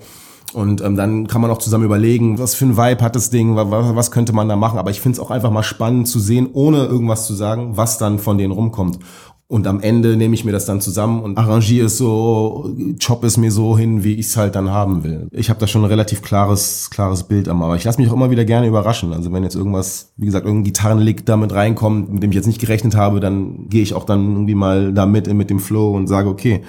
Und 0.53 0.81
ähm, 0.81 0.97
dann 0.97 1.27
kann 1.27 1.43
man 1.43 1.51
auch 1.51 1.59
zusammen 1.59 1.85
überlegen, 1.85 2.39
was 2.39 2.55
für 2.55 2.65
ein 2.65 2.77
Vibe 2.77 3.03
hat 3.03 3.17
das 3.17 3.31
Ding, 3.31 3.57
was, 3.57 3.67
was 3.69 4.11
könnte 4.11 4.33
man 4.33 4.49
da 4.49 4.57
machen. 4.57 4.79
Aber 4.79 4.91
ich 4.91 5.01
finde 5.01 5.17
es 5.17 5.21
auch 5.21 5.31
einfach 5.31 5.51
mal 5.51 5.63
spannend 5.63 6.09
zu 6.09 6.19
sehen, 6.19 6.49
ohne 6.53 6.85
irgendwas 6.85 7.27
zu 7.27 7.35
sagen, 7.35 7.77
was 7.77 7.99
dann 7.99 8.19
von 8.19 8.39
denen 8.39 8.53
rumkommt. 8.53 8.99
Und 9.49 9.69
am 9.69 9.79
Ende 9.79 10.17
nehme 10.17 10.35
ich 10.35 10.45
mir 10.45 10.51
das 10.51 10.67
dann 10.67 10.81
zusammen 10.81 11.23
und 11.23 11.39
arrangiere 11.39 11.87
es 11.87 11.97
so, 11.97 12.75
chop 12.99 13.23
es 13.23 13.37
mir 13.37 13.53
so 13.53 13.79
hin, 13.79 14.03
wie 14.03 14.15
ich 14.15 14.27
es 14.27 14.37
halt 14.37 14.57
dann 14.57 14.71
haben 14.71 15.05
will. 15.05 15.29
Ich 15.31 15.51
habe 15.51 15.61
da 15.61 15.69
schon 15.69 15.83
ein 15.83 15.89
relativ 15.89 16.21
klares, 16.21 16.91
klares 16.91 17.23
Bild 17.23 17.49
am, 17.49 17.63
aber 17.63 17.77
ich 17.77 17.85
lasse 17.85 18.01
mich 18.01 18.11
auch 18.11 18.15
immer 18.15 18.31
wieder 18.31 18.45
gerne 18.45 18.67
überraschen. 18.67 19.13
Also 19.13 19.33
wenn 19.33 19.45
jetzt 19.45 19.55
irgendwas, 19.55 20.11
wie 20.17 20.27
gesagt, 20.27 20.47
irgendein 20.47 20.65
Gitarrenlick 20.65 21.27
damit 21.27 21.53
reinkommt, 21.53 22.13
mit 22.13 22.25
dem 22.25 22.31
ich 22.31 22.37
jetzt 22.37 22.49
nicht 22.49 22.61
gerechnet 22.61 22.97
habe, 22.97 23.21
dann 23.21 23.69
gehe 23.69 23.83
ich 23.83 23.95
auch 23.95 24.05
dann 24.05 24.33
irgendwie 24.33 24.57
mal 24.57 24.93
da 24.93 25.07
mit, 25.07 25.33
mit 25.33 25.49
dem 25.49 25.61
Flow 25.61 25.95
und 25.95 26.09
sage, 26.09 26.29
okay, 26.29 26.63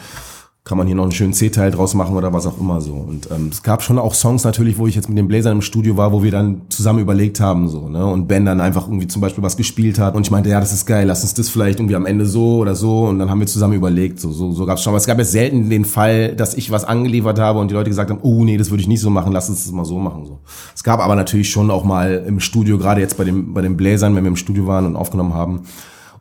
kann 0.67 0.77
man 0.77 0.85
hier 0.85 0.97
noch 0.97 1.03
einen 1.03 1.13
schönen 1.13 1.31
C-Teil 1.31 1.71
draus 1.71 1.93
machen 1.93 2.17
oder 2.17 2.33
was 2.33 2.45
auch 2.45 2.59
immer 2.59 2.81
so. 2.81 2.93
Und 2.93 3.29
ähm, 3.31 3.47
es 3.51 3.63
gab 3.63 3.81
schon 3.81 3.97
auch 3.97 4.13
Songs 4.13 4.43
natürlich, 4.43 4.77
wo 4.77 4.85
ich 4.85 4.95
jetzt 4.95 5.07
mit 5.07 5.17
den 5.17 5.29
Bläsern 5.29 5.53
im 5.53 5.61
Studio 5.61 5.95
war, 5.95 6.11
wo 6.11 6.23
wir 6.23 6.31
dann 6.31 6.63
zusammen 6.67 6.99
überlegt 6.99 7.39
haben 7.39 7.69
so, 7.69 7.87
ne? 7.87 8.05
Und 8.05 8.27
Ben 8.27 8.43
dann 8.43 8.59
einfach 8.59 8.87
irgendwie 8.87 9.07
zum 9.07 9.21
Beispiel 9.21 9.41
was 9.43 9.55
gespielt 9.55 9.97
hat 9.97 10.15
und 10.15 10.23
ich 10.23 10.31
meinte, 10.31 10.49
ja, 10.49 10.59
das 10.59 10.73
ist 10.73 10.85
geil, 10.85 11.07
lass 11.07 11.21
uns 11.21 11.33
das 11.33 11.47
vielleicht 11.47 11.79
irgendwie 11.79 11.95
am 11.95 12.05
Ende 12.05 12.25
so 12.25 12.57
oder 12.57 12.75
so 12.75 13.05
und 13.05 13.17
dann 13.17 13.29
haben 13.29 13.39
wir 13.39 13.47
zusammen 13.47 13.75
überlegt, 13.75 14.19
so 14.19 14.31
so, 14.31 14.51
so 14.51 14.65
gab 14.65 14.77
es 14.77 14.83
schon. 14.83 14.91
Aber 14.91 14.97
es 14.97 15.07
gab 15.07 15.17
jetzt 15.19 15.31
selten 15.31 15.69
den 15.69 15.85
Fall, 15.85 16.35
dass 16.35 16.53
ich 16.53 16.69
was 16.69 16.83
angeliefert 16.83 17.39
habe 17.39 17.59
und 17.59 17.71
die 17.71 17.73
Leute 17.73 17.89
gesagt 17.89 18.09
haben, 18.09 18.19
oh 18.21 18.43
nee, 18.43 18.57
das 18.57 18.69
würde 18.69 18.81
ich 18.81 18.89
nicht 18.89 18.99
so 18.99 19.09
machen, 19.09 19.31
lass 19.31 19.49
uns 19.49 19.63
das 19.63 19.71
mal 19.71 19.85
so 19.85 19.97
machen 19.99 20.25
so. 20.25 20.39
Es 20.75 20.83
gab 20.83 20.99
aber 20.99 21.15
natürlich 21.15 21.49
schon 21.49 21.71
auch 21.71 21.85
mal 21.85 22.25
im 22.27 22.41
Studio, 22.41 22.77
gerade 22.77 22.99
jetzt 22.99 23.15
bei 23.15 23.23
dem 23.23 23.53
bei 23.53 23.61
den 23.61 23.77
Bläsern, 23.77 24.15
wenn 24.17 24.23
wir 24.25 24.29
im 24.31 24.35
Studio 24.35 24.67
waren 24.67 24.85
und 24.85 24.97
aufgenommen 24.97 25.33
haben 25.33 25.61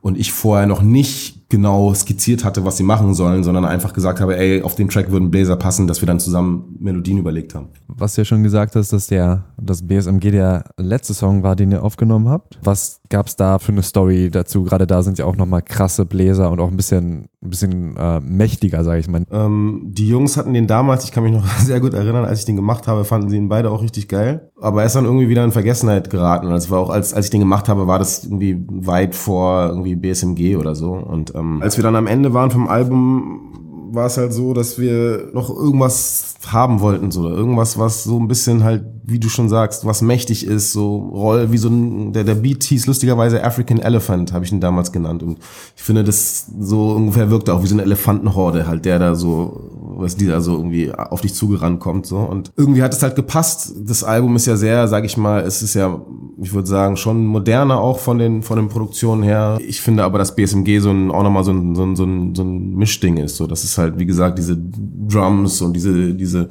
und 0.02 0.16
ich 0.16 0.32
vorher 0.32 0.68
noch 0.68 0.82
nicht 0.82 1.45
genau 1.48 1.94
skizziert 1.94 2.44
hatte, 2.44 2.64
was 2.64 2.76
sie 2.76 2.82
machen 2.82 3.14
sollen, 3.14 3.44
sondern 3.44 3.64
einfach 3.64 3.92
gesagt 3.92 4.20
habe, 4.20 4.37
ey, 4.37 4.62
auf 4.62 4.74
den 4.74 4.88
Track 4.88 5.12
würden 5.12 5.30
Bläser 5.30 5.56
passen, 5.56 5.87
dass 5.87 6.02
wir 6.02 6.06
dann 6.06 6.18
zusammen 6.18 6.76
Melodien 6.80 7.18
überlegt 7.18 7.54
haben. 7.54 7.68
Was 7.87 8.14
du 8.14 8.22
ja 8.22 8.24
schon 8.24 8.42
gesagt 8.42 8.74
hast, 8.74 8.92
dass 8.92 9.06
der 9.06 9.44
das 9.56 9.87
BSMG 9.87 10.32
der 10.32 10.64
letzte 10.76 11.14
Song 11.14 11.44
war, 11.44 11.54
den 11.54 11.70
ihr 11.70 11.85
aufgenommen 11.85 12.28
habt. 12.28 12.59
Was 12.62 13.00
gab's 13.09 13.37
da 13.37 13.61
für 13.61 13.72
eine 13.72 13.82
Story 13.82 14.28
dazu? 14.30 14.64
Gerade 14.64 14.88
da 14.88 15.02
sind 15.02 15.18
ja 15.18 15.24
auch 15.24 15.37
nochmal 15.37 15.62
krasse 15.62 16.04
Bläser 16.04 16.50
und 16.50 16.59
auch 16.59 16.68
ein 16.68 16.76
bisschen, 16.76 17.28
ein 17.42 17.50
bisschen 17.50 17.96
äh, 17.96 18.18
mächtiger, 18.20 18.82
sage 18.82 18.98
ich 18.98 19.09
mal. 19.09 19.24
Ähm, 19.30 19.82
die 19.87 20.09
Jungs 20.09 20.37
hatten 20.37 20.52
den 20.52 20.66
damals, 20.66 21.04
ich 21.04 21.12
kann 21.12 21.22
mich 21.22 21.32
noch 21.32 21.46
sehr 21.59 21.78
gut 21.78 21.94
erinnern, 21.94 22.24
als 22.24 22.40
ich 22.40 22.44
den 22.44 22.56
gemacht 22.56 22.88
habe, 22.88 23.04
fanden 23.04 23.30
sie 23.30 23.37
ihn 23.37 23.48
beide 23.48 23.70
auch 23.70 23.82
richtig 23.82 24.09
geil. 24.09 24.50
Aber 24.61 24.80
er 24.80 24.87
ist 24.87 24.96
dann 24.96 25.04
irgendwie 25.04 25.28
wieder 25.28 25.44
in 25.44 25.52
Vergessenheit 25.52 26.11
geraten. 26.11 26.48
Also 26.48 26.70
war 26.70 26.80
auch, 26.80 26.90
als, 26.90 27.14
als 27.14 27.26
ich 27.26 27.30
den 27.30 27.40
gemacht 27.40 27.68
habe, 27.68 27.87
war 27.87 28.00
das 28.00 28.24
irgendwie 28.24 28.64
weit 28.68 29.14
vor 29.14 29.68
irgendwie 29.68 29.94
BSMG 29.94 30.56
oder 30.56 30.74
so. 30.74 30.92
Und 30.92 31.36
ähm, 31.37 31.62
als 31.62 31.77
wir 31.77 31.85
dann 31.85 31.96
am 31.96 32.07
Ende 32.07 32.35
waren 32.35 32.51
vom 32.51 32.68
Album, 32.68 33.46
war 33.92 34.07
es 34.07 34.16
halt 34.16 34.33
so, 34.33 34.53
dass 34.53 34.79
wir 34.79 35.31
noch 35.33 35.51
irgendwas 35.51 36.35
haben 36.46 36.81
wollten, 36.81 37.11
so 37.11 37.29
irgendwas, 37.29 37.79
was 37.79 38.05
so 38.05 38.18
ein 38.18 38.29
bisschen 38.29 38.62
halt, 38.62 38.85
wie 39.05 39.18
du 39.18 39.29
schon 39.29 39.49
sagst, 39.49 39.85
was 39.85 40.03
mächtig 40.03 40.46
ist, 40.46 40.72
so 40.72 40.96
Roll, 40.96 41.51
wie 41.53 41.59
so 41.59 41.68
ein, 41.68 42.12
der, 42.12 42.25
der 42.25 42.35
Beat 42.37 42.62
hieß 42.64 42.87
lustigerweise 42.87 43.42
African 43.42 43.79
Elephant, 43.79 44.33
habe 44.33 44.44
ich 44.44 44.53
ihn 44.53 44.61
damals 44.61 44.92
genannt. 44.92 45.22
Und 45.22 45.38
ich 45.77 45.83
finde, 45.83 46.05
das 46.05 46.46
so 46.61 46.92
ungefähr 46.92 47.31
wirkte 47.31 47.55
auch 47.55 47.62
wie 47.62 47.68
so 47.68 47.75
eine 47.75 47.83
Elefantenhorde, 47.83 48.66
halt, 48.66 48.85
der 48.85 48.99
da 48.99 49.14
so, 49.14 49.70
was 49.96 50.16
die 50.16 50.26
da 50.26 50.40
so 50.40 50.56
irgendwie 50.56 50.92
auf 50.92 51.20
dich 51.20 51.35
zugerannt 51.35 51.80
kommt, 51.80 52.06
so. 52.06 52.18
Und 52.18 52.52
irgendwie 52.56 52.82
hat 52.82 52.92
es 52.92 53.02
halt 53.02 53.16
gepasst. 53.16 53.74
Das 53.85 54.04
Album 54.04 54.37
ist 54.37 54.46
ja 54.46 54.56
sehr, 54.56 54.88
sag 54.88 55.04
ich 55.04 55.16
mal, 55.16 55.42
es 55.42 55.62
ist 55.62 55.74
ja, 55.74 56.00
ich 56.40 56.52
würde 56.52 56.68
sagen, 56.68 56.96
schon 56.96 57.24
moderner 57.24 57.80
auch 57.80 57.98
von 57.98 58.18
den, 58.18 58.42
von 58.42 58.56
den 58.56 58.68
Produktionen 58.68 59.22
her. 59.22 59.59
Ich 59.66 59.80
finde 59.80 60.04
aber, 60.04 60.18
dass 60.18 60.37
BSMG 60.37 60.80
so 60.80 60.90
ein, 60.90 61.11
auch 61.11 61.22
nochmal 61.22 61.44
so 61.44 61.52
ein, 61.52 61.74
so 61.74 61.82
ein, 61.82 61.96
so 61.96 62.04
ein, 62.04 62.35
so 62.35 62.42
ein 62.42 62.74
Mischding 62.76 63.16
ist, 63.16 63.37
so. 63.37 63.46
Das 63.46 63.64
ist 63.64 63.78
halt, 63.78 63.98
wie 63.98 64.06
gesagt, 64.06 64.38
diese 64.38 64.56
Drums 64.56 65.62
und 65.62 65.74
diese, 65.74 66.14
diese 66.14 66.48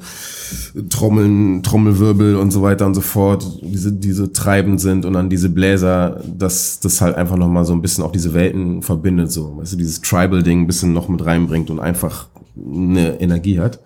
Trommeln, 0.88 1.62
Trommelwirbel 1.62 2.36
und 2.36 2.50
so 2.50 2.62
weiter 2.62 2.86
und 2.86 2.94
so 2.94 3.00
fort, 3.00 3.60
diese, 3.62 3.92
diese 3.92 4.32
treibend 4.32 4.80
sind 4.80 5.04
und 5.04 5.12
dann 5.12 5.30
diese 5.30 5.50
Bläser, 5.50 6.20
dass 6.26 6.80
das 6.80 7.00
halt 7.00 7.16
einfach 7.16 7.36
nochmal 7.36 7.64
so 7.64 7.72
ein 7.72 7.82
bisschen 7.82 8.04
auch 8.04 8.12
diese 8.12 8.34
Welten 8.34 8.82
verbindet, 8.82 9.30
so, 9.30 9.56
weißt 9.56 9.74
du, 9.74 9.76
dieses 9.76 10.00
Tribal-Ding 10.00 10.62
ein 10.62 10.66
bisschen 10.66 10.92
noch 10.92 11.08
mit 11.08 11.24
reinbringt 11.24 11.70
und 11.70 11.80
einfach 11.80 12.26
eine 12.56 13.20
Energie 13.20 13.60
hat. 13.60 13.80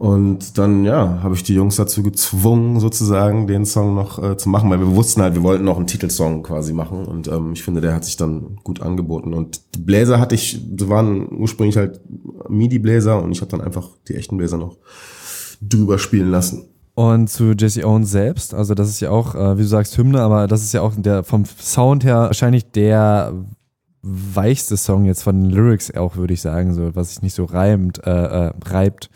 Und 0.00 0.56
dann, 0.56 0.86
ja, 0.86 1.22
habe 1.22 1.34
ich 1.34 1.42
die 1.42 1.52
Jungs 1.52 1.76
dazu 1.76 2.02
gezwungen, 2.02 2.80
sozusagen 2.80 3.46
den 3.46 3.66
Song 3.66 3.94
noch 3.94 4.18
äh, 4.22 4.34
zu 4.38 4.48
machen, 4.48 4.70
weil 4.70 4.80
wir 4.80 4.96
wussten 4.96 5.20
halt, 5.20 5.34
wir 5.34 5.42
wollten 5.42 5.64
noch 5.64 5.76
einen 5.76 5.86
Titelsong 5.86 6.42
quasi 6.42 6.72
machen. 6.72 7.04
Und 7.04 7.28
ähm, 7.28 7.52
ich 7.52 7.62
finde, 7.62 7.82
der 7.82 7.94
hat 7.94 8.06
sich 8.06 8.16
dann 8.16 8.56
gut 8.64 8.80
angeboten. 8.80 9.34
Und 9.34 9.60
die 9.74 9.80
Bläser 9.80 10.18
hatte 10.18 10.34
ich, 10.34 10.58
das 10.70 10.88
waren 10.88 11.28
ursprünglich 11.30 11.76
halt 11.76 12.00
MIDI-Bläser 12.48 13.22
und 13.22 13.32
ich 13.32 13.42
habe 13.42 13.50
dann 13.50 13.60
einfach 13.60 13.90
die 14.08 14.14
echten 14.14 14.38
Bläser 14.38 14.56
noch 14.56 14.78
drüber 15.60 15.98
spielen 15.98 16.30
lassen. 16.30 16.64
Und 16.94 17.28
zu 17.28 17.52
Jesse 17.52 17.86
Owens 17.86 18.10
selbst, 18.10 18.54
also 18.54 18.74
das 18.74 18.88
ist 18.88 19.00
ja 19.00 19.10
auch, 19.10 19.34
äh, 19.34 19.58
wie 19.58 19.62
du 19.62 19.68
sagst, 19.68 19.98
Hymne, 19.98 20.22
aber 20.22 20.46
das 20.46 20.62
ist 20.62 20.72
ja 20.72 20.80
auch 20.80 20.94
der 20.96 21.24
vom 21.24 21.44
Sound 21.44 22.04
her 22.04 22.20
wahrscheinlich 22.20 22.70
der 22.70 23.34
weichste 24.02 24.76
Song 24.76 25.04
jetzt 25.04 25.22
von 25.22 25.42
den 25.42 25.50
Lyrics 25.50 25.94
auch, 25.94 26.16
würde 26.16 26.34
ich 26.34 26.40
sagen, 26.40 26.72
so 26.74 26.94
was 26.94 27.10
sich 27.10 27.22
nicht 27.22 27.34
so 27.34 27.44
reimt, 27.44 28.04
äh, 28.06 28.10
äh, 28.10 28.52
reibt. 28.64 29.10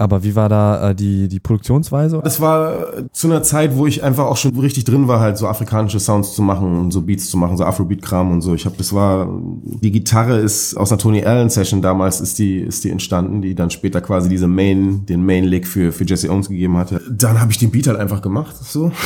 Aber 0.00 0.24
wie 0.24 0.34
war 0.34 0.48
da 0.48 0.90
äh, 0.90 0.94
die, 0.94 1.28
die 1.28 1.40
Produktionsweise? 1.40 2.22
Das 2.24 2.40
war 2.40 2.96
äh, 2.96 3.04
zu 3.12 3.26
einer 3.26 3.42
Zeit, 3.42 3.76
wo 3.76 3.86
ich 3.86 4.02
einfach 4.02 4.24
auch 4.24 4.38
schon 4.38 4.58
richtig 4.58 4.84
drin 4.84 5.08
war, 5.08 5.20
halt 5.20 5.36
so 5.36 5.46
afrikanische 5.46 6.00
Sounds 6.00 6.34
zu 6.34 6.40
machen 6.40 6.78
und 6.78 6.90
so 6.90 7.02
Beats 7.02 7.28
zu 7.28 7.36
machen, 7.36 7.58
so 7.58 7.64
Afrobeat-Kram 7.64 8.32
und 8.32 8.40
so. 8.40 8.54
Ich 8.54 8.64
habe, 8.64 8.76
das 8.78 8.94
war, 8.94 9.28
die 9.62 9.90
Gitarre 9.90 10.38
ist 10.38 10.74
aus 10.74 10.90
einer 10.90 10.98
Tony 10.98 11.22
Allen 11.22 11.50
Session 11.50 11.82
damals 11.82 12.22
ist 12.22 12.38
die, 12.38 12.60
ist 12.60 12.82
die 12.82 12.90
entstanden, 12.90 13.42
die 13.42 13.54
dann 13.54 13.68
später 13.68 14.00
quasi 14.00 14.30
diese 14.30 14.46
Main, 14.46 15.04
den 15.04 15.22
Main-Lick 15.22 15.66
für, 15.66 15.92
für 15.92 16.04
Jesse 16.04 16.30
Owens 16.30 16.48
gegeben 16.48 16.78
hatte. 16.78 17.02
Dann 17.10 17.38
habe 17.38 17.52
ich 17.52 17.58
den 17.58 17.70
Beat 17.70 17.86
halt 17.86 17.98
einfach 17.98 18.22
gemacht, 18.22 18.56
so. 18.56 18.92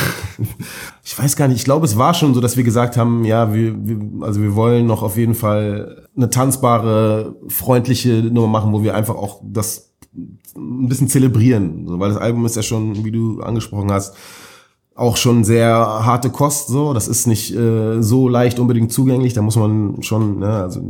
Ich 1.07 1.19
weiß 1.19 1.35
gar 1.35 1.47
nicht, 1.47 1.57
ich 1.57 1.65
glaube, 1.65 1.85
es 1.85 1.99
war 1.99 2.15
schon 2.15 2.33
so, 2.33 2.41
dass 2.41 2.57
wir 2.57 2.63
gesagt 2.63 2.97
haben, 2.97 3.25
ja, 3.25 3.53
wir, 3.53 3.75
wir, 3.85 3.97
also 4.21 4.41
wir 4.41 4.55
wollen 4.55 4.87
noch 4.87 5.03
auf 5.03 5.17
jeden 5.17 5.35
Fall 5.35 6.07
eine 6.15 6.31
tanzbare, 6.31 7.35
freundliche 7.47 8.23
Nummer 8.23 8.47
machen, 8.47 8.73
wo 8.73 8.81
wir 8.81 8.95
einfach 8.95 9.15
auch 9.15 9.41
das 9.43 9.84
ein 10.55 10.87
bisschen 10.87 11.09
zelebrieren, 11.09 11.85
so, 11.87 11.99
weil 11.99 12.09
das 12.09 12.17
Album 12.17 12.45
ist 12.45 12.55
ja 12.55 12.63
schon, 12.63 13.03
wie 13.03 13.11
du 13.11 13.41
angesprochen 13.41 13.91
hast, 13.91 14.15
auch 14.95 15.17
schon 15.17 15.43
sehr 15.43 15.75
harte 15.75 16.29
Kost, 16.29 16.69
so. 16.69 16.93
Das 16.93 17.07
ist 17.07 17.27
nicht 17.27 17.53
äh, 17.53 18.01
so 18.01 18.29
leicht 18.29 18.59
unbedingt 18.59 18.93
zugänglich. 18.93 19.33
Da 19.33 19.41
muss 19.41 19.57
man 19.57 20.01
schon, 20.01 20.39
ne, 20.39 20.47
also 20.47 20.81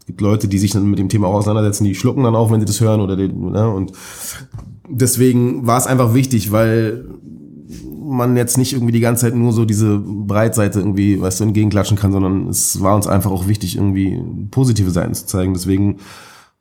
es 0.00 0.06
gibt 0.06 0.20
Leute, 0.20 0.48
die 0.48 0.58
sich 0.58 0.72
dann 0.72 0.90
mit 0.90 0.98
dem 0.98 1.08
Thema 1.08 1.28
auseinandersetzen, 1.28 1.84
die 1.84 1.94
schlucken 1.94 2.24
dann 2.24 2.34
auch, 2.34 2.50
wenn 2.50 2.60
sie 2.60 2.66
das 2.66 2.80
hören 2.80 3.00
oder 3.00 3.16
den, 3.16 3.52
ne, 3.52 3.68
und 3.70 3.92
deswegen 4.88 5.66
war 5.66 5.78
es 5.78 5.86
einfach 5.86 6.14
wichtig, 6.14 6.50
weil 6.50 7.08
man 8.04 8.36
jetzt 8.36 8.58
nicht 8.58 8.72
irgendwie 8.72 8.92
die 8.92 9.00
ganze 9.00 9.22
Zeit 9.22 9.34
nur 9.34 9.52
so 9.52 9.64
diese 9.64 9.98
Breitseite 9.98 10.80
irgendwie, 10.80 11.20
weißt 11.20 11.40
du, 11.40 11.44
entgegenklatschen 11.44 11.96
kann, 11.96 12.12
sondern 12.12 12.48
es 12.48 12.82
war 12.82 12.94
uns 12.94 13.06
einfach 13.06 13.30
auch 13.30 13.48
wichtig, 13.48 13.76
irgendwie 13.76 14.22
positive 14.50 14.90
Seiten 14.90 15.14
zu 15.14 15.26
zeigen. 15.26 15.54
Deswegen 15.54 15.96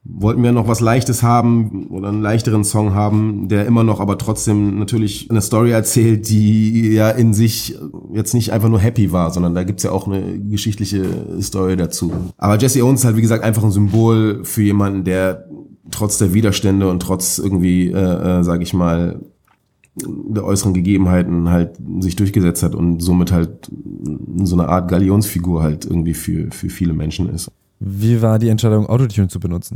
wollten 0.05 0.43
wir 0.43 0.51
noch 0.51 0.67
was 0.67 0.81
Leichtes 0.81 1.23
haben 1.23 1.87
oder 1.87 2.09
einen 2.09 2.21
leichteren 2.21 2.65
Song 2.65 2.93
haben, 2.93 3.47
der 3.47 3.65
immer 3.65 3.85
noch 3.85 4.01
aber 4.01 4.17
trotzdem 4.17 4.77
natürlich 4.77 5.29
eine 5.29 5.41
Story 5.41 5.71
erzählt, 5.71 6.27
die 6.29 6.91
ja 6.93 7.09
in 7.09 7.33
sich 7.33 7.77
jetzt 8.11 8.33
nicht 8.33 8.51
einfach 8.51 8.67
nur 8.67 8.79
happy 8.79 9.13
war, 9.13 9.31
sondern 9.31 9.55
da 9.55 9.63
gibt's 9.63 9.83
ja 9.83 9.91
auch 9.91 10.05
eine 10.07 10.39
geschichtliche 10.39 11.41
Story 11.41 11.77
dazu. 11.77 12.11
Aber 12.37 12.57
Jesse 12.57 12.83
Owens 12.83 13.01
ist 13.01 13.05
halt 13.05 13.15
wie 13.15 13.21
gesagt 13.21 13.43
einfach 13.43 13.63
ein 13.63 13.71
Symbol 13.71 14.43
für 14.43 14.61
jemanden, 14.61 15.05
der 15.05 15.47
trotz 15.89 16.17
der 16.17 16.33
Widerstände 16.33 16.89
und 16.89 17.01
trotz 17.01 17.37
irgendwie, 17.37 17.89
äh, 17.89 18.39
äh, 18.39 18.43
sag 18.43 18.61
ich 18.61 18.73
mal, 18.73 19.21
der 19.95 20.43
äußeren 20.43 20.73
Gegebenheiten 20.73 21.49
halt 21.49 21.77
sich 21.99 22.15
durchgesetzt 22.15 22.63
hat 22.63 22.75
und 22.75 23.01
somit 23.01 23.31
halt 23.31 23.71
so 24.43 24.55
eine 24.55 24.67
Art 24.67 24.89
Galionsfigur 24.89 25.61
halt 25.61 25.85
irgendwie 25.85 26.15
für, 26.15 26.49
für 26.51 26.69
viele 26.69 26.93
Menschen 26.93 27.29
ist. 27.29 27.51
Wie 27.85 28.21
war 28.21 28.39
die 28.39 28.47
Entscheidung, 28.47 28.87
Autotune 28.87 29.27
zu 29.27 29.41
benutzen? 29.41 29.75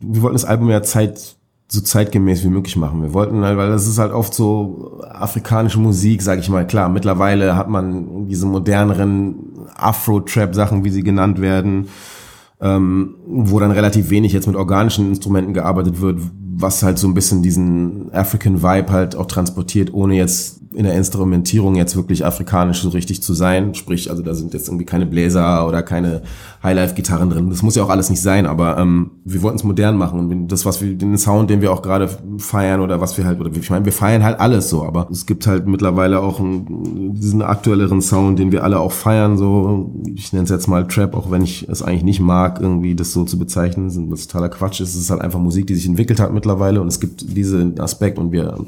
Wir 0.00 0.22
wollten 0.22 0.36
das 0.36 0.46
Album 0.46 0.70
ja 0.70 0.82
Zeit, 0.82 1.36
so 1.68 1.82
zeitgemäß 1.82 2.42
wie 2.44 2.48
möglich 2.48 2.76
machen. 2.76 3.02
Wir 3.02 3.12
wollten 3.12 3.44
halt, 3.44 3.58
weil 3.58 3.68
das 3.68 3.86
ist 3.86 3.98
halt 3.98 4.12
oft 4.12 4.32
so 4.32 5.02
afrikanische 5.06 5.78
Musik, 5.78 6.22
sag 6.22 6.38
ich 6.38 6.48
mal. 6.48 6.66
Klar, 6.66 6.88
mittlerweile 6.88 7.54
hat 7.54 7.68
man 7.68 8.26
diese 8.26 8.46
moderneren 8.46 9.34
Afro-Trap-Sachen, 9.76 10.82
wie 10.84 10.90
sie 10.90 11.02
genannt 11.02 11.42
werden, 11.42 11.88
ähm, 12.58 13.16
wo 13.26 13.60
dann 13.60 13.70
relativ 13.70 14.08
wenig 14.08 14.32
jetzt 14.32 14.46
mit 14.46 14.56
organischen 14.56 15.10
Instrumenten 15.10 15.52
gearbeitet 15.52 16.00
wird, 16.00 16.20
was 16.56 16.82
halt 16.82 16.98
so 16.98 17.06
ein 17.06 17.14
bisschen 17.14 17.42
diesen 17.42 18.10
African 18.14 18.62
Vibe 18.62 18.90
halt 18.90 19.14
auch 19.14 19.26
transportiert, 19.26 19.92
ohne 19.92 20.14
jetzt 20.14 20.61
in 20.74 20.84
der 20.84 20.94
Instrumentierung 20.94 21.74
jetzt 21.74 21.96
wirklich 21.96 22.24
afrikanisch 22.24 22.82
so 22.82 22.90
richtig 22.90 23.22
zu 23.22 23.34
sein. 23.34 23.74
Sprich, 23.74 24.10
also 24.10 24.22
da 24.22 24.34
sind 24.34 24.54
jetzt 24.54 24.68
irgendwie 24.68 24.84
keine 24.84 25.06
Bläser 25.06 25.66
oder 25.66 25.82
keine 25.82 26.22
Highlife-Gitarren 26.62 27.30
drin. 27.30 27.50
Das 27.50 27.62
muss 27.62 27.76
ja 27.76 27.82
auch 27.82 27.88
alles 27.88 28.10
nicht 28.10 28.22
sein, 28.22 28.46
aber 28.46 28.78
ähm, 28.78 29.12
wir 29.24 29.42
wollten 29.42 29.58
es 29.58 29.64
modern 29.64 29.96
machen. 29.96 30.20
Und 30.20 30.48
das, 30.48 30.64
was 30.64 30.80
wir, 30.80 30.94
den 30.94 31.18
Sound, 31.18 31.50
den 31.50 31.60
wir 31.60 31.72
auch 31.72 31.82
gerade 31.82 32.08
feiern 32.38 32.80
oder 32.80 33.00
was 33.00 33.18
wir 33.18 33.24
halt, 33.24 33.40
oder 33.40 33.50
ich 33.54 33.70
meine, 33.70 33.84
wir 33.84 33.92
feiern 33.92 34.22
halt 34.22 34.40
alles 34.40 34.68
so, 34.68 34.84
aber 34.84 35.08
es 35.10 35.26
gibt 35.26 35.46
halt 35.46 35.66
mittlerweile 35.66 36.20
auch 36.20 36.40
einen, 36.40 37.14
diesen 37.14 37.42
aktuelleren 37.42 38.00
Sound, 38.00 38.38
den 38.38 38.52
wir 38.52 38.64
alle 38.64 38.80
auch 38.80 38.92
feiern, 38.92 39.36
so, 39.36 39.90
ich 40.14 40.32
nenne 40.32 40.44
es 40.44 40.50
jetzt 40.50 40.68
mal 40.68 40.86
Trap, 40.86 41.14
auch 41.14 41.30
wenn 41.30 41.42
ich 41.42 41.68
es 41.68 41.82
eigentlich 41.82 42.04
nicht 42.04 42.20
mag, 42.20 42.60
irgendwie 42.60 42.94
das 42.94 43.12
so 43.12 43.24
zu 43.24 43.38
bezeichnen, 43.38 44.10
das 44.10 44.26
totaler 44.26 44.48
Quatsch 44.48 44.80
ist. 44.80 44.94
Es 44.94 45.00
ist 45.00 45.10
halt 45.10 45.20
einfach 45.20 45.40
Musik, 45.40 45.66
die 45.66 45.74
sich 45.74 45.86
entwickelt 45.86 46.20
hat 46.20 46.32
mittlerweile 46.32 46.80
und 46.80 46.88
es 46.88 47.00
gibt 47.00 47.36
diesen 47.36 47.78
Aspekt 47.80 48.18
und 48.18 48.32
wir 48.32 48.58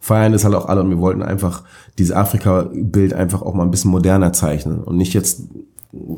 feiern 0.00 0.32
das 0.32 0.44
halt 0.44 0.54
auch 0.54 0.66
alle 0.66 0.82
und 0.82 0.90
wir 0.90 0.98
wollten 0.98 1.22
einfach 1.22 1.62
dieses 1.98 2.14
Afrika-Bild 2.14 3.14
einfach 3.14 3.42
auch 3.42 3.54
mal 3.54 3.64
ein 3.64 3.70
bisschen 3.70 3.90
moderner 3.90 4.32
zeichnen 4.32 4.82
und 4.82 4.96
nicht 4.96 5.14
jetzt 5.14 5.42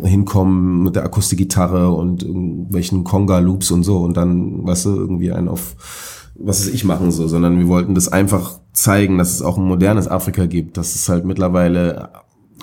hinkommen 0.02 0.82
mit 0.82 0.96
der 0.96 1.04
Akustikgitarre 1.04 1.90
und 1.90 2.22
irgendwelchen 2.22 3.04
Conga-Loops 3.04 3.70
und 3.70 3.84
so 3.84 3.98
und 3.98 4.16
dann, 4.16 4.66
weißt 4.66 4.86
du, 4.86 4.96
irgendwie 4.96 5.32
einen 5.32 5.48
auf 5.48 5.76
was 6.40 6.60
weiß 6.60 6.72
ich 6.72 6.84
machen 6.84 7.10
so, 7.10 7.26
sondern 7.26 7.58
wir 7.58 7.66
wollten 7.66 7.94
das 7.94 8.08
einfach 8.08 8.60
zeigen, 8.72 9.18
dass 9.18 9.34
es 9.34 9.42
auch 9.42 9.58
ein 9.58 9.64
modernes 9.64 10.06
Afrika 10.08 10.46
gibt, 10.46 10.76
dass 10.76 10.94
es 10.94 11.08
halt 11.08 11.24
mittlerweile 11.24 12.10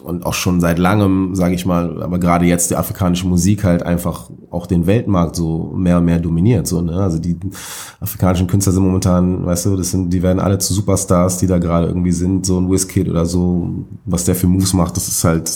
und 0.05 0.25
auch 0.25 0.33
schon 0.33 0.61
seit 0.61 0.79
langem, 0.79 1.35
sage 1.35 1.55
ich 1.55 1.65
mal, 1.65 2.01
aber 2.01 2.19
gerade 2.19 2.45
jetzt 2.45 2.69
die 2.69 2.75
afrikanische 2.75 3.27
Musik 3.27 3.63
halt 3.63 3.83
einfach 3.83 4.29
auch 4.51 4.67
den 4.67 4.85
Weltmarkt 4.85 5.35
so 5.35 5.73
mehr 5.75 5.97
und 5.97 6.05
mehr 6.05 6.19
dominiert. 6.19 6.67
So, 6.67 6.81
ne? 6.81 6.93
Also 6.93 7.19
die 7.19 7.35
afrikanischen 7.99 8.47
Künstler 8.47 8.73
sind 8.73 8.83
momentan, 8.83 9.45
weißt 9.45 9.65
du, 9.65 9.75
das 9.75 9.91
sind, 9.91 10.11
die 10.11 10.21
werden 10.21 10.39
alle 10.39 10.59
zu 10.59 10.73
Superstars, 10.73 11.37
die 11.39 11.47
da 11.47 11.57
gerade 11.57 11.87
irgendwie 11.87 12.11
sind, 12.11 12.45
so 12.45 12.59
ein 12.59 12.71
Wizkid 12.71 13.09
oder 13.09 13.25
so, 13.25 13.69
was 14.05 14.25
der 14.25 14.35
für 14.35 14.47
Moves 14.47 14.73
macht, 14.73 14.95
das 14.95 15.07
ist 15.07 15.23
halt, 15.23 15.51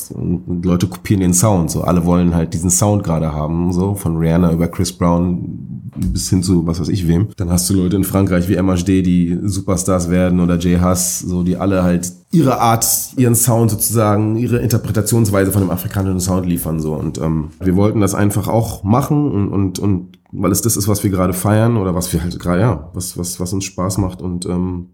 Leute 0.63 0.87
kopieren 0.87 1.21
den 1.21 1.33
Sound. 1.33 1.71
So, 1.71 1.81
alle 1.81 2.05
wollen 2.05 2.33
halt 2.35 2.53
diesen 2.53 2.71
Sound 2.71 3.03
gerade 3.03 3.31
haben, 3.31 3.71
so 3.71 3.93
von 3.93 4.17
Rihanna 4.17 4.51
über 4.51 4.67
Chris 4.67 4.91
Brown 4.91 5.68
bis 5.99 6.29
hin 6.29 6.43
zu 6.43 6.65
was 6.65 6.79
weiß 6.79 6.89
ich 6.89 7.07
wem. 7.07 7.27
Dann 7.37 7.49
hast 7.49 7.69
du 7.69 7.73
Leute 7.73 7.95
in 7.95 8.03
Frankreich 8.03 8.47
wie 8.47 8.61
MHD, 8.61 9.05
die 9.05 9.37
Superstars 9.43 10.09
werden 10.09 10.39
oder 10.39 10.57
Jay 10.57 10.79
Huss, 10.79 11.19
so 11.19 11.43
die 11.43 11.57
alle 11.57 11.83
halt 11.83 12.11
ihre 12.31 12.59
Art, 12.59 12.85
ihren 13.17 13.35
Sound 13.35 13.71
sozusagen, 13.71 14.35
ihre 14.35 14.59
Interpretationsweise 14.59 15.51
von 15.51 15.61
dem 15.61 15.71
afrikanischen 15.71 16.19
Sound 16.19 16.45
liefern 16.45 16.79
so 16.79 16.93
und 16.93 17.17
ähm, 17.19 17.49
wir 17.59 17.75
wollten 17.75 18.01
das 18.01 18.15
einfach 18.15 18.47
auch 18.47 18.83
machen 18.83 19.31
und 19.31 19.49
und, 19.49 19.79
und 19.79 20.19
weil 20.31 20.51
es 20.51 20.61
das 20.61 20.77
ist, 20.77 20.87
was 20.87 21.03
wir 21.03 21.09
gerade 21.09 21.33
feiern 21.33 21.77
oder 21.77 21.95
was 21.95 22.13
wir 22.13 22.21
halt 22.21 22.39
gerade 22.39 22.61
ja, 22.61 22.89
was 22.93 23.17
was 23.17 23.39
was 23.39 23.53
uns 23.53 23.65
Spaß 23.65 23.97
macht 23.97 24.21
und 24.21 24.45
ähm, 24.45 24.87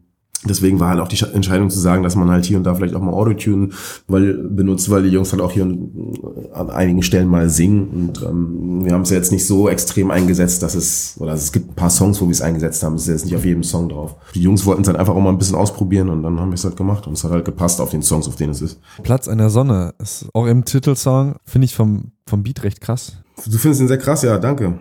Deswegen 0.43 0.79
war 0.79 0.89
halt 0.89 0.99
auch 0.99 1.07
die 1.07 1.23
Entscheidung 1.33 1.69
zu 1.69 1.79
sagen, 1.79 2.03
dass 2.03 2.15
man 2.15 2.29
halt 2.29 2.45
hier 2.45 2.57
und 2.57 2.63
da 2.63 2.75
vielleicht 2.75 2.93
auch 2.93 3.01
mal 3.01 3.13
Autotune 3.13 3.69
weil, 4.07 4.33
benutzt, 4.33 4.89
weil 4.89 5.03
die 5.03 5.09
Jungs 5.09 5.31
halt 5.31 5.41
auch 5.41 5.51
hier 5.51 5.63
an 5.63 6.69
einigen 6.69 7.01
Stellen 7.01 7.27
mal 7.27 7.49
singen. 7.49 7.87
Und 7.89 8.21
ähm, 8.21 8.85
wir 8.85 8.93
haben 8.93 9.01
es 9.01 9.09
ja 9.09 9.17
jetzt 9.17 9.31
nicht 9.31 9.45
so 9.47 9.69
extrem 9.69 10.11
eingesetzt, 10.11 10.61
dass 10.61 10.75
es, 10.75 11.15
oder 11.19 11.33
es 11.33 11.51
gibt 11.51 11.71
ein 11.71 11.75
paar 11.75 11.89
Songs, 11.89 12.21
wo 12.21 12.25
wir 12.25 12.31
es 12.31 12.41
eingesetzt 12.41 12.83
haben, 12.83 12.95
es 12.95 13.03
ist 13.03 13.07
jetzt 13.07 13.25
nicht 13.25 13.35
auf 13.35 13.45
jedem 13.45 13.63
Song 13.63 13.89
drauf. 13.89 14.15
Die 14.35 14.41
Jungs 14.41 14.65
wollten 14.65 14.83
es 14.83 14.87
halt 14.87 14.99
einfach 14.99 15.15
auch 15.15 15.21
mal 15.21 15.29
ein 15.29 15.37
bisschen 15.37 15.55
ausprobieren 15.55 16.09
und 16.09 16.21
dann 16.21 16.39
haben 16.39 16.49
wir 16.49 16.55
es 16.55 16.63
halt 16.63 16.75
gemacht 16.75 17.07
und 17.07 17.13
es 17.13 17.23
hat 17.23 17.31
halt 17.31 17.45
gepasst 17.45 17.81
auf 17.81 17.89
den 17.89 18.03
Songs, 18.03 18.27
auf 18.27 18.35
denen 18.35 18.51
es 18.51 18.61
ist. 18.61 18.79
Platz 19.03 19.27
in 19.27 19.39
der 19.39 19.49
Sonne 19.49 19.93
ist 19.99 20.27
auch 20.33 20.45
im 20.45 20.65
Titelsong, 20.65 21.35
finde 21.43 21.65
ich 21.65 21.75
vom, 21.75 22.11
vom 22.27 22.43
Beat 22.43 22.63
recht 22.63 22.81
krass. 22.81 23.13
Du 23.45 23.57
findest 23.57 23.81
ihn 23.81 23.87
sehr 23.87 23.97
krass, 23.97 24.21
ja, 24.21 24.37
danke. 24.37 24.75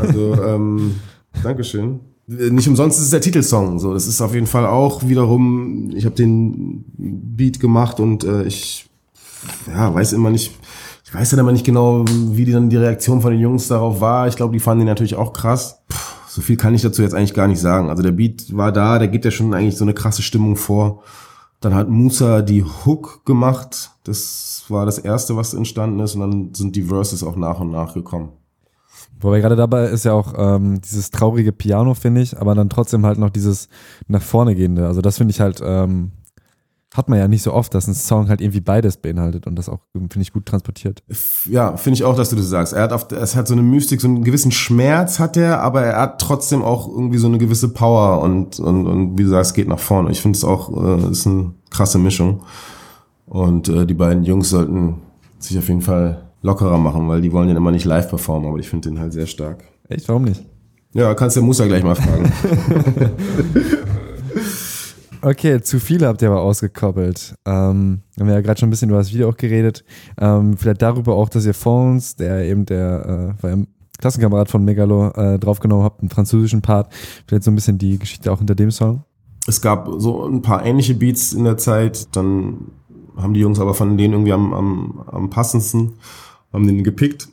Also, 0.00 0.42
ähm, 0.44 0.94
Dankeschön 1.42 2.00
nicht 2.26 2.68
umsonst 2.68 2.98
ist 2.98 3.06
es 3.06 3.10
der 3.10 3.20
Titelsong. 3.20 3.78
So, 3.78 3.92
das 3.92 4.06
ist 4.06 4.20
auf 4.20 4.34
jeden 4.34 4.46
Fall 4.46 4.66
auch 4.66 5.06
wiederum. 5.06 5.90
Ich 5.94 6.04
habe 6.04 6.14
den 6.14 6.84
Beat 6.96 7.60
gemacht 7.60 8.00
und 8.00 8.24
äh, 8.24 8.44
ich 8.44 8.88
ja, 9.66 9.92
weiß 9.92 10.12
immer 10.12 10.30
nicht. 10.30 10.52
Ich 11.04 11.14
weiß 11.14 11.30
dann 11.30 11.40
immer 11.40 11.52
nicht 11.52 11.66
genau, 11.66 12.04
wie 12.06 12.44
die 12.44 12.52
dann 12.52 12.70
die 12.70 12.76
Reaktion 12.76 13.20
von 13.20 13.32
den 13.32 13.40
Jungs 13.40 13.68
darauf 13.68 14.00
war. 14.00 14.28
Ich 14.28 14.36
glaube, 14.36 14.52
die 14.52 14.60
fanden 14.60 14.80
den 14.80 14.88
natürlich 14.88 15.16
auch 15.16 15.32
krass. 15.32 15.82
Puh, 15.88 15.98
so 16.28 16.40
viel 16.40 16.56
kann 16.56 16.74
ich 16.74 16.82
dazu 16.82 17.02
jetzt 17.02 17.14
eigentlich 17.14 17.34
gar 17.34 17.48
nicht 17.48 17.60
sagen. 17.60 17.90
Also 17.90 18.02
der 18.02 18.12
Beat 18.12 18.56
war 18.56 18.72
da, 18.72 18.98
der 18.98 19.08
gibt 19.08 19.24
ja 19.24 19.30
schon 19.30 19.52
eigentlich 19.52 19.76
so 19.76 19.84
eine 19.84 19.94
krasse 19.94 20.22
Stimmung 20.22 20.56
vor. 20.56 21.02
Dann 21.60 21.74
hat 21.74 21.90
Musa 21.90 22.40
die 22.42 22.64
Hook 22.64 23.24
gemacht. 23.26 23.90
Das 24.04 24.64
war 24.68 24.86
das 24.86 24.98
erste, 24.98 25.36
was 25.36 25.54
entstanden 25.54 26.00
ist. 26.00 26.14
Und 26.14 26.20
dann 26.20 26.54
sind 26.54 26.76
die 26.76 26.84
Verses 26.84 27.22
auch 27.22 27.36
nach 27.36 27.60
und 27.60 27.70
nach 27.70 27.94
gekommen. 27.94 28.30
Wobei 29.22 29.40
gerade 29.40 29.56
dabei 29.56 29.86
ist 29.86 30.04
ja 30.04 30.12
auch 30.12 30.34
ähm, 30.36 30.80
dieses 30.80 31.10
traurige 31.10 31.52
Piano, 31.52 31.94
finde 31.94 32.20
ich, 32.20 32.38
aber 32.38 32.54
dann 32.54 32.68
trotzdem 32.68 33.06
halt 33.06 33.18
noch 33.18 33.30
dieses 33.30 33.68
nach 34.08 34.22
vorne 34.22 34.54
gehende. 34.54 34.86
Also 34.86 35.00
das 35.00 35.18
finde 35.18 35.32
ich 35.32 35.40
halt, 35.40 35.60
ähm, 35.64 36.12
hat 36.94 37.08
man 37.08 37.18
ja 37.18 37.26
nicht 37.26 37.42
so 37.42 37.52
oft, 37.52 37.74
dass 37.74 37.86
ein 37.86 37.94
Song 37.94 38.28
halt 38.28 38.40
irgendwie 38.40 38.60
beides 38.60 38.98
beinhaltet 38.98 39.46
und 39.46 39.56
das 39.56 39.68
auch, 39.68 39.80
finde 39.92 40.20
ich, 40.20 40.32
gut 40.32 40.44
transportiert. 40.44 41.02
Ja, 41.48 41.76
finde 41.76 41.94
ich 41.94 42.04
auch, 42.04 42.14
dass 42.14 42.30
du 42.30 42.36
das 42.36 42.48
sagst. 42.48 42.74
Er 42.74 42.82
hat 42.82 42.92
auf, 42.92 43.10
es 43.12 43.34
hat 43.34 43.48
so 43.48 43.54
eine 43.54 43.62
Mystik, 43.62 44.00
so 44.00 44.08
einen 44.08 44.24
gewissen 44.24 44.52
Schmerz 44.52 45.18
hat 45.18 45.36
er, 45.36 45.62
aber 45.62 45.82
er 45.82 46.00
hat 46.00 46.20
trotzdem 46.20 46.62
auch 46.62 46.88
irgendwie 46.88 47.18
so 47.18 47.28
eine 47.28 47.38
gewisse 47.38 47.68
Power 47.68 48.20
und, 48.20 48.60
und, 48.60 48.86
und 48.86 49.18
wie 49.18 49.22
du 49.22 49.30
sagst, 49.30 49.54
geht 49.54 49.68
nach 49.68 49.78
vorne. 49.78 50.10
Ich 50.10 50.20
finde 50.20 50.36
es 50.36 50.44
auch, 50.44 50.70
äh, 50.84 51.10
ist 51.10 51.26
eine 51.26 51.52
krasse 51.70 51.98
Mischung. 51.98 52.42
Und 53.26 53.68
äh, 53.68 53.86
die 53.86 53.94
beiden 53.94 54.24
Jungs 54.24 54.50
sollten 54.50 54.96
sich 55.38 55.56
auf 55.58 55.68
jeden 55.68 55.80
Fall 55.80 56.31
lockerer 56.42 56.78
machen, 56.78 57.08
weil 57.08 57.20
die 57.20 57.32
wollen 57.32 57.48
den 57.48 57.56
immer 57.56 57.70
nicht 57.70 57.84
live 57.84 58.08
performen, 58.08 58.48
aber 58.48 58.58
ich 58.58 58.68
finde 58.68 58.90
den 58.90 58.98
halt 58.98 59.12
sehr 59.12 59.26
stark. 59.26 59.64
Echt? 59.88 60.08
Warum 60.08 60.24
nicht? 60.24 60.44
Ja, 60.92 61.14
kannst 61.14 61.36
du 61.36 61.42
Musa 61.42 61.66
gleich 61.66 61.82
mal 61.82 61.94
fragen. 61.94 62.30
okay, 65.22 65.62
zu 65.62 65.80
viele 65.80 66.06
habt 66.06 66.20
ihr 66.20 66.28
aber 66.28 66.42
ausgekoppelt. 66.42 67.34
Ähm, 67.46 68.02
haben 68.18 68.26
wir 68.26 68.34
ja 68.34 68.40
gerade 68.42 68.60
schon 68.60 68.68
ein 68.68 68.70
bisschen 68.70 68.90
über 68.90 68.98
das 68.98 69.12
Video 69.12 69.30
auch 69.30 69.36
geredet. 69.36 69.84
Ähm, 70.20 70.58
vielleicht 70.58 70.82
darüber 70.82 71.14
auch, 71.14 71.30
dass 71.30 71.46
ihr 71.46 71.54
Phones, 71.54 72.16
der 72.16 72.44
eben 72.44 72.66
der 72.66 73.36
äh, 73.40 73.42
war 73.42 73.56
Klassenkamerad 73.98 74.50
von 74.50 74.64
Megalo, 74.64 75.10
äh, 75.12 75.38
draufgenommen 75.38 75.84
habt, 75.84 76.00
einen 76.00 76.10
französischen 76.10 76.60
Part. 76.60 76.92
Vielleicht 77.26 77.44
so 77.44 77.50
ein 77.50 77.54
bisschen 77.54 77.78
die 77.78 77.98
Geschichte 77.98 78.30
auch 78.30 78.38
hinter 78.38 78.56
dem 78.56 78.70
Song. 78.70 79.04
Es 79.46 79.60
gab 79.60 79.88
so 79.96 80.26
ein 80.26 80.42
paar 80.42 80.66
ähnliche 80.66 80.94
Beats 80.94 81.32
in 81.32 81.44
der 81.44 81.56
Zeit, 81.56 82.14
dann 82.16 82.72
haben 83.16 83.34
die 83.34 83.40
Jungs 83.40 83.60
aber 83.60 83.74
von 83.74 83.96
denen 83.96 84.12
irgendwie 84.12 84.32
am, 84.32 84.52
am, 84.52 85.04
am 85.06 85.30
passendsten 85.30 85.94
haben 86.52 86.66
den 86.66 86.84
gepickt. 86.84 87.28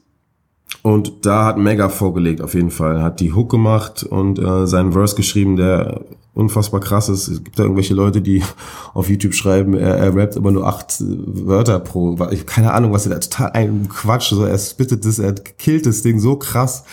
Und 0.81 1.25
da 1.25 1.45
hat 1.45 1.57
Mega 1.57 1.89
vorgelegt, 1.89 2.41
auf 2.41 2.53
jeden 2.53 2.71
Fall. 2.71 3.01
Hat 3.01 3.19
die 3.19 3.33
Hook 3.33 3.49
gemacht 3.49 4.03
und 4.03 4.39
äh, 4.39 4.65
seinen 4.65 4.93
Verse 4.93 5.15
geschrieben, 5.15 5.55
der 5.55 6.01
unfassbar 6.33 6.79
krass 6.79 7.09
ist. 7.09 7.27
Es 7.27 7.43
gibt 7.43 7.59
da 7.59 7.63
irgendwelche 7.63 7.93
Leute, 7.93 8.21
die 8.21 8.43
auf 8.93 9.09
YouTube 9.09 9.33
schreiben, 9.33 9.73
er, 9.73 9.97
er 9.97 10.15
rappt 10.15 10.35
immer 10.35 10.51
nur 10.51 10.67
acht 10.67 10.95
Wörter 10.99 11.79
pro. 11.79 12.17
Ich 12.31 12.45
keine 12.45 12.73
Ahnung, 12.73 12.93
was 12.93 13.05
er 13.05 13.13
da 13.13 13.19
total 13.19 13.51
ein 13.51 13.89
Quatsch. 13.89 14.29
So, 14.29 14.45
er 14.45 14.57
spittet 14.57 15.05
das, 15.05 15.19
er 15.19 15.33
killt 15.33 15.85
das 15.85 16.01
Ding 16.01 16.19
so 16.19 16.37
krass. 16.37 16.83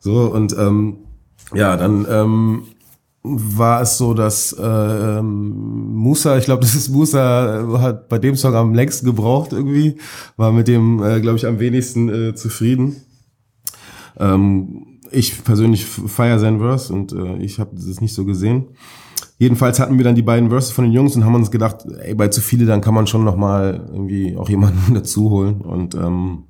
So, 0.00 0.32
und 0.32 0.56
ähm, 0.58 0.98
ja, 1.54 1.76
dann 1.76 2.06
ähm, 2.10 2.62
war 3.26 3.82
es 3.82 3.98
so, 3.98 4.14
dass 4.14 4.52
äh, 4.52 5.22
Musa, 5.22 6.38
ich 6.38 6.44
glaube, 6.44 6.60
das 6.62 6.74
ist 6.74 6.88
Musa, 6.88 7.78
hat 7.80 8.08
bei 8.08 8.18
dem 8.18 8.36
Song 8.36 8.54
am 8.54 8.74
längsten 8.74 9.06
gebraucht 9.06 9.52
irgendwie, 9.52 9.96
war 10.36 10.52
mit 10.52 10.68
dem, 10.68 11.02
äh, 11.02 11.20
glaube 11.20 11.36
ich, 11.36 11.46
am 11.46 11.58
wenigsten 11.58 12.08
äh, 12.08 12.34
zufrieden. 12.34 12.96
Ähm, 14.18 14.86
ich 15.10 15.44
persönlich 15.44 15.84
feiere 15.86 16.38
seinen 16.38 16.58
Verse 16.58 16.92
und 16.92 17.12
äh, 17.12 17.36
ich 17.38 17.58
habe 17.58 17.70
das 17.74 18.00
nicht 18.00 18.14
so 18.14 18.24
gesehen. 18.24 18.66
Jedenfalls 19.38 19.78
hatten 19.80 19.98
wir 19.98 20.04
dann 20.04 20.14
die 20.14 20.22
beiden 20.22 20.48
Verses 20.48 20.72
von 20.72 20.84
den 20.84 20.92
Jungs 20.92 21.14
und 21.14 21.24
haben 21.24 21.34
uns 21.34 21.50
gedacht, 21.50 21.84
ey, 22.00 22.14
bei 22.14 22.28
zu 22.28 22.40
viele, 22.40 22.64
dann 22.64 22.80
kann 22.80 22.94
man 22.94 23.06
schon 23.06 23.24
noch 23.24 23.36
mal 23.36 23.86
irgendwie 23.92 24.36
auch 24.36 24.48
jemanden 24.48 24.94
dazu 24.94 25.30
holen. 25.30 25.60
Und 25.60 25.94
ähm, 25.94 26.44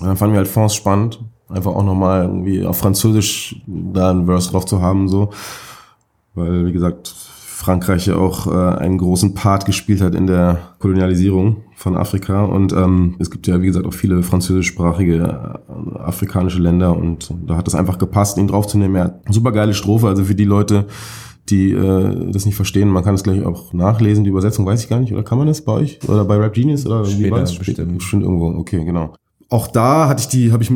dann 0.00 0.16
fanden 0.16 0.34
wir 0.34 0.38
halt 0.38 0.48
Fonds 0.48 0.74
spannend, 0.74 1.20
einfach 1.48 1.74
auch 1.74 1.84
noch 1.84 1.94
mal 1.94 2.24
irgendwie 2.24 2.64
auf 2.64 2.78
Französisch 2.78 3.62
da 3.66 4.10
einen 4.10 4.26
Verse 4.26 4.50
drauf 4.50 4.66
zu 4.66 4.82
haben, 4.82 5.08
so 5.08 5.30
weil, 6.34 6.66
wie 6.66 6.72
gesagt, 6.72 7.14
Frankreich 7.58 8.06
ja 8.06 8.14
auch 8.14 8.46
äh, 8.46 8.78
einen 8.78 8.98
großen 8.98 9.34
Part 9.34 9.66
gespielt 9.66 10.00
hat 10.00 10.14
in 10.14 10.28
der 10.28 10.74
Kolonialisierung 10.78 11.64
von 11.74 11.96
Afrika. 11.96 12.44
Und 12.44 12.72
ähm, 12.72 13.16
es 13.18 13.32
gibt 13.32 13.48
ja, 13.48 13.60
wie 13.60 13.66
gesagt, 13.66 13.84
auch 13.84 13.94
viele 13.94 14.22
französischsprachige 14.22 15.16
äh, 15.16 15.98
afrikanische 15.98 16.60
Länder 16.60 16.96
und 16.96 17.34
da 17.46 17.56
hat 17.56 17.66
es 17.66 17.74
einfach 17.74 17.98
gepasst, 17.98 18.38
ihn 18.38 18.46
draufzunehmen. 18.46 18.96
Er 18.96 19.04
hat 19.04 19.20
super 19.28 19.50
geile 19.50 19.74
Strophe, 19.74 20.06
also 20.06 20.22
für 20.22 20.36
die 20.36 20.44
Leute, 20.44 20.86
die 21.48 21.72
äh, 21.72 22.30
das 22.30 22.46
nicht 22.46 22.54
verstehen, 22.54 22.88
man 22.90 23.02
kann 23.02 23.16
es 23.16 23.24
gleich 23.24 23.44
auch 23.44 23.72
nachlesen. 23.72 24.22
Die 24.22 24.30
Übersetzung 24.30 24.64
weiß 24.64 24.84
ich 24.84 24.88
gar 24.88 25.00
nicht, 25.00 25.12
oder 25.12 25.24
kann 25.24 25.38
man 25.38 25.48
das 25.48 25.62
bei 25.62 25.72
euch? 25.72 25.98
Oder 26.08 26.24
bei 26.24 26.36
Rap 26.36 26.52
Genius? 26.52 26.86
Oder 26.86 27.04
Später, 27.06 27.18
wie 27.24 27.30
war 27.32 27.40
das? 27.40 27.58
Bestimmt. 27.58 27.98
bestimmt 27.98 28.22
irgendwo, 28.22 28.50
okay, 28.56 28.84
genau 28.84 29.14
auch 29.50 29.66
da 29.66 30.08
hatte 30.08 30.20
ich 30.20 30.28
die, 30.28 30.52
habe 30.52 30.62
ich 30.62 30.70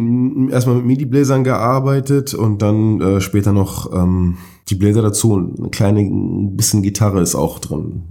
erstmal 0.50 0.76
mit 0.76 0.86
MIDI-Bläsern 0.86 1.44
gearbeitet 1.44 2.32
und 2.32 2.62
dann 2.62 3.00
äh, 3.00 3.20
später 3.20 3.52
noch 3.52 3.92
ähm, 3.92 4.38
die 4.68 4.74
Bläser 4.74 5.02
dazu 5.02 5.32
und 5.32 5.80
ein 5.80 6.56
bisschen 6.56 6.82
Gitarre 6.82 7.20
ist 7.20 7.34
auch 7.34 7.58
drin. 7.58 8.02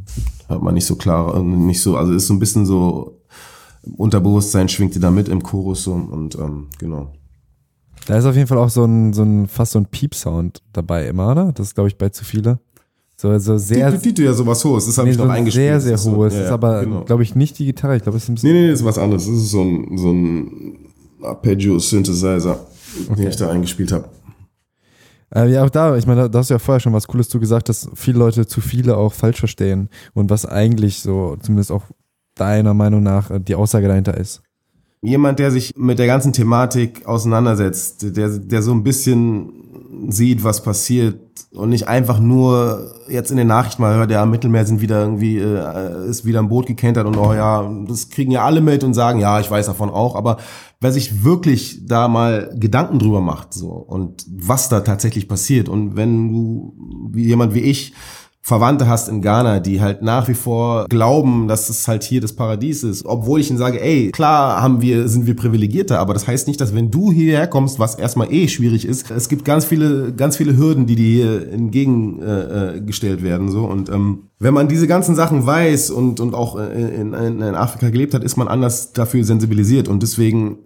Hat 0.49 0.61
man 0.61 0.73
nicht 0.73 0.85
so 0.85 0.95
klar, 0.95 1.35
äh, 1.35 1.41
nicht 1.41 1.81
so, 1.81 1.95
also 1.95 2.13
ist 2.13 2.27
so 2.27 2.33
ein 2.33 2.39
bisschen 2.39 2.65
so 2.65 3.21
Unterbewusstsein 3.97 4.69
schwingte 4.69 4.99
da 4.99 5.09
mit 5.11 5.27
im 5.27 5.41
Chorus 5.41 5.83
so 5.83 5.93
und 5.93 6.35
ähm, 6.35 6.67
genau. 6.77 7.13
Da 8.07 8.17
ist 8.17 8.25
auf 8.25 8.35
jeden 8.35 8.47
Fall 8.47 8.57
auch 8.57 8.69
so 8.69 8.83
ein, 8.83 9.13
so 9.13 9.23
ein 9.23 9.47
fast 9.47 9.73
so 9.73 9.79
ein 9.79 9.85
Piep-Sound 9.85 10.61
dabei 10.73 11.07
immer, 11.07 11.31
oder? 11.31 11.51
Das 11.53 11.67
ist, 11.67 11.75
glaube 11.75 11.87
ich, 11.87 11.97
bei 11.97 12.09
zu 12.09 12.25
viele. 12.25 12.59
So, 13.15 13.37
so 13.37 13.57
sehr. 13.57 13.91
Die, 13.91 14.13
die, 14.13 14.23
ja 14.23 14.33
sowas 14.33 14.65
hohes, 14.65 14.87
das 14.87 14.97
habe 14.97 15.05
nee, 15.05 15.11
ich 15.11 15.17
noch 15.19 15.25
so 15.25 15.31
eingespielt. 15.31 15.81
Sehr, 15.81 15.97
sehr 15.97 16.11
hohes. 16.11 16.33
Das 16.33 16.43
ist, 16.43 16.47
ja, 16.47 16.53
aber, 16.55 16.83
genau. 16.83 17.03
glaube 17.03 17.21
ich, 17.21 17.35
nicht 17.35 17.59
die 17.59 17.65
Gitarre. 17.65 17.95
Ich 17.95 18.01
glaube, 18.01 18.17
es 18.17 18.23
ist 18.23 18.29
ein 18.29 18.35
bisschen. 18.35 18.51
Nee, 18.51 18.61
nee, 18.61 18.71
das 18.71 18.79
ist 18.79 18.85
was 18.85 18.97
anderes. 18.97 19.27
Das 19.27 19.35
ist 19.35 19.51
so 19.51 19.61
ein, 19.61 19.97
so 19.97 20.11
ein 20.11 20.89
Arpeggio 21.21 21.77
Synthesizer, 21.77 22.65
okay. 23.09 23.15
den 23.15 23.27
ich 23.27 23.35
da 23.35 23.51
eingespielt 23.51 23.91
habe. 23.91 24.09
Äh, 25.33 25.49
ja, 25.51 25.63
auch 25.63 25.69
da, 25.69 25.95
ich 25.95 26.05
meine, 26.05 26.29
da 26.29 26.39
hast 26.39 26.49
du 26.49 26.55
ja 26.55 26.59
vorher 26.59 26.79
schon 26.79 26.93
was 26.93 27.07
Cooles 27.07 27.29
zu 27.29 27.39
gesagt, 27.39 27.69
dass 27.69 27.89
viele 27.95 28.19
Leute 28.19 28.45
zu 28.45 28.61
viele 28.61 28.97
auch 28.97 29.13
falsch 29.13 29.39
verstehen 29.39 29.89
und 30.13 30.29
was 30.29 30.45
eigentlich 30.45 30.99
so, 30.99 31.37
zumindest 31.41 31.71
auch 31.71 31.83
deiner 32.35 32.73
Meinung 32.73 33.03
nach, 33.03 33.31
äh, 33.31 33.39
die 33.39 33.55
Aussage 33.55 33.87
dahinter 33.87 34.17
ist. 34.17 34.41
Jemand, 35.01 35.39
der 35.39 35.49
sich 35.49 35.73
mit 35.75 35.97
der 35.97 36.05
ganzen 36.05 36.31
Thematik 36.31 37.07
auseinandersetzt, 37.07 38.15
der, 38.15 38.29
der 38.29 38.61
so 38.61 38.71
ein 38.71 38.83
bisschen 38.83 39.60
sieht, 40.09 40.43
was 40.43 40.63
passiert 40.63 41.19
und 41.53 41.69
nicht 41.69 41.87
einfach 41.87 42.19
nur 42.19 42.93
jetzt 43.09 43.31
in 43.31 43.37
den 43.37 43.47
Nachrichten 43.47 43.81
mal 43.81 43.95
hört, 43.95 44.11
ja, 44.11 44.25
Mittelmeer 44.25 44.65
sind 44.65 44.81
wieder 44.81 45.01
irgendwie, 45.01 45.37
äh, 45.37 46.07
ist 46.07 46.25
wieder 46.25 46.39
ein 46.39 46.49
Boot 46.49 46.65
gekentert 46.65 47.05
und 47.05 47.17
oh 47.17 47.33
ja, 47.33 47.69
das 47.87 48.09
kriegen 48.09 48.31
ja 48.31 48.45
alle 48.45 48.61
mit 48.61 48.83
und 48.83 48.93
sagen, 48.93 49.19
ja, 49.19 49.39
ich 49.39 49.51
weiß 49.51 49.65
davon 49.65 49.89
auch, 49.89 50.15
aber 50.15 50.37
wer 50.79 50.91
sich 50.91 51.23
wirklich 51.23 51.85
da 51.85 52.07
mal 52.07 52.53
Gedanken 52.55 52.99
drüber 52.99 53.21
macht, 53.21 53.53
so, 53.53 53.69
und 53.69 54.25
was 54.31 54.69
da 54.69 54.81
tatsächlich 54.81 55.27
passiert 55.27 55.67
und 55.67 55.95
wenn 55.95 56.31
du, 56.31 56.73
wie 57.11 57.25
jemand 57.25 57.53
wie 57.53 57.61
ich, 57.61 57.93
Verwandte 58.43 58.87
hast 58.87 59.07
in 59.07 59.21
Ghana, 59.21 59.59
die 59.59 59.81
halt 59.81 60.01
nach 60.01 60.27
wie 60.27 60.33
vor 60.33 60.87
glauben, 60.89 61.47
dass 61.47 61.69
es 61.69 61.87
halt 61.87 62.03
hier 62.03 62.21
das 62.21 62.33
Paradies 62.33 62.83
ist, 62.83 63.05
obwohl 63.05 63.39
ich 63.39 63.49
ihnen 63.49 63.59
sage, 63.59 63.79
ey, 63.79 64.11
klar 64.11 64.61
haben 64.61 64.81
wir, 64.81 65.07
sind 65.07 65.27
wir 65.27 65.35
privilegierter, 65.35 65.99
aber 65.99 66.15
das 66.15 66.27
heißt 66.27 66.47
nicht, 66.47 66.59
dass 66.59 66.73
wenn 66.73 66.89
du 66.89 67.11
hierher 67.11 67.45
kommst, 67.45 67.77
was 67.77 67.95
erstmal 67.95 68.33
eh 68.33 68.47
schwierig 68.47 68.85
ist, 68.85 69.11
es 69.11 69.29
gibt 69.29 69.45
ganz 69.45 69.65
viele, 69.65 70.13
ganz 70.13 70.37
viele 70.37 70.57
Hürden, 70.57 70.87
die 70.87 70.95
dir 70.95 71.11
hier 71.11 71.51
entgegengestellt 71.51 73.19
äh, 73.19 73.23
werden, 73.23 73.51
so. 73.51 73.65
Und 73.65 73.89
ähm, 73.89 74.23
wenn 74.39 74.55
man 74.55 74.67
diese 74.67 74.87
ganzen 74.87 75.15
Sachen 75.15 75.45
weiß 75.45 75.91
und, 75.91 76.19
und 76.19 76.33
auch 76.33 76.55
in, 76.55 77.13
in, 77.13 77.41
in 77.41 77.55
Afrika 77.55 77.89
gelebt 77.89 78.15
hat, 78.15 78.23
ist 78.23 78.37
man 78.37 78.47
anders 78.47 78.91
dafür 78.91 79.23
sensibilisiert. 79.23 79.87
Und 79.87 80.01
deswegen 80.01 80.57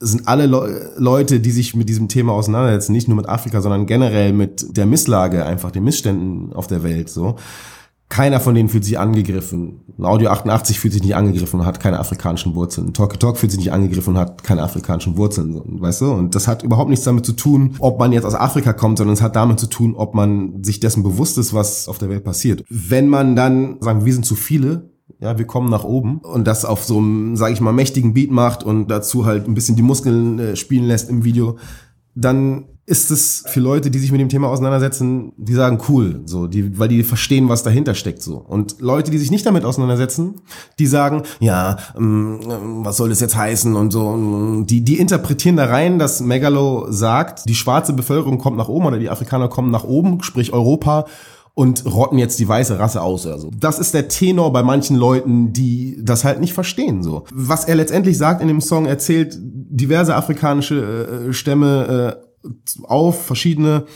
sind 0.00 0.28
alle 0.28 0.46
Le 0.46 0.92
Leute, 0.96 1.40
die 1.40 1.50
sich 1.50 1.74
mit 1.74 1.88
diesem 1.88 2.08
Thema 2.08 2.32
auseinandersetzen, 2.32 2.92
nicht 2.92 3.08
nur 3.08 3.16
mit 3.16 3.28
Afrika, 3.28 3.60
sondern 3.60 3.86
generell 3.86 4.32
mit 4.32 4.76
der 4.76 4.86
Misslage, 4.86 5.46
einfach 5.46 5.70
den 5.70 5.84
Missständen 5.84 6.52
auf 6.52 6.66
der 6.66 6.82
Welt, 6.82 7.08
so. 7.08 7.36
Keiner 8.08 8.38
von 8.38 8.54
denen 8.54 8.68
fühlt 8.68 8.84
sich 8.84 9.00
angegriffen. 9.00 9.80
Ein 9.98 10.04
Audio 10.04 10.30
88 10.30 10.78
fühlt 10.78 10.92
sich 10.92 11.02
nicht 11.02 11.16
angegriffen 11.16 11.58
und 11.58 11.66
hat 11.66 11.80
keine 11.80 11.98
afrikanischen 11.98 12.54
Wurzeln. 12.54 12.92
Talk 12.92 13.18
Talk 13.18 13.36
fühlt 13.36 13.50
sich 13.50 13.58
nicht 13.58 13.72
angegriffen 13.72 14.14
und 14.14 14.20
hat 14.20 14.44
keine 14.44 14.62
afrikanischen 14.62 15.16
Wurzeln, 15.16 15.80
weißt 15.80 16.02
du? 16.02 16.12
Und 16.12 16.36
das 16.36 16.46
hat 16.46 16.62
überhaupt 16.62 16.88
nichts 16.88 17.04
damit 17.04 17.26
zu 17.26 17.32
tun, 17.32 17.74
ob 17.80 17.98
man 17.98 18.12
jetzt 18.12 18.24
aus 18.24 18.36
Afrika 18.36 18.72
kommt, 18.72 18.98
sondern 18.98 19.14
es 19.14 19.22
hat 19.22 19.34
damit 19.34 19.58
zu 19.58 19.66
tun, 19.66 19.96
ob 19.96 20.14
man 20.14 20.62
sich 20.62 20.78
dessen 20.78 21.02
bewusst 21.02 21.36
ist, 21.36 21.52
was 21.52 21.88
auf 21.88 21.98
der 21.98 22.08
Welt 22.08 22.22
passiert. 22.22 22.62
Wenn 22.68 23.08
man 23.08 23.34
dann 23.34 23.78
sagen, 23.80 24.04
wir 24.04 24.12
sind 24.12 24.24
zu 24.24 24.36
viele, 24.36 24.88
ja, 25.18 25.38
wir 25.38 25.46
kommen 25.46 25.70
nach 25.70 25.84
oben. 25.84 26.18
Und 26.18 26.46
das 26.46 26.64
auf 26.64 26.84
so 26.84 26.98
einem, 26.98 27.36
sage 27.36 27.52
ich 27.52 27.60
mal, 27.60 27.72
mächtigen 27.72 28.14
Beat 28.14 28.30
macht 28.30 28.62
und 28.62 28.88
dazu 28.90 29.26
halt 29.26 29.48
ein 29.48 29.54
bisschen 29.54 29.76
die 29.76 29.82
Muskeln 29.82 30.38
äh, 30.38 30.56
spielen 30.56 30.84
lässt 30.84 31.08
im 31.10 31.24
Video, 31.24 31.56
dann 32.14 32.66
ist 32.86 33.10
es 33.10 33.42
für 33.48 33.58
Leute, 33.58 33.90
die 33.90 33.98
sich 33.98 34.12
mit 34.12 34.20
dem 34.20 34.28
Thema 34.28 34.48
auseinandersetzen, 34.48 35.32
die 35.36 35.54
sagen 35.54 35.80
cool, 35.88 36.22
so, 36.24 36.46
die, 36.46 36.78
weil 36.78 36.86
die 36.86 37.02
verstehen, 37.02 37.48
was 37.48 37.64
dahinter 37.64 37.94
steckt, 37.94 38.22
so. 38.22 38.36
Und 38.36 38.80
Leute, 38.80 39.10
die 39.10 39.18
sich 39.18 39.32
nicht 39.32 39.44
damit 39.44 39.64
auseinandersetzen, 39.64 40.36
die 40.78 40.86
sagen, 40.86 41.22
ja, 41.40 41.78
ähm, 41.96 42.38
was 42.84 42.96
soll 42.96 43.08
das 43.08 43.18
jetzt 43.18 43.36
heißen 43.36 43.74
und 43.74 43.90
so, 43.90 44.62
die, 44.64 44.82
die 44.82 45.00
interpretieren 45.00 45.56
da 45.56 45.64
rein, 45.64 45.98
dass 45.98 46.20
Megalo 46.20 46.86
sagt, 46.88 47.48
die 47.48 47.56
schwarze 47.56 47.92
Bevölkerung 47.92 48.38
kommt 48.38 48.56
nach 48.56 48.68
oben 48.68 48.86
oder 48.86 49.00
die 49.00 49.10
Afrikaner 49.10 49.48
kommen 49.48 49.72
nach 49.72 49.84
oben, 49.84 50.22
sprich 50.22 50.52
Europa 50.52 51.06
und 51.58 51.86
rotten 51.86 52.18
jetzt 52.18 52.38
die 52.38 52.46
weiße 52.46 52.78
Rasse 52.78 53.00
aus 53.00 53.24
oder 53.24 53.38
so. 53.38 53.50
Das 53.58 53.78
ist 53.78 53.94
der 53.94 54.08
Tenor 54.08 54.52
bei 54.52 54.62
manchen 54.62 54.94
Leuten, 54.94 55.54
die 55.54 55.98
das 56.02 56.22
halt 56.22 56.38
nicht 56.38 56.52
verstehen 56.52 57.02
so. 57.02 57.24
Was 57.32 57.64
er 57.64 57.76
letztendlich 57.76 58.18
sagt 58.18 58.42
in 58.42 58.48
dem 58.48 58.60
Song, 58.60 58.84
erzählt 58.84 59.38
diverse 59.40 60.14
afrikanische 60.14 61.28
äh, 61.28 61.32
Stämme 61.32 62.20
äh, 62.44 62.48
auf, 62.84 63.24
verschiedene 63.24 63.86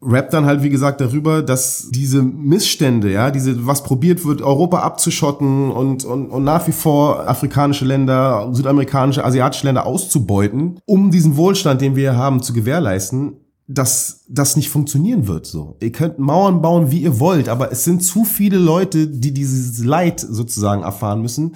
rappt 0.00 0.32
dann 0.32 0.46
halt 0.46 0.62
wie 0.62 0.70
gesagt 0.70 1.00
darüber, 1.00 1.42
dass 1.42 1.88
diese 1.90 2.22
Missstände, 2.22 3.10
ja, 3.10 3.30
diese 3.30 3.66
was 3.66 3.82
probiert 3.82 4.24
wird, 4.24 4.42
Europa 4.42 4.80
abzuschotten 4.80 5.70
und 5.70 6.04
und, 6.04 6.28
und 6.28 6.44
nach 6.44 6.66
wie 6.66 6.72
vor 6.72 7.28
afrikanische 7.28 7.84
Länder, 7.84 8.48
südamerikanische, 8.52 9.24
asiatische 9.24 9.66
Länder 9.66 9.86
auszubeuten, 9.86 10.80
um 10.86 11.10
diesen 11.10 11.36
Wohlstand, 11.36 11.80
den 11.80 11.96
wir 11.96 12.16
haben, 12.16 12.42
zu 12.42 12.52
gewährleisten, 12.52 13.43
dass 13.66 14.24
das 14.28 14.56
nicht 14.56 14.68
funktionieren 14.68 15.26
wird 15.26 15.46
so. 15.46 15.76
Ihr 15.80 15.92
könnt 15.92 16.18
Mauern 16.18 16.60
bauen, 16.60 16.90
wie 16.90 17.02
ihr 17.02 17.18
wollt, 17.18 17.48
aber 17.48 17.72
es 17.72 17.84
sind 17.84 18.02
zu 18.02 18.24
viele 18.24 18.58
Leute, 18.58 19.06
die 19.08 19.32
dieses 19.32 19.82
Leid 19.82 20.20
sozusagen 20.20 20.82
erfahren 20.82 21.22
müssen, 21.22 21.54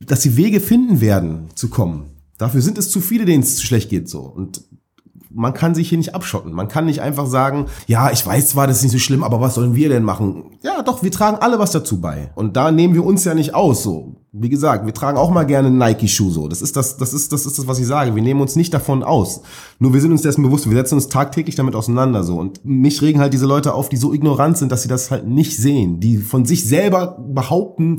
dass 0.00 0.22
sie 0.22 0.36
Wege 0.36 0.60
finden 0.60 1.00
werden 1.00 1.48
zu 1.54 1.68
kommen. 1.68 2.10
Dafür 2.36 2.60
sind 2.60 2.76
es 2.76 2.90
zu 2.90 3.00
viele, 3.00 3.24
denen 3.24 3.42
es 3.42 3.56
zu 3.56 3.66
schlecht 3.66 3.88
geht 3.88 4.08
so. 4.08 4.20
Und 4.20 4.62
man 5.30 5.54
kann 5.54 5.74
sich 5.74 5.88
hier 5.88 5.98
nicht 5.98 6.14
abschotten. 6.14 6.52
Man 6.52 6.68
kann 6.68 6.86
nicht 6.86 7.00
einfach 7.00 7.26
sagen, 7.26 7.66
ja, 7.86 8.10
ich 8.10 8.26
weiß 8.26 8.48
zwar, 8.50 8.66
das 8.66 8.78
ist 8.78 8.84
nicht 8.84 8.92
so 8.92 8.98
schlimm, 8.98 9.22
aber 9.22 9.40
was 9.40 9.54
sollen 9.54 9.74
wir 9.74 9.88
denn 9.88 10.02
machen? 10.02 10.56
Ja, 10.62 10.82
doch, 10.82 11.02
wir 11.02 11.10
tragen 11.10 11.38
alle 11.38 11.58
was 11.58 11.72
dazu 11.72 12.00
bei. 12.00 12.30
Und 12.34 12.56
da 12.56 12.70
nehmen 12.70 12.94
wir 12.94 13.04
uns 13.04 13.24
ja 13.24 13.34
nicht 13.34 13.54
aus, 13.54 13.82
so. 13.82 14.16
Wie 14.38 14.48
gesagt, 14.48 14.84
wir 14.84 14.92
tragen 14.92 15.16
auch 15.16 15.30
mal 15.30 15.44
gerne 15.44 15.70
Nike-Schuh, 15.70 16.30
so. 16.30 16.48
Das 16.48 16.62
ist 16.62 16.76
das, 16.76 16.96
das 16.96 17.12
ist, 17.12 17.32
das 17.32 17.46
ist 17.46 17.58
das, 17.58 17.66
was 17.66 17.78
ich 17.78 17.86
sage. 17.86 18.14
Wir 18.14 18.22
nehmen 18.22 18.40
uns 18.40 18.56
nicht 18.56 18.74
davon 18.74 19.02
aus. 19.02 19.40
Nur 19.78 19.94
wir 19.94 20.00
sind 20.00 20.12
uns 20.12 20.22
dessen 20.22 20.42
bewusst. 20.42 20.68
Wir 20.68 20.76
setzen 20.76 20.94
uns 20.96 21.08
tagtäglich 21.08 21.54
damit 21.54 21.74
auseinander, 21.74 22.22
so. 22.22 22.38
Und 22.38 22.64
mich 22.64 23.00
regen 23.02 23.20
halt 23.20 23.32
diese 23.32 23.46
Leute 23.46 23.74
auf, 23.74 23.88
die 23.88 23.96
so 23.96 24.12
ignorant 24.12 24.58
sind, 24.58 24.72
dass 24.72 24.82
sie 24.82 24.88
das 24.88 25.10
halt 25.10 25.26
nicht 25.26 25.56
sehen. 25.56 26.00
Die 26.00 26.18
von 26.18 26.44
sich 26.44 26.64
selber 26.64 27.18
behaupten, 27.18 27.98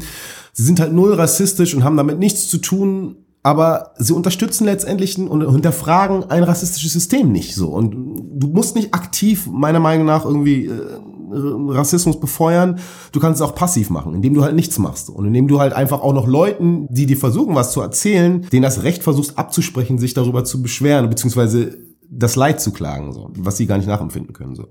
sie 0.54 0.64
sind 0.64 0.80
halt 0.80 0.94
null 0.94 1.14
rassistisch 1.14 1.74
und 1.74 1.84
haben 1.84 1.98
damit 1.98 2.20
nichts 2.20 2.48
zu 2.48 2.60
tun, 2.60 3.16
aber 3.44 3.94
sie 3.98 4.14
unterstützen 4.14 4.66
letztendlich 4.66 5.18
und 5.18 5.50
hinterfragen 5.50 6.30
ein 6.30 6.44
rassistisches 6.44 6.92
System 6.92 7.32
nicht 7.32 7.56
so. 7.56 7.70
Und 7.70 7.94
du 8.34 8.48
musst 8.48 8.76
nicht 8.76 8.94
aktiv, 8.94 9.48
meiner 9.50 9.80
Meinung 9.80 10.06
nach, 10.06 10.26
irgendwie 10.26 10.66
äh, 10.66 11.00
Rassismus 11.30 12.20
befeuern. 12.20 12.80
Du 13.12 13.20
kannst 13.20 13.42
es 13.42 13.48
auch 13.48 13.56
passiv 13.56 13.90
machen, 13.90 14.14
indem 14.14 14.34
du 14.34 14.44
halt 14.44 14.56
nichts 14.56 14.80
machst. 14.80 15.10
Und 15.10 15.26
indem 15.26 15.48
du 15.48 15.60
halt 15.60 15.74
einfach 15.74 16.02
auch 16.02 16.14
noch 16.14 16.28
Leuten, 16.28 16.88
die 16.90 17.06
dir 17.06 17.18
versuchen, 17.18 17.56
was 17.56 17.72
zu 17.72 17.82
erzählen, 17.82 18.48
denen 18.52 18.64
das 18.64 18.84
Recht 18.84 19.04
versuchst 19.04 19.38
abzusprechen, 19.38 19.98
sich 19.98 20.14
darüber 20.14 20.44
zu 20.44 20.62
beschweren, 20.62 21.10
beziehungsweise 21.10 21.78
das 22.10 22.36
Leid 22.36 22.62
zu 22.62 22.72
klagen, 22.72 23.12
so, 23.12 23.32
was 23.38 23.58
sie 23.58 23.68
gar 23.68 23.78
nicht 23.78 23.88
nachempfinden 23.88 24.34
können. 24.34 24.56
So. 24.56 24.68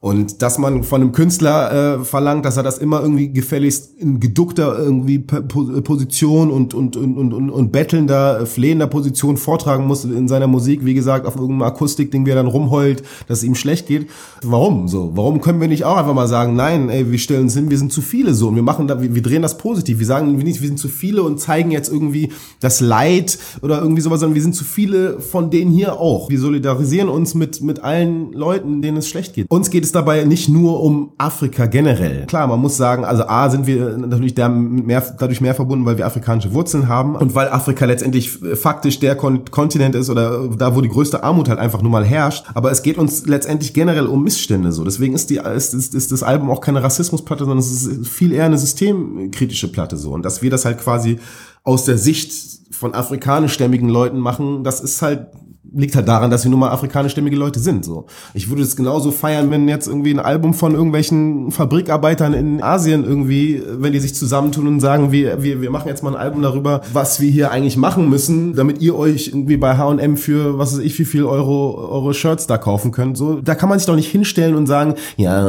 Und 0.00 0.42
dass 0.42 0.58
man 0.58 0.84
von 0.84 1.02
einem 1.02 1.10
Künstler 1.10 1.96
äh, 1.98 2.04
verlangt, 2.04 2.44
dass 2.44 2.56
er 2.56 2.62
das 2.62 2.78
immer 2.78 3.02
irgendwie 3.02 3.32
gefälligst 3.32 3.98
in 3.98 4.20
geduckter 4.20 4.78
irgendwie 4.78 5.16
äh, 5.16 5.80
Position 5.82 6.52
und 6.52 6.72
und 6.72 6.96
und 6.96 7.16
und 7.16 7.32
und, 7.34 7.50
und 7.50 7.72
bettelnder, 7.72 8.42
äh, 8.42 8.46
flehender 8.46 8.86
Position 8.86 9.36
vortragen 9.36 9.88
muss 9.88 10.04
in 10.04 10.28
seiner 10.28 10.46
Musik, 10.46 10.84
wie 10.84 10.94
gesagt, 10.94 11.26
auf 11.26 11.34
irgendeinem 11.34 11.62
Akustikding, 11.62 12.24
wie 12.26 12.30
er 12.30 12.36
dann 12.36 12.46
rumheult, 12.46 13.02
dass 13.26 13.38
es 13.38 13.44
ihm 13.44 13.56
schlecht 13.56 13.88
geht. 13.88 14.08
Warum 14.44 14.86
so? 14.86 15.16
Warum 15.16 15.40
können 15.40 15.60
wir 15.60 15.66
nicht 15.66 15.84
auch 15.84 15.96
einfach 15.96 16.14
mal 16.14 16.28
sagen, 16.28 16.54
nein, 16.54 16.90
ey, 16.90 17.10
wir 17.10 17.18
stellen 17.18 17.42
uns 17.42 17.54
hin, 17.54 17.68
wir 17.68 17.78
sind 17.78 17.92
zu 17.92 18.00
viele 18.00 18.34
so 18.34 18.46
und 18.46 18.54
wir 18.54 18.62
machen 18.62 18.86
da 18.86 19.02
wir, 19.02 19.16
wir 19.16 19.22
drehen 19.22 19.42
das 19.42 19.58
positiv. 19.58 19.98
Wir 19.98 20.06
sagen 20.06 20.36
nicht, 20.36 20.60
wir 20.60 20.68
sind 20.68 20.78
zu 20.78 20.88
viele 20.88 21.24
und 21.24 21.40
zeigen 21.40 21.72
jetzt 21.72 21.90
irgendwie 21.90 22.28
das 22.60 22.80
Leid 22.80 23.36
oder 23.62 23.80
irgendwie 23.80 24.02
sowas, 24.02 24.20
sondern 24.20 24.36
wir 24.36 24.42
sind 24.42 24.54
zu 24.54 24.62
viele 24.62 25.18
von 25.18 25.50
denen 25.50 25.72
hier 25.72 25.98
auch. 25.98 26.30
Wir 26.30 26.38
solidarisieren 26.38 27.08
uns 27.08 27.34
mit 27.34 27.62
mit 27.62 27.82
allen 27.82 28.32
Leuten, 28.32 28.80
denen 28.80 28.98
es 28.98 29.08
schlecht 29.08 29.34
geht. 29.34 29.50
Uns 29.50 29.70
geht 29.70 29.82
es 29.82 29.87
dabei 29.94 30.24
nicht 30.24 30.48
nur 30.48 30.82
um 30.82 31.12
Afrika 31.18 31.66
generell. 31.66 32.26
Klar, 32.26 32.46
man 32.46 32.60
muss 32.60 32.76
sagen, 32.76 33.04
also 33.04 33.24
A 33.24 33.50
sind 33.50 33.66
wir 33.66 33.96
natürlich 33.96 34.34
mehr, 34.36 35.16
dadurch 35.18 35.40
mehr 35.40 35.54
verbunden, 35.54 35.84
weil 35.84 35.98
wir 35.98 36.06
afrikanische 36.06 36.52
Wurzeln 36.54 36.88
haben 36.88 37.16
und 37.16 37.34
weil 37.34 37.48
Afrika 37.48 37.84
letztendlich 37.84 38.30
faktisch 38.30 38.98
der 39.00 39.14
Kon 39.14 39.44
Kontinent 39.50 39.94
ist 39.94 40.10
oder 40.10 40.48
da, 40.48 40.74
wo 40.74 40.80
die 40.80 40.88
größte 40.88 41.22
Armut 41.22 41.48
halt 41.48 41.58
einfach 41.58 41.82
nur 41.82 41.90
mal 41.90 42.04
herrscht. 42.04 42.44
Aber 42.54 42.70
es 42.70 42.82
geht 42.82 42.98
uns 42.98 43.26
letztendlich 43.26 43.74
generell 43.74 44.06
um 44.06 44.22
Missstände 44.22 44.72
so. 44.72 44.84
Deswegen 44.84 45.14
ist, 45.14 45.30
die, 45.30 45.36
ist, 45.36 45.74
ist, 45.74 45.94
ist 45.94 46.12
das 46.12 46.22
Album 46.22 46.50
auch 46.50 46.60
keine 46.60 46.82
Rassismusplatte, 46.82 47.44
sondern 47.44 47.58
es 47.58 47.70
ist 47.70 48.08
viel 48.08 48.32
eher 48.32 48.44
eine 48.44 48.58
systemkritische 48.58 49.70
Platte 49.72 49.96
so. 49.96 50.12
Und 50.12 50.24
dass 50.24 50.42
wir 50.42 50.50
das 50.50 50.64
halt 50.64 50.78
quasi 50.78 51.18
aus 51.64 51.84
der 51.84 51.98
Sicht 51.98 52.32
von 52.70 52.94
afrikanischstämmigen 52.94 53.88
Leuten 53.88 54.18
machen, 54.18 54.64
das 54.64 54.80
ist 54.80 55.02
halt 55.02 55.28
liegt 55.74 55.94
halt 55.96 56.08
daran, 56.08 56.30
dass 56.30 56.44
wir 56.44 56.50
nun 56.50 56.60
mal 56.60 56.70
afrikanischstämmige 56.70 57.36
Leute 57.36 57.60
sind. 57.60 57.84
So, 57.84 58.06
ich 58.34 58.48
würde 58.48 58.62
es 58.62 58.76
genauso 58.76 59.10
feiern, 59.10 59.50
wenn 59.50 59.68
jetzt 59.68 59.86
irgendwie 59.86 60.12
ein 60.12 60.18
Album 60.18 60.54
von 60.54 60.74
irgendwelchen 60.74 61.50
Fabrikarbeitern 61.50 62.34
in 62.34 62.62
Asien 62.62 63.04
irgendwie, 63.04 63.62
wenn 63.78 63.92
die 63.92 64.00
sich 64.00 64.14
zusammentun 64.14 64.66
und 64.66 64.80
sagen, 64.80 65.12
wir 65.12 65.42
wir 65.42 65.60
wir 65.60 65.70
machen 65.70 65.88
jetzt 65.88 66.02
mal 66.02 66.14
ein 66.14 66.20
Album 66.20 66.42
darüber, 66.42 66.82
was 66.92 67.20
wir 67.20 67.30
hier 67.30 67.50
eigentlich 67.50 67.76
machen 67.76 68.08
müssen, 68.08 68.54
damit 68.54 68.80
ihr 68.80 68.96
euch 68.96 69.28
irgendwie 69.28 69.56
bei 69.56 69.76
H&M 69.76 70.16
für 70.16 70.58
was 70.58 70.72
weiß 70.72 70.80
ich 70.80 70.98
wie 70.98 71.04
viel 71.04 71.24
Euro 71.24 71.74
eure 71.90 72.14
Shirts 72.14 72.46
da 72.46 72.58
kaufen 72.58 72.92
könnt. 72.92 73.16
So, 73.16 73.40
da 73.40 73.54
kann 73.54 73.68
man 73.68 73.78
sich 73.78 73.86
doch 73.86 73.96
nicht 73.96 74.10
hinstellen 74.10 74.54
und 74.54 74.66
sagen, 74.66 74.94
ja, 75.16 75.40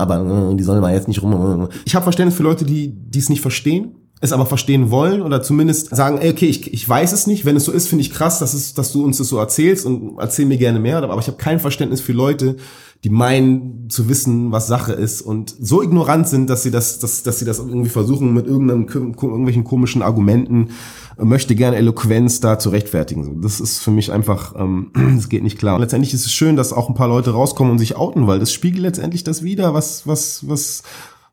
aber 0.00 0.54
die 0.54 0.64
sollen 0.64 0.80
mal 0.80 0.94
jetzt 0.94 1.08
nicht 1.08 1.22
rum. 1.22 1.68
Ich 1.84 1.94
habe 1.94 2.02
Verständnis 2.02 2.36
für 2.36 2.42
Leute, 2.42 2.64
die 2.64 2.92
die 2.94 3.18
es 3.18 3.28
nicht 3.28 3.40
verstehen 3.40 3.94
es 4.20 4.32
aber 4.32 4.46
verstehen 4.46 4.90
wollen 4.90 5.20
oder 5.20 5.42
zumindest 5.42 5.94
sagen, 5.94 6.18
ey, 6.18 6.30
okay, 6.30 6.46
ich, 6.46 6.72
ich 6.72 6.88
weiß 6.88 7.12
es 7.12 7.26
nicht. 7.26 7.44
Wenn 7.44 7.56
es 7.56 7.64
so 7.64 7.72
ist, 7.72 7.88
finde 7.88 8.00
ich 8.00 8.10
krass, 8.10 8.38
dass, 8.38 8.54
es, 8.54 8.72
dass 8.72 8.92
du 8.92 9.04
uns 9.04 9.18
das 9.18 9.28
so 9.28 9.36
erzählst 9.36 9.84
und 9.84 10.18
erzähl 10.18 10.46
mir 10.46 10.56
gerne 10.56 10.80
mehr. 10.80 11.02
Aber 11.02 11.18
ich 11.18 11.26
habe 11.26 11.36
kein 11.36 11.60
Verständnis 11.60 12.00
für 12.00 12.12
Leute, 12.12 12.56
die 13.04 13.10
meinen 13.10 13.90
zu 13.90 14.08
wissen, 14.08 14.52
was 14.52 14.68
Sache 14.68 14.94
ist 14.94 15.20
und 15.20 15.54
so 15.60 15.82
ignorant 15.82 16.28
sind, 16.28 16.48
dass 16.48 16.62
sie 16.62 16.70
das, 16.70 16.98
dass, 16.98 17.22
dass 17.22 17.38
sie 17.38 17.44
das 17.44 17.58
irgendwie 17.58 17.90
versuchen 17.90 18.32
mit 18.32 18.46
irgendeinem, 18.46 18.88
irgendwelchen 18.88 19.64
komischen 19.64 20.00
Argumenten, 20.00 20.70
möchte 21.18 21.54
gerne 21.54 21.76
Eloquenz 21.76 22.40
da 22.40 22.58
zu 22.58 22.70
rechtfertigen. 22.70 23.42
Das 23.42 23.60
ist 23.60 23.80
für 23.80 23.90
mich 23.90 24.12
einfach, 24.12 24.54
ähm, 24.58 24.92
das 25.16 25.28
geht 25.28 25.42
nicht 25.42 25.58
klar. 25.58 25.74
Und 25.74 25.82
letztendlich 25.82 26.14
ist 26.14 26.24
es 26.24 26.32
schön, 26.32 26.56
dass 26.56 26.72
auch 26.72 26.88
ein 26.88 26.94
paar 26.94 27.08
Leute 27.08 27.32
rauskommen 27.32 27.72
und 27.72 27.78
sich 27.78 27.96
outen, 27.96 28.26
weil 28.26 28.38
das 28.38 28.52
spiegelt 28.52 28.82
letztendlich 28.82 29.24
das 29.24 29.42
wieder, 29.42 29.74
was, 29.74 30.06
was, 30.06 30.48
was 30.48 30.82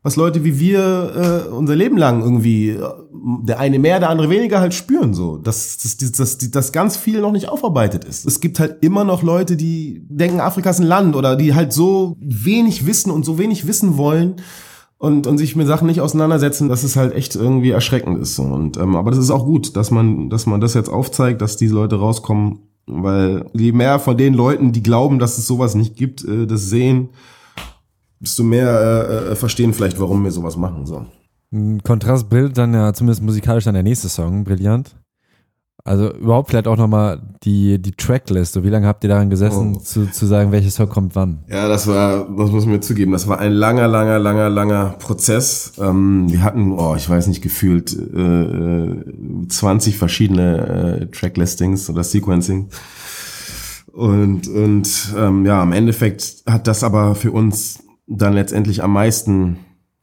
was 0.04 0.18
Leute 0.18 0.44
wie 0.44 0.60
wir 0.60 1.46
äh, 1.50 1.50
unser 1.50 1.76
Leben 1.78 1.98
lang 1.98 2.22
irgendwie, 2.22 2.72
äh, 2.72 2.82
der 3.44 3.60
eine 3.60 3.80
mehr, 3.80 4.02
der 4.02 4.10
andere 4.10 4.30
weniger 4.30 4.60
halt 4.60 4.74
spüren, 4.74 5.14
so, 5.14 5.38
dass, 5.38 5.78
dass, 5.78 5.98
dass, 6.12 6.38
dass, 6.38 6.72
ganz 6.74 6.98
viel 6.98 7.22
noch 7.22 7.32
nicht 7.32 7.48
aufarbeitet 7.48 8.04
ist. 8.04 8.26
Es 8.26 8.42
gibt 8.42 8.60
halt 8.60 8.84
immer 8.84 9.06
noch 9.06 9.24
Leute, 9.24 9.56
die 9.56 10.06
denken, 10.10 10.42
Afrika 10.42 10.70
ist 10.70 10.82
ein 10.82 10.88
Land 10.88 11.16
oder 11.16 11.38
die 11.38 11.56
halt 11.56 11.72
so 11.72 12.18
wenig 12.20 12.86
wissen 12.86 13.12
und 13.12 13.24
so 13.24 13.38
wenig 13.38 13.66
wissen 13.66 13.98
wollen 13.98 14.36
und, 14.98 15.26
und 15.26 15.38
sich 15.38 15.56
mit 15.56 15.68
Sachen 15.68 15.88
nicht 15.88 16.02
auseinandersetzen, 16.02 16.68
dass 16.68 16.84
es 16.84 16.98
halt 16.98 17.14
echt 17.14 17.36
irgendwie 17.36 17.72
erschreckend 17.72 18.20
ist. 18.20 18.38
Und, 18.40 18.76
ähm, 18.76 18.98
aber 18.98 19.12
das 19.12 19.22
ist 19.22 19.32
auch 19.32 19.46
gut, 19.46 19.78
dass 19.78 19.90
man, 19.90 20.30
dass 20.30 20.46
man 20.46 20.60
das 20.60 20.74
jetzt 20.74 20.90
aufzeigt, 20.90 21.42
dass 21.42 21.56
diese 21.56 21.76
Leute 21.76 21.96
rauskommen, 21.96 22.60
weil 22.88 23.46
je 23.54 23.72
mehr 23.72 24.00
von 24.00 24.18
den 24.18 24.34
Leuten, 24.34 24.74
die 24.74 24.84
glauben, 24.84 25.20
dass 25.20 25.38
es 25.38 25.48
sowas 25.48 25.76
nicht 25.76 25.96
gibt, 25.96 26.26
äh, 26.26 26.46
das 26.46 26.70
sehen, 26.70 27.10
desto 28.24 28.44
mehr 28.44 28.70
äh, 28.70 29.32
äh, 29.32 29.36
verstehen 29.36 29.74
vielleicht, 29.74 30.00
warum 30.00 30.24
wir 30.24 30.32
sowas 30.32 30.56
machen. 30.56 30.86
So. 30.86 31.06
Ein 31.52 31.84
Kontrast 31.84 32.30
bildet 32.30 32.58
dann 32.58 32.74
ja 32.74 32.94
zumindest 32.94 33.22
musikalisch 33.22 33.66
dann 33.66 33.74
der 33.74 33.84
nächste 33.84 34.10
Song, 34.10 34.44
brillant. 34.44 34.96
Also 35.86 36.14
überhaupt 36.14 36.50
vielleicht 36.50 36.68
auch 36.68 36.78
nochmal 36.78 37.22
die, 37.44 37.82
die 37.82 37.92
Tracklist. 37.92 38.54
So, 38.54 38.64
wie 38.64 38.70
lange 38.70 38.88
habt 38.88 39.04
ihr 39.04 39.10
daran 39.10 39.30
gesessen, 39.30 39.76
oh. 39.76 39.80
zu, 39.80 40.10
zu 40.10 40.26
sagen, 40.26 40.54
welches 40.54 40.76
Song 40.76 40.88
kommt 40.88 41.14
wann? 41.18 41.44
Ja, 41.50 41.68
das 41.68 41.88
war, 41.88 42.26
das 42.38 42.52
muss 42.52 42.64
man 42.64 42.76
mir 42.76 42.80
zugeben, 42.80 43.12
das 43.12 43.28
war 43.28 43.40
ein 43.40 43.52
langer, 43.52 43.90
langer, 43.90 44.18
langer, 44.18 44.50
langer 44.50 44.96
Prozess. 45.00 45.74
Ähm, 45.78 46.32
wir 46.32 46.42
hatten, 46.42 46.72
oh, 46.72 46.96
ich 46.96 47.10
weiß 47.10 47.28
nicht, 47.28 47.42
gefühlt 47.42 47.92
äh, 47.92 49.50
20 49.50 49.98
verschiedene 49.98 51.02
äh, 51.02 51.06
Tracklistings 51.08 51.90
oder 51.90 52.06
Sequencing. 52.06 52.70
Und, 53.92 54.48
und 54.48 55.14
ähm, 55.18 55.46
ja, 55.46 55.62
im 55.62 55.74
Endeffekt 55.74 56.44
hat 56.48 56.66
das 56.68 56.86
aber 56.86 57.14
für 57.14 57.32
uns 57.32 57.83
dann 58.08 58.34
letztendlich 58.34 58.84
am 58.84 58.94
meisten 58.94 59.60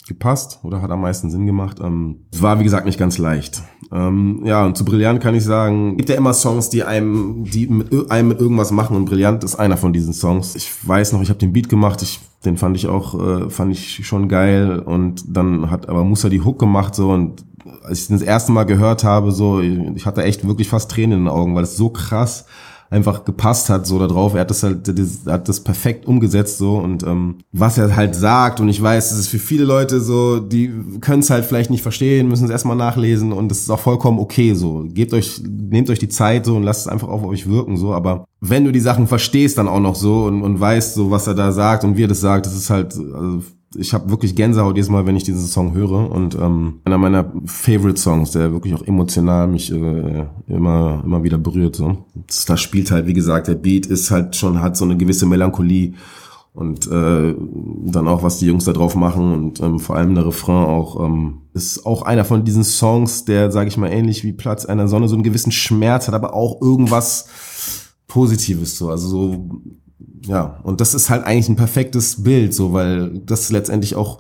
gepasst 0.09 0.61
oder 0.65 0.83
hat 0.83 0.91
am 0.91 1.03
meisten 1.03 1.31
Sinn 1.31 1.47
gemacht. 1.47 1.79
Ähm, 1.81 2.27
war 2.37 2.59
wie 2.59 2.65
gesagt 2.65 2.85
nicht 2.85 2.99
ganz 2.99 3.19
leicht. 3.19 3.63
Ähm, 3.93 4.43
ja, 4.45 4.65
und 4.67 4.77
zu 4.77 4.85
Brillant 4.85 5.21
kann 5.21 5.35
ich 5.35 5.45
sagen, 5.45 5.97
gibt 5.97 6.09
ja 6.09 6.17
immer 6.17 6.35
Songs, 6.35 6.69
die 6.69 6.83
einem, 6.83 7.45
die 7.45 7.67
mit, 7.69 8.11
einem 8.11 8.29
mit 8.29 8.41
irgendwas 8.41 8.71
machen 8.73 8.97
und 8.97 9.05
Brillant 9.05 9.45
ist 9.45 9.57
einer 9.57 9.77
von 9.77 9.93
diesen 9.93 10.13
Songs. 10.13 10.57
Ich 10.57 10.71
weiß 10.87 11.13
noch, 11.13 11.23
ich 11.23 11.29
habe 11.29 11.39
den 11.39 11.53
Beat 11.53 11.69
gemacht, 11.69 12.03
ich, 12.03 12.21
den 12.45 12.57
fand 12.57 12.77
ich 12.77 12.89
auch, 12.89 13.15
äh, 13.15 13.51
fand 13.51 13.73
ich 13.73 14.07
schon 14.07 14.29
geil 14.29 14.81
und 14.81 15.25
dann 15.29 15.71
hat 15.71 15.89
aber 15.89 16.05
Musa 16.05 16.29
die 16.29 16.43
Hook 16.43 16.59
gemacht 16.59 16.95
so 16.95 17.11
und 17.11 17.45
als 17.83 18.01
ich 18.01 18.07
den 18.09 18.19
das 18.19 18.27
erste 18.27 18.53
Mal 18.53 18.65
gehört 18.65 19.05
habe, 19.05 19.33
so, 19.33 19.61
ich 19.61 20.07
hatte 20.07 20.23
echt 20.25 20.47
wirklich 20.47 20.69
fast 20.69 20.91
Tränen 20.91 21.19
in 21.19 21.25
den 21.25 21.33
Augen, 21.33 21.55
weil 21.55 21.65
es 21.65 21.77
so 21.77 21.91
krass 21.91 22.47
einfach 22.91 23.25
gepasst 23.25 23.71
hat 23.71 23.87
so 23.87 23.99
da 24.01 24.09
drauf. 24.09 24.35
Er 24.35 24.41
hat 24.41 24.51
das 24.51 24.65
halt, 24.65 24.87
das, 24.87 25.21
hat 25.27 25.49
das 25.49 25.61
perfekt 25.61 26.07
umgesetzt 26.07 26.59
so 26.59 26.77
und 26.77 27.05
ähm, 27.05 27.37
was 27.53 27.79
er 27.79 27.95
halt 27.95 28.17
sagt 28.17 28.59
und 28.59 28.69
ich 28.69 28.83
weiß, 28.83 29.13
es 29.13 29.19
ist 29.21 29.29
für 29.29 29.39
viele 29.39 29.65
Leute 29.65 30.01
so, 30.01 30.41
die 30.41 30.73
können 31.01 31.21
es 31.21 31.31
halt 31.31 31.45
vielleicht 31.45 31.71
nicht 31.71 31.83
verstehen, 31.83 32.29
müssen 32.29 32.45
es 32.45 32.51
erstmal 32.51 32.77
nachlesen 32.77 33.33
und 33.33 33.49
das 33.49 33.61
ist 33.61 33.71
auch 33.71 33.79
vollkommen 33.79 34.19
okay 34.19 34.55
so. 34.55 34.85
Gebt 34.89 35.15
euch, 35.15 35.41
nehmt 35.49 35.89
euch 35.89 36.01
die 36.01 36.09
Zeit 36.09 36.45
so 36.45 36.57
und 36.57 36.65
lasst 36.65 36.83
es 36.83 36.89
einfach 36.89 37.09
auf 37.09 37.25
euch 37.25 37.49
wirken 37.49 37.77
so, 37.77 37.95
aber 37.95 38.25
wenn 38.41 38.65
du 38.65 38.73
die 38.73 38.81
Sachen 38.81 39.07
verstehst 39.07 39.59
dann 39.59 39.69
auch 39.69 39.81
noch 39.81 39.95
so 39.95 40.25
und, 40.25 40.43
und 40.43 40.59
weißt 40.59 40.95
so, 40.95 41.13
was 41.13 41.29
er 41.29 41.35
da 41.35 41.53
sagt 41.53 41.85
und 41.85 41.97
wie 41.97 42.05
er 42.05 42.09
das 42.09 42.21
sagt, 42.21 42.47
das 42.47 42.57
ist 42.57 42.71
halt, 42.71 42.97
also 42.97 43.43
ich 43.77 43.95
habe 43.95 44.11
wirklich 44.11 44.35
Gänsehaut 44.35 44.77
jedes 44.77 44.91
Mal, 44.91 45.07
wenn 45.07 45.17
ich 45.17 45.23
diesen 45.23 45.47
Song 45.47 45.75
höre 45.75 46.11
und 46.11 46.35
ähm, 46.35 46.81
einer 46.85 46.99
meiner 46.99 47.33
Favorite 47.45 48.01
Songs, 48.01 48.33
der 48.33 48.53
wirklich 48.53 48.75
auch 48.75 48.83
emotional 48.83 49.47
mich 49.47 49.73
äh, 49.73 50.27
immer 50.49 51.03
immer 51.05 51.23
wieder 51.23 51.39
berührt. 51.39 51.77
So. 51.77 52.05
Das 52.47 52.61
spielt 52.61 52.91
halt, 52.91 53.07
wie 53.07 53.13
gesagt, 53.13 53.47
der 53.47 53.55
Beat 53.55 53.87
ist 53.87 54.11
halt 54.11 54.35
schon 54.35 54.61
hat 54.61 54.77
so 54.77 54.85
eine 54.85 54.97
gewisse 54.97 55.27
Melancholie 55.27 55.95
und 56.53 56.89
äh, 56.89 57.35
dann 57.87 58.09
auch 58.09 58.25
was 58.25 58.41
die 58.41 58.47
Jungs 58.47 58.65
da 58.65 58.73
drauf 58.73 58.97
machen 58.97 59.33
und 59.33 59.61
ähm, 59.61 59.79
vor 59.79 59.97
allem 59.97 60.17
der 60.17 60.27
Refrain 60.27 60.67
auch 60.67 61.05
ähm, 61.05 61.43
ist 61.55 61.87
auch 61.87 62.03
einer 62.03 62.25
von 62.25 62.45
diesen 62.45 62.65
Songs, 62.65 63.25
der, 63.25 63.53
sage 63.53 63.69
ich 63.69 63.77
mal, 63.77 63.93
ähnlich 63.93 64.25
wie 64.25 64.33
Platz 64.33 64.65
einer 64.67 64.89
Sonne 64.89 65.07
so 65.07 65.15
einen 65.15 65.23
gewissen 65.23 65.53
Schmerz 65.53 66.09
hat, 66.09 66.15
aber 66.15 66.35
auch 66.35 66.61
irgendwas 66.61 67.29
Positives 68.09 68.77
so, 68.77 68.91
also 68.91 69.09
so 69.09 69.61
ja, 70.27 70.59
und 70.63 70.81
das 70.81 70.95
ist 70.95 71.11
halt 71.11 71.25
eigentlich 71.25 71.49
ein 71.49 71.57
perfektes 71.57 72.23
Bild, 72.23 72.55
so, 72.55 72.73
weil 72.73 73.21
das 73.21 73.51
letztendlich 73.51 73.97
auch 73.97 74.19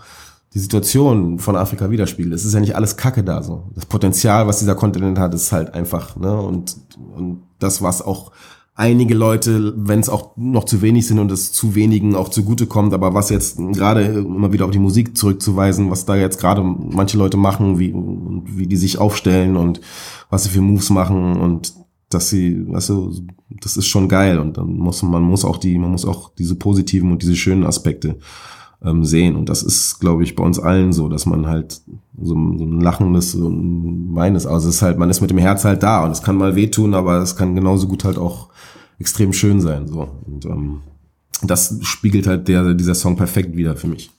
die 0.55 0.59
Situation 0.59 1.39
von 1.39 1.57
Afrika 1.57 1.91
widerspiegelt. 1.91 2.35
Es 2.35 2.45
ist 2.45 2.55
ja 2.55 2.61
nicht 2.61 2.75
alles 2.75 2.97
Kacke 2.97 3.23
da, 3.23 3.43
so. 3.43 3.71
Das 3.75 3.87
Potenzial, 3.87 4.47
was 4.47 4.59
dieser 4.59 4.75
Kontinent 4.75 5.19
hat, 5.19 5.35
ist 5.35 5.53
halt 5.53 5.75
einfach, 5.75 6.17
ne, 6.17 6.41
und, 6.41 6.77
und 7.15 7.43
das, 7.59 7.83
was 7.83 8.03
auch 8.03 8.33
einige 8.75 9.15
Leute, 9.15 9.75
wenn 9.77 10.01
es 10.01 10.09
auch 10.09 10.37
noch 10.37 10.65
zu 10.65 10.81
wenig 10.81 11.07
sind 11.07 11.19
und 11.19 11.31
es 11.31 11.53
zu 11.53 11.75
wenigen 11.75 12.17
auch 12.17 12.31
zugute 12.31 12.67
kommt, 12.67 12.95
aber 12.95 13.13
was 13.13 13.29
jetzt 13.29 13.59
gerade 13.59 14.03
immer 14.05 14.53
wieder 14.53 14.65
auf 14.65 14.71
die 14.71 14.79
Musik 14.79 15.17
zurückzuweisen, 15.19 15.91
was 15.91 16.07
da 16.07 16.17
jetzt 16.17 16.41
gerade 16.41 16.63
manche 16.63 17.19
Leute 17.19 17.37
machen, 17.37 17.79
wie, 17.79 17.95
wie 17.95 18.67
die 18.67 18.77
sich 18.77 18.99
aufstellen 18.99 19.57
und 19.57 19.83
was 20.31 20.45
sie 20.45 20.49
für 20.49 20.63
Moves 20.63 20.89
machen 20.89 21.39
und 21.39 21.75
dass 22.11 22.29
sie, 22.29 22.69
weißt 22.69 22.91
du, 22.91 23.27
das 23.63 23.77
ist 23.77 23.87
schon 23.87 24.09
geil 24.09 24.39
und 24.39 24.59
dann 24.59 24.75
muss 24.75 25.03
man 25.03 25.23
muss 25.23 25.45
auch 25.45 25.57
die, 25.57 25.79
man 25.79 25.93
muss 25.93 26.05
auch 26.05 26.31
diese 26.35 26.57
positiven 26.57 27.13
und 27.13 27.23
diese 27.23 27.37
schönen 27.37 27.65
Aspekte 27.65 28.19
ähm, 28.85 29.05
sehen 29.05 29.37
und 29.37 29.49
das 29.49 29.63
ist, 29.63 30.01
glaube 30.01 30.25
ich, 30.25 30.35
bei 30.35 30.43
uns 30.43 30.59
allen 30.59 30.93
so, 30.93 31.09
dass 31.09 31.25
man 31.25 31.47
halt 31.47 31.81
so, 32.21 32.35
so 32.35 32.35
ein 32.35 32.81
lachendes, 32.81 33.33
so 33.33 33.49
ein 33.49 34.15
weines, 34.15 34.45
also 34.45 34.69
es 34.69 34.77
ist 34.77 34.83
halt, 34.83 34.99
man 34.99 35.09
ist 35.09 35.21
mit 35.21 35.31
dem 35.31 35.39
Herz 35.39 35.65
halt 35.65 35.83
da 35.83 36.05
und 36.05 36.11
es 36.11 36.23
kann 36.23 36.37
mal 36.37 36.57
wehtun, 36.57 36.95
aber 36.95 37.19
es 37.19 37.37
kann 37.37 37.55
genauso 37.55 37.87
gut 37.87 38.05
halt 38.05 38.19
auch 38.19 38.49
extrem 38.99 39.33
schön 39.33 39.61
sein, 39.61 39.87
so 39.87 40.09
und 40.27 40.45
ähm, 40.47 40.81
das 41.43 41.79
spiegelt 41.83 42.27
halt 42.27 42.49
der 42.49 42.75
dieser 42.75 42.95
Song 42.95 43.17
perfekt 43.17 43.57
wieder 43.57 43.77
für 43.77 43.87
mich. 43.87 44.11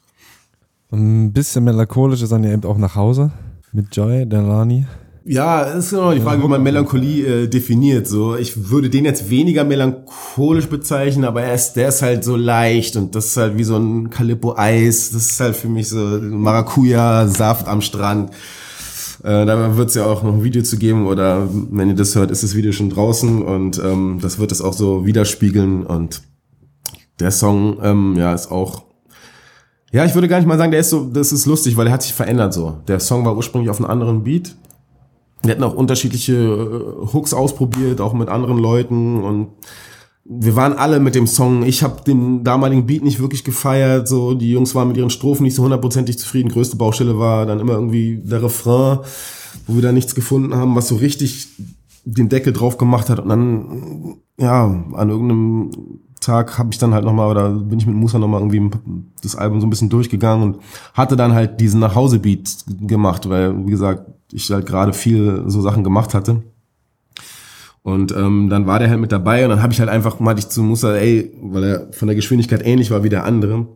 Ein 0.91 1.31
bisschen 1.31 1.63
melancholisch 1.63 2.21
ist 2.21 2.31
dann 2.31 2.43
ja 2.43 2.51
eben 2.51 2.63
auch 2.63 2.77
nach 2.77 2.95
Hause 2.95 3.31
mit 3.71 3.95
Joy 3.95 4.25
Delani. 4.25 4.85
Ja, 5.23 5.61
ist 5.61 5.91
genau 5.91 6.13
die 6.13 6.19
Frage, 6.19 6.41
wie 6.41 6.47
man 6.47 6.63
Melancholie 6.63 7.43
äh, 7.43 7.47
definiert. 7.47 8.07
So, 8.07 8.35
ich 8.35 8.71
würde 8.71 8.89
den 8.89 9.05
jetzt 9.05 9.29
weniger 9.29 9.63
melancholisch 9.63 10.67
bezeichnen, 10.67 11.25
aber 11.25 11.43
er 11.43 11.53
ist, 11.53 11.73
der 11.73 11.89
ist 11.89 12.01
halt 12.01 12.23
so 12.23 12.35
leicht 12.35 12.95
und 12.95 13.13
das 13.13 13.27
ist 13.27 13.37
halt 13.37 13.55
wie 13.57 13.63
so 13.63 13.77
ein 13.77 14.09
Calippo-Eis. 14.09 15.11
Das 15.11 15.25
ist 15.27 15.39
halt 15.39 15.55
für 15.55 15.69
mich 15.69 15.89
so 15.89 15.97
Maracuja-Saft 15.97 17.67
am 17.67 17.81
Strand. 17.81 18.31
Äh, 19.23 19.45
da 19.45 19.77
wird 19.77 19.89
es 19.89 19.95
ja 19.95 20.05
auch 20.05 20.23
noch 20.23 20.33
ein 20.33 20.43
Video 20.43 20.63
zu 20.63 20.77
geben 20.77 21.05
oder 21.05 21.47
wenn 21.51 21.89
ihr 21.89 21.95
das 21.95 22.15
hört, 22.15 22.31
ist 22.31 22.41
das 22.41 22.55
Video 22.55 22.71
schon 22.71 22.89
draußen 22.89 23.43
und 23.43 23.77
ähm, 23.77 24.17
das 24.19 24.39
wird 24.39 24.51
es 24.51 24.61
auch 24.61 24.73
so 24.73 25.05
widerspiegeln 25.05 25.85
und 25.85 26.23
der 27.19 27.29
Song, 27.29 27.77
ähm, 27.83 28.15
ja, 28.17 28.33
ist 28.33 28.49
auch 28.49 28.85
ja, 29.93 30.05
ich 30.05 30.15
würde 30.15 30.29
gar 30.29 30.37
nicht 30.37 30.47
mal 30.47 30.57
sagen, 30.57 30.71
der 30.71 30.79
ist 30.79 30.89
so, 30.89 31.03
das 31.03 31.33
ist 31.33 31.45
lustig, 31.45 31.75
weil 31.75 31.87
er 31.87 31.91
hat 31.93 32.01
sich 32.01 32.13
verändert 32.13 32.53
so. 32.53 32.77
Der 32.87 33.01
Song 33.01 33.25
war 33.25 33.35
ursprünglich 33.35 33.69
auf 33.69 33.77
einem 33.77 33.91
anderen 33.91 34.23
Beat 34.23 34.55
wir 35.43 35.51
hatten 35.51 35.63
auch 35.63 35.73
unterschiedliche 35.73 36.33
äh, 36.33 37.13
Hooks 37.13 37.33
ausprobiert, 37.33 38.01
auch 38.01 38.13
mit 38.13 38.29
anderen 38.29 38.57
Leuten 38.57 39.23
und 39.23 39.47
wir 40.23 40.55
waren 40.55 40.73
alle 40.73 40.99
mit 40.99 41.15
dem 41.15 41.27
Song. 41.27 41.63
Ich 41.63 41.83
habe 41.83 42.03
den 42.05 42.43
damaligen 42.43 42.85
Beat 42.85 43.03
nicht 43.03 43.19
wirklich 43.19 43.43
gefeiert. 43.43 44.07
So 44.07 44.33
die 44.35 44.51
Jungs 44.51 44.75
waren 44.75 44.87
mit 44.87 44.97
ihren 44.97 45.09
Strophen 45.09 45.43
nicht 45.43 45.55
so 45.55 45.63
hundertprozentig 45.63 46.17
zufrieden. 46.19 46.49
Größte 46.49 46.77
Baustelle 46.77 47.17
war 47.17 47.45
dann 47.45 47.59
immer 47.59 47.73
irgendwie 47.73 48.21
der 48.23 48.43
Refrain, 48.43 48.99
wo 49.67 49.75
wir 49.75 49.81
da 49.81 49.91
nichts 49.91 50.15
gefunden 50.15 50.55
haben, 50.55 50.75
was 50.75 50.87
so 50.87 50.95
richtig 50.95 51.47
den 52.05 52.29
Deckel 52.29 52.53
drauf 52.53 52.77
gemacht 52.77 53.09
hat. 53.09 53.19
Und 53.19 53.29
dann 53.29 54.17
ja 54.37 54.65
an 54.93 55.09
irgendeinem 55.09 55.71
Tag 56.21 56.57
habe 56.57 56.69
ich 56.71 56.77
dann 56.77 56.93
halt 56.93 57.03
nochmal 57.03 57.29
oder 57.29 57.49
bin 57.49 57.79
ich 57.79 57.85
mit 57.85 57.95
Musa 57.95 58.19
nochmal 58.19 58.39
irgendwie 58.41 58.69
das 59.21 59.35
Album 59.35 59.59
so 59.59 59.67
ein 59.67 59.69
bisschen 59.69 59.89
durchgegangen 59.89 60.43
und 60.43 60.63
hatte 60.93 61.15
dann 61.15 61.33
halt 61.33 61.59
diesen 61.59 61.79
Nachhause-Beat 61.79 62.65
gemacht, 62.81 63.27
weil 63.27 63.65
wie 63.65 63.71
gesagt 63.71 64.05
ich 64.31 64.49
halt 64.51 64.65
gerade 64.65 64.93
viel 64.93 65.43
so 65.47 65.61
Sachen 65.61 65.83
gemacht 65.83 66.13
hatte. 66.13 66.43
Und 67.83 68.15
ähm, 68.15 68.49
dann 68.49 68.67
war 68.67 68.79
der 68.79 68.89
halt 68.89 68.99
mit 68.99 69.11
dabei 69.11 69.43
und 69.43 69.49
dann 69.49 69.63
habe 69.63 69.73
ich 69.73 69.79
halt 69.79 69.89
einfach, 69.89 70.19
meinte 70.19 70.41
ich 70.41 70.49
zu 70.49 70.61
Musa, 70.61 70.95
ey, 70.95 71.31
weil 71.41 71.63
er 71.63 71.93
von 71.93 72.07
der 72.07 72.15
Geschwindigkeit 72.15 72.65
ähnlich 72.65 72.91
war 72.91 73.03
wie 73.03 73.09
der 73.09 73.25
andere, 73.25 73.67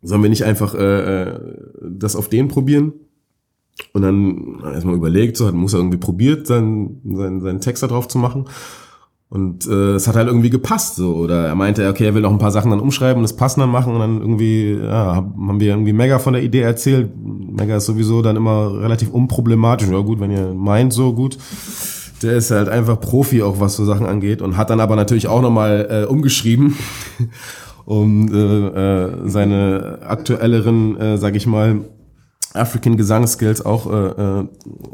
sollen 0.00 0.22
wir 0.22 0.30
nicht 0.30 0.44
einfach 0.44 0.74
äh, 0.74 1.22
äh 1.22 1.40
das 1.82 2.16
auf 2.16 2.28
den 2.28 2.48
probieren? 2.48 2.94
Und 3.92 4.02
dann 4.02 4.60
erstmal 4.72 4.94
überlegt, 4.94 5.36
so 5.36 5.46
hat 5.46 5.54
Musa 5.54 5.78
irgendwie 5.78 5.98
probiert, 5.98 6.46
seinen, 6.46 7.00
seinen, 7.04 7.40
seinen 7.40 7.60
Text 7.60 7.82
da 7.82 7.86
drauf 7.86 8.08
zu 8.08 8.18
machen. 8.18 8.46
Und 9.32 9.66
äh, 9.66 9.94
es 9.94 10.06
hat 10.06 10.14
halt 10.14 10.28
irgendwie 10.28 10.50
gepasst 10.50 10.96
so. 10.96 11.14
Oder 11.14 11.46
er 11.46 11.54
meinte, 11.54 11.88
okay, 11.88 12.04
er 12.04 12.14
will 12.14 12.20
noch 12.20 12.32
ein 12.32 12.38
paar 12.38 12.50
Sachen 12.50 12.70
dann 12.70 12.80
umschreiben 12.80 13.16
und 13.16 13.22
das 13.22 13.34
passender 13.34 13.66
machen. 13.66 13.94
Und 13.94 14.00
dann 14.00 14.20
irgendwie, 14.20 14.74
ja, 14.74 15.14
haben 15.16 15.58
wir 15.58 15.68
irgendwie 15.68 15.94
mega 15.94 16.18
von 16.18 16.34
der 16.34 16.42
Idee 16.42 16.60
erzählt. 16.60 17.10
Mega 17.16 17.78
ist 17.78 17.86
sowieso 17.86 18.20
dann 18.20 18.36
immer 18.36 18.78
relativ 18.78 19.08
unproblematisch. 19.08 19.88
Ja 19.88 20.00
gut, 20.00 20.20
wenn 20.20 20.32
ihr 20.32 20.52
meint, 20.52 20.92
so 20.92 21.14
gut. 21.14 21.38
Der 22.20 22.34
ist 22.34 22.50
halt 22.50 22.68
einfach 22.68 23.00
Profi, 23.00 23.42
auch 23.42 23.58
was 23.58 23.74
so 23.74 23.86
Sachen 23.86 24.04
angeht. 24.04 24.42
Und 24.42 24.58
hat 24.58 24.68
dann 24.68 24.80
aber 24.80 24.96
natürlich 24.96 25.28
auch 25.28 25.40
nochmal 25.40 25.88
äh, 25.90 26.04
umgeschrieben, 26.04 26.76
um 27.86 28.30
äh, 28.34 28.36
äh, 28.36 29.12
seine 29.30 30.00
aktuelleren, 30.06 31.00
äh, 31.00 31.16
sag 31.16 31.36
ich 31.36 31.46
mal, 31.46 31.86
African 32.54 32.96
Gesangskills 32.96 33.64
auch 33.64 33.90
äh, 33.90 34.44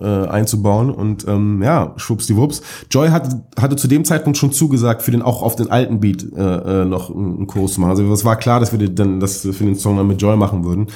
äh, 0.01 0.29
einzubauen 0.29 0.91
und 0.91 1.27
ähm, 1.27 1.63
ja, 1.63 1.95
schwuppsdiwupps. 1.97 2.63
Joy 2.91 3.09
hatte, 3.09 3.45
hatte 3.59 3.77
zu 3.77 3.89
dem 3.89 4.05
Zeitpunkt 4.05 4.39
schon 4.39 4.53
zugesagt, 4.53 5.03
für 5.03 5.11
den 5.11 5.23
auch 5.23 5.43
auf 5.43 5.57
den 5.57 5.71
alten 5.71 6.01
Beat 6.01 6.27
äh, 6.37 6.83
äh, 6.83 6.85
noch 6.85 7.15
einen 7.15 7.47
Kurs 7.47 7.75
zu 7.75 7.81
machen. 7.81 7.91
Also 7.91 8.13
es 8.13 8.25
war 8.25 8.37
klar, 8.37 8.61
dass 8.61 8.73
wir 8.73 8.89
dann, 8.89 9.21
dass 9.21 9.45
wir 9.45 9.53
den 9.53 9.77
Song 9.77 9.97
dann 9.97 10.07
mit 10.07 10.21
Joy 10.21 10.37
machen 10.37 10.65
würden. 10.65 10.87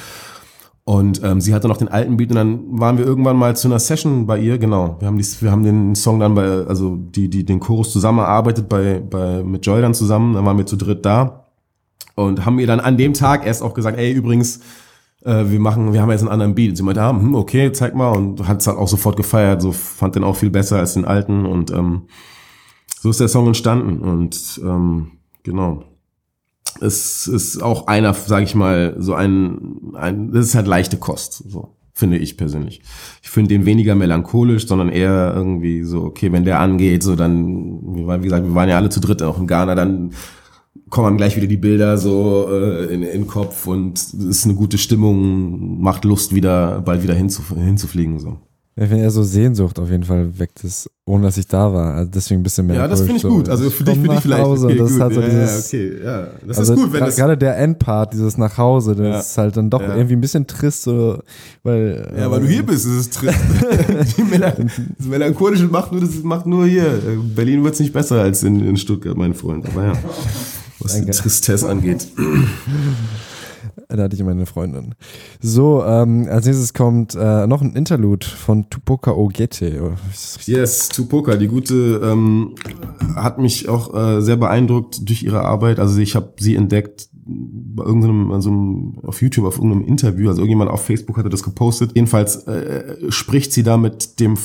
Und 0.85 1.23
ähm, 1.23 1.39
sie 1.39 1.53
hatte 1.53 1.69
noch 1.69 1.77
den 1.77 1.87
alten 1.87 2.17
Beat 2.17 2.31
und 2.31 2.35
dann 2.35 2.79
waren 2.79 2.97
wir 2.97 3.05
irgendwann 3.05 3.37
mal 3.37 3.55
zu 3.55 3.69
einer 3.69 3.79
Session 3.79 4.25
bei 4.25 4.37
ihr, 4.37 4.57
genau. 4.57 4.97
Wir 4.99 5.07
haben, 5.07 5.17
die, 5.17 5.25
wir 5.39 5.49
haben 5.49 5.63
den 5.63 5.95
Song 5.95 6.19
dann 6.19 6.35
bei, 6.35 6.43
also 6.43 6.97
die, 6.97 7.29
die, 7.29 7.45
den 7.45 7.61
Chorus 7.61 7.93
zusammengearbeitet 7.93 8.67
bei, 8.67 8.99
bei, 8.99 9.43
mit 9.43 9.65
Joy 9.65 9.81
dann 9.81 9.93
zusammen, 9.93 10.33
dann 10.33 10.45
waren 10.45 10.57
wir 10.57 10.65
zu 10.65 10.75
dritt 10.75 11.05
da 11.05 11.45
und 12.15 12.45
haben 12.45 12.59
ihr 12.59 12.67
dann 12.67 12.81
an 12.81 12.97
dem 12.97 13.13
Tag 13.13 13.45
erst 13.45 13.63
auch 13.63 13.73
gesagt, 13.73 13.97
ey, 13.97 14.11
übrigens, 14.11 14.59
äh, 15.25 15.49
wir 15.49 15.59
machen, 15.59 15.93
wir 15.93 16.01
haben 16.01 16.11
jetzt 16.11 16.21
einen 16.21 16.29
anderen 16.29 16.55
Beat. 16.55 16.71
Und 16.71 16.75
sie 16.75 16.83
meinte, 16.83 17.01
ah, 17.01 17.11
hm, 17.11 17.35
okay, 17.35 17.71
zeig 17.71 17.95
mal. 17.95 18.09
Und 18.09 18.47
hat 18.47 18.59
es 18.59 18.65
dann 18.65 18.77
auch 18.77 18.87
sofort 18.87 19.17
gefeiert, 19.17 19.61
so 19.61 19.71
fand 19.71 20.15
den 20.15 20.23
auch 20.23 20.35
viel 20.35 20.49
besser 20.49 20.79
als 20.79 20.93
den 20.93 21.05
alten. 21.05 21.45
Und 21.45 21.71
ähm, 21.71 22.03
so 22.99 23.09
ist 23.09 23.19
der 23.19 23.27
Song 23.27 23.47
entstanden. 23.47 23.99
Und 23.99 24.61
ähm, 24.63 25.11
genau. 25.43 25.83
Es 26.81 27.27
ist 27.27 27.61
auch 27.61 27.87
einer, 27.87 28.13
sage 28.13 28.45
ich 28.45 28.55
mal, 28.55 28.95
so 28.97 29.13
ein, 29.13 29.93
ein, 29.93 30.31
das 30.31 30.47
ist 30.47 30.55
halt 30.55 30.67
leichte 30.67 30.97
Kost, 30.97 31.43
so 31.47 31.75
finde 31.93 32.17
ich 32.17 32.37
persönlich. 32.37 32.81
Ich 33.21 33.29
finde 33.29 33.49
den 33.49 33.65
weniger 33.65 33.93
melancholisch, 33.93 34.67
sondern 34.67 34.89
eher 34.89 35.31
irgendwie 35.35 35.83
so, 35.83 36.01
okay, 36.03 36.31
wenn 36.31 36.43
der 36.43 36.59
angeht, 36.59 37.03
so 37.03 37.15
dann, 37.15 37.95
wie 37.95 38.23
gesagt, 38.23 38.45
wir 38.45 38.55
waren 38.55 38.69
ja 38.69 38.77
alle 38.77 38.89
zu 38.89 38.99
dritt 38.99 39.21
auch 39.21 39.39
in 39.39 39.45
Ghana, 39.45 39.75
dann 39.75 40.11
kommen 40.93 41.17
gleich 41.17 41.35
wieder 41.35 41.47
die 41.47 41.57
Bilder 41.57 41.97
so 41.97 42.47
äh, 42.51 42.85
in, 42.93 43.01
in 43.01 43.21
den 43.21 43.27
Kopf 43.27 43.65
und 43.65 43.97
es 43.97 44.13
ist 44.13 44.45
eine 44.45 44.53
gute 44.53 44.77
Stimmung, 44.77 45.81
macht 45.81 46.05
Lust 46.05 46.35
wieder 46.35 46.81
bald 46.81 47.01
wieder 47.01 47.15
hinzuf 47.15 47.49
hinzufliegen 47.49 48.19
so. 48.19 48.37
Ja, 48.75 48.89
wenn 48.89 48.99
er 48.99 49.09
so 49.11 49.21
Sehnsucht 49.23 49.79
auf 49.79 49.89
jeden 49.89 50.03
Fall 50.03 50.39
weckt 50.39 50.63
es, 50.63 50.89
ohne 51.05 51.25
dass 51.25 51.37
ich 51.37 51.47
da 51.47 51.71
war. 51.73 51.93
Also 51.95 52.11
deswegen 52.11 52.41
ein 52.41 52.43
bisschen 52.43 52.65
mehr. 52.67 52.75
Ja, 52.77 52.87
das 52.87 53.01
finde 53.01 53.15
ich 53.17 53.21
so. 53.21 53.29
gut. 53.29 53.49
Also 53.49 53.69
für 53.69 53.83
dich 53.83 53.95
finde 53.95 54.15
ich 54.15 54.21
vielleicht. 54.21 54.43
Hause, 54.43 54.67
okay, 54.67 54.77
das 54.77 54.91
gut. 54.93 55.01
Hat 55.01 55.13
so 55.13 55.21
ja, 55.21 55.27
dieses, 55.29 55.71
ja, 55.71 55.79
okay, 55.79 56.03
ja. 56.03 56.27
Das 56.47 56.57
also 56.57 56.73
ist 56.73 56.79
gut, 56.79 56.93
wenn 56.93 56.99
das. 57.01 57.15
Gerade 57.15 57.37
der 57.37 57.57
Endpart, 57.57 58.13
dieses 58.13 58.37
nach 58.37 58.57
Hause, 58.57 58.95
das 58.95 59.07
Ja. 59.07 59.19
ist 59.19 59.37
halt 59.37 59.57
dann 59.57 59.69
doch 59.69 59.81
Ja. 59.81 59.95
irgendwie 59.95 60.15
ein 60.15 60.21
bisschen 60.21 60.47
trist, 60.47 60.83
so, 60.83 61.19
weil. 61.63 62.13
Ja, 62.17 62.31
weil 62.31 62.39
du 62.41 62.47
äh, 62.47 62.49
hier 62.49 62.63
bist, 62.63 62.85
ist 62.87 62.93
es 62.93 63.09
trist. 63.11 63.37
Die 64.17 64.23
Melan 64.23 64.71
das 64.97 65.07
Melancholische 65.07 65.65
macht 65.65 65.91
nur, 65.91 66.01
das 66.01 66.23
macht 66.23 66.47
nur 66.47 66.65
hier. 66.65 66.99
Berlin 67.35 67.63
wird's 67.63 67.79
nicht 67.79 67.93
besser 67.93 68.21
als 68.21 68.43
in, 68.43 68.67
in 68.67 68.77
Stuttgart, 68.77 69.15
mein 69.15 69.35
Freund. 69.35 69.67
Aber 69.67 69.85
ja, 69.85 69.93
was 70.83 70.93
die 70.93 70.99
Danke. 70.99 71.17
Tristesse 71.17 71.69
angeht. 71.69 72.07
Da 73.87 74.03
hatte 74.03 74.15
ich 74.15 74.23
meine 74.23 74.45
Freundin. 74.45 74.95
So, 75.39 75.83
ähm, 75.83 76.27
als 76.29 76.45
nächstes 76.45 76.73
kommt 76.73 77.15
äh, 77.15 77.47
noch 77.47 77.61
ein 77.61 77.75
Interlude 77.75 78.25
von 78.25 78.69
Tupoka 78.69 79.11
Ogete. 79.11 79.81
Oh? 79.83 79.91
Yes, 80.45 80.89
Tupoka, 80.89 81.35
die 81.35 81.47
gute, 81.47 82.01
ähm, 82.03 82.55
hat 83.15 83.39
mich 83.39 83.69
auch 83.69 83.93
äh, 83.93 84.21
sehr 84.21 84.35
beeindruckt 84.35 85.07
durch 85.07 85.23
ihre 85.23 85.41
Arbeit. 85.41 85.79
Also 85.79 85.99
ich 85.99 86.15
habe 86.15 86.33
sie 86.39 86.55
entdeckt 86.55 87.09
bei 87.25 87.83
irgendeinem, 87.83 88.31
also 88.31 88.51
auf 89.03 89.21
YouTube, 89.21 89.45
auf 89.45 89.57
irgendeinem 89.57 89.85
Interview, 89.85 90.27
also 90.27 90.41
irgendjemand 90.41 90.71
auf 90.71 90.83
Facebook 90.83 91.17
hatte 91.17 91.29
das 91.29 91.43
gepostet. 91.43 91.91
Jedenfalls 91.95 92.47
äh, 92.47 92.95
spricht 93.09 93.53
sie 93.53 93.63
da 93.63 93.77
mit 93.77 94.19
dem 94.19 94.37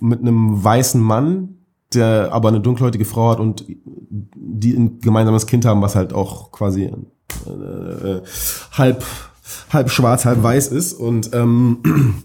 mit 0.00 0.20
einem 0.20 0.62
weißen 0.62 1.00
Mann, 1.00 1.61
der 1.94 2.30
aber 2.32 2.48
eine 2.48 2.60
dunkelhäutige 2.60 3.04
Frau 3.04 3.30
hat 3.30 3.40
und 3.40 3.64
die 3.68 4.74
ein 4.74 5.00
gemeinsames 5.00 5.46
Kind 5.46 5.64
haben, 5.64 5.82
was 5.82 5.94
halt 5.94 6.12
auch 6.12 6.52
quasi 6.52 6.84
äh, 6.84 8.20
halb 8.72 9.04
halb 9.70 9.90
schwarz, 9.90 10.24
halb 10.24 10.42
weiß 10.42 10.68
ist. 10.68 10.92
Und 10.92 11.30
ähm, 11.32 12.24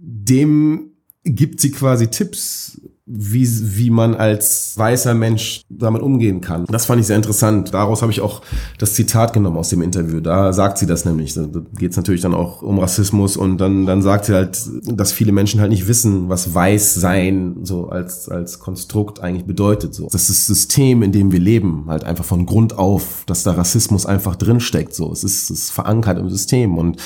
dem 0.00 0.92
gibt 1.24 1.60
sie 1.60 1.70
quasi 1.70 2.08
Tipps, 2.08 2.80
wie, 3.10 3.48
wie 3.78 3.90
man 3.90 4.14
als 4.14 4.74
weißer 4.76 5.14
Mensch 5.14 5.62
damit 5.70 6.02
umgehen 6.02 6.42
kann. 6.42 6.66
Das 6.66 6.84
fand 6.84 7.00
ich 7.00 7.06
sehr 7.06 7.16
interessant. 7.16 7.72
Daraus 7.72 8.02
habe 8.02 8.12
ich 8.12 8.20
auch 8.20 8.42
das 8.78 8.94
Zitat 8.94 9.32
genommen 9.32 9.56
aus 9.56 9.70
dem 9.70 9.80
Interview. 9.80 10.20
Da 10.20 10.52
sagt 10.52 10.76
sie 10.76 10.86
das 10.86 11.06
nämlich. 11.06 11.32
Da 11.32 11.46
geht 11.78 11.92
es 11.92 11.96
natürlich 11.96 12.20
dann 12.20 12.34
auch 12.34 12.60
um 12.60 12.78
Rassismus 12.78 13.38
und 13.38 13.58
dann, 13.58 13.86
dann 13.86 14.02
sagt 14.02 14.26
sie 14.26 14.34
halt, 14.34 14.60
dass 14.84 15.12
viele 15.12 15.32
Menschen 15.32 15.60
halt 15.60 15.70
nicht 15.70 15.88
wissen, 15.88 16.28
was 16.28 16.54
weiß 16.54 16.94
sein 16.96 17.60
so 17.62 17.88
als, 17.88 18.28
als 18.28 18.58
Konstrukt 18.58 19.20
eigentlich 19.20 19.46
bedeutet. 19.46 19.94
So. 19.94 20.08
Das 20.10 20.28
ist 20.28 20.40
das 20.40 20.46
System, 20.46 21.02
in 21.02 21.12
dem 21.12 21.32
wir 21.32 21.40
leben, 21.40 21.86
halt 21.88 22.04
einfach 22.04 22.24
von 22.24 22.44
Grund 22.44 22.76
auf, 22.76 23.24
dass 23.26 23.42
da 23.42 23.52
Rassismus 23.52 24.04
einfach 24.04 24.36
drinsteckt. 24.36 24.94
So. 24.94 25.10
Es 25.12 25.24
ist, 25.24 25.50
es 25.50 25.62
ist 25.62 25.70
verankert 25.70 26.18
im 26.18 26.28
System 26.28 26.76
und 26.76 26.98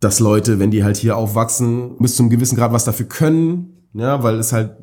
dass 0.00 0.18
Leute, 0.18 0.58
wenn 0.58 0.70
die 0.70 0.82
halt 0.82 0.96
hier 0.96 1.16
aufwachsen, 1.16 1.96
bis 1.98 2.16
zum 2.16 2.30
gewissen 2.30 2.56
Grad 2.56 2.72
was 2.72 2.84
dafür 2.84 3.06
können, 3.06 3.79
ja, 3.94 4.22
weil 4.22 4.38
es 4.38 4.52
halt 4.52 4.76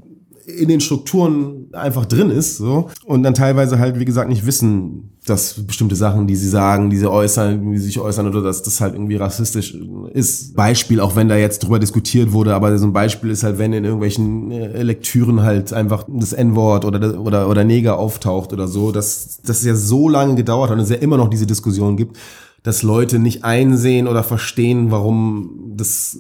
in 0.48 0.70
den 0.70 0.80
Strukturen 0.80 1.68
einfach 1.74 2.06
drin 2.06 2.30
ist, 2.30 2.58
so. 2.58 2.90
Und 3.04 3.24
dann 3.24 3.34
teilweise 3.34 3.80
halt, 3.80 4.00
wie 4.00 4.06
gesagt, 4.06 4.30
nicht 4.30 4.46
wissen, 4.46 5.18
dass 5.26 5.66
bestimmte 5.66 5.98
Sachen, 5.98 6.26
die 6.26 6.38
sie 6.38 6.48
sagen, 6.48 6.90
die 6.90 6.96
sie 6.96 7.12
äußern, 7.12 7.70
wie 7.70 7.78
sie 7.78 7.88
sich 7.88 8.00
äußern 8.00 8.28
oder 8.28 8.42
dass 8.42 8.64
das 8.64 8.80
halt 8.80 8.94
irgendwie 8.94 9.18
rassistisch 9.18 9.78
ist. 10.14 10.56
Beispiel, 10.56 11.02
auch 11.02 11.18
wenn 11.18 11.28
da 11.28 11.36
jetzt 11.36 11.60
drüber 11.60 11.80
diskutiert 11.80 12.32
wurde, 12.32 12.56
aber 12.56 12.78
so 12.78 12.88
ein 12.88 12.94
Beispiel 12.94 13.30
ist 13.32 13.44
halt, 13.44 13.58
wenn 13.58 13.74
in 13.74 13.84
irgendwelchen 13.84 14.52
äh, 14.52 14.84
Lektüren 14.84 15.44
halt 15.44 15.74
einfach 15.74 16.06
das 16.08 16.32
N-Wort 16.32 16.86
oder, 16.86 17.20
oder, 17.20 17.50
oder 17.50 17.66
Neger 17.66 18.00
auftaucht 18.00 18.54
oder 18.54 18.70
so, 18.70 18.94
dass 18.94 19.42
das 19.42 19.66
ja 19.66 19.76
so 19.76 20.08
lange 20.08 20.36
gedauert 20.36 20.70
hat 20.70 20.78
und 20.78 20.84
es 20.84 20.90
ja 20.90 20.96
immer 20.96 21.18
noch 21.18 21.30
diese 21.30 21.46
Diskussion 21.46 21.98
gibt, 21.98 22.16
dass 22.64 22.84
Leute 22.84 23.20
nicht 23.20 23.44
einsehen 23.44 24.08
oder 24.08 24.24
verstehen, 24.24 24.92
warum 24.92 25.74
das, 25.76 26.20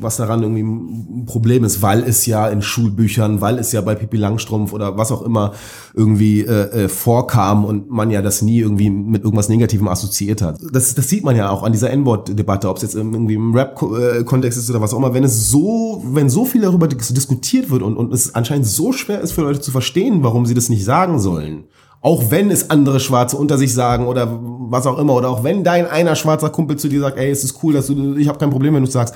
was 0.00 0.16
daran 0.16 0.42
irgendwie 0.42 0.62
ein 0.62 1.26
Problem 1.26 1.64
ist, 1.64 1.82
weil 1.82 2.02
es 2.02 2.26
ja 2.26 2.48
in 2.48 2.62
Schulbüchern, 2.62 3.40
weil 3.40 3.58
es 3.58 3.72
ja 3.72 3.80
bei 3.80 3.94
Pippi 3.94 4.16
Langstrumpf 4.16 4.72
oder 4.72 4.96
was 4.96 5.12
auch 5.12 5.22
immer 5.22 5.52
irgendwie 5.94 6.40
äh, 6.40 6.84
äh, 6.84 6.88
vorkam 6.88 7.64
und 7.64 7.90
man 7.90 8.10
ja 8.10 8.22
das 8.22 8.42
nie 8.42 8.60
irgendwie 8.60 8.90
mit 8.90 9.24
irgendwas 9.24 9.48
Negativem 9.48 9.88
assoziiert 9.88 10.42
hat. 10.42 10.58
Das, 10.72 10.94
das 10.94 11.08
sieht 11.08 11.24
man 11.24 11.36
ja 11.36 11.50
auch 11.50 11.62
an 11.62 11.72
dieser 11.72 11.90
N-Wort-Debatte, 11.90 12.68
ob 12.68 12.76
es 12.76 12.82
jetzt 12.82 12.94
irgendwie 12.94 13.34
im 13.34 13.54
Rap-Kontext 13.54 14.58
ist 14.58 14.70
oder 14.70 14.80
was 14.80 14.92
auch 14.92 14.98
immer. 14.98 15.14
Wenn 15.14 15.24
es 15.24 15.50
so, 15.50 16.02
wenn 16.06 16.30
so 16.30 16.44
viel 16.44 16.62
darüber 16.62 16.88
dis- 16.88 17.14
diskutiert 17.14 17.70
wird 17.70 17.82
und, 17.82 17.96
und 17.96 18.12
es 18.12 18.34
anscheinend 18.34 18.66
so 18.66 18.92
schwer 18.92 19.20
ist 19.20 19.32
für 19.32 19.42
Leute 19.42 19.60
zu 19.60 19.70
verstehen, 19.70 20.22
warum 20.22 20.46
sie 20.46 20.54
das 20.54 20.68
nicht 20.68 20.84
sagen 20.84 21.18
sollen, 21.18 21.64
auch 22.02 22.30
wenn 22.30 22.50
es 22.50 22.70
andere 22.70 22.98
Schwarze 22.98 23.36
unter 23.36 23.58
sich 23.58 23.74
sagen 23.74 24.06
oder 24.06 24.40
was 24.42 24.86
auch 24.86 24.98
immer, 24.98 25.14
oder 25.14 25.28
auch 25.28 25.44
wenn 25.44 25.64
dein 25.64 25.86
einer 25.86 26.16
schwarzer 26.16 26.48
Kumpel 26.48 26.78
zu 26.78 26.88
dir 26.88 27.00
sagt, 27.00 27.18
ey, 27.18 27.30
es 27.30 27.44
ist 27.44 27.62
cool, 27.62 27.74
dass 27.74 27.88
du, 27.88 28.16
ich 28.16 28.26
habe 28.26 28.38
kein 28.38 28.48
Problem, 28.48 28.74
wenn 28.74 28.84
du 28.84 28.90
sagst, 28.90 29.14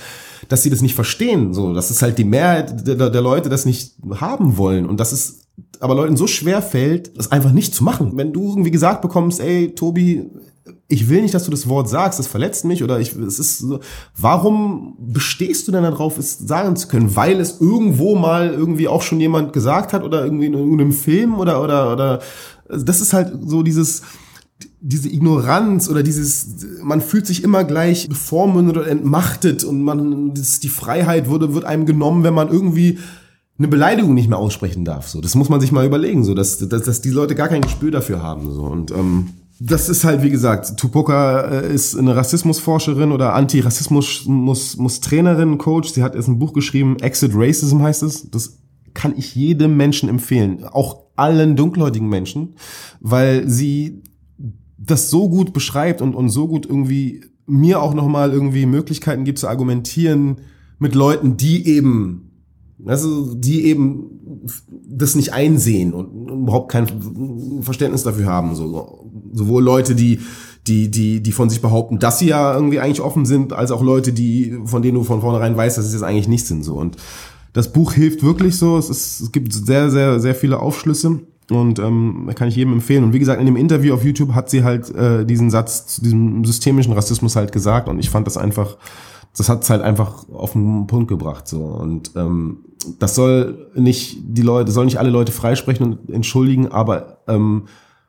dass 0.49 0.63
sie 0.63 0.71
das 0.71 0.83
nicht 0.83 0.95
verstehen, 0.95 1.55
so, 1.55 1.73
dass 1.75 1.91
es 1.91 2.03
halt 2.03 2.19
die 2.19 2.25
Mehrheit 2.25 2.87
der, 2.87 3.11
der 3.11 3.23
Leute 3.23 3.49
das 3.49 3.67
nicht 3.67 3.95
haben 4.21 4.57
wollen 4.57 4.87
und 4.87 5.01
dass 5.01 5.13
es 5.13 5.41
aber 5.81 5.95
Leuten 5.95 6.17
so 6.17 6.27
schwer 6.27 6.63
fällt, 6.63 7.17
das 7.19 7.31
einfach 7.31 7.53
nicht 7.53 7.75
zu 7.75 7.85
machen. 7.85 8.13
Wenn 8.15 8.33
du 8.33 8.49
irgendwie 8.49 8.71
gesagt 8.71 9.03
bekommst, 9.03 9.41
ey, 9.41 9.75
Tobi, 9.75 10.31
ich 10.89 11.09
will 11.09 11.23
nicht, 11.23 11.35
dass 11.35 11.45
du 11.45 11.51
das 11.51 11.69
Wort 11.69 11.89
sagst, 11.89 12.19
das 12.19 12.27
verletzt 12.27 12.65
mich 12.65 12.83
oder 12.83 12.99
ich, 12.99 13.15
es 13.17 13.39
ist 13.39 13.59
so, 13.59 13.81
warum 14.17 14.97
bestehst 14.99 15.67
du 15.67 15.73
denn 15.73 15.83
darauf, 15.83 16.19
es 16.19 16.39
sagen 16.39 16.77
zu 16.77 16.89
können? 16.89 17.15
Weil 17.17 17.41
es 17.41 17.61
irgendwo 17.61 18.15
mal 18.17 18.51
irgendwie 18.51 18.89
auch 18.89 19.03
schon 19.03 19.21
jemand 19.21 19.53
gesagt 19.53 19.93
hat 19.93 20.05
oder 20.05 20.25
irgendwie 20.25 20.47
in 20.47 20.55
irgendeinem 20.55 20.93
Film 20.93 21.39
oder, 21.39 21.63
oder, 21.63 21.93
oder, 21.93 22.21
also 22.69 22.85
das 22.85 23.01
ist 23.01 23.13
halt 23.13 23.33
so 23.45 23.63
dieses, 23.63 24.03
diese 24.87 25.09
Ignoranz 25.09 25.89
oder 25.89 26.03
dieses, 26.03 26.67
man 26.83 27.01
fühlt 27.01 27.27
sich 27.27 27.43
immer 27.43 27.65
gleich 27.65 28.07
bevormundet 28.07 28.77
oder 28.77 28.87
entmachtet 28.87 29.65
und 29.65 29.83
man, 29.83 30.35
das, 30.35 30.61
die 30.61 30.69
Freiheit 30.69 31.31
wurde, 31.31 31.55
wird 31.55 31.65
einem 31.65 31.87
genommen, 31.87 32.23
wenn 32.23 32.35
man 32.35 32.51
irgendwie 32.51 32.99
eine 33.57 33.69
Beleidigung 33.69 34.13
nicht 34.13 34.29
mehr 34.29 34.37
aussprechen 34.37 34.85
darf. 34.85 35.09
So, 35.09 35.23
das 35.23 35.37
muss 35.37 35.49
man 35.49 35.63
sich 35.63 35.73
mal 35.73 35.87
überlegen, 35.87 36.23
so, 36.23 36.35
dass, 36.35 36.59
dass, 36.59 36.83
dass 36.83 37.01
die 37.01 37.09
Leute 37.09 37.35
gar 37.35 37.49
kein 37.49 37.63
Gespür 37.63 37.93
dafür 37.93 38.23
haben. 38.23 38.53
So. 38.53 38.65
Und 38.65 38.91
ähm, 38.91 39.31
das 39.59 39.89
ist 39.89 40.05
halt, 40.05 40.23
wie 40.23 40.29
gesagt, 40.29 40.79
Tupoka 40.79 41.41
äh, 41.41 41.73
ist 41.73 41.97
eine 41.97 42.15
Rassismusforscherin 42.15 43.11
oder 43.11 43.33
Anti-Rassismus-Trainerin, 43.33 45.57
Coach. 45.57 45.95
Sie 45.95 46.03
hat 46.03 46.15
jetzt 46.15 46.29
ein 46.29 46.39
Buch 46.39 46.53
geschrieben, 46.53 46.99
Exit 47.01 47.33
Racism 47.35 47.81
heißt 47.81 48.03
es. 48.03 48.31
Das 48.31 48.59
kann 48.93 49.15
ich 49.17 49.35
jedem 49.35 49.79
Menschen 49.79 50.11
empfehlen, 50.11 50.63
auch 50.65 51.05
allen 51.17 51.57
dunkelhäutigen 51.57 52.11
Menschen, 52.11 52.57
weil 53.01 53.49
sie 53.49 54.03
das 54.87 55.11
so 55.11 55.29
gut 55.29 55.53
beschreibt 55.53 56.03
und, 56.03 56.15
und 56.15 56.29
so 56.29 56.49
gut 56.49 56.67
irgendwie 56.67 57.25
mir 57.47 57.83
auch 57.83 57.95
nochmal 57.95 58.33
irgendwie 58.33 58.67
Möglichkeiten 58.67 59.25
gibt 59.25 59.39
zu 59.39 59.49
argumentieren 59.49 60.39
mit 60.79 60.95
Leuten, 60.95 61.37
die 61.37 61.67
eben, 61.69 62.31
also 62.85 63.35
die 63.35 63.65
eben 63.67 64.47
das 64.87 65.15
nicht 65.15 65.33
einsehen 65.33 65.93
und 65.93 66.31
überhaupt 66.31 66.71
kein 66.71 66.87
Verständnis 67.63 68.03
dafür 68.03 68.27
haben. 68.27 68.55
So, 68.55 69.11
sowohl 69.33 69.63
Leute, 69.63 69.95
die, 69.95 70.21
die, 70.67 70.91
die, 70.91 71.23
die 71.23 71.33
von 71.33 71.51
sich 71.51 71.61
behaupten, 71.61 71.99
dass 71.99 72.19
sie 72.19 72.29
ja 72.29 72.55
irgendwie 72.55 72.81
eigentlich 72.81 73.03
offen 73.03 73.27
sind, 73.27 73.53
als 73.53 73.71
auch 73.71 73.83
Leute, 73.83 74.13
die, 74.13 74.59
von 74.65 74.83
denen 74.83 74.97
du 74.97 75.05
von 75.05 75.21
vornherein 75.21 75.57
weißt, 75.57 75.77
dass 75.77 75.85
sie 75.85 75.89
es 75.89 76.01
jetzt 76.01 76.09
eigentlich 76.09 76.29
nicht 76.29 76.47
sind. 76.47 76.65
So. 76.65 76.75
Und 76.75 76.97
das 77.53 77.73
Buch 77.73 77.93
hilft 77.93 78.23
wirklich 78.23 78.57
so. 78.57 78.79
Es, 78.79 78.89
ist, 78.89 79.21
es 79.21 79.33
gibt 79.33 79.53
sehr, 79.53 79.91
sehr, 79.91 80.21
sehr 80.21 80.35
viele 80.35 80.61
Aufschlüsse. 80.61 81.21
Und 81.51 81.79
ähm, 81.79 82.31
kann 82.35 82.49
ich 82.49 82.57
jedem 82.57 82.73
empfehlen. 82.73 83.05
Und 83.05 83.13
wie 83.13 83.19
gesagt, 83.19 83.39
in 83.39 83.47
dem 83.47 83.57
Interview 83.57 83.95
auf 83.95 84.05
YouTube 84.05 84.33
hat 84.35 84.49
sie 84.49 84.65
halt 84.65 84.95
äh, 84.95 85.27
diesen 85.27 85.51
Satz 85.51 85.87
zu 85.87 86.03
diesem 86.03 86.45
systemischen 86.45 86.95
Rassismus 86.95 87.37
halt 87.37 87.53
gesagt. 87.53 87.89
Und 87.89 87.99
ich 87.99 88.09
fand 88.09 88.27
das 88.27 88.37
einfach, 88.37 88.79
das 89.37 89.49
hat's 89.49 89.69
halt 89.69 89.83
einfach 89.83 90.29
auf 90.31 90.53
den 90.53 90.87
Punkt 90.87 91.09
gebracht. 91.09 91.47
So. 91.47 91.63
Und 91.65 92.13
ähm, 92.17 92.65
das 92.99 93.15
soll 93.15 93.71
nicht 93.75 94.19
die 94.23 94.43
Leute, 94.43 94.71
soll 94.71 94.85
nicht 94.85 94.99
alle 94.99 95.11
Leute 95.11 95.33
freisprechen 95.33 95.87
und 95.87 96.11
entschuldigen, 96.11 96.69
aber 96.69 97.19
ähm, 97.29 97.65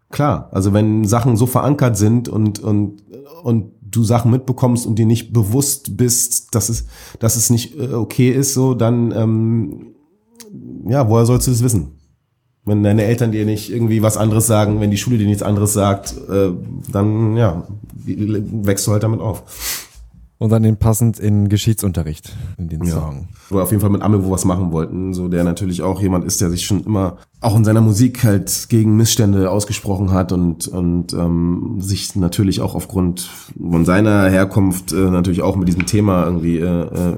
klar, 0.10 0.50
also 0.52 0.74
wenn 0.74 1.06
Sachen 1.06 1.38
so 1.38 1.46
verankert 1.46 1.98
sind 1.98 2.30
und, 2.30 2.60
und, 2.60 3.04
und 3.44 3.72
du 3.82 4.04
Sachen 4.04 4.32
mitbekommst 4.32 4.86
und 4.86 5.00
dir 5.00 5.06
nicht 5.06 5.34
bewusst 5.34 5.98
bist, 5.98 6.54
dass 6.56 6.70
es, 6.70 6.86
dass 7.20 7.36
es 7.36 7.50
nicht 7.50 7.78
äh, 7.80 7.94
okay 7.94 8.32
ist, 8.32 8.54
so, 8.54 8.74
dann, 8.74 9.12
ähm, 9.12 9.88
ja, 10.88 11.10
woher 11.10 11.26
sollst 11.26 11.48
du 11.48 11.52
das 11.52 11.64
wissen? 11.64 11.92
Wenn 12.66 12.84
deine 12.84 13.04
Eltern 13.04 13.32
dir 13.32 13.46
nicht 13.46 13.72
irgendwie 13.72 14.02
was 14.02 14.18
anderes 14.18 14.48
sagen, 14.48 14.82
wenn 14.82 14.92
die 14.92 14.98
Schule 14.98 15.18
dir 15.18 15.28
nichts 15.28 15.44
anderes 15.44 15.74
sagt, 15.74 16.16
äh, 16.30 16.52
dann, 16.92 17.38
ja, 17.38 17.68
wächst 18.06 18.88
du 18.88 18.92
halt 18.92 19.04
damit 19.04 19.20
auf. 19.20 19.44
Und 20.38 20.50
dann 20.50 20.64
den 20.64 20.76
passend 20.76 21.18
in 21.18 21.48
Geschichtsunterricht 21.48 22.36
in 22.58 22.68
den 22.68 22.84
ja. 22.84 22.96
Song. 22.96 23.30
Wo 23.50 23.56
wir 23.56 23.64
auf 23.64 23.72
jeden 23.72 23.80
Fall 23.80 23.90
mit 23.90 24.02
Amewo 24.02 24.32
was 24.32 24.44
machen 24.44 24.74
wollten, 24.74 25.14
so 25.14 25.30
der 25.30 25.46
natürlich 25.46 25.82
auch 25.82 26.02
jemand 26.02 26.26
ist, 26.26 26.42
der 26.42 26.50
sich 26.50 26.66
schon 26.66 26.84
immer 26.84 27.18
auch 27.40 27.56
in 27.56 27.64
seiner 27.64 27.80
Musik 27.80 28.26
halt 28.26 28.68
gegen 28.68 28.98
Missstände 28.98 29.50
ausgesprochen 29.50 30.12
hat 30.12 30.34
und 30.34 30.68
und 30.68 31.14
ähm, 31.14 31.78
sich 31.80 32.18
natürlich 32.18 32.60
auch 32.60 32.76
aufgrund 32.76 33.30
von 33.58 33.86
seiner 33.86 34.30
Herkunft 34.30 34.92
äh, 34.92 35.10
natürlich 35.10 35.42
auch 35.42 35.56
mit 35.56 35.70
diesem 35.70 35.86
Thema 35.86 36.26
irgendwie 36.26 36.58
äh, 36.58 37.12
äh, 37.12 37.18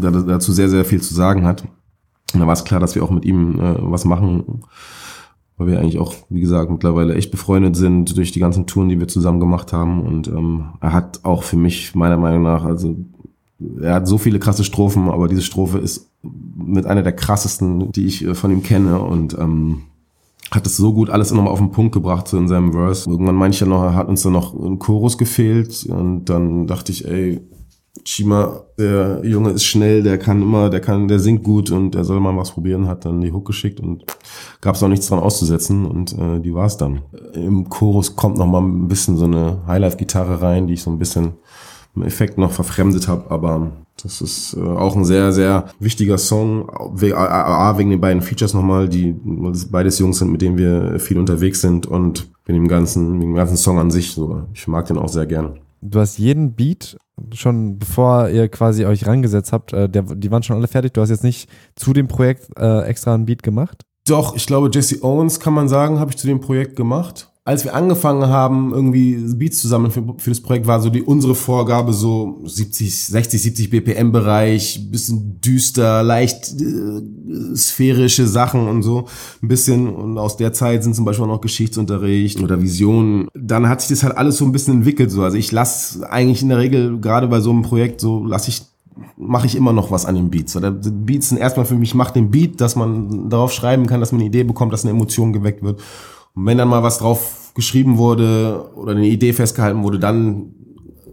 dazu 0.00 0.52
sehr 0.52 0.70
sehr 0.70 0.86
viel 0.86 1.02
zu 1.02 1.12
sagen 1.12 1.44
hat. 1.44 1.64
Und 2.34 2.40
da 2.40 2.46
war 2.46 2.52
es 2.52 2.64
klar, 2.64 2.80
dass 2.80 2.94
wir 2.94 3.02
auch 3.02 3.10
mit 3.10 3.24
ihm 3.24 3.58
äh, 3.60 3.74
was 3.78 4.04
machen 4.04 4.62
weil 5.60 5.66
wir 5.66 5.78
eigentlich 5.78 5.98
auch, 5.98 6.14
wie 6.30 6.40
gesagt, 6.40 6.70
mittlerweile 6.70 7.14
echt 7.14 7.30
befreundet 7.30 7.76
sind 7.76 8.16
durch 8.16 8.32
die 8.32 8.40
ganzen 8.40 8.66
Touren, 8.66 8.88
die 8.88 8.98
wir 8.98 9.08
zusammen 9.08 9.40
gemacht 9.40 9.74
haben. 9.74 10.00
Und 10.00 10.26
ähm, 10.26 10.70
er 10.80 10.94
hat 10.94 11.20
auch 11.22 11.42
für 11.42 11.58
mich, 11.58 11.94
meiner 11.94 12.16
Meinung 12.16 12.42
nach, 12.42 12.64
also 12.64 12.96
er 13.78 13.96
hat 13.96 14.08
so 14.08 14.16
viele 14.16 14.38
krasse 14.38 14.64
Strophen, 14.64 15.10
aber 15.10 15.28
diese 15.28 15.42
Strophe 15.42 15.76
ist 15.76 16.08
mit 16.22 16.86
einer 16.86 17.02
der 17.02 17.12
krassesten, 17.12 17.92
die 17.92 18.06
ich 18.06 18.24
äh, 18.24 18.34
von 18.34 18.50
ihm 18.50 18.62
kenne. 18.62 19.00
Und 19.00 19.36
ähm, 19.38 19.82
hat 20.50 20.66
es 20.66 20.78
so 20.78 20.94
gut 20.94 21.10
alles 21.10 21.30
nochmal 21.30 21.52
auf 21.52 21.58
den 21.58 21.72
Punkt 21.72 21.92
gebracht, 21.92 22.26
so 22.26 22.38
in 22.38 22.48
seinem 22.48 22.72
Verse. 22.72 23.08
Irgendwann 23.10 23.34
mancher 23.34 23.66
noch, 23.66 23.82
hat 23.92 24.08
uns 24.08 24.22
dann 24.22 24.32
noch 24.32 24.54
ein 24.54 24.78
Chorus 24.78 25.18
gefehlt. 25.18 25.84
Und 25.84 26.24
dann 26.24 26.68
dachte 26.68 26.90
ich, 26.90 27.06
ey, 27.06 27.38
Chima, 28.04 28.62
der 28.78 29.20
Junge 29.24 29.50
ist 29.50 29.64
schnell, 29.64 30.02
der 30.02 30.16
kann 30.16 30.40
immer, 30.42 30.70
der 30.70 30.80
kann, 30.80 31.08
der 31.08 31.18
singt 31.18 31.42
gut 31.42 31.70
und 31.70 31.94
der 31.94 32.04
soll 32.04 32.20
mal 32.20 32.36
was 32.36 32.52
probieren, 32.52 32.86
hat 32.86 33.04
dann 33.04 33.20
die 33.20 33.32
Hook 33.32 33.46
geschickt 33.46 33.80
und 33.80 34.04
gab 34.60 34.76
es 34.76 34.82
auch 34.82 34.88
nichts 34.88 35.08
dran 35.08 35.18
auszusetzen 35.18 35.86
und 35.86 36.16
äh, 36.16 36.40
die 36.40 36.54
war's 36.54 36.76
dann. 36.76 37.02
Im 37.34 37.68
Chorus 37.68 38.14
kommt 38.14 38.38
noch 38.38 38.46
mal 38.46 38.62
ein 38.62 38.88
bisschen 38.88 39.16
so 39.16 39.24
eine 39.24 39.62
Highlife-Gitarre 39.66 40.40
rein, 40.40 40.66
die 40.66 40.74
ich 40.74 40.82
so 40.82 40.90
ein 40.90 40.98
bisschen 40.98 41.34
im 41.96 42.02
Effekt 42.02 42.38
noch 42.38 42.52
verfremdet 42.52 43.08
habe, 43.08 43.28
aber 43.30 43.72
das 44.00 44.20
ist 44.20 44.54
äh, 44.54 44.60
auch 44.60 44.94
ein 44.94 45.04
sehr, 45.04 45.32
sehr 45.32 45.66
wichtiger 45.80 46.16
Song, 46.16 46.70
A, 46.70 47.76
wegen 47.76 47.90
den 47.90 48.00
beiden 48.00 48.22
Features 48.22 48.54
nochmal, 48.54 48.88
die 48.88 49.16
beides 49.70 49.98
Jungs 49.98 50.18
sind, 50.18 50.30
mit 50.30 50.42
denen 50.42 50.56
wir 50.56 51.00
viel 51.00 51.18
unterwegs 51.18 51.60
sind 51.60 51.86
und 51.86 52.30
wegen 52.46 52.60
dem 52.60 52.68
ganzen, 52.68 53.20
wegen 53.20 53.32
dem 53.32 53.36
ganzen 53.36 53.56
Song 53.56 53.80
an 53.80 53.90
sich, 53.90 54.12
so, 54.12 54.44
ich 54.54 54.68
mag 54.68 54.86
den 54.86 54.96
auch 54.96 55.08
sehr 55.08 55.26
gerne 55.26 55.54
du 55.80 56.00
hast 56.00 56.18
jeden 56.18 56.54
Beat 56.54 56.98
schon 57.34 57.78
bevor 57.78 58.28
ihr 58.28 58.48
quasi 58.48 58.86
euch 58.86 59.06
rangesetzt 59.06 59.52
habt, 59.52 59.72
äh, 59.72 59.88
der, 59.88 60.02
die 60.02 60.30
waren 60.30 60.42
schon 60.42 60.56
alle 60.56 60.68
fertig. 60.68 60.92
Du 60.94 61.00
hast 61.00 61.10
jetzt 61.10 61.24
nicht 61.24 61.50
zu 61.76 61.92
dem 61.92 62.08
Projekt 62.08 62.48
äh, 62.58 62.82
extra 62.82 63.14
einen 63.14 63.26
Beat 63.26 63.42
gemacht? 63.42 63.84
Doch, 64.06 64.34
ich 64.34 64.46
glaube, 64.46 64.70
Jesse 64.72 65.02
Owens 65.04 65.40
kann 65.40 65.52
man 65.52 65.68
sagen, 65.68 66.00
habe 66.00 66.10
ich 66.10 66.16
zu 66.16 66.26
dem 66.26 66.40
Projekt 66.40 66.76
gemacht 66.76 67.29
als 67.44 67.64
wir 67.64 67.74
angefangen 67.74 68.28
haben, 68.28 68.72
irgendwie 68.72 69.14
Beats 69.34 69.60
zusammen 69.60 69.90
für, 69.90 70.04
für 70.18 70.30
das 70.30 70.40
Projekt, 70.40 70.66
war 70.66 70.80
so 70.80 70.90
die 70.90 71.02
unsere 71.02 71.34
Vorgabe 71.34 71.94
so 71.94 72.42
70, 72.44 73.06
60, 73.06 73.42
70 73.42 73.70
BPM 73.70 74.12
Bereich, 74.12 74.90
bisschen 74.90 75.40
düster, 75.40 76.02
leicht 76.02 76.54
äh, 76.60 77.56
sphärische 77.56 78.26
Sachen 78.26 78.68
und 78.68 78.82
so, 78.82 79.06
ein 79.42 79.48
bisschen. 79.48 79.88
Und 79.88 80.18
aus 80.18 80.36
der 80.36 80.52
Zeit 80.52 80.84
sind 80.84 80.94
zum 80.94 81.06
Beispiel 81.06 81.24
auch 81.24 81.28
noch 81.28 81.40
Geschichtsunterricht 81.40 82.40
oder 82.40 82.60
Visionen. 82.60 83.28
Dann 83.34 83.68
hat 83.68 83.80
sich 83.80 83.88
das 83.88 84.02
halt 84.02 84.18
alles 84.18 84.36
so 84.36 84.44
ein 84.44 84.52
bisschen 84.52 84.74
entwickelt. 84.74 85.10
So, 85.10 85.22
also 85.22 85.38
ich 85.38 85.50
lasse 85.50 86.08
eigentlich 86.10 86.42
in 86.42 86.50
der 86.50 86.58
Regel 86.58 87.00
gerade 87.00 87.26
bei 87.26 87.40
so 87.40 87.50
einem 87.50 87.62
Projekt 87.62 88.00
so 88.00 88.24
lasse 88.24 88.50
ich 88.50 88.62
mache 89.16 89.46
ich 89.46 89.56
immer 89.56 89.72
noch 89.72 89.90
was 89.90 90.04
an 90.04 90.14
den 90.14 90.30
Beats. 90.30 90.56
Oder 90.56 90.70
Beats 90.70 91.30
sind 91.30 91.38
erstmal 91.38 91.64
für 91.64 91.74
mich, 91.74 91.94
macht 91.94 92.16
den 92.16 92.30
Beat, 92.30 92.60
dass 92.60 92.76
man 92.76 93.30
darauf 93.30 93.52
schreiben 93.52 93.86
kann, 93.86 94.00
dass 94.00 94.12
man 94.12 94.20
eine 94.20 94.28
Idee 94.28 94.44
bekommt, 94.44 94.72
dass 94.72 94.84
eine 94.84 94.90
Emotion 94.90 95.32
geweckt 95.32 95.62
wird. 95.62 95.80
Und 96.34 96.46
wenn 96.46 96.58
dann 96.58 96.68
mal 96.68 96.82
was 96.82 96.98
drauf 96.98 97.52
geschrieben 97.54 97.98
wurde 97.98 98.70
oder 98.74 98.92
eine 98.92 99.06
Idee 99.06 99.32
festgehalten 99.32 99.82
wurde, 99.82 99.98
dann 99.98 100.54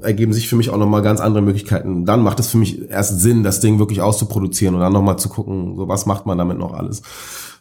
ergeben 0.01 0.33
sich 0.33 0.47
für 0.47 0.55
mich 0.55 0.69
auch 0.69 0.77
nochmal 0.77 1.01
ganz 1.01 1.19
andere 1.19 1.41
Möglichkeiten. 1.41 2.05
Dann 2.05 2.21
macht 2.21 2.39
es 2.39 2.47
für 2.47 2.57
mich 2.57 2.89
erst 2.89 3.19
Sinn, 3.19 3.43
das 3.43 3.59
Ding 3.59 3.79
wirklich 3.79 4.01
auszuproduzieren 4.01 4.75
und 4.75 4.81
dann 4.81 4.93
nochmal 4.93 5.17
zu 5.17 5.29
gucken, 5.29 5.75
so 5.75 5.87
was 5.87 6.05
macht 6.05 6.25
man 6.25 6.37
damit 6.37 6.57
noch 6.57 6.73
alles. 6.73 7.01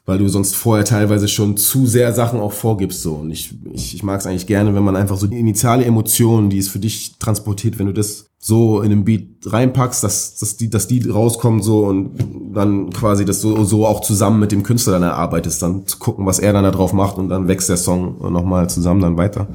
Weil 0.06 0.18
du 0.18 0.28
sonst 0.28 0.54
vorher 0.54 0.84
teilweise 0.84 1.26
schon 1.26 1.56
zu 1.56 1.86
sehr 1.86 2.12
Sachen 2.12 2.40
auch 2.40 2.52
vorgibst. 2.52 3.02
So. 3.02 3.14
Und 3.14 3.32
ich, 3.32 3.54
ich, 3.72 3.96
ich 3.96 4.02
mag 4.02 4.20
es 4.20 4.26
eigentlich 4.26 4.46
gerne, 4.46 4.74
wenn 4.74 4.84
man 4.84 4.96
einfach 4.96 5.16
so 5.16 5.26
die 5.26 5.38
initiale 5.38 5.84
Emotion, 5.84 6.48
die 6.48 6.58
es 6.58 6.68
für 6.68 6.78
dich 6.78 7.18
transportiert, 7.18 7.78
wenn 7.78 7.86
du 7.86 7.92
das 7.92 8.26
so 8.38 8.80
in 8.82 8.90
den 8.90 9.04
Beat 9.04 9.24
reinpackst, 9.44 10.04
dass, 10.04 10.36
dass, 10.36 10.56
die, 10.56 10.70
dass 10.70 10.86
die 10.86 11.10
rauskommen 11.10 11.60
so 11.60 11.84
und 11.86 12.12
dann 12.54 12.90
quasi 12.90 13.24
das 13.24 13.40
so, 13.40 13.64
so 13.64 13.84
auch 13.84 14.00
zusammen 14.00 14.38
mit 14.38 14.52
dem 14.52 14.62
Künstler 14.62 14.92
dann 14.92 15.02
erarbeitest, 15.02 15.60
dann 15.62 15.86
zu 15.86 15.98
gucken, 15.98 16.26
was 16.26 16.38
er 16.38 16.52
dann 16.52 16.62
da 16.62 16.70
drauf 16.70 16.92
macht 16.92 17.18
und 17.18 17.28
dann 17.28 17.48
wächst 17.48 17.68
der 17.68 17.76
Song 17.76 18.32
nochmal 18.32 18.70
zusammen 18.70 19.00
dann 19.00 19.16
weiter. 19.16 19.48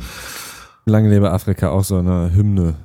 Lange 0.86 1.10
lebe 1.10 1.32
Afrika, 1.32 1.70
auch 1.70 1.86
so 1.86 1.96
eine 1.96 2.34
Hymne. 2.36 2.76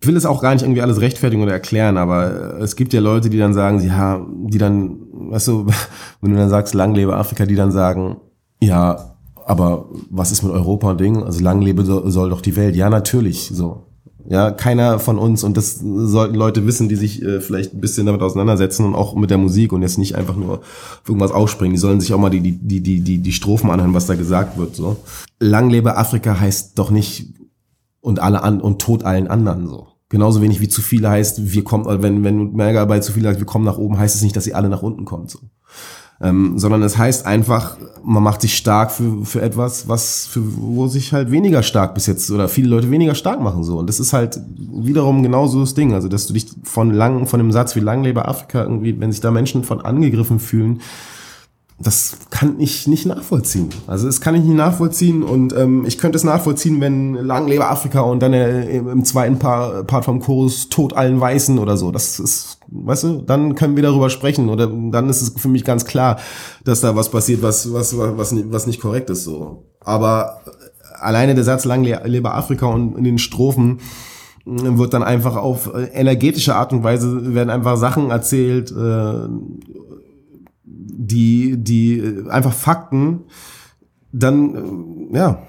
Ich 0.00 0.06
will 0.06 0.16
es 0.16 0.26
auch 0.26 0.42
gar 0.42 0.52
nicht 0.52 0.62
irgendwie 0.62 0.82
alles 0.82 1.00
rechtfertigen 1.00 1.42
oder 1.42 1.52
erklären, 1.52 1.96
aber 1.96 2.58
es 2.60 2.76
gibt 2.76 2.92
ja 2.92 3.00
Leute, 3.00 3.30
die 3.30 3.38
dann 3.38 3.54
sagen, 3.54 3.80
ja, 3.80 4.24
die 4.44 4.58
dann, 4.58 4.98
weißt 5.12 5.48
du, 5.48 5.66
wenn 6.20 6.32
du 6.32 6.36
dann 6.36 6.50
sagst, 6.50 6.74
lang 6.74 6.94
lebe 6.94 7.16
Afrika, 7.16 7.46
die 7.46 7.56
dann 7.56 7.72
sagen, 7.72 8.18
ja, 8.60 9.16
aber 9.44 9.86
was 10.10 10.32
ist 10.32 10.42
mit 10.42 10.52
Europa 10.52 10.90
und 10.90 11.00
Ding? 11.00 11.22
Also 11.22 11.42
lang 11.42 11.60
lebe 11.62 11.84
soll 11.84 12.30
doch 12.30 12.40
die 12.40 12.56
Welt. 12.56 12.74
Ja, 12.76 12.90
natürlich, 12.90 13.50
so. 13.52 13.84
Ja, 14.28 14.50
keiner 14.50 14.98
von 14.98 15.18
uns, 15.18 15.44
und 15.44 15.56
das 15.56 15.78
sollten 15.80 16.34
Leute 16.34 16.66
wissen, 16.66 16.88
die 16.88 16.96
sich 16.96 17.22
äh, 17.22 17.40
vielleicht 17.40 17.74
ein 17.74 17.80
bisschen 17.80 18.06
damit 18.06 18.22
auseinandersetzen 18.22 18.84
und 18.84 18.96
auch 18.96 19.14
mit 19.14 19.30
der 19.30 19.38
Musik 19.38 19.72
und 19.72 19.82
jetzt 19.82 19.98
nicht 19.98 20.16
einfach 20.16 20.34
nur 20.34 20.62
irgendwas 21.06 21.30
ausspringen. 21.30 21.74
Die 21.74 21.80
sollen 21.80 22.00
sich 22.00 22.12
auch 22.12 22.18
mal 22.18 22.30
die, 22.30 22.40
die, 22.40 22.80
die, 22.80 23.00
die, 23.00 23.18
die 23.18 23.32
Strophen 23.32 23.70
anhören, 23.70 23.94
was 23.94 24.06
da 24.06 24.16
gesagt 24.16 24.58
wird. 24.58 24.74
So. 24.74 24.96
Lang 25.38 25.70
lebe 25.70 25.96
Afrika 25.96 26.40
heißt 26.40 26.76
doch 26.76 26.90
nicht 26.90 27.34
und 28.06 28.20
alle 28.20 28.42
an 28.42 28.60
und 28.60 28.80
tot 28.80 29.04
allen 29.04 29.28
anderen 29.28 29.66
so. 29.66 29.88
Genauso 30.08 30.40
wenig 30.40 30.60
wie 30.60 30.68
zu 30.68 30.80
viele 30.80 31.10
heißt, 31.10 31.52
wir 31.52 31.64
kommen, 31.64 32.02
wenn, 32.02 32.22
wenn 32.22 32.52
Merger 32.52 32.86
bei 32.86 33.00
zu 33.00 33.12
viel 33.12 33.24
sagt, 33.24 33.40
wir 33.40 33.46
kommen 33.46 33.64
nach 33.64 33.78
oben, 33.78 33.98
heißt 33.98 34.14
es 34.14 34.22
nicht, 34.22 34.36
dass 34.36 34.44
sie 34.44 34.54
alle 34.54 34.68
nach 34.68 34.82
unten 34.82 35.04
kommen. 35.04 35.28
So 35.28 35.40
ähm, 36.20 36.58
sondern 36.58 36.82
es 36.82 36.96
heißt 36.96 37.26
einfach, 37.26 37.76
man 38.02 38.22
macht 38.22 38.40
sich 38.40 38.56
stark 38.56 38.90
für, 38.90 39.24
für 39.24 39.42
etwas, 39.42 39.88
was 39.88 40.26
für, 40.26 40.40
wo 40.56 40.86
sich 40.86 41.12
halt 41.12 41.30
weniger 41.30 41.62
stark 41.62 41.94
bis 41.94 42.06
jetzt 42.06 42.30
oder 42.30 42.48
viele 42.48 42.68
Leute 42.68 42.90
weniger 42.90 43.14
stark 43.14 43.40
machen 43.40 43.64
so. 43.64 43.78
Und 43.78 43.88
das 43.88 44.00
ist 44.00 44.12
halt 44.12 44.40
wiederum 44.56 45.22
genauso 45.22 45.60
das 45.60 45.74
Ding, 45.74 45.92
also 45.92 46.08
dass 46.08 46.26
du 46.26 46.32
dich 46.32 46.46
von 46.62 46.90
lang, 46.90 47.26
von 47.26 47.38
dem 47.38 47.52
Satz 47.52 47.76
wie 47.76 47.80
lang 47.80 48.02
lebe 48.02 48.26
Afrika 48.26 48.62
irgendwie, 48.62 48.98
wenn 48.98 49.12
sich 49.12 49.20
da 49.20 49.30
Menschen 49.30 49.62
von 49.62 49.82
angegriffen 49.82 50.38
fühlen, 50.38 50.80
das 51.78 52.16
kann 52.30 52.58
ich 52.58 52.86
nicht 52.86 53.04
nachvollziehen. 53.04 53.68
Also 53.86 54.06
das 54.06 54.22
kann 54.22 54.34
ich 54.34 54.42
nicht 54.42 54.56
nachvollziehen 54.56 55.22
und 55.22 55.54
ähm, 55.54 55.84
ich 55.86 55.98
könnte 55.98 56.16
es 56.16 56.24
nachvollziehen, 56.24 56.80
wenn 56.80 57.14
lang 57.14 57.46
lebe 57.46 57.66
Afrika 57.66 58.00
und 58.00 58.20
dann 58.22 58.32
äh, 58.32 58.78
im 58.78 59.04
zweiten 59.04 59.38
Part, 59.38 59.86
Part 59.86 60.06
vom 60.06 60.20
Chorus 60.20 60.70
tot 60.70 60.94
allen 60.94 61.20
Weißen 61.20 61.58
oder 61.58 61.76
so. 61.76 61.90
Das 61.90 62.18
ist, 62.18 62.60
weißt 62.68 63.04
du, 63.04 63.18
dann 63.18 63.54
können 63.56 63.76
wir 63.76 63.82
darüber 63.82 64.08
sprechen 64.08 64.48
oder 64.48 64.68
dann 64.68 65.10
ist 65.10 65.20
es 65.20 65.34
für 65.36 65.48
mich 65.48 65.64
ganz 65.64 65.84
klar, 65.84 66.18
dass 66.64 66.80
da 66.80 66.96
was 66.96 67.10
passiert, 67.10 67.42
was 67.42 67.70
was 67.70 67.96
was 67.98 68.34
was 68.50 68.66
nicht 68.66 68.80
korrekt 68.80 69.10
ist 69.10 69.24
so. 69.24 69.64
Aber 69.80 70.40
alleine 70.98 71.34
der 71.34 71.44
Satz 71.44 71.66
lang 71.66 71.84
lebe 71.84 72.32
Afrika 72.32 72.66
und 72.66 72.96
in 72.96 73.04
den 73.04 73.18
Strophen 73.18 73.80
äh, 74.46 74.78
wird 74.78 74.94
dann 74.94 75.02
einfach 75.02 75.36
auf 75.36 75.74
äh, 75.74 75.88
energetische 75.92 76.54
Art 76.54 76.72
und 76.72 76.84
Weise 76.84 77.34
werden 77.34 77.50
einfach 77.50 77.76
Sachen 77.76 78.10
erzählt 78.10 78.70
äh, 78.70 79.28
die, 80.96 81.56
die 81.58 81.98
äh, 81.98 82.28
einfach 82.28 82.52
Fakten, 82.52 83.24
dann, 84.12 85.10
äh, 85.12 85.16
ja, 85.16 85.42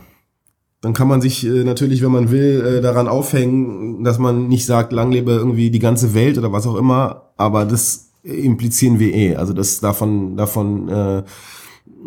dann 0.81 0.93
kann 0.93 1.07
man 1.07 1.21
sich 1.21 1.45
äh, 1.45 1.63
natürlich, 1.63 2.03
wenn 2.03 2.11
man 2.11 2.31
will, 2.31 2.81
daran 2.81 3.07
aufhängen, 3.07 4.03
dass 4.03 4.19
man 4.19 4.47
nicht 4.47 4.65
sagt, 4.65 4.91
lang 4.91 5.11
lebe 5.11 5.31
irgendwie 5.31 5.71
die 5.71 5.79
ganze 5.79 6.13
Welt 6.13 6.37
oder 6.37 6.51
was 6.51 6.67
auch 6.67 6.75
immer, 6.75 7.31
aber 7.37 7.65
das 7.65 8.11
implizieren 8.23 8.99
wir 8.99 9.13
eh. 9.13 9.35
Also 9.35 9.53
das 9.53 9.79
davon, 9.79 10.35
davon 10.35 10.89
äh, 10.89 11.23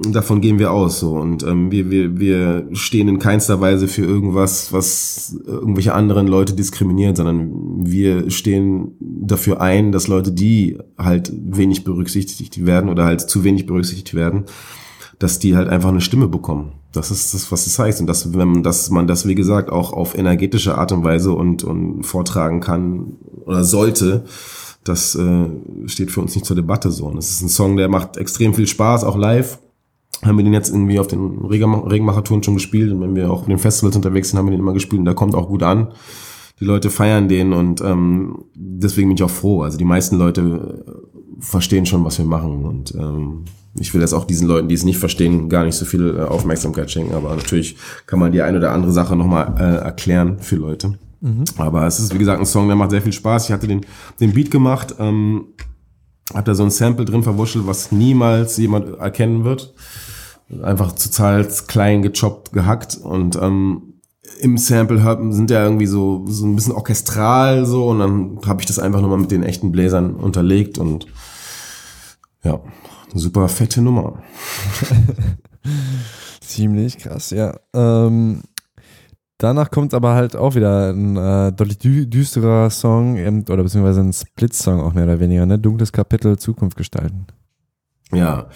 davon 0.09 0.41
gehen 0.41 0.59
wir 0.59 0.73
aus 0.73 1.01
so 1.01 1.13
und 1.13 1.43
ähm, 1.43 1.71
wir, 1.71 1.91
wir, 1.91 2.19
wir 2.19 2.69
stehen 2.73 3.09
in 3.09 3.19
keinster 3.19 3.61
Weise 3.61 3.87
für 3.87 4.03
irgendwas, 4.03 4.73
was 4.73 5.37
irgendwelche 5.47 5.95
anderen 5.95 6.27
Leute 6.27 6.55
diskriminiert, 6.55 7.17
sondern 7.17 7.51
wir 7.85 8.31
stehen 8.31 8.93
dafür 9.01 9.61
ein, 9.61 9.93
dass 9.93 10.09
Leute, 10.09 10.33
die 10.33 10.79
halt 10.97 11.33
wenig 11.35 11.85
berücksichtigt 11.85 12.65
werden 12.65 12.89
oder 12.89 13.05
halt 13.05 13.21
zu 13.21 13.45
wenig 13.45 13.67
berücksichtigt 13.67 14.15
werden, 14.15 14.45
dass 15.19 15.39
die 15.39 15.55
halt 15.55 15.69
einfach 15.69 15.91
eine 15.91 16.01
Stimme 16.01 16.29
bekommen. 16.29 16.73
Das 16.93 17.11
ist 17.11 17.35
das, 17.35 17.53
was 17.53 17.67
es 17.67 17.77
das 17.77 17.85
heißt. 17.85 18.01
Und 18.01 18.07
dass, 18.07 18.33
wenn 18.33 18.49
man, 18.49 18.63
dass 18.63 18.91
man 18.91 19.07
das, 19.07 19.29
wie 19.29 19.35
gesagt, 19.35 19.71
auch 19.71 19.93
auf 19.93 20.17
energetische 20.17 20.79
Art 20.79 20.93
und 20.93 21.05
Weise 21.05 21.33
und, 21.33 21.63
und 21.63 22.05
vortragen 22.05 22.61
kann 22.61 23.17
oder 23.45 23.63
sollte, 23.65 24.25
das 24.83 25.15
äh, 25.15 25.47
steht 25.87 26.11
für 26.11 26.23
uns 26.23 26.35
nicht 26.35 26.47
zur 26.47 26.57
Debatte 26.57 26.91
so. 26.91 27.07
Und 27.07 27.19
es 27.19 27.31
ist 27.31 27.43
ein 27.43 27.49
Song, 27.51 27.77
der 27.77 27.89
macht 27.89 28.17
extrem 28.17 28.55
viel 28.55 28.67
Spaß, 28.67 29.05
auch 29.05 29.17
live 29.17 29.59
haben 30.23 30.37
wir 30.37 30.45
den 30.45 30.53
jetzt 30.53 30.71
irgendwie 30.71 30.99
auf 30.99 31.07
den 31.07 31.39
Regenmacher-Touren 31.45 32.43
schon 32.43 32.55
gespielt 32.55 32.93
und 32.93 33.01
wenn 33.01 33.15
wir 33.15 33.31
auch 33.31 33.41
auf 33.41 33.47
den 33.47 33.59
Festivals 33.59 33.97
unterwegs 33.97 34.31
sind, 34.31 34.39
haben 34.39 34.47
wir 34.47 34.53
den 34.53 34.61
immer 34.61 34.75
gespielt 34.75 34.99
und 35.01 35.07
der 35.07 35.15
kommt 35.15 35.35
auch 35.35 35.49
gut 35.49 35.63
an. 35.63 35.89
die 36.61 36.65
Leute 36.65 36.91
feiern 36.91 37.29
den 37.29 37.53
und 37.53 37.81
ähm, 37.81 38.45
deswegen 38.55 39.09
bin 39.09 39.17
ich 39.17 39.23
auch 39.23 39.31
froh. 39.31 39.63
Also 39.63 39.79
die 39.79 39.85
meisten 39.85 40.17
Leute 40.17 40.85
äh, 40.87 41.41
verstehen 41.41 41.87
schon, 41.87 42.05
was 42.05 42.19
wir 42.19 42.27
machen 42.27 42.65
und 42.65 42.95
ähm, 42.95 43.45
ich 43.79 43.95
will 43.95 44.01
jetzt 44.01 44.13
auch 44.13 44.25
diesen 44.25 44.49
Leuten, 44.49 44.69
die 44.69 44.75
es 44.75 44.85
nicht 44.85 44.99
verstehen, 44.99 45.49
gar 45.49 45.65
nicht 45.65 45.77
so 45.77 45.85
viel 45.85 46.17
äh, 46.19 46.23
Aufmerksamkeit 46.23 46.91
schenken, 46.91 47.15
aber 47.15 47.35
natürlich 47.35 47.77
kann 48.07 48.19
man 48.19 48.33
die 48.33 48.43
eine 48.43 48.59
oder 48.59 48.73
andere 48.73 48.93
Sache 48.93 49.17
nochmal 49.17 49.55
äh, 49.59 49.85
erklären 49.85 50.39
für 50.41 50.57
Leute. 50.57 50.99
Mhm. 51.21 51.45
Aber 51.57 51.87
es 51.87 52.01
ist, 52.01 52.13
wie 52.15 52.19
gesagt, 52.19 52.41
ein 52.41 52.47
Song, 52.47 52.67
der 52.67 52.77
macht 52.77 52.91
sehr 52.91 53.03
viel 53.03 53.13
Spaß. 53.13 53.47
Ich 53.47 53.53
hatte 53.53 53.69
den, 53.69 53.83
den 54.21 54.33
Beat 54.33 54.51
gemacht, 54.51 54.95
ähm, 54.99 55.45
hab 56.35 56.45
da 56.45 56.55
so 56.55 56.63
ein 56.63 56.71
Sample 56.71 57.05
drin 57.05 57.23
verwurschtelt, 57.23 57.67
was 57.67 57.93
niemals 57.93 58.57
jemand 58.57 58.99
erkennen 58.99 59.45
wird. 59.45 59.75
Einfach 60.63 60.93
total 60.93 61.47
klein 61.67 62.03
gechoppt, 62.03 62.53
gehackt 62.53 62.99
und 63.03 63.37
ähm, 63.37 63.91
im 64.41 64.59
Sample 64.59 65.03
hört, 65.03 65.21
sind 65.33 65.51
ja 65.51 65.63
irgendwie 65.63 65.87
so, 65.87 66.25
so 66.27 66.47
ein 66.47 66.57
bisschen 66.57 66.73
orchestral 66.73 67.67
so 67.67 67.89
und 67.89 67.99
dann 67.99 68.39
habe 68.47 68.61
ich 68.61 68.67
das 68.67 68.79
einfach 68.79 69.01
nochmal 69.01 69.19
mit 69.19 69.31
den 69.31 69.43
echten 69.43 69.71
Bläsern 69.71 70.15
unterlegt 70.15 70.79
und 70.79 71.07
ja, 72.43 72.61
super 73.15 73.49
fette 73.49 73.83
Nummer. 73.83 74.23
Ziemlich 76.41 76.99
krass, 76.99 77.31
ja. 77.31 77.59
Ähm, 77.75 78.43
danach 79.43 79.71
kommt 79.71 79.95
aber 79.95 80.15
halt 80.15 80.37
auch 80.37 80.55
wieder 80.55 80.91
ein 80.91 81.17
äh, 81.17 81.53
deutlich 81.53 81.79
dü 81.79 82.07
düsterer 82.07 82.71
Song 82.71 83.17
ähm, 83.17 83.45
oder 83.49 83.63
beziehungsweise 83.63 84.01
ein 84.01 84.13
Split-Song 84.13 84.81
auch 84.81 84.95
mehr 84.95 85.05
oder 85.05 85.21
weniger, 85.21 85.47
ne? 85.47 85.59
Dunkles 85.59 85.93
Kapitel, 85.93 86.39
Zukunft 86.39 86.77
gestalten. 86.77 87.27
Ja. 88.13 88.49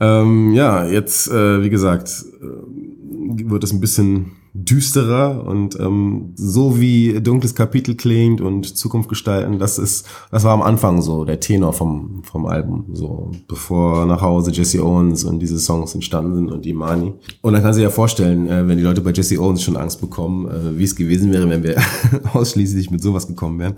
Ähm, 0.00 0.52
ja, 0.54 0.84
jetzt, 0.84 1.28
äh, 1.28 1.62
wie 1.62 1.70
gesagt, 1.70 2.24
äh, 2.40 3.50
wird 3.50 3.64
es 3.64 3.72
ein 3.72 3.80
bisschen 3.80 4.32
düsterer 4.64 5.44
und 5.46 5.78
ähm, 5.78 6.32
so 6.34 6.80
wie 6.80 7.20
dunkles 7.20 7.54
Kapitel 7.54 7.94
klingt 7.94 8.40
und 8.40 8.76
Zukunft 8.76 9.08
gestalten, 9.08 9.58
das 9.58 9.78
ist, 9.78 10.06
das 10.30 10.44
war 10.44 10.52
am 10.52 10.62
Anfang 10.62 11.00
so 11.00 11.24
der 11.24 11.38
Tenor 11.38 11.72
vom 11.72 12.22
vom 12.24 12.46
Album, 12.46 12.86
so 12.92 13.30
bevor 13.46 14.06
nach 14.06 14.20
Hause 14.20 14.50
Jesse 14.50 14.84
Owens 14.84 15.24
und 15.24 15.38
diese 15.38 15.58
Songs 15.58 15.94
entstanden 15.94 16.34
sind 16.34 16.50
und 16.50 16.66
Imani. 16.66 17.14
Und 17.40 17.52
dann 17.52 17.62
kann 17.62 17.72
sich 17.72 17.82
ja 17.82 17.90
vorstellen, 17.90 18.48
äh, 18.48 18.66
wenn 18.66 18.78
die 18.78 18.84
Leute 18.84 19.00
bei 19.00 19.12
Jesse 19.12 19.40
Owens 19.40 19.62
schon 19.62 19.76
Angst 19.76 20.00
bekommen, 20.00 20.48
äh, 20.48 20.78
wie 20.78 20.84
es 20.84 20.96
gewesen 20.96 21.32
wäre, 21.32 21.48
wenn 21.48 21.62
wir 21.62 21.76
ausschließlich 22.32 22.90
mit 22.90 23.02
sowas 23.02 23.28
gekommen 23.28 23.58
wären. 23.58 23.74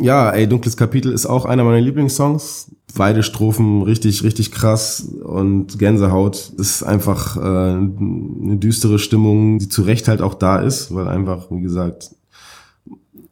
Ja, 0.00 0.30
ey, 0.30 0.46
dunkles 0.46 0.76
Kapitel 0.76 1.12
ist 1.12 1.26
auch 1.26 1.44
einer 1.44 1.64
meiner 1.64 1.80
Lieblingssongs 1.80 2.70
beide 2.96 3.22
Strophen 3.22 3.82
richtig, 3.82 4.22
richtig 4.22 4.52
krass 4.52 5.08
und 5.22 5.78
Gänsehaut 5.78 6.52
ist 6.56 6.82
einfach 6.82 7.36
äh, 7.36 7.40
eine 7.40 8.56
düstere 8.56 8.98
Stimmung, 8.98 9.58
die 9.58 9.68
zu 9.68 9.82
Recht 9.82 10.08
halt 10.08 10.22
auch 10.22 10.34
da 10.34 10.58
ist, 10.58 10.94
weil 10.94 11.08
einfach, 11.08 11.50
wie 11.50 11.62
gesagt, 11.62 12.10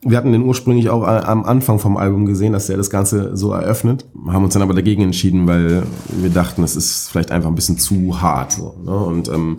wir 0.02 0.16
hatten 0.16 0.32
den 0.32 0.42
ursprünglich 0.42 0.88
auch 0.88 1.06
am 1.06 1.44
Anfang 1.44 1.78
vom 1.78 1.96
Album 1.96 2.24
gesehen, 2.24 2.54
dass 2.54 2.70
er 2.70 2.78
das 2.78 2.88
Ganze 2.88 3.36
so 3.36 3.52
eröffnet, 3.52 4.06
haben 4.28 4.44
uns 4.44 4.54
dann 4.54 4.62
aber 4.62 4.72
dagegen 4.72 5.02
entschieden, 5.02 5.46
weil 5.46 5.82
wir 6.08 6.30
dachten, 6.30 6.62
es 6.62 6.74
ist 6.74 7.10
vielleicht 7.10 7.30
einfach 7.30 7.50
ein 7.50 7.54
bisschen 7.54 7.78
zu 7.78 8.20
hart. 8.20 8.52
So, 8.52 8.76
ne? 8.82 8.96
Und 8.96 9.28
ähm, 9.28 9.58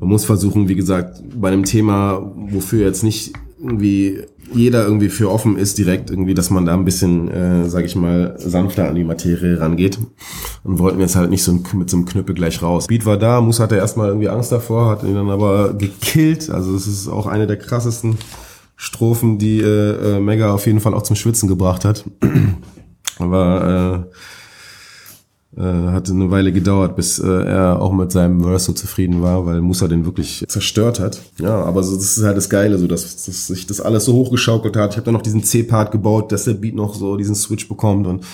man 0.00 0.08
muss 0.08 0.24
versuchen, 0.24 0.68
wie 0.68 0.74
gesagt, 0.74 1.22
bei 1.38 1.48
einem 1.48 1.64
Thema, 1.64 2.32
wofür 2.34 2.86
jetzt 2.86 3.02
nicht 3.02 3.34
irgendwie 3.60 4.22
jeder 4.52 4.84
irgendwie 4.84 5.08
für 5.08 5.30
offen 5.30 5.56
ist 5.56 5.78
direkt 5.78 6.10
irgendwie, 6.10 6.34
dass 6.34 6.50
man 6.50 6.66
da 6.66 6.74
ein 6.74 6.84
bisschen, 6.84 7.28
äh, 7.28 7.68
sag 7.68 7.84
ich 7.84 7.96
mal, 7.96 8.34
sanfter 8.38 8.88
an 8.88 8.94
die 8.94 9.04
Materie 9.04 9.60
rangeht. 9.60 9.98
Und 10.62 10.78
wollten 10.78 11.00
jetzt 11.00 11.16
halt 11.16 11.30
nicht 11.30 11.42
so 11.42 11.60
mit 11.72 11.90
so 11.90 11.96
einem 11.96 12.06
Knüppel 12.06 12.34
gleich 12.34 12.62
raus. 12.62 12.86
Beat 12.86 13.06
war 13.06 13.16
da, 13.16 13.40
Muss 13.40 13.60
hatte 13.60 13.76
erstmal 13.76 14.08
irgendwie 14.08 14.28
Angst 14.28 14.52
davor, 14.52 14.90
hat 14.90 15.02
ihn 15.02 15.14
dann 15.14 15.30
aber 15.30 15.74
gekillt. 15.74 16.50
Also 16.50 16.74
es 16.74 16.86
ist 16.86 17.08
auch 17.08 17.26
eine 17.26 17.46
der 17.46 17.58
krassesten 17.58 18.16
Strophen, 18.76 19.38
die 19.38 19.60
äh, 19.60 20.16
äh, 20.16 20.20
Mega 20.20 20.52
auf 20.52 20.66
jeden 20.66 20.80
Fall 20.80 20.94
auch 20.94 21.02
zum 21.02 21.16
Schwitzen 21.16 21.48
gebracht 21.48 21.84
hat. 21.84 22.04
aber 23.18 24.06
äh, 24.10 24.14
äh, 25.56 25.62
hatte 25.62 26.12
eine 26.12 26.30
Weile 26.30 26.52
gedauert, 26.52 26.96
bis 26.96 27.18
äh, 27.18 27.26
er 27.26 27.80
auch 27.80 27.92
mit 27.92 28.10
seinem 28.12 28.42
Verse 28.42 28.66
so 28.66 28.72
zufrieden 28.72 29.22
war, 29.22 29.46
weil 29.46 29.60
Musa 29.60 29.88
den 29.88 30.04
wirklich 30.04 30.44
zerstört 30.48 31.00
hat. 31.00 31.20
Ja, 31.40 31.62
aber 31.62 31.82
so, 31.82 31.94
das 31.94 32.16
ist 32.16 32.24
halt 32.24 32.36
das 32.36 32.50
Geile, 32.50 32.78
so 32.78 32.86
dass, 32.86 33.24
dass 33.24 33.46
sich 33.46 33.66
das 33.66 33.80
alles 33.80 34.04
so 34.04 34.14
hochgeschaukelt 34.14 34.76
hat. 34.76 34.90
Ich 34.90 34.96
habe 34.96 35.04
dann 35.04 35.14
noch 35.14 35.22
diesen 35.22 35.44
C-Part 35.44 35.92
gebaut, 35.92 36.32
dass 36.32 36.44
der 36.44 36.54
Beat 36.54 36.74
noch 36.74 36.94
so 36.94 37.16
diesen 37.16 37.34
Switch 37.34 37.68
bekommt 37.68 38.06
und 38.06 38.24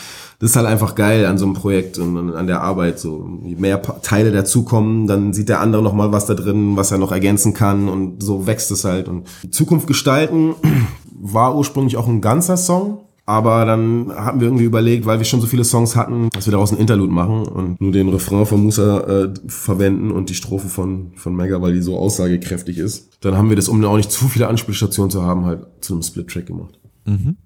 das 0.40 0.50
ist 0.50 0.56
halt 0.56 0.66
einfach 0.66 0.94
geil 0.94 1.26
an 1.26 1.36
so 1.36 1.44
einem 1.44 1.54
Projekt 1.54 1.98
und 1.98 2.34
an 2.34 2.46
der 2.46 2.62
Arbeit. 2.62 2.98
So, 2.98 3.28
je 3.44 3.56
mehr 3.56 3.82
Teile 4.00 4.32
dazukommen, 4.32 5.06
dann 5.06 5.34
sieht 5.34 5.50
der 5.50 5.60
andere 5.60 5.82
noch 5.82 5.92
mal 5.92 6.12
was 6.12 6.24
da 6.24 6.32
drin, 6.32 6.76
was 6.76 6.90
er 6.90 6.98
noch 6.98 7.12
ergänzen 7.12 7.52
kann 7.52 7.88
und 7.90 8.22
so 8.22 8.46
wächst 8.46 8.70
es 8.70 8.84
halt. 8.84 9.06
Und 9.08 9.26
Zukunft 9.50 9.86
gestalten 9.86 10.54
war 11.20 11.54
ursprünglich 11.54 11.98
auch 11.98 12.08
ein 12.08 12.22
ganzer 12.22 12.56
Song 12.56 13.00
aber 13.26 13.64
dann 13.64 14.12
hatten 14.14 14.40
wir 14.40 14.48
irgendwie 14.48 14.64
überlegt, 14.64 15.06
weil 15.06 15.18
wir 15.18 15.24
schon 15.24 15.40
so 15.40 15.46
viele 15.46 15.64
Songs 15.64 15.94
hatten, 15.96 16.30
dass 16.30 16.46
wir 16.46 16.52
daraus 16.52 16.72
ein 16.72 16.78
Interlude 16.78 17.12
machen 17.12 17.46
und 17.46 17.80
nur 17.80 17.92
den 17.92 18.08
Refrain 18.08 18.46
von 18.46 18.62
Musa 18.62 19.00
äh, 19.00 19.34
verwenden 19.46 20.10
und 20.10 20.30
die 20.30 20.34
Strophe 20.34 20.68
von, 20.68 21.12
von 21.14 21.36
Mega, 21.36 21.60
weil 21.62 21.74
die 21.74 21.82
so 21.82 21.96
aussagekräftig 21.96 22.78
ist. 22.78 23.18
Dann 23.20 23.36
haben 23.36 23.48
wir 23.48 23.56
das, 23.56 23.68
um 23.68 23.84
auch 23.84 23.96
nicht 23.96 24.10
zu 24.10 24.28
viele 24.28 24.48
Anspielstationen 24.48 25.10
zu 25.10 25.22
haben, 25.22 25.44
halt 25.44 25.66
zu 25.80 25.94
einem 25.94 26.02
Split-Track 26.02 26.46
gemacht. 26.46 26.78
Mhm. 27.06 27.36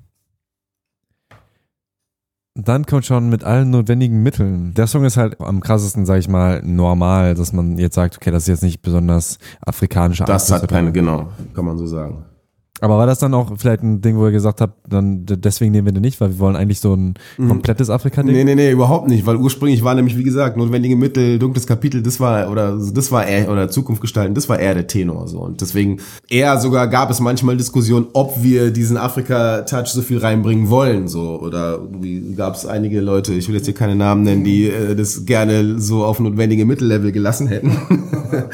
Dann 2.57 2.87
kommt 2.87 3.05
schon 3.05 3.29
mit 3.31 3.43
allen 3.43 3.71
notwendigen 3.71 4.23
Mitteln. 4.23 4.75
Der 4.75 4.87
Song 4.87 5.05
ist 5.05 5.17
halt 5.17 5.41
am 5.41 5.61
krassesten, 5.61 6.07
sag 6.07 6.21
ich 6.21 6.29
mal, 6.29 6.63
normal, 6.65 7.35
dass 7.35 7.53
man 7.53 7.79
jetzt 7.79 7.97
sagt, 7.97 8.17
okay, 8.17 8.31
das 8.31 8.45
ist 8.45 8.49
jetzt 8.49 8.63
nicht 8.63 8.81
besonders 8.81 9.39
afrikanische 9.61 10.25
Das 10.25 10.53
hat 10.53 10.69
keine, 10.69 10.93
genau, 10.93 11.31
kann 11.53 11.65
man 11.65 11.77
so 11.77 11.87
sagen. 11.87 12.25
Aber 12.85 12.99
war 12.99 13.07
das 13.07 13.19
dann 13.19 13.33
auch 13.33 13.51
vielleicht 13.57 13.83
ein 13.83 14.03
Ding, 14.03 14.19
wo 14.19 14.27
ihr 14.27 14.31
gesagt 14.31 14.61
habt, 14.61 14.75
dann 14.87 15.25
deswegen 15.25 15.73
nehmen 15.73 15.87
wir 15.87 15.93
den 15.93 16.03
nicht, 16.03 16.21
weil 16.21 16.33
wir 16.33 16.39
wollen 16.39 16.55
eigentlich 16.55 16.81
so 16.81 16.93
ein 16.93 17.15
mhm. 17.39 17.49
komplettes 17.49 17.89
Afrika-Ding? 17.89 18.31
Nee, 18.31 18.45
nee, 18.45 18.55
nee, 18.55 18.71
überhaupt 18.71 19.09
nicht, 19.09 19.25
weil 19.25 19.37
ursprünglich 19.37 19.83
war 19.83 19.95
nämlich, 19.95 20.19
wie 20.19 20.23
gesagt, 20.23 20.59
notwendige 20.59 20.95
Mittel, 20.95 21.39
dunkles 21.39 21.67
Kapitel, 21.67 22.03
das 22.03 22.21
war, 22.21 22.51
oder 22.51 22.79
das 22.93 23.11
war 23.11 23.27
eher, 23.27 23.51
oder 23.51 23.71
Zukunft 23.71 24.03
gestalten, 24.03 24.35
das 24.35 24.51
war 24.51 24.59
eher 24.59 24.75
der 24.75 24.87
Tenor, 24.87 25.29
so. 25.29 25.39
Und 25.39 25.63
deswegen, 25.63 25.97
eher 26.29 26.59
sogar 26.59 26.87
gab 26.89 27.11
es 27.11 27.21
manchmal 27.21 27.57
Diskussionen, 27.57 28.09
ob 28.13 28.43
wir 28.43 28.71
diesen 28.71 28.99
Afrika-Touch 28.99 29.87
so 29.87 30.03
viel 30.03 30.19
reinbringen 30.19 30.69
wollen, 30.69 31.09
so. 31.09 31.41
Oder 31.41 31.79
gab 32.37 32.55
es 32.55 32.67
einige 32.67 33.01
Leute, 33.01 33.33
ich 33.33 33.49
will 33.49 33.55
jetzt 33.55 33.65
hier 33.65 33.73
keine 33.73 33.97
Namen 33.97 34.25
nennen, 34.25 34.45
die 34.45 34.69
äh, 34.69 34.95
das 34.95 35.25
gerne 35.25 35.81
so 35.81 36.05
auf 36.05 36.21
notwendige 36.21 36.67
Mittellevel 36.67 37.13
gelassen 37.13 37.47
hätten. 37.47 37.73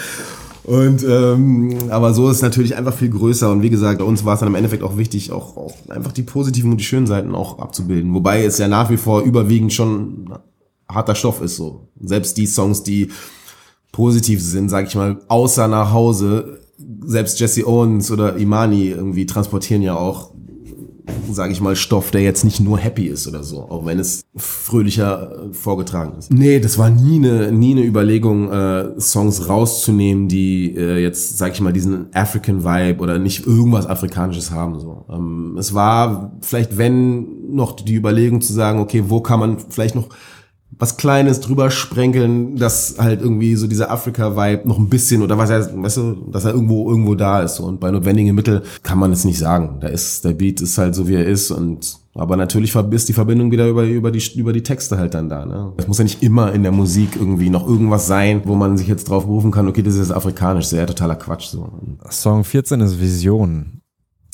Und 0.70 1.02
ähm, 1.02 1.78
aber 1.90 2.14
so 2.14 2.30
ist 2.30 2.42
natürlich 2.42 2.76
einfach 2.76 2.94
viel 2.94 3.10
größer 3.10 3.50
und 3.50 3.60
wie 3.60 3.70
gesagt, 3.70 4.00
uns 4.00 4.24
war 4.24 4.34
es 4.34 4.38
dann 4.38 4.48
im 4.48 4.54
Endeffekt 4.54 4.84
auch 4.84 4.96
wichtig, 4.96 5.32
auch, 5.32 5.56
auch 5.56 5.74
einfach 5.88 6.12
die 6.12 6.22
positiven 6.22 6.70
und 6.70 6.76
die 6.76 6.84
schönen 6.84 7.08
Seiten 7.08 7.34
auch 7.34 7.58
abzubilden. 7.58 8.14
Wobei 8.14 8.44
es 8.44 8.58
ja 8.58 8.68
nach 8.68 8.88
wie 8.88 8.96
vor 8.96 9.22
überwiegend 9.22 9.72
schon 9.72 10.32
harter 10.88 11.16
Stoff 11.16 11.42
ist 11.42 11.56
so. 11.56 11.88
Selbst 12.00 12.36
die 12.36 12.46
Songs, 12.46 12.84
die 12.84 13.10
positiv 13.90 14.40
sind, 14.40 14.68
sag 14.68 14.86
ich 14.86 14.94
mal, 14.94 15.18
außer 15.26 15.66
nach 15.66 15.92
Hause, 15.92 16.60
selbst 17.04 17.40
Jesse 17.40 17.66
Owens 17.66 18.12
oder 18.12 18.36
Imani 18.36 18.90
irgendwie 18.90 19.26
transportieren 19.26 19.82
ja 19.82 19.96
auch 19.96 20.29
sage 21.30 21.52
ich 21.52 21.60
mal, 21.60 21.76
Stoff, 21.76 22.10
der 22.10 22.22
jetzt 22.22 22.44
nicht 22.44 22.60
nur 22.60 22.78
happy 22.78 23.06
ist 23.06 23.26
oder 23.28 23.42
so, 23.42 23.62
auch 23.62 23.86
wenn 23.86 23.98
es 23.98 24.22
fröhlicher 24.36 25.48
äh, 25.50 25.54
vorgetragen 25.54 26.18
ist. 26.18 26.32
Nee, 26.32 26.60
das 26.60 26.78
war 26.78 26.90
nie 26.90 27.16
eine, 27.16 27.52
nie 27.52 27.72
eine 27.72 27.84
Überlegung, 27.84 28.50
äh, 28.50 29.00
Songs 29.00 29.48
rauszunehmen, 29.48 30.28
die 30.28 30.74
äh, 30.76 31.02
jetzt, 31.02 31.38
sage 31.38 31.54
ich 31.54 31.60
mal, 31.60 31.72
diesen 31.72 32.06
African 32.14 32.64
Vibe 32.64 33.00
oder 33.02 33.18
nicht 33.18 33.46
irgendwas 33.46 33.86
Afrikanisches 33.86 34.50
haben. 34.50 34.78
So. 34.80 35.04
Ähm, 35.10 35.56
es 35.58 35.74
war 35.74 36.32
vielleicht, 36.40 36.78
wenn 36.78 37.54
noch 37.54 37.72
die 37.72 37.94
Überlegung 37.94 38.40
zu 38.40 38.52
sagen, 38.52 38.80
okay, 38.80 39.04
wo 39.08 39.20
kann 39.20 39.40
man 39.40 39.58
vielleicht 39.70 39.94
noch 39.94 40.08
was 40.78 40.96
Kleines 40.96 41.40
drüber 41.40 41.70
sprenkeln, 41.70 42.56
dass 42.56 42.96
halt 42.98 43.20
irgendwie 43.20 43.54
so 43.56 43.66
dieser 43.66 43.90
Afrika-Vibe 43.90 44.66
noch 44.66 44.78
ein 44.78 44.88
bisschen 44.88 45.22
oder 45.22 45.36
was 45.36 45.50
heißt, 45.50 45.70
weißt 45.74 45.96
du, 45.98 46.12
dass 46.30 46.44
er 46.44 46.52
irgendwo 46.52 46.88
irgendwo 46.88 47.14
da 47.14 47.42
ist. 47.42 47.60
Und 47.60 47.80
bei 47.80 47.90
notwendigen 47.90 48.34
Mittel 48.34 48.62
kann 48.82 48.98
man 48.98 49.12
es 49.12 49.24
nicht 49.24 49.38
sagen. 49.38 49.78
Da 49.80 49.88
ist 49.88 50.24
der 50.24 50.32
Beat 50.32 50.60
ist 50.60 50.78
halt 50.78 50.94
so 50.94 51.06
wie 51.06 51.14
er 51.14 51.26
ist 51.26 51.50
und 51.50 52.00
aber 52.14 52.36
natürlich 52.36 52.74
ist 52.74 53.08
die 53.08 53.12
Verbindung 53.12 53.52
wieder 53.52 53.68
über, 53.68 53.84
über, 53.84 54.10
die, 54.10 54.22
über 54.34 54.52
die 54.52 54.64
Texte 54.64 54.98
halt 54.98 55.14
dann 55.14 55.28
da. 55.28 55.46
Ne? 55.46 55.72
Es 55.76 55.86
muss 55.86 55.98
ja 55.98 56.04
nicht 56.04 56.22
immer 56.24 56.52
in 56.52 56.64
der 56.64 56.72
Musik 56.72 57.10
irgendwie 57.14 57.50
noch 57.50 57.66
irgendwas 57.66 58.08
sein, 58.08 58.42
wo 58.44 58.56
man 58.56 58.76
sich 58.76 58.88
jetzt 58.88 59.08
drauf 59.08 59.26
berufen 59.26 59.52
kann, 59.52 59.68
okay, 59.68 59.82
das 59.82 59.94
ist 59.94 60.10
afrikanisch, 60.10 60.72
ja 60.72 60.86
totaler 60.86 61.14
Quatsch. 61.14 61.46
So. 61.50 61.68
Song 62.10 62.42
14 62.42 62.80
ist 62.80 63.00
Vision. 63.00 63.79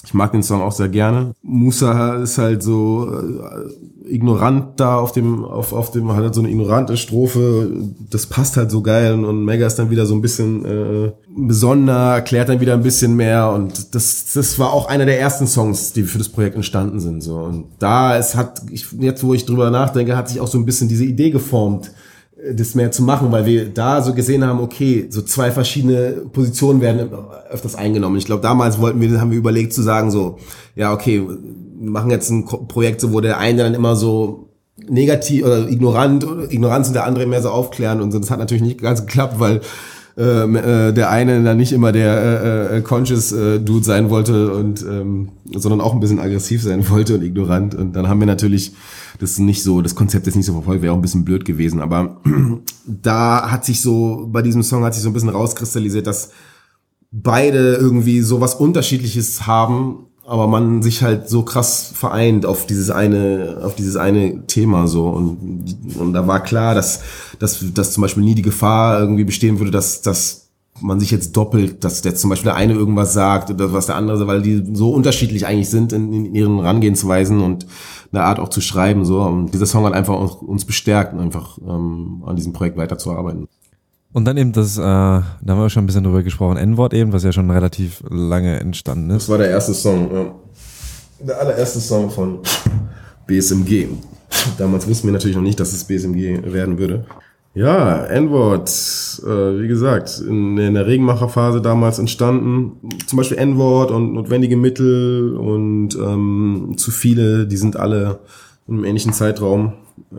Ich 0.07 0.14
mag 0.14 0.30
den 0.30 0.44
Song 0.44 0.62
auch 0.62 0.70
sehr 0.70 0.88
gerne. 0.88 1.34
Musa 1.42 2.14
ist 2.22 2.38
halt 2.38 2.62
so 2.62 3.11
äh, 3.12 4.14
ignorant 4.14 4.78
da 4.78 4.98
auf 4.98 5.11
dem, 5.11 5.44
auf, 5.44 5.72
auf 5.72 5.90
dem, 5.90 6.12
hat 6.12 6.22
halt 6.22 6.34
so 6.34 6.40
eine 6.40 6.50
ignorante 6.50 6.96
Strophe. 6.96 7.68
Das 8.09 8.26
passt 8.26 8.57
halt 8.57 8.70
so 8.70 8.82
geil 8.82 9.24
und 9.24 9.44
Mega 9.44 9.66
ist 9.66 9.80
dann 9.80 9.90
wieder 9.90 10.07
so 10.07 10.14
ein 10.14 10.20
bisschen 10.20 10.64
äh, 10.64 11.12
besonder, 11.36 12.14
erklärt 12.14 12.48
dann 12.48 12.61
wieder 12.61 12.74
ein 12.74 12.84
bisschen 12.84 13.16
mehr 13.16 13.50
und 13.50 13.96
das, 13.96 14.32
das 14.32 14.61
war 14.61 14.72
auch 14.72 14.86
einer 14.86 15.07
der 15.07 15.18
ersten 15.18 15.48
Songs, 15.48 15.92
die 15.92 16.04
für 16.04 16.18
das 16.18 16.28
Projekt 16.28 16.54
entstanden 16.54 17.00
sind. 17.00 17.20
So 17.20 17.38
und 17.38 17.64
da 17.80 18.16
es 18.16 18.36
hat, 18.36 18.62
ich, 18.70 18.86
jetzt 19.00 19.24
wo 19.24 19.34
ich 19.34 19.44
drüber 19.44 19.72
nachdenke, 19.72 20.16
hat 20.16 20.28
sich 20.28 20.40
auch 20.40 20.46
so 20.48 20.57
ein 20.57 20.64
bisschen 20.64 20.88
diese 20.88 21.04
Idee 21.04 21.30
geformt 21.30 21.90
das 22.55 22.74
mehr 22.74 22.90
zu 22.90 23.03
machen, 23.03 23.32
weil 23.32 23.47
wir 23.47 23.68
da 23.68 24.03
so 24.03 24.14
gesehen 24.14 24.44
haben, 24.44 24.61
okay, 24.61 25.07
so 25.11 25.22
zwei 25.22 25.51
verschiedene 25.51 26.22
Positionen 26.32 26.80
werden 26.80 27.09
öfters 27.51 27.74
eingenommen. 27.74 28.16
Ich 28.16 28.26
glaube, 28.26 28.42
damals 28.42 28.80
wollten 28.80 29.01
wir, 29.01 29.20
haben 29.20 29.30
wir 29.30 29.38
überlegt 29.38 29.72
zu 29.72 29.82
sagen 29.82 30.11
so, 30.11 30.38
ja, 30.74 30.92
okay, 30.92 31.22
wir 31.26 31.90
machen 31.90 32.11
jetzt 32.11 32.30
ein 32.30 32.44
Projekt, 32.44 33.01
so, 33.01 33.12
wo 33.12 33.20
der 33.20 33.38
eine 33.38 33.64
dann 33.64 33.74
immer 33.74 33.97
so 33.97 34.51
negativ 34.88 35.44
oder 35.44 35.68
ignorant 35.68 36.26
oder 36.26 36.51
ignorant 36.51 36.86
und 36.86 36.94
der 36.94 37.07
andere 37.07 37.26
mehr 37.26 37.42
so 37.42 37.51
aufklären 37.51 38.01
und 38.01 38.12
so. 38.12 38.18
Das 38.18 38.30
hat 38.30 38.38
natürlich 38.38 38.62
nicht 38.62 38.80
ganz 38.80 39.01
geklappt, 39.01 39.38
weil 39.38 39.61
ähm, 40.18 40.57
äh, 40.57 40.92
der 40.92 41.11
eine 41.11 41.42
dann 41.42 41.57
nicht 41.57 41.72
immer 41.72 41.92
der 41.92 42.70
äh, 42.72 42.76
äh, 42.78 42.80
conscious 42.80 43.32
äh, 43.32 43.61
Dude 43.61 43.84
sein 43.84 44.09
wollte 44.09 44.53
und 44.53 44.82
ähm, 44.82 45.28
sondern 45.55 45.80
auch 45.80 45.92
ein 45.92 46.01
bisschen 46.01 46.20
aggressiv 46.20 46.62
sein 46.62 46.88
wollte 46.88 47.16
und 47.16 47.22
ignorant 47.22 47.74
und 47.74 47.94
dann 47.94 48.09
haben 48.09 48.20
wir 48.20 48.26
natürlich 48.26 48.72
das 49.18 49.32
ist 49.32 49.38
nicht 49.38 49.62
so 49.62 49.82
das 49.82 49.94
Konzept 49.94 50.26
ist 50.26 50.36
nicht 50.36 50.46
so 50.46 50.52
verfolgt 50.52 50.82
wäre 50.82 50.92
auch 50.92 50.98
ein 50.98 51.02
bisschen 51.02 51.24
blöd 51.24 51.44
gewesen 51.44 51.80
aber 51.80 52.20
da 52.86 53.50
hat 53.50 53.64
sich 53.64 53.80
so 53.80 54.28
bei 54.30 54.42
diesem 54.42 54.62
Song 54.62 54.84
hat 54.84 54.94
sich 54.94 55.02
so 55.02 55.10
ein 55.10 55.14
bisschen 55.14 55.28
rauskristallisiert 55.28 56.06
dass 56.06 56.30
beide 57.10 57.74
irgendwie 57.74 58.20
so 58.20 58.40
was 58.40 58.54
Unterschiedliches 58.54 59.46
haben 59.46 60.06
aber 60.26 60.48
man 60.48 60.82
sich 60.82 61.02
halt 61.02 61.28
so 61.28 61.44
krass 61.44 61.92
vereint 61.94 62.46
auf 62.46 62.66
dieses 62.66 62.90
eine, 62.90 63.60
auf 63.62 63.76
dieses 63.76 63.96
eine 63.96 64.44
Thema 64.46 64.88
so. 64.88 65.08
Und, 65.08 65.76
und 65.96 66.12
da 66.12 66.26
war 66.26 66.42
klar, 66.42 66.74
dass, 66.74 67.00
dass, 67.38 67.64
dass 67.72 67.92
zum 67.92 68.02
Beispiel 68.02 68.24
nie 68.24 68.34
die 68.34 68.42
Gefahr 68.42 68.98
irgendwie 68.98 69.22
bestehen 69.22 69.60
würde, 69.60 69.70
dass, 69.70 70.02
dass 70.02 70.45
man 70.80 71.00
sich 71.00 71.10
jetzt 71.10 71.36
doppelt, 71.36 71.84
dass 71.84 72.02
jetzt 72.04 72.20
zum 72.20 72.30
Beispiel 72.30 72.50
der 72.50 72.56
eine 72.56 72.74
irgendwas 72.74 73.12
sagt 73.12 73.50
oder 73.50 73.72
was 73.72 73.86
der 73.86 73.96
andere, 73.96 74.26
weil 74.26 74.42
die 74.42 74.62
so 74.72 74.90
unterschiedlich 74.90 75.46
eigentlich 75.46 75.70
sind 75.70 75.92
in, 75.92 76.12
in 76.12 76.34
ihren 76.34 76.60
Herangehensweisen 76.60 77.40
und 77.40 77.66
eine 78.12 78.22
Art 78.22 78.38
auch 78.38 78.48
zu 78.48 78.60
schreiben 78.60 79.04
so 79.04 79.22
und 79.22 79.52
dieser 79.52 79.66
Song 79.66 79.84
hat 79.84 79.94
einfach 79.94 80.40
uns 80.42 80.64
bestärkt, 80.64 81.18
einfach 81.18 81.58
ähm, 81.58 82.22
an 82.26 82.36
diesem 82.36 82.52
Projekt 82.52 82.76
weiterzuarbeiten. 82.76 83.48
Und 84.12 84.24
dann 84.24 84.36
eben 84.38 84.52
das, 84.52 84.78
äh, 84.78 84.80
da 84.80 85.22
haben 85.46 85.60
wir 85.60 85.68
schon 85.68 85.84
ein 85.84 85.86
bisschen 85.86 86.04
drüber 86.04 86.22
gesprochen, 86.22 86.56
N-Wort 86.56 86.94
eben, 86.94 87.12
was 87.12 87.22
ja 87.22 87.32
schon 87.32 87.50
relativ 87.50 88.02
lange 88.08 88.58
entstanden 88.60 89.10
ist. 89.10 89.24
Das 89.24 89.28
war 89.28 89.38
der 89.38 89.50
erste 89.50 89.74
Song, 89.74 90.10
ja. 90.12 90.34
Der 91.20 91.40
allererste 91.40 91.80
Song 91.80 92.10
von 92.10 92.40
BSMG. 93.26 93.88
Damals 94.58 94.86
wussten 94.88 95.08
wir 95.08 95.12
natürlich 95.12 95.36
noch 95.36 95.42
nicht, 95.42 95.58
dass 95.60 95.72
es 95.72 95.84
BSMG 95.84 96.52
werden 96.52 96.78
würde. 96.78 97.06
Ja, 97.57 98.04
N-Wort, 98.04 98.68
äh, 99.24 99.62
wie 99.62 99.66
gesagt, 99.66 100.20
in, 100.20 100.59
in 100.59 100.74
der 100.74 100.86
Regenmacherphase 100.86 101.62
damals 101.62 101.98
entstanden. 101.98 102.72
Zum 103.07 103.16
Beispiel 103.16 103.38
N-Wort 103.38 103.90
und 103.90 104.12
notwendige 104.12 104.59
Mittel 104.59 105.34
und 105.34 105.94
ähm, 105.94 106.74
zu 106.76 106.90
viele, 106.90 107.46
die 107.46 107.57
sind 107.57 107.78
alle 107.78 108.18
im 108.68 108.84
ähnlichen 108.84 109.14
Zeitraum 109.14 109.72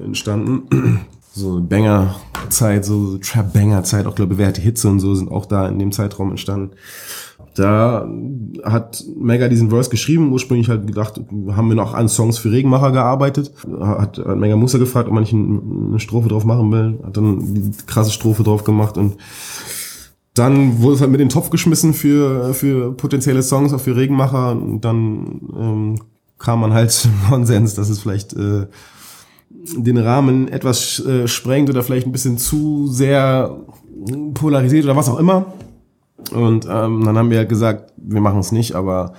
entstanden 0.04 1.06
so 1.38 1.62
Banger-Zeit, 1.62 2.86
so 2.86 3.18
Trap-Banger-Zeit, 3.18 4.06
auch 4.06 4.16
glaube 4.16 4.36
bewährte 4.36 4.62
Hitze 4.62 4.90
und 4.90 5.00
so 5.00 5.16
sind 5.16 5.32
auch 5.32 5.46
da 5.46 5.68
in 5.68 5.80
dem 5.80 5.92
Zeitraum 5.92 6.32
entstanden. 6.32 6.72
Da 7.56 8.08
hat 8.64 9.04
Mega 9.18 9.48
diesen 9.48 9.70
Verse 9.70 9.90
geschrieben, 9.90 10.32
ursprünglich 10.32 10.70
halt 10.70 10.86
gedacht, 10.86 11.20
haben 11.52 11.70
wir 11.70 11.76
noch 11.76 11.96
an 11.96 12.08
Songs 12.08 12.38
für 12.38 12.52
Regenmacher 12.52 12.92
gearbeitet. 12.92 13.52
Hat, 13.80 14.20
hat 14.20 14.38
Mega 14.38 14.56
Muster 14.56 14.78
gefragt, 14.78 15.08
ob 15.08 15.14
man 15.14 15.24
nicht 15.24 15.34
eine 15.34 16.00
Strophe 16.00 16.30
drauf 16.30 16.46
machen 16.46 16.72
will. 16.72 17.00
Hat 17.04 17.18
dann 17.18 17.54
die 17.54 17.72
krasse 17.88 18.12
Strophe 18.12 18.44
drauf 18.44 18.64
gemacht 18.64 18.98
und 18.98 19.18
dann 20.36 20.82
wurde 20.82 20.96
es 20.96 21.02
halt 21.02 21.10
mit 21.10 21.20
den 21.20 21.30
Topf 21.30 21.50
geschmissen 21.50 21.96
für, 21.96 22.54
für 22.54 22.94
potenzielle 22.94 23.42
Songs, 23.42 23.74
auch 23.74 23.82
für 23.82 23.96
Regenmacher. 23.96 24.52
Und 24.52 24.82
dann 24.82 25.42
ähm, 25.58 25.96
kam 26.38 26.60
man 26.60 26.74
halt 26.74 26.92
zum 26.92 27.12
Konsens, 27.28 27.74
dass 27.74 27.90
es 27.90 28.00
vielleicht 28.00 28.34
äh, 28.34 28.68
den 29.76 29.98
Rahmen 29.98 30.48
etwas 30.48 31.00
äh, 31.06 31.28
sprengt 31.28 31.70
oder 31.70 31.84
vielleicht 31.84 32.08
ein 32.08 32.12
bisschen 32.12 32.38
zu 32.38 32.88
sehr 32.88 33.58
polarisiert 34.34 34.86
oder 34.86 34.96
was 34.96 35.10
auch 35.10 35.20
immer. 35.20 35.46
Und 36.32 36.66
ähm, 36.66 37.04
dann 37.06 37.18
haben 37.18 37.30
wir 37.30 37.40
halt 37.40 37.50
gesagt, 37.50 37.94
wir 37.98 38.22
machen 38.22 38.40
es 38.40 38.52
nicht, 38.52 38.76
aber 38.76 39.14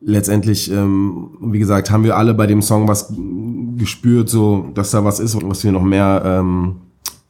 letztendlich, 0.00 0.70
ähm, 0.70 1.30
wie 1.40 1.58
gesagt, 1.58 1.90
haben 1.90 2.04
wir 2.04 2.16
alle 2.16 2.34
bei 2.34 2.46
dem 2.46 2.62
Song 2.62 2.88
was 2.88 3.12
gespürt, 3.76 4.28
so 4.28 4.70
dass 4.74 4.90
da 4.90 5.04
was 5.04 5.20
ist, 5.20 5.36
was 5.42 5.64
wir 5.64 5.72
noch 5.72 5.82
mehr 5.82 6.22
ähm, 6.24 6.76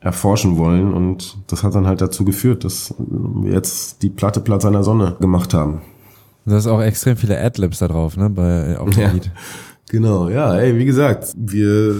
erforschen 0.00 0.58
wollen. 0.58 0.92
Und 0.92 1.38
das 1.46 1.62
hat 1.62 1.74
dann 1.74 1.86
halt 1.86 2.00
dazu 2.00 2.24
geführt, 2.24 2.64
dass 2.64 2.94
wir 2.98 3.52
jetzt 3.52 4.02
die 4.02 4.10
Platte 4.10 4.40
Platz 4.40 4.64
einer 4.64 4.84
Sonne 4.84 5.16
gemacht 5.20 5.54
haben. 5.54 5.80
Da 6.46 6.58
ist 6.58 6.66
auch 6.66 6.82
extrem 6.82 7.16
viele 7.16 7.40
Adlibs 7.40 7.78
da 7.78 7.88
drauf, 7.88 8.16
ne, 8.16 8.28
bei 8.28 8.78
auf 8.78 8.90
dem 8.90 9.00
ja. 9.00 9.10
Lied. 9.10 9.30
Genau, 9.95 10.28
ja, 10.28 10.57
ey, 10.57 10.76
wie 10.76 10.86
gesagt, 10.86 11.34
wir 11.36 11.95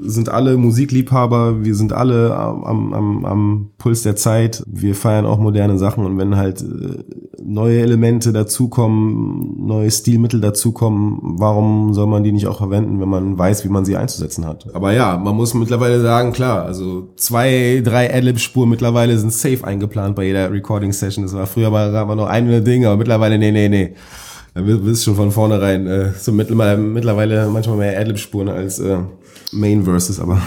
sind 0.00 0.28
alle 0.28 0.58
Musikliebhaber, 0.58 1.64
wir 1.64 1.74
sind 1.74 1.94
alle 1.94 2.36
am, 2.36 2.92
am, 2.92 3.24
am 3.24 3.70
Puls 3.78 4.02
der 4.02 4.14
Zeit, 4.14 4.62
wir 4.66 4.94
feiern 4.94 5.24
auch 5.24 5.38
moderne 5.38 5.78
Sachen 5.78 6.04
und 6.04 6.18
wenn 6.18 6.36
halt 6.36 6.60
äh, 6.60 7.02
neue 7.42 7.80
Elemente 7.80 8.34
dazukommen, 8.34 9.66
neue 9.66 9.90
Stilmittel 9.90 10.42
dazukommen, 10.42 11.18
warum 11.38 11.94
soll 11.94 12.08
man 12.08 12.24
die 12.24 12.32
nicht 12.32 12.46
auch 12.46 12.58
verwenden, 12.58 13.00
wenn 13.00 13.08
man 13.08 13.38
weiß, 13.38 13.64
wie 13.64 13.70
man 13.70 13.86
sie 13.86 13.96
einzusetzen 13.96 14.44
hat? 14.44 14.66
Aber 14.74 14.92
ja, 14.92 15.16
man 15.16 15.34
muss 15.34 15.54
mittlerweile 15.54 16.02
sagen, 16.02 16.34
klar, 16.34 16.66
also 16.66 17.08
zwei, 17.16 17.80
drei 17.82 18.14
Adlib-Spuren 18.14 18.68
mittlerweile 18.68 19.16
sind 19.16 19.32
safe 19.32 19.64
eingeplant 19.64 20.14
bei 20.14 20.24
jeder 20.24 20.52
Recording-Session. 20.52 21.24
Das 21.24 21.32
war 21.32 21.46
früher 21.46 21.70
mal, 21.70 21.90
war 21.90 22.16
noch 22.16 22.26
ein 22.26 22.62
Ding, 22.64 22.84
aber 22.84 22.98
mittlerweile, 22.98 23.38
nee, 23.38 23.50
nee, 23.50 23.70
nee. 23.70 23.94
Da 24.54 24.62
bist 24.62 25.02
schon 25.02 25.16
von 25.16 25.32
vornherein 25.32 25.88
äh, 25.88 26.12
so 26.12 26.30
mittlerweile, 26.30 26.76
mittlerweile 26.78 27.48
manchmal 27.48 27.76
mehr 27.76 27.98
Adlib-Spuren 28.00 28.48
als 28.48 28.78
äh, 28.78 28.98
Main-Verses, 29.50 30.20
aber 30.20 30.40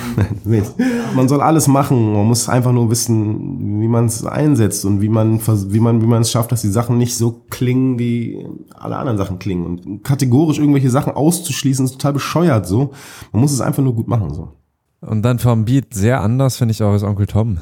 man 1.15 1.27
soll 1.27 1.41
alles 1.41 1.67
machen. 1.67 2.13
Man 2.13 2.25
muss 2.25 2.47
einfach 2.47 2.71
nur 2.71 2.89
wissen, 2.89 3.81
wie 3.81 3.87
man 3.89 4.05
es 4.05 4.25
einsetzt 4.25 4.85
und 4.85 5.01
wie 5.01 5.09
man 5.09 5.41
wie 5.45 5.79
man 5.81 6.01
wie 6.01 6.05
man 6.05 6.21
es 6.21 6.31
schafft, 6.31 6.53
dass 6.53 6.61
die 6.61 6.69
Sachen 6.69 6.97
nicht 6.97 7.17
so 7.17 7.43
klingen, 7.49 7.99
wie 7.99 8.45
alle 8.73 8.95
anderen 8.95 9.17
Sachen 9.17 9.39
klingen. 9.39 9.65
Und 9.65 10.03
kategorisch 10.05 10.59
irgendwelche 10.59 10.89
Sachen 10.89 11.11
auszuschließen, 11.11 11.85
ist 11.85 11.93
total 11.93 12.13
bescheuert 12.13 12.65
so. 12.65 12.91
Man 13.33 13.41
muss 13.41 13.51
es 13.51 13.59
einfach 13.59 13.83
nur 13.83 13.93
gut 13.93 14.07
machen 14.07 14.33
so. 14.33 14.53
Und 15.01 15.21
dann 15.21 15.37
vom 15.37 15.65
Beat 15.65 15.93
sehr 15.93 16.21
anders 16.21 16.55
finde 16.55 16.71
ich 16.71 16.81
auch 16.81 16.91
als 16.91 17.03
Onkel 17.03 17.27
Tom 17.27 17.59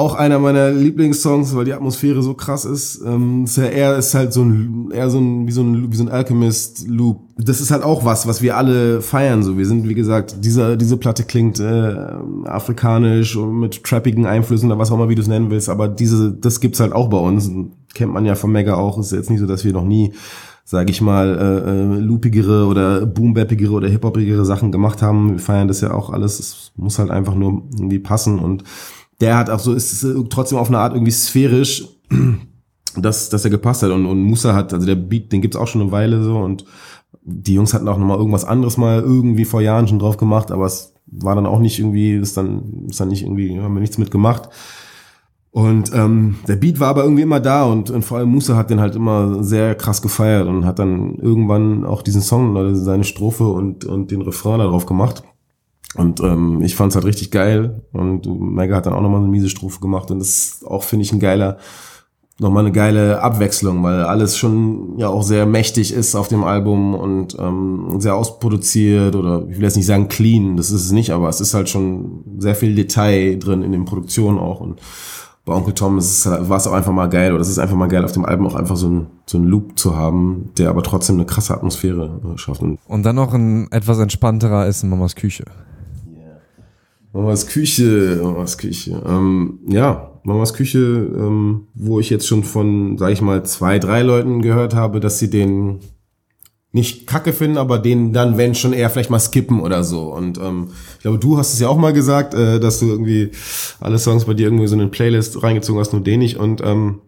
auch 0.00 0.14
einer 0.14 0.38
meiner 0.38 0.70
Lieblingssongs, 0.70 1.54
weil 1.54 1.66
die 1.66 1.74
Atmosphäre 1.74 2.22
so 2.22 2.34
krass 2.34 2.64
ist. 2.64 3.02
Ähm, 3.06 3.44
ist 3.44 3.58
ja 3.58 3.64
eher 3.64 3.96
ist 3.96 4.14
halt 4.14 4.32
so 4.32 4.42
ein 4.42 4.90
eher 4.92 5.10
so 5.10 5.18
ein 5.18 5.46
wie 5.46 5.52
so 5.52 5.62
ein 5.62 5.92
wie 5.92 5.96
so 5.96 6.04
ein 6.04 6.08
Alchemist 6.08 6.88
Loop. 6.88 7.20
Das 7.36 7.60
ist 7.60 7.70
halt 7.70 7.82
auch 7.82 8.04
was, 8.04 8.26
was 8.26 8.40
wir 8.42 8.56
alle 8.56 9.02
feiern. 9.02 9.42
So, 9.42 9.58
wir 9.58 9.66
sind 9.66 9.88
wie 9.88 9.94
gesagt, 9.94 10.36
diese 10.40 10.76
diese 10.76 10.96
Platte 10.96 11.24
klingt 11.24 11.60
äh, 11.60 11.94
afrikanisch 12.44 13.36
und 13.36 13.60
mit 13.60 13.84
trappigen 13.84 14.26
Einflüssen 14.26 14.70
oder 14.70 14.78
was 14.78 14.90
auch 14.90 14.96
immer, 14.96 15.10
wie 15.10 15.14
du 15.14 15.22
es 15.22 15.28
nennen 15.28 15.50
willst. 15.50 15.68
Aber 15.68 15.88
diese, 15.88 16.32
das 16.32 16.60
gibt's 16.60 16.80
halt 16.80 16.92
auch 16.92 17.08
bei 17.08 17.18
uns. 17.18 17.50
Kennt 17.92 18.12
man 18.12 18.24
ja 18.24 18.34
von 18.34 18.52
Mega 18.52 18.74
auch. 18.74 18.98
Ist 18.98 19.12
jetzt 19.12 19.30
nicht 19.30 19.40
so, 19.40 19.46
dass 19.46 19.64
wir 19.64 19.72
noch 19.72 19.84
nie 19.84 20.12
sage 20.64 20.92
ich 20.92 21.00
mal, 21.00 21.36
äh, 21.36 21.70
äh, 21.70 21.98
loopigere 21.98 22.66
oder 22.66 23.04
boombappigere 23.04 23.72
oder 23.72 23.88
hiphopigere 23.88 24.44
Sachen 24.44 24.70
gemacht 24.70 25.02
haben. 25.02 25.32
Wir 25.32 25.38
feiern 25.40 25.66
das 25.66 25.80
ja 25.80 25.92
auch 25.92 26.10
alles. 26.10 26.38
Es 26.38 26.72
muss 26.76 27.00
halt 27.00 27.10
einfach 27.10 27.34
nur 27.34 27.64
irgendwie 27.74 27.98
passen 27.98 28.38
und 28.38 28.62
der 29.20 29.36
hat 29.36 29.50
auch 29.50 29.58
so, 29.58 29.74
ist 29.74 30.06
trotzdem 30.30 30.58
auf 30.58 30.68
eine 30.68 30.78
Art 30.78 30.94
irgendwie 30.94 31.12
sphärisch, 31.12 31.86
dass, 32.96 33.28
dass 33.28 33.44
er 33.44 33.50
gepasst 33.50 33.82
hat. 33.82 33.90
Und, 33.90 34.06
und 34.06 34.22
Musa 34.22 34.54
hat, 34.54 34.72
also 34.72 34.86
der 34.86 34.96
Beat, 34.96 35.32
den 35.32 35.42
gibt's 35.42 35.56
auch 35.56 35.68
schon 35.68 35.82
eine 35.82 35.92
Weile 35.92 36.22
so 36.22 36.38
und 36.38 36.64
die 37.22 37.54
Jungs 37.54 37.74
hatten 37.74 37.88
auch 37.88 37.98
nochmal 37.98 38.18
irgendwas 38.18 38.44
anderes 38.44 38.76
mal 38.76 39.00
irgendwie 39.00 39.44
vor 39.44 39.60
Jahren 39.60 39.88
schon 39.88 39.98
drauf 39.98 40.16
gemacht, 40.16 40.50
aber 40.50 40.66
es 40.66 40.94
war 41.06 41.34
dann 41.34 41.46
auch 41.46 41.58
nicht 41.58 41.78
irgendwie, 41.78 42.14
ist 42.14 42.36
dann, 42.36 42.86
ist 42.88 43.00
dann 43.00 43.08
nicht 43.08 43.22
irgendwie, 43.22 43.60
haben 43.60 43.74
wir 43.74 43.80
nichts 43.80 43.98
mitgemacht. 43.98 44.48
Und 45.52 45.92
ähm, 45.92 46.36
der 46.46 46.56
Beat 46.56 46.78
war 46.78 46.88
aber 46.88 47.02
irgendwie 47.02 47.22
immer 47.22 47.40
da 47.40 47.64
und, 47.64 47.90
und 47.90 48.04
vor 48.04 48.18
allem 48.18 48.30
Musa 48.30 48.54
hat 48.54 48.70
den 48.70 48.80
halt 48.80 48.94
immer 48.94 49.42
sehr 49.42 49.74
krass 49.74 50.00
gefeiert 50.00 50.46
und 50.46 50.64
hat 50.64 50.78
dann 50.78 51.16
irgendwann 51.16 51.84
auch 51.84 52.02
diesen 52.02 52.22
Song, 52.22 52.74
seine 52.76 53.02
Strophe 53.02 53.48
und, 53.48 53.84
und 53.84 54.12
den 54.12 54.22
Refrain 54.22 54.60
darauf 54.60 54.86
gemacht. 54.86 55.24
Und 55.96 56.20
ähm, 56.20 56.62
ich 56.62 56.76
fand 56.76 56.92
es 56.92 56.96
halt 56.96 57.04
richtig 57.04 57.30
geil. 57.30 57.82
Und 57.92 58.26
Mega 58.26 58.76
hat 58.76 58.86
dann 58.86 58.92
auch 58.92 59.00
nochmal 59.00 59.20
eine 59.20 59.28
miese 59.28 59.48
Strophe 59.48 59.80
gemacht. 59.80 60.10
Und 60.10 60.20
das 60.20 60.28
ist 60.28 60.66
auch, 60.66 60.84
finde 60.84 61.04
ich, 61.04 61.12
ein 61.12 61.20
geiler, 61.20 61.58
nochmal 62.40 62.64
eine 62.64 62.72
geile 62.72 63.20
Abwechslung, 63.20 63.82
weil 63.82 64.02
alles 64.04 64.38
schon 64.38 64.98
ja 64.98 65.08
auch 65.08 65.22
sehr 65.22 65.46
mächtig 65.46 65.92
ist 65.92 66.14
auf 66.14 66.28
dem 66.28 66.42
Album 66.42 66.94
und 66.94 67.36
ähm, 67.38 67.96
sehr 67.98 68.14
ausproduziert 68.14 69.14
oder 69.14 69.44
ich 69.48 69.56
will 69.56 69.64
jetzt 69.64 69.76
nicht 69.76 69.86
sagen 69.86 70.08
clean, 70.08 70.56
das 70.56 70.70
ist 70.70 70.84
es 70.86 70.92
nicht, 70.92 71.10
aber 71.10 71.28
es 71.28 71.40
ist 71.40 71.52
halt 71.52 71.68
schon 71.68 72.24
sehr 72.38 72.54
viel 72.54 72.74
Detail 72.74 73.38
drin 73.38 73.62
in 73.62 73.72
den 73.72 73.84
Produktionen 73.84 74.38
auch. 74.38 74.60
Und 74.60 74.80
bei 75.44 75.54
Onkel 75.54 75.74
Tom 75.74 75.96
war 75.96 76.56
es 76.56 76.66
auch 76.66 76.72
einfach 76.72 76.92
mal 76.92 77.08
geil, 77.08 77.32
oder 77.32 77.42
es 77.42 77.48
ist 77.48 77.58
einfach 77.58 77.76
mal 77.76 77.88
geil, 77.88 78.04
auf 78.04 78.12
dem 78.12 78.24
Album 78.24 78.46
auch 78.46 78.54
einfach 78.54 78.76
so 78.76 78.88
ein, 78.88 79.06
so 79.26 79.36
ein 79.36 79.44
Loop 79.44 79.78
zu 79.78 79.96
haben, 79.96 80.50
der 80.56 80.70
aber 80.70 80.82
trotzdem 80.82 81.16
eine 81.16 81.26
krasse 81.26 81.54
Atmosphäre 81.54 82.20
schafft. 82.36 82.62
Und 82.62 83.02
dann 83.02 83.16
noch 83.16 83.34
ein 83.34 83.70
etwas 83.70 83.98
entspannterer 83.98 84.66
ist 84.66 84.82
in 84.82 84.90
Mamas 84.90 85.14
Küche. 85.14 85.44
Mamas 87.12 87.46
Küche, 87.46 88.20
Mamas 88.22 88.56
Küche. 88.58 89.02
Ähm, 89.06 89.60
ja, 89.68 90.20
Mamas 90.22 90.54
Küche, 90.54 90.78
ähm, 90.78 91.66
wo 91.74 91.98
ich 91.98 92.10
jetzt 92.10 92.26
schon 92.26 92.44
von, 92.44 92.98
sag 92.98 93.12
ich 93.12 93.22
mal, 93.22 93.44
zwei, 93.44 93.78
drei 93.78 94.02
Leuten 94.02 94.42
gehört 94.42 94.74
habe, 94.74 95.00
dass 95.00 95.18
sie 95.18 95.30
den 95.30 95.80
nicht 96.72 97.08
kacke 97.08 97.32
finden, 97.32 97.58
aber 97.58 97.78
den 97.78 98.12
dann, 98.12 98.38
wenn 98.38 98.54
schon 98.54 98.72
eher 98.72 98.90
vielleicht 98.90 99.10
mal 99.10 99.18
skippen 99.18 99.60
oder 99.60 99.82
so. 99.82 100.14
Und 100.14 100.38
ähm, 100.38 100.68
ich 100.96 101.02
glaube, 101.02 101.18
du 101.18 101.36
hast 101.36 101.52
es 101.52 101.58
ja 101.58 101.68
auch 101.68 101.78
mal 101.78 101.92
gesagt, 101.92 102.32
äh, 102.34 102.60
dass 102.60 102.78
du 102.78 102.86
irgendwie 102.86 103.32
alle 103.80 103.98
Songs 103.98 104.24
bei 104.24 104.34
dir 104.34 104.46
irgendwie 104.46 104.68
so 104.68 104.76
in 104.76 104.82
eine 104.82 104.90
Playlist 104.90 105.42
reingezogen 105.42 105.80
hast, 105.80 105.92
nur 105.92 106.02
den 106.02 106.20
nicht. 106.20 106.36
Und 106.36 106.60
ähm, 106.64 107.00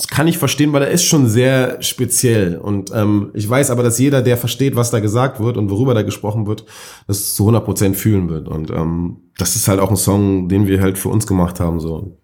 das 0.00 0.08
kann 0.08 0.28
ich 0.28 0.38
verstehen, 0.38 0.72
weil 0.72 0.80
er 0.80 0.90
ist 0.90 1.04
schon 1.04 1.28
sehr 1.28 1.82
speziell. 1.82 2.56
Und 2.56 2.90
ähm, 2.94 3.32
ich 3.34 3.46
weiß 3.46 3.70
aber, 3.70 3.82
dass 3.82 3.98
jeder, 3.98 4.22
der 4.22 4.38
versteht, 4.38 4.74
was 4.74 4.90
da 4.90 4.98
gesagt 4.98 5.40
wird 5.40 5.58
und 5.58 5.68
worüber 5.68 5.92
da 5.92 6.00
gesprochen 6.00 6.46
wird, 6.46 6.64
das 7.06 7.34
zu 7.34 7.42
100 7.42 7.62
Prozent 7.62 7.96
fühlen 7.96 8.30
wird. 8.30 8.48
Und 8.48 8.70
ähm, 8.70 9.18
das 9.36 9.56
ist 9.56 9.68
halt 9.68 9.78
auch 9.78 9.90
ein 9.90 9.98
Song, 9.98 10.48
den 10.48 10.66
wir 10.66 10.80
halt 10.80 10.96
für 10.96 11.10
uns 11.10 11.26
gemacht 11.26 11.60
haben. 11.60 11.80
so 11.80 12.16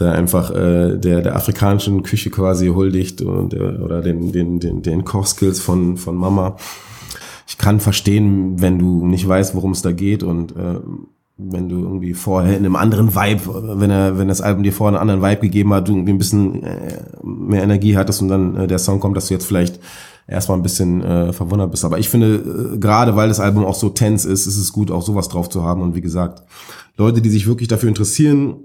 der 0.00 0.12
einfach 0.12 0.50
äh, 0.50 0.96
der 0.96 1.22
der 1.22 1.36
afrikanischen 1.36 2.02
Küche 2.02 2.30
quasi 2.30 2.68
huldigt 2.68 3.20
und 3.20 3.54
äh, 3.54 3.58
oder 3.58 4.00
den 4.00 4.32
den 4.32 4.58
den 4.58 4.82
den 4.82 5.04
Kochskills 5.04 5.60
von 5.60 5.96
von 5.96 6.16
Mama. 6.16 6.56
Ich 7.46 7.58
kann 7.58 7.78
verstehen, 7.78 8.60
wenn 8.60 8.78
du 8.78 9.06
nicht 9.06 9.26
weißt, 9.26 9.54
worum 9.54 9.70
es 9.70 9.82
da 9.82 9.92
geht 9.92 10.22
und 10.24 10.52
äh, 10.56 10.80
wenn 11.38 11.68
du 11.68 11.78
irgendwie 11.78 12.14
vorher 12.14 12.56
in 12.56 12.64
einem 12.64 12.74
anderen 12.74 13.14
Vibe, 13.14 13.78
wenn 13.80 13.90
er, 13.90 14.18
wenn 14.18 14.26
das 14.26 14.40
Album 14.40 14.64
dir 14.64 14.72
vorher 14.72 15.00
einen 15.00 15.08
anderen 15.08 15.30
Vibe 15.30 15.42
gegeben 15.42 15.72
hat, 15.72 15.86
du 15.86 15.92
irgendwie 15.92 16.12
ein 16.12 16.18
bisschen 16.18 16.64
äh, 16.64 17.00
mehr 17.22 17.62
Energie 17.62 17.96
hattest 17.96 18.20
und 18.20 18.28
dann 18.28 18.56
äh, 18.56 18.66
der 18.66 18.80
Song 18.80 18.98
kommt, 18.98 19.16
dass 19.16 19.28
du 19.28 19.34
jetzt 19.34 19.46
vielleicht 19.46 19.78
erstmal 20.26 20.58
ein 20.58 20.62
bisschen 20.62 21.00
äh, 21.02 21.32
verwundert 21.32 21.70
bist. 21.70 21.84
Aber 21.84 22.00
ich 22.00 22.08
finde, 22.08 22.74
äh, 22.74 22.78
gerade 22.78 23.14
weil 23.14 23.28
das 23.28 23.38
Album 23.38 23.64
auch 23.64 23.76
so 23.76 23.88
tense 23.88 24.28
ist, 24.28 24.46
ist 24.46 24.56
es 24.56 24.72
gut, 24.72 24.90
auch 24.90 25.02
sowas 25.02 25.28
drauf 25.28 25.48
zu 25.48 25.62
haben. 25.62 25.80
Und 25.80 25.94
wie 25.94 26.00
gesagt, 26.00 26.42
Leute, 26.96 27.22
die 27.22 27.30
sich 27.30 27.46
wirklich 27.46 27.68
dafür 27.68 27.88
interessieren, 27.88 28.56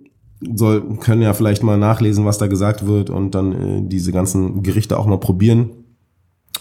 soll, 0.55 0.97
können 0.97 1.21
ja 1.21 1.33
vielleicht 1.33 1.61
mal 1.61 1.77
nachlesen, 1.77 2.25
was 2.25 2.39
da 2.39 2.47
gesagt 2.47 2.87
wird 2.87 3.11
und 3.11 3.35
dann 3.35 3.51
äh, 3.51 3.87
diese 3.87 4.11
ganzen 4.11 4.63
Gerichte 4.63 4.97
auch 4.97 5.05
mal 5.05 5.19
probieren. 5.19 5.69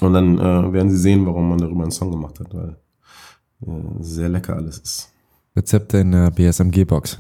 Und 0.01 0.13
dann 0.13 0.39
äh, 0.39 0.73
werden 0.73 0.91
sie 0.91 0.99
sehen, 0.99 1.25
warum 1.25 1.49
man 1.49 1.59
darüber 1.59 1.83
einen 1.83 1.91
Song 1.91 2.11
gemacht 2.11 2.39
hat, 2.39 2.55
weil 2.55 2.77
äh, 3.67 4.03
sehr 4.03 4.29
lecker 4.29 4.57
alles 4.57 4.79
ist. 4.79 5.12
Rezepte 5.57 5.99
in 5.99 6.13
der 6.13 6.31
BSMG-Box. 6.31 7.19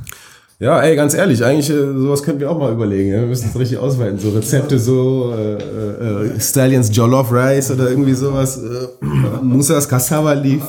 Ja, 0.62 0.80
ey, 0.80 0.94
ganz 0.94 1.12
ehrlich, 1.14 1.44
eigentlich 1.44 1.70
äh, 1.70 1.92
sowas 1.92 2.22
könnten 2.22 2.40
wir 2.40 2.48
auch 2.48 2.58
mal 2.58 2.72
überlegen. 2.72 3.10
Wir 3.10 3.22
müssen 3.22 3.48
es 3.48 3.58
richtig 3.58 3.78
ausweiten. 3.78 4.20
So 4.20 4.30
Rezepte, 4.30 4.78
so 4.78 5.32
äh, 5.34 5.54
äh, 5.56 6.40
Stallions 6.40 6.94
Jollof 6.96 7.32
Rice 7.32 7.72
oder 7.72 7.90
irgendwie 7.90 8.14
sowas. 8.14 8.62
Äh, 8.62 9.04
Musas 9.42 9.88
Cassava 9.88 10.34
Leaf. 10.34 10.62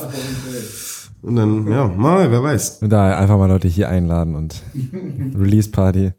Und 1.22 1.36
dann, 1.36 1.70
ja, 1.70 1.86
mal, 1.86 2.28
wer 2.30 2.42
weiß. 2.42 2.80
Und 2.82 2.90
da 2.90 3.16
einfach 3.16 3.38
mal 3.38 3.46
Leute 3.46 3.68
hier 3.68 3.88
einladen 3.88 4.34
und 4.34 4.62
Release 5.38 5.70
Party. 5.70 6.10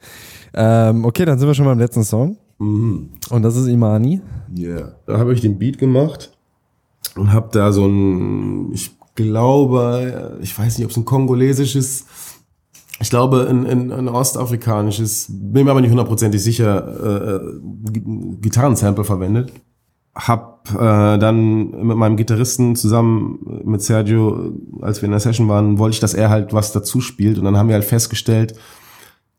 Ähm, 0.54 1.04
okay, 1.04 1.26
dann 1.26 1.38
sind 1.38 1.48
wir 1.48 1.54
schon 1.54 1.66
beim 1.66 1.78
letzten 1.78 2.06
Song. 2.06 2.38
Mhm. 2.60 3.10
Und 3.30 3.44
das 3.44 3.58
ist 3.58 3.68
Imani. 3.68 4.22
Ja. 4.56 4.70
Yeah. 4.70 4.96
Da 5.06 5.18
habe 5.18 5.34
ich 5.34 5.42
den 5.42 5.60
Beat 5.60 5.78
gemacht 5.78 6.32
und 7.16 7.34
habe 7.34 7.50
da 7.52 7.72
so 7.74 7.86
ein, 7.86 8.72
ich 8.74 8.95
glaube, 9.16 10.38
ich 10.42 10.58
weiß 10.58 10.78
nicht, 10.78 10.86
ob 10.86 10.92
es 10.92 10.98
ein 10.98 11.06
kongolesisches, 11.06 12.06
ich 13.00 13.10
glaube 13.10 13.48
ein, 13.50 13.66
ein, 13.66 13.92
ein 13.92 14.08
ostafrikanisches, 14.08 15.28
bin 15.30 15.66
mir 15.66 15.72
aber 15.72 15.82
nicht 15.82 15.92
hundertprozentig 15.92 16.42
sicher, 16.42 17.40
äh, 17.40 17.40
Gitarrensample 18.42 19.04
verwendet 19.04 19.52
hab 20.16 20.72
äh, 20.74 21.18
dann 21.18 21.72
mit 21.72 21.98
meinem 21.98 22.16
Gitarristen 22.16 22.76
zusammen 22.76 23.62
mit 23.66 23.82
Sergio, 23.82 24.54
als 24.82 25.02
wir 25.02 25.08
in 25.08 25.12
der 25.12 25.20
Session 25.20 25.50
waren, 25.50 25.78
wollte 25.78 25.96
ich, 25.96 26.00
dass 26.00 26.14
er 26.14 26.30
halt 26.30 26.54
was 26.54 26.72
dazu 26.72 27.02
spielt. 27.02 27.38
Und 27.38 27.44
dann 27.44 27.58
haben 27.58 27.68
wir 27.68 27.76
halt 27.76 27.84
festgestellt, 27.84 28.56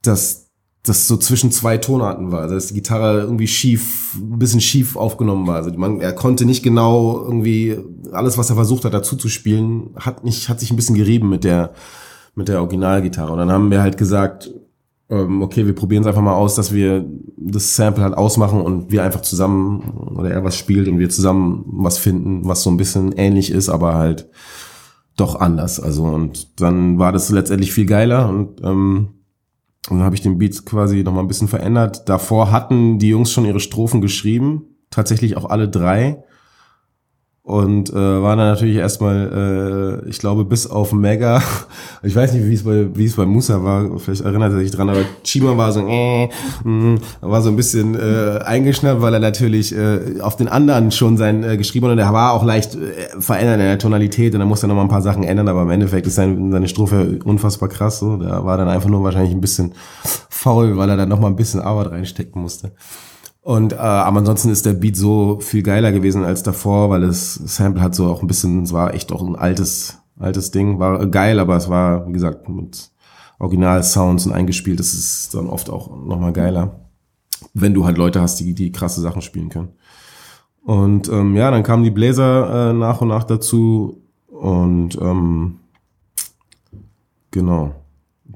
dass 0.02 0.45
das 0.88 1.06
so 1.08 1.16
zwischen 1.16 1.50
zwei 1.50 1.78
Tonarten 1.78 2.32
war, 2.32 2.48
dass 2.48 2.68
die 2.68 2.74
Gitarre 2.74 3.20
irgendwie 3.20 3.46
schief, 3.46 4.14
ein 4.14 4.38
bisschen 4.38 4.60
schief 4.60 4.96
aufgenommen 4.96 5.46
war. 5.46 5.56
Also 5.56 5.72
man, 5.76 6.00
er 6.00 6.12
konnte 6.12 6.44
nicht 6.44 6.62
genau 6.62 7.22
irgendwie 7.22 7.78
alles, 8.12 8.38
was 8.38 8.50
er 8.50 8.56
versucht 8.56 8.84
hat, 8.84 8.94
dazu 8.94 9.16
zu 9.16 9.28
spielen, 9.28 9.90
hat 9.96 10.24
nicht, 10.24 10.48
hat 10.48 10.60
sich 10.60 10.70
ein 10.70 10.76
bisschen 10.76 10.96
gerieben 10.96 11.28
mit 11.28 11.44
der 11.44 11.72
mit 12.36 12.48
der 12.48 12.60
Originalgitarre. 12.60 13.32
Und 13.32 13.38
dann 13.38 13.50
haben 13.50 13.70
wir 13.70 13.82
halt 13.82 13.98
gesagt, 13.98 14.52
ähm, 15.08 15.42
okay, 15.42 15.66
wir 15.66 15.74
probieren 15.74 16.02
es 16.02 16.06
einfach 16.06 16.22
mal 16.22 16.34
aus, 16.34 16.54
dass 16.54 16.72
wir 16.72 17.04
das 17.36 17.74
Sample 17.74 18.04
halt 18.04 18.14
ausmachen 18.14 18.60
und 18.60 18.92
wir 18.92 19.02
einfach 19.02 19.22
zusammen 19.22 19.80
oder 20.14 20.30
er 20.30 20.44
was 20.44 20.56
spielt 20.56 20.86
und 20.86 20.98
wir 20.98 21.08
zusammen 21.08 21.64
was 21.66 21.98
finden, 21.98 22.46
was 22.46 22.62
so 22.62 22.70
ein 22.70 22.76
bisschen 22.76 23.12
ähnlich 23.12 23.50
ist, 23.50 23.68
aber 23.68 23.94
halt 23.94 24.28
doch 25.16 25.40
anders. 25.40 25.80
Also 25.80 26.04
und 26.04 26.60
dann 26.60 26.98
war 26.98 27.12
das 27.12 27.30
letztendlich 27.30 27.72
viel 27.72 27.86
geiler 27.86 28.28
und 28.28 28.60
ähm, 28.62 29.08
und 29.88 29.98
dann 29.98 30.04
habe 30.04 30.16
ich 30.16 30.22
den 30.22 30.38
Beat 30.38 30.66
quasi 30.66 31.02
noch 31.02 31.12
mal 31.12 31.20
ein 31.20 31.28
bisschen 31.28 31.48
verändert. 31.48 32.08
Davor 32.08 32.50
hatten 32.50 32.98
die 32.98 33.08
Jungs 33.08 33.32
schon 33.32 33.44
ihre 33.44 33.60
Strophen 33.60 34.00
geschrieben, 34.00 34.76
tatsächlich 34.90 35.36
auch 35.36 35.48
alle 35.48 35.68
drei 35.68 36.24
und 37.46 37.90
äh, 37.90 37.94
war 37.94 38.34
dann 38.34 38.48
natürlich 38.48 38.74
erstmal, 38.74 40.02
äh, 40.04 40.08
ich 40.10 40.18
glaube, 40.18 40.44
bis 40.44 40.66
auf 40.66 40.92
Mega. 40.92 41.40
Ich 42.02 42.14
weiß 42.14 42.34
nicht, 42.34 42.46
wie 42.46 42.54
es 42.54 42.62
bei 42.64 42.86
wie 42.94 43.06
es 43.06 43.16
bei 43.16 43.24
Musa 43.26 43.62
war. 43.64 43.98
Vielleicht 43.98 44.22
erinnert 44.22 44.52
er 44.52 44.58
sich 44.58 44.70
dran, 44.70 44.88
aber 44.88 45.00
Chima 45.24 45.56
war 45.56 45.72
so, 45.72 45.80
äh, 45.80 46.28
mh, 46.62 46.98
war 47.20 47.42
so 47.42 47.48
ein 47.48 47.56
bisschen 47.56 47.94
äh, 47.94 48.40
eingeschnappt, 48.44 49.00
weil 49.00 49.14
er 49.14 49.20
natürlich 49.20 49.74
äh, 49.76 50.20
auf 50.20 50.36
den 50.36 50.46
anderen 50.48 50.90
schon 50.90 51.16
sein 51.16 51.42
äh, 51.42 51.56
geschrieben 51.56 51.86
hat 51.86 51.92
und 51.92 51.98
er 51.98 52.12
war 52.12 52.32
auch 52.32 52.44
leicht 52.44 52.74
äh, 52.74 53.20
verändert 53.20 53.54
in 53.54 53.66
der 53.66 53.78
Tonalität 53.78 54.34
und 54.34 54.40
er 54.40 54.46
musste 54.46 54.68
noch 54.68 54.74
mal 54.74 54.82
ein 54.82 54.88
paar 54.88 55.02
Sachen 55.02 55.24
ändern, 55.24 55.48
aber 55.48 55.62
im 55.62 55.70
Endeffekt 55.70 56.06
ist 56.06 56.16
seine, 56.16 56.50
seine 56.52 56.68
Strophe 56.68 57.18
unfassbar 57.24 57.68
krass. 57.68 57.98
So, 58.00 58.16
da 58.16 58.44
war 58.44 58.56
dann 58.56 58.68
einfach 58.68 58.88
nur 58.88 59.02
wahrscheinlich 59.02 59.32
ein 59.32 59.40
bisschen 59.40 59.72
faul, 60.30 60.76
weil 60.76 60.90
er 60.90 60.96
dann 60.96 61.08
noch 61.08 61.20
mal 61.20 61.28
ein 61.28 61.36
bisschen 61.36 61.60
Arbeit 61.60 61.90
reinstecken 61.92 62.42
musste. 62.42 62.72
Und 63.46 63.74
äh, 63.74 63.76
aber 63.76 64.18
ansonsten 64.18 64.50
ist 64.50 64.66
der 64.66 64.72
Beat 64.72 64.96
so 64.96 65.38
viel 65.38 65.62
geiler 65.62 65.92
gewesen 65.92 66.24
als 66.24 66.42
davor, 66.42 66.90
weil 66.90 67.02
das 67.02 67.34
Sample 67.34 67.80
hat 67.80 67.94
so 67.94 68.06
auch 68.08 68.20
ein 68.20 68.26
bisschen, 68.26 68.64
es 68.64 68.72
war 68.72 68.92
echt 68.92 69.12
auch 69.12 69.22
ein 69.22 69.36
altes, 69.36 69.98
altes 70.18 70.50
Ding, 70.50 70.80
war 70.80 71.06
geil, 71.06 71.38
aber 71.38 71.54
es 71.54 71.68
war, 71.68 72.08
wie 72.08 72.12
gesagt, 72.12 72.48
mit 72.48 72.90
Original-Sounds 73.38 74.26
und 74.26 74.32
eingespielt, 74.32 74.80
das 74.80 74.94
ist 74.94 75.32
dann 75.34 75.46
oft 75.46 75.70
auch 75.70 75.96
nochmal 75.96 76.32
geiler, 76.32 76.80
wenn 77.54 77.72
du 77.72 77.84
halt 77.84 77.98
Leute 77.98 78.20
hast, 78.20 78.40
die, 78.40 78.52
die 78.52 78.72
krasse 78.72 79.00
Sachen 79.00 79.22
spielen 79.22 79.48
können. 79.48 79.68
Und 80.64 81.08
ähm, 81.08 81.36
ja, 81.36 81.48
dann 81.52 81.62
kamen 81.62 81.84
die 81.84 81.92
Bläser 81.92 82.70
äh, 82.70 82.72
nach 82.72 83.00
und 83.00 83.06
nach 83.06 83.22
dazu. 83.22 84.02
Und 84.26 84.98
ähm, 85.00 85.60
genau 87.30 87.76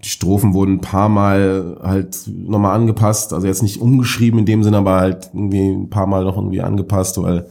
die 0.05 0.09
Strophen 0.09 0.55
wurden 0.55 0.74
ein 0.74 0.81
paar 0.81 1.09
Mal 1.09 1.78
halt 1.82 2.22
nochmal 2.27 2.74
angepasst, 2.74 3.32
also 3.32 3.47
jetzt 3.47 3.62
nicht 3.62 3.81
umgeschrieben 3.81 4.40
in 4.40 4.47
dem 4.47 4.62
Sinne, 4.62 4.78
aber 4.78 4.97
halt 4.97 5.31
irgendwie 5.32 5.68
ein 5.68 5.90
paar 5.90 6.06
Mal 6.06 6.24
noch 6.24 6.36
irgendwie 6.36 6.62
angepasst, 6.62 7.20
weil, 7.22 7.48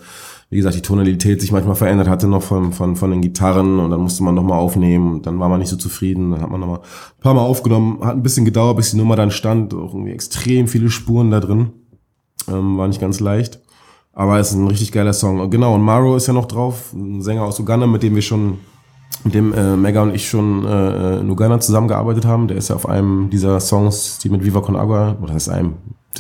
wie 0.50 0.58
gesagt, 0.58 0.76
die 0.76 0.82
Tonalität 0.82 1.42
sich 1.42 1.52
manchmal 1.52 1.76
verändert. 1.76 2.08
Hatte 2.08 2.28
noch 2.28 2.42
von, 2.42 2.74
von, 2.74 2.96
von 2.96 3.12
den 3.12 3.22
Gitarren 3.22 3.80
und 3.80 3.92
dann 3.92 4.02
musste 4.02 4.24
man 4.24 4.34
nochmal 4.34 4.58
aufnehmen. 4.58 5.14
Und 5.14 5.28
dann 5.28 5.40
war 5.40 5.48
man 5.48 5.60
nicht 5.60 5.70
so 5.70 5.76
zufrieden, 5.76 6.32
dann 6.32 6.42
hat 6.42 6.50
man 6.50 6.60
nochmal 6.60 6.80
ein 6.80 7.22
paar 7.22 7.36
Mal 7.36 7.42
aufgenommen, 7.42 8.00
hat 8.04 8.16
ein 8.16 8.24
bisschen 8.24 8.46
gedauert, 8.46 8.78
bis 8.78 8.92
die 8.92 8.98
Nummer 8.98 9.16
dann 9.16 9.32
stand, 9.32 9.74
auch 9.74 9.94
irgendwie 9.94 10.12
extrem 10.12 10.68
viele 10.68 10.90
Spuren 10.90 11.30
da 11.30 11.40
drin, 11.40 11.70
ähm, 12.48 12.78
war 12.78 12.88
nicht 12.88 13.02
ganz 13.02 13.20
leicht. 13.20 13.60
Aber 14.14 14.40
es 14.40 14.50
ist 14.50 14.58
ein 14.58 14.68
richtig 14.68 14.92
geiler 14.92 15.14
Song. 15.14 15.50
Genau, 15.52 15.76
und 15.76 15.82
Maro 15.82 16.16
ist 16.16 16.28
ja 16.28 16.34
noch 16.34 16.48
drauf, 16.48 16.94
ein 16.94 17.22
Sänger 17.22 17.44
aus 17.44 17.60
Uganda, 17.60 17.86
mit 17.86 18.02
dem 18.02 18.16
wir 18.16 18.22
schon 18.24 18.58
mit 19.24 19.34
dem 19.34 19.54
äh, 19.54 19.76
Mega 19.76 20.02
und 20.02 20.14
ich 20.16 20.28
schon 20.30 20.66
äh, 20.66 21.20
in 21.20 21.30
Uganda 21.30 21.60
zusammengearbeitet 21.60 22.26
haben. 22.26 22.48
Der 22.48 22.58
ist 22.58 22.70
ja 22.70 22.76
auf 22.76 22.88
einem 22.88 23.30
dieser 23.30 23.60
Songs, 23.60 24.20
die 24.20 24.30
mit 24.30 24.44
Viva 24.44 24.62
Con 24.62 24.76
Agua, 24.76 25.18
oder 25.22 25.34
heißt 25.34 25.50
einem, 25.50 25.76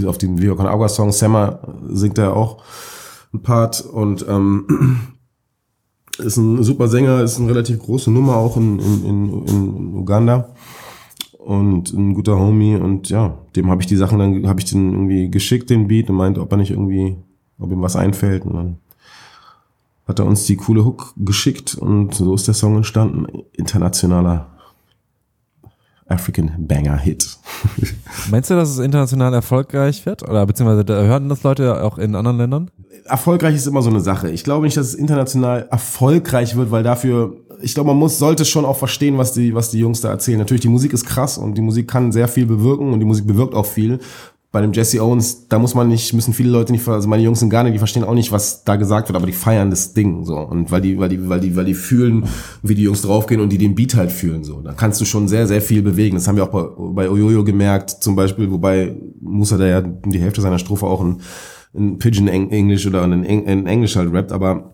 auf 0.05 0.17
dem 0.17 0.41
Viva 0.41 0.55
Con 0.55 0.67
Agua 0.67 0.89
Song, 0.89 1.11
Summer 1.11 1.59
singt 1.87 2.17
er 2.17 2.35
auch 2.35 2.63
ein 3.33 3.41
Part. 3.41 3.81
Und 3.81 4.25
ähm, 4.27 4.99
ist 6.17 6.37
ein 6.37 6.63
super 6.63 6.87
Sänger, 6.87 7.21
ist 7.21 7.39
eine 7.39 7.49
relativ 7.49 7.79
große 7.79 8.11
Nummer 8.11 8.35
auch 8.35 8.57
in, 8.57 8.79
in, 8.79 9.05
in, 9.05 9.47
in 9.47 9.93
Uganda 9.95 10.49
und 11.37 11.93
ein 11.93 12.13
guter 12.13 12.37
Homie. 12.37 12.75
Und 12.75 13.09
ja, 13.09 13.37
dem 13.55 13.69
habe 13.69 13.81
ich 13.81 13.87
die 13.87 13.95
Sachen 13.95 14.19
dann, 14.19 14.47
habe 14.47 14.59
ich 14.59 14.69
den 14.69 14.93
irgendwie 14.93 15.31
geschickt, 15.31 15.69
den 15.69 15.87
Beat 15.87 16.09
und 16.09 16.15
meinte, 16.15 16.41
ob 16.41 16.51
er 16.51 16.57
nicht 16.57 16.71
irgendwie, 16.71 17.17
ob 17.57 17.71
ihm 17.71 17.81
was 17.81 17.95
einfällt. 17.95 18.45
Und 18.45 18.53
dann 18.53 18.77
hat 20.09 20.19
er 20.19 20.25
uns 20.25 20.45
die 20.45 20.55
coole 20.55 20.83
Hook 20.83 21.13
geschickt 21.17 21.75
und 21.75 22.15
so 22.15 22.33
ist 22.33 22.47
der 22.47 22.55
Song 22.55 22.75
entstanden. 22.75 23.27
Internationaler 23.53 24.47
African 26.07 26.51
Banger 26.57 26.97
Hit. 26.97 27.37
Meinst 28.31 28.49
du, 28.49 28.55
dass 28.55 28.69
es 28.69 28.79
international 28.79 29.35
erfolgreich 29.35 30.07
wird? 30.07 30.27
Oder 30.27 30.47
beziehungsweise 30.47 30.83
hören 30.91 31.29
das 31.29 31.43
Leute 31.43 31.83
auch 31.83 31.99
in 31.99 32.15
anderen 32.15 32.39
Ländern? 32.39 32.71
Erfolgreich 33.05 33.55
ist 33.55 33.67
immer 33.67 33.83
so 33.83 33.91
eine 33.91 34.01
Sache. 34.01 34.31
Ich 34.31 34.43
glaube 34.43 34.65
nicht, 34.65 34.75
dass 34.75 34.87
es 34.87 34.95
international 34.95 35.67
erfolgreich 35.69 36.55
wird, 36.55 36.71
weil 36.71 36.81
dafür, 36.81 37.35
ich 37.61 37.75
glaube, 37.75 37.89
man 37.89 37.97
muss, 37.97 38.17
sollte 38.17 38.45
schon 38.45 38.65
auch 38.65 38.77
verstehen, 38.77 39.19
was 39.19 39.33
die, 39.33 39.53
was 39.53 39.69
die 39.69 39.77
Jungs 39.77 40.01
da 40.01 40.09
erzählen. 40.09 40.39
Natürlich, 40.39 40.61
die 40.61 40.69
Musik 40.69 40.93
ist 40.93 41.05
krass 41.05 41.37
und 41.37 41.53
die 41.53 41.61
Musik 41.61 41.87
kann 41.87 42.11
sehr 42.11 42.27
viel 42.27 42.47
bewirken 42.47 42.91
und 42.91 42.99
die 42.99 43.05
Musik 43.05 43.27
bewirkt 43.27 43.53
auch 43.53 43.67
viel 43.67 43.99
bei 44.51 44.61
dem 44.61 44.73
Jesse 44.73 45.03
Owens, 45.03 45.47
da 45.47 45.59
muss 45.59 45.75
man 45.75 45.87
nicht, 45.87 46.11
müssen 46.13 46.33
viele 46.33 46.49
Leute 46.49 46.71
nicht, 46.71 46.87
also 46.87 47.07
meine 47.07 47.21
Jungs 47.21 47.39
sind 47.39 47.51
gar 47.51 47.63
nicht, 47.63 47.75
die 47.75 47.77
verstehen 47.77 48.03
auch 48.03 48.15
nicht, 48.15 48.31
was 48.31 48.63
da 48.63 48.77
gesagt 48.77 49.07
wird, 49.07 49.15
aber 49.15 49.27
die 49.27 49.31
feiern 49.33 49.69
das 49.69 49.93
Ding 49.93 50.25
so 50.25 50.37
und 50.37 50.71
weil 50.71 50.81
die, 50.81 50.97
weil 50.97 51.09
die, 51.09 51.29
weil 51.29 51.39
die, 51.39 51.55
weil 51.55 51.65
die 51.65 51.75
fühlen, 51.75 52.25
wie 52.63 52.73
die 52.73 52.81
Jungs 52.81 53.03
draufgehen 53.03 53.41
und 53.41 53.49
die 53.51 53.59
den 53.59 53.75
Beat 53.75 53.93
halt 53.93 54.11
fühlen 54.11 54.43
so. 54.43 54.61
Da 54.61 54.73
kannst 54.73 54.99
du 55.01 55.05
schon 55.05 55.27
sehr, 55.27 55.45
sehr 55.45 55.61
viel 55.61 55.83
bewegen. 55.83 56.15
Das 56.15 56.27
haben 56.27 56.35
wir 56.35 56.43
auch 56.43 56.49
bei, 56.49 56.63
bei 57.03 57.09
Oyoyo 57.09 57.43
gemerkt, 57.43 57.91
zum 57.91 58.15
Beispiel, 58.15 58.49
wobei 58.49 58.95
Musa 59.21 59.57
da 59.57 59.67
ja 59.67 59.81
die 59.81 60.19
Hälfte 60.19 60.41
seiner 60.41 60.57
Strophe 60.57 60.87
auch 60.87 61.01
in, 61.01 61.21
in 61.73 61.99
Pigeon 61.99 62.27
English 62.27 62.87
oder 62.87 63.03
in 63.03 63.23
Englisch 63.67 63.95
halt 63.95 64.11
rappt, 64.11 64.31
aber 64.31 64.73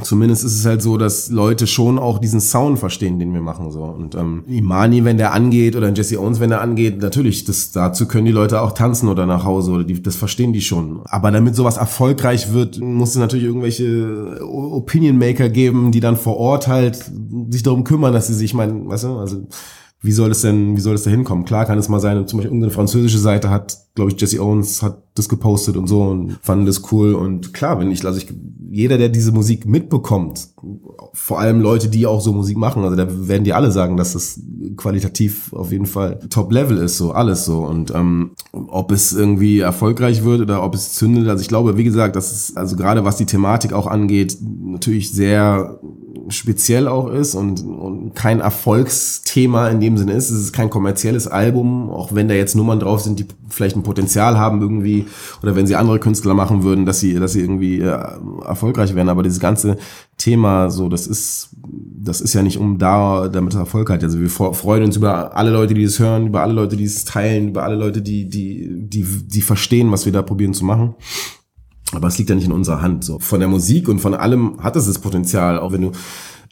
zumindest 0.00 0.44
ist 0.44 0.58
es 0.58 0.64
halt 0.64 0.82
so, 0.82 0.96
dass 0.96 1.28
Leute 1.30 1.66
schon 1.66 1.98
auch 1.98 2.18
diesen 2.18 2.40
Sound 2.40 2.78
verstehen, 2.78 3.18
den 3.18 3.32
wir 3.34 3.40
machen 3.40 3.70
so. 3.70 3.82
Und 3.82 4.14
ähm, 4.14 4.44
Imani, 4.46 5.04
wenn 5.04 5.18
der 5.18 5.32
angeht, 5.32 5.76
oder 5.76 5.92
Jesse 5.92 6.18
Owens, 6.18 6.40
wenn 6.40 6.50
der 6.50 6.60
angeht, 6.60 7.00
natürlich, 7.00 7.44
das, 7.44 7.72
dazu 7.72 8.06
können 8.06 8.24
die 8.24 8.32
Leute 8.32 8.62
auch 8.62 8.72
tanzen 8.72 9.08
oder 9.08 9.26
nach 9.26 9.44
Hause 9.44 9.72
oder 9.72 9.84
die, 9.84 10.02
das 10.02 10.16
verstehen 10.16 10.52
die 10.52 10.62
schon. 10.62 11.02
Aber 11.04 11.30
damit 11.30 11.54
sowas 11.54 11.76
erfolgreich 11.76 12.52
wird, 12.52 12.80
muss 12.80 13.10
es 13.10 13.16
natürlich 13.16 13.44
irgendwelche 13.44 14.40
Opinion 14.42 15.18
Maker 15.18 15.48
geben, 15.48 15.92
die 15.92 16.00
dann 16.00 16.16
vor 16.16 16.36
Ort 16.36 16.68
halt 16.68 17.10
sich 17.50 17.62
darum 17.62 17.84
kümmern, 17.84 18.12
dass 18.12 18.28
sie 18.28 18.34
sich, 18.34 18.54
mein, 18.54 18.88
weißt 18.88 19.04
du, 19.04 19.18
also 19.18 19.46
wie 20.04 20.12
soll 20.12 20.30
das 20.30 20.42
denn, 20.42 20.76
wie 20.76 20.80
soll 20.80 20.94
das 20.94 21.04
da 21.04 21.10
hinkommen? 21.10 21.44
Klar 21.44 21.64
kann 21.64 21.78
es 21.78 21.88
mal 21.88 22.00
sein, 22.00 22.26
zum 22.26 22.38
Beispiel 22.38 22.50
irgendeine 22.50 22.72
französische 22.72 23.18
Seite 23.18 23.50
hat, 23.50 23.78
glaube 23.94 24.10
ich, 24.10 24.20
Jesse 24.20 24.42
Owens 24.42 24.82
hat 24.82 25.00
das 25.14 25.28
gepostet 25.28 25.76
und 25.76 25.86
so 25.86 26.02
und 26.02 26.38
fanden 26.42 26.66
das 26.66 26.90
cool. 26.90 27.14
Und 27.14 27.54
klar, 27.54 27.78
wenn 27.78 27.92
ich, 27.92 28.04
also 28.04 28.18
ich, 28.18 28.26
jeder, 28.72 28.96
der 28.96 29.10
diese 29.10 29.32
Musik 29.32 29.66
mitbekommt, 29.66 30.48
vor 31.12 31.38
allem 31.38 31.60
Leute, 31.60 31.88
die 31.88 32.06
auch 32.06 32.22
so 32.22 32.32
Musik 32.32 32.56
machen, 32.56 32.82
also 32.82 32.96
da 32.96 33.06
werden 33.28 33.44
die 33.44 33.52
alle 33.52 33.70
sagen, 33.70 33.98
dass 33.98 34.14
das 34.14 34.40
qualitativ 34.78 35.52
auf 35.52 35.70
jeden 35.72 35.84
Fall 35.84 36.18
Top-Level 36.30 36.78
ist, 36.78 36.96
so 36.96 37.12
alles 37.12 37.44
so. 37.44 37.58
Und 37.66 37.94
ähm, 37.94 38.30
ob 38.52 38.90
es 38.90 39.12
irgendwie 39.12 39.60
erfolgreich 39.60 40.24
wird 40.24 40.40
oder 40.40 40.62
ob 40.62 40.74
es 40.74 40.94
zündet, 40.94 41.28
also 41.28 41.42
ich 41.42 41.48
glaube, 41.48 41.76
wie 41.76 41.84
gesagt, 41.84 42.16
das 42.16 42.32
ist, 42.32 42.56
also 42.56 42.74
gerade 42.74 43.04
was 43.04 43.18
die 43.18 43.26
Thematik 43.26 43.74
auch 43.74 43.86
angeht, 43.86 44.38
natürlich 44.40 45.12
sehr 45.12 45.78
speziell 46.28 46.88
auch 46.88 47.08
ist 47.08 47.34
und, 47.34 47.62
und 47.64 48.14
kein 48.14 48.40
Erfolgsthema 48.40 49.68
in 49.68 49.80
dem 49.80 49.96
Sinne 49.96 50.12
ist. 50.12 50.30
Es 50.30 50.38
ist 50.38 50.52
kein 50.52 50.70
kommerzielles 50.70 51.26
Album, 51.26 51.90
auch 51.90 52.14
wenn 52.14 52.28
da 52.28 52.34
jetzt 52.34 52.54
Nummern 52.54 52.80
drauf 52.80 53.00
sind, 53.00 53.18
die 53.18 53.26
vielleicht 53.48 53.76
ein 53.76 53.82
Potenzial 53.82 54.38
haben 54.38 54.60
irgendwie 54.60 55.06
oder 55.42 55.56
wenn 55.56 55.66
sie 55.66 55.76
andere 55.76 55.98
Künstler 55.98 56.34
machen 56.34 56.62
würden, 56.62 56.86
dass 56.86 57.00
sie, 57.00 57.14
dass 57.14 57.32
sie 57.32 57.40
irgendwie 57.40 57.80
äh, 57.80 57.98
erfolgreich 58.44 58.94
werden. 58.94 59.08
Aber 59.08 59.22
dieses 59.22 59.40
ganze 59.40 59.76
Thema, 60.16 60.70
so 60.70 60.88
das 60.88 61.06
ist, 61.06 61.50
das 61.64 62.20
ist 62.20 62.34
ja 62.34 62.42
nicht 62.42 62.58
um 62.58 62.78
da, 62.78 63.28
damit 63.28 63.54
Erfolg 63.54 63.90
hat. 63.90 64.02
Also 64.02 64.20
wir 64.20 64.30
freuen 64.30 64.84
uns 64.84 64.96
über 64.96 65.36
alle 65.36 65.50
Leute, 65.50 65.74
die 65.74 65.84
es 65.84 65.98
hören, 65.98 66.26
über 66.26 66.42
alle 66.42 66.52
Leute, 66.52 66.76
die 66.76 66.84
es 66.84 67.04
teilen, 67.04 67.48
über 67.48 67.62
alle 67.62 67.76
Leute, 67.76 68.02
die, 68.02 68.28
die, 68.28 68.68
die, 68.88 69.04
die 69.04 69.42
verstehen, 69.42 69.90
was 69.90 70.04
wir 70.04 70.12
da 70.12 70.22
probieren 70.22 70.54
zu 70.54 70.64
machen. 70.64 70.94
Aber 71.94 72.08
es 72.08 72.18
liegt 72.18 72.30
ja 72.30 72.36
nicht 72.36 72.46
in 72.46 72.52
unserer 72.52 72.82
Hand. 72.82 73.04
So 73.04 73.18
von 73.18 73.40
der 73.40 73.48
Musik 73.48 73.88
und 73.88 74.00
von 74.00 74.14
allem 74.14 74.62
hat 74.62 74.76
es 74.76 74.86
das 74.86 74.98
Potenzial. 74.98 75.58
Auch 75.58 75.72
wenn 75.72 75.82
du 75.82 75.92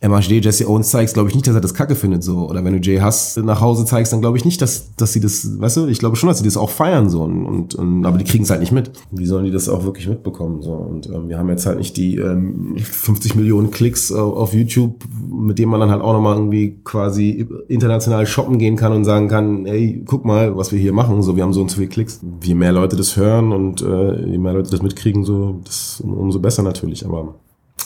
MHD 0.02 0.42
Jesse 0.42 0.66
Owens 0.66 0.90
zeigst, 0.90 1.12
glaube 1.12 1.28
ich 1.28 1.34
nicht, 1.34 1.46
dass 1.46 1.54
er 1.54 1.60
das 1.60 1.74
Kacke 1.74 1.94
findet 1.94 2.22
so. 2.24 2.48
Oder 2.48 2.64
wenn 2.64 2.72
du 2.72 2.78
Jay 2.80 3.00
Huss 3.00 3.36
nach 3.36 3.60
Hause 3.60 3.84
zeigst, 3.84 4.12
dann 4.14 4.22
glaube 4.22 4.38
ich 4.38 4.46
nicht, 4.46 4.62
dass, 4.62 4.94
dass 4.96 5.12
sie 5.12 5.20
das, 5.20 5.60
weißt 5.60 5.76
du, 5.76 5.86
ich 5.88 5.98
glaube 5.98 6.16
schon, 6.16 6.28
dass 6.28 6.38
sie 6.38 6.44
das 6.44 6.56
auch 6.56 6.70
feiern 6.70 7.10
so. 7.10 7.22
Und, 7.22 7.44
und, 7.44 7.74
und 7.74 8.06
aber 8.06 8.16
die 8.16 8.24
kriegen 8.24 8.44
es 8.44 8.50
halt 8.50 8.60
nicht 8.60 8.72
mit. 8.72 8.92
Wie 9.10 9.26
sollen 9.26 9.44
die 9.44 9.50
das 9.50 9.68
auch 9.68 9.84
wirklich 9.84 10.08
mitbekommen 10.08 10.62
so? 10.62 10.72
Und 10.72 11.06
ähm, 11.08 11.28
wir 11.28 11.36
haben 11.36 11.50
jetzt 11.50 11.66
halt 11.66 11.76
nicht 11.76 11.98
die 11.98 12.16
ähm, 12.16 12.76
50 12.78 13.34
Millionen 13.34 13.70
Klicks 13.70 14.10
auf, 14.10 14.36
auf 14.36 14.54
YouTube, 14.54 15.04
mit 15.30 15.58
denen 15.58 15.70
man 15.70 15.80
dann 15.80 15.90
halt 15.90 16.00
auch 16.00 16.14
nochmal 16.14 16.36
irgendwie 16.36 16.80
quasi 16.82 17.46
international 17.68 18.26
shoppen 18.26 18.58
gehen 18.58 18.76
kann 18.76 18.92
und 18.92 19.04
sagen 19.04 19.28
kann, 19.28 19.66
ey, 19.66 20.02
guck 20.06 20.24
mal, 20.24 20.56
was 20.56 20.72
wir 20.72 20.78
hier 20.78 20.94
machen. 20.94 21.20
So, 21.22 21.36
wir 21.36 21.42
haben 21.42 21.52
so 21.52 21.60
und 21.60 21.70
so 21.70 21.76
viele 21.76 21.88
Klicks. 21.88 22.20
Je 22.42 22.54
mehr 22.54 22.72
Leute 22.72 22.96
das 22.96 23.18
hören 23.18 23.52
und 23.52 23.82
äh, 23.82 24.30
je 24.30 24.38
mehr 24.38 24.54
Leute 24.54 24.70
das 24.70 24.80
mitkriegen, 24.80 25.24
so, 25.24 25.60
das 25.62 26.02
umso 26.02 26.40
besser 26.40 26.62
natürlich. 26.62 27.04
Aber 27.04 27.34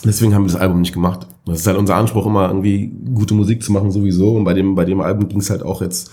Deswegen 0.04 0.34
haben 0.34 0.44
wir 0.44 0.52
das 0.52 0.60
Album 0.60 0.80
nicht 0.80 0.92
gemacht. 0.92 1.26
Das 1.46 1.60
ist 1.60 1.66
halt 1.66 1.78
unser 1.78 1.96
Anspruch, 1.96 2.26
immer 2.26 2.48
irgendwie 2.48 2.92
gute 3.14 3.34
Musik 3.34 3.62
zu 3.62 3.72
machen 3.72 3.90
sowieso. 3.90 4.34
Und 4.34 4.44
bei 4.44 4.54
dem, 4.54 4.74
bei 4.74 4.84
dem 4.84 5.00
Album 5.00 5.28
ging 5.28 5.40
es 5.40 5.50
halt 5.50 5.62
auch 5.62 5.80
jetzt 5.80 6.10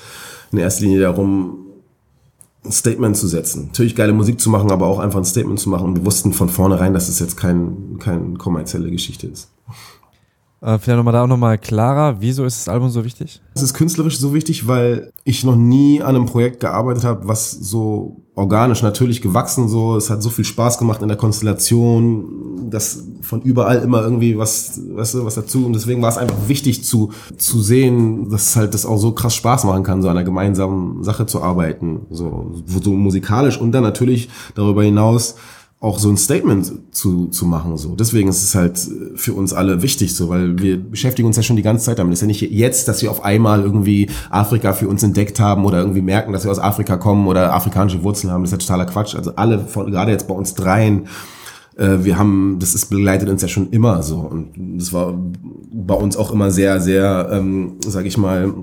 in 0.51 0.59
erster 0.59 0.83
Linie 0.83 1.01
darum, 1.01 1.57
ein 2.63 2.71
Statement 2.71 3.17
zu 3.17 3.27
setzen. 3.27 3.67
Natürlich 3.67 3.95
geile 3.95 4.13
Musik 4.13 4.39
zu 4.39 4.49
machen, 4.49 4.71
aber 4.71 4.87
auch 4.87 4.99
einfach 4.99 5.19
ein 5.19 5.25
Statement 5.25 5.59
zu 5.59 5.69
machen. 5.69 5.87
Und 5.87 5.95
wir 5.97 6.05
wussten 6.05 6.31
von 6.33 6.49
vornherein, 6.49 6.93
dass 6.93 7.09
es 7.09 7.19
jetzt 7.19 7.37
kein, 7.37 7.97
kein 7.99 8.37
kommerzielle 8.37 8.91
Geschichte 8.91 9.27
ist. 9.27 9.49
Äh, 10.61 10.77
vielleicht 10.77 10.97
nochmal 10.97 11.13
da 11.13 11.23
auch 11.23 11.27
nochmal 11.27 11.57
klarer, 11.57 12.21
wieso 12.21 12.45
ist 12.45 12.59
das 12.59 12.69
Album 12.71 12.89
so 12.89 13.03
wichtig? 13.03 13.41
Es 13.55 13.63
ist 13.63 13.73
künstlerisch 13.73 14.19
so 14.19 14.33
wichtig, 14.33 14.67
weil 14.67 15.11
ich 15.23 15.43
noch 15.43 15.55
nie 15.55 16.03
an 16.03 16.15
einem 16.15 16.27
Projekt 16.27 16.59
gearbeitet 16.59 17.03
habe, 17.03 17.27
was 17.27 17.49
so 17.49 18.20
organisch 18.35 18.81
natürlich 18.81 19.21
gewachsen 19.21 19.67
so. 19.67 19.95
Es 19.95 20.09
hat 20.09 20.23
so 20.23 20.29
viel 20.29 20.45
Spaß 20.45 20.77
gemacht 20.77 21.01
in 21.01 21.07
der 21.07 21.17
Konstellation, 21.17 22.69
dass 22.69 23.03
von 23.21 23.41
überall 23.41 23.79
immer 23.79 24.01
irgendwie 24.01 24.37
was, 24.37 24.79
weißt 24.95 25.15
du, 25.15 25.25
was 25.25 25.35
dazu. 25.35 25.65
Und 25.65 25.73
deswegen 25.73 26.01
war 26.01 26.09
es 26.09 26.17
einfach 26.17 26.47
wichtig 26.47 26.83
zu, 26.83 27.11
zu 27.37 27.61
sehen, 27.61 28.29
dass 28.29 28.55
halt 28.55 28.73
das 28.73 28.85
auch 28.85 28.97
so 28.97 29.11
krass 29.11 29.35
Spaß 29.35 29.65
machen 29.65 29.83
kann, 29.83 30.01
so 30.01 30.07
an 30.07 30.17
einer 30.17 30.25
gemeinsamen 30.25 31.03
Sache 31.03 31.25
zu 31.25 31.43
arbeiten. 31.43 32.07
So, 32.09 32.55
so 32.65 32.91
musikalisch 32.91 33.59
und 33.59 33.73
dann 33.73 33.83
natürlich 33.83 34.29
darüber 34.55 34.83
hinaus 34.83 35.35
auch 35.81 35.97
so 35.97 36.09
ein 36.09 36.17
Statement 36.17 36.71
zu, 36.91 37.27
zu 37.29 37.45
machen. 37.47 37.75
So. 37.75 37.95
Deswegen 37.95 38.29
ist 38.29 38.43
es 38.43 38.53
halt 38.53 38.79
für 39.15 39.33
uns 39.33 39.51
alle 39.51 39.81
wichtig, 39.81 40.15
so, 40.15 40.29
weil 40.29 40.59
wir 40.59 40.77
beschäftigen 40.77 41.25
uns 41.27 41.37
ja 41.37 41.43
schon 41.43 41.55
die 41.55 41.63
ganze 41.63 41.85
Zeit 41.85 41.97
damit. 41.97 42.13
Es 42.13 42.19
ist 42.19 42.21
ja 42.21 42.27
nicht 42.27 42.41
jetzt, 42.41 42.87
dass 42.87 43.01
wir 43.01 43.09
auf 43.09 43.25
einmal 43.25 43.63
irgendwie 43.63 44.07
Afrika 44.29 44.73
für 44.73 44.87
uns 44.87 45.01
entdeckt 45.01 45.39
haben 45.39 45.65
oder 45.65 45.79
irgendwie 45.79 46.03
merken, 46.03 46.33
dass 46.33 46.43
wir 46.43 46.51
aus 46.51 46.59
Afrika 46.59 46.97
kommen 46.97 47.27
oder 47.27 47.55
afrikanische 47.55 48.03
Wurzeln 48.03 48.31
haben. 48.31 48.43
Das 48.43 48.51
ist 48.51 48.61
ja 48.61 48.67
totaler 48.67 48.85
Quatsch. 48.85 49.15
Also 49.15 49.35
alle, 49.35 49.57
von, 49.57 49.89
gerade 49.89 50.11
jetzt 50.11 50.27
bei 50.27 50.35
uns 50.35 50.53
dreien, 50.53 51.07
äh, 51.77 51.97
wir 52.01 52.19
haben, 52.19 52.57
das 52.59 52.75
ist 52.75 52.91
begleitet 52.91 53.27
uns 53.27 53.41
ja 53.41 53.47
schon 53.47 53.71
immer 53.71 54.03
so. 54.03 54.17
Und 54.17 54.51
das 54.77 54.93
war 54.93 55.15
bei 55.73 55.95
uns 55.95 56.15
auch 56.15 56.31
immer 56.31 56.51
sehr, 56.51 56.79
sehr, 56.79 57.29
ähm, 57.31 57.77
sag 57.87 58.05
ich 58.05 58.19
mal, 58.19 58.53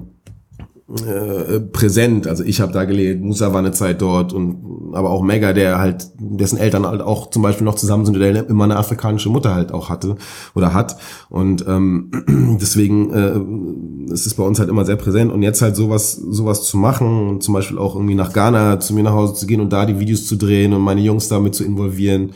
äh, 0.89 1.60
präsent. 1.60 2.27
Also 2.27 2.44
ich 2.44 2.62
habe 2.62 2.73
da 2.73 2.85
gelebt, 2.86 3.23
Musa 3.23 3.52
war 3.52 3.59
eine 3.59 3.73
Zeit 3.73 4.01
dort 4.01 4.32
und 4.32 4.94
aber 4.94 5.10
auch 5.10 5.23
Mega, 5.23 5.52
der 5.52 5.78
halt, 5.78 6.09
dessen 6.19 6.56
Eltern 6.56 6.86
halt 6.86 7.02
auch 7.02 7.28
zum 7.28 7.43
Beispiel 7.43 7.66
noch 7.66 7.74
zusammen 7.74 8.06
sind, 8.06 8.19
der 8.19 8.48
immer 8.48 8.65
eine 8.65 8.77
afrikanische 8.77 9.28
Mutter 9.28 9.55
halt 9.55 9.73
auch 9.73 9.90
hatte 9.90 10.16
oder 10.55 10.73
hat. 10.73 10.97
Und 11.28 11.66
ähm, 11.69 12.10
deswegen 12.60 13.12
äh, 13.12 14.12
ist 14.15 14.27
es 14.27 14.32
bei 14.32 14.43
uns 14.43 14.59
halt 14.59 14.70
immer 14.70 14.86
sehr 14.86 14.97
präsent. 14.97 15.31
Und 15.31 15.43
jetzt 15.43 15.60
halt 15.60 15.77
sowas, 15.77 16.12
sowas 16.12 16.65
zu 16.65 16.78
machen 16.78 17.28
und 17.28 17.43
zum 17.43 17.52
Beispiel 17.52 17.77
auch 17.77 17.94
irgendwie 17.94 18.15
nach 18.15 18.32
Ghana 18.32 18.81
zu 18.81 18.94
mir 18.94 19.02
nach 19.02 19.12
Hause 19.12 19.35
zu 19.35 19.47
gehen 19.47 19.60
und 19.60 19.73
da 19.73 19.85
die 19.85 20.01
Videos 20.01 20.27
zu 20.27 20.36
drehen 20.36 20.73
und 20.73 20.81
meine 20.81 21.02
Jungs 21.02 21.28
damit 21.28 21.55
zu 21.55 21.65
involvieren. 21.65 22.32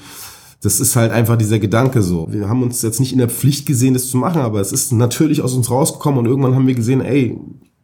Das 0.60 0.78
ist 0.78 0.94
halt 0.94 1.10
einfach 1.10 1.36
dieser 1.36 1.58
Gedanke 1.58 2.02
so. 2.02 2.28
Wir 2.30 2.50
haben 2.50 2.62
uns 2.62 2.82
jetzt 2.82 3.00
nicht 3.00 3.12
in 3.12 3.18
der 3.18 3.30
Pflicht 3.30 3.66
gesehen, 3.66 3.94
das 3.94 4.10
zu 4.10 4.18
machen, 4.18 4.42
aber 4.42 4.60
es 4.60 4.72
ist 4.72 4.92
natürlich 4.92 5.40
aus 5.40 5.54
uns 5.54 5.70
rausgekommen 5.70 6.20
und 6.20 6.26
irgendwann 6.26 6.54
haben 6.54 6.66
wir 6.66 6.74
gesehen, 6.74 7.00
ey, 7.00 7.36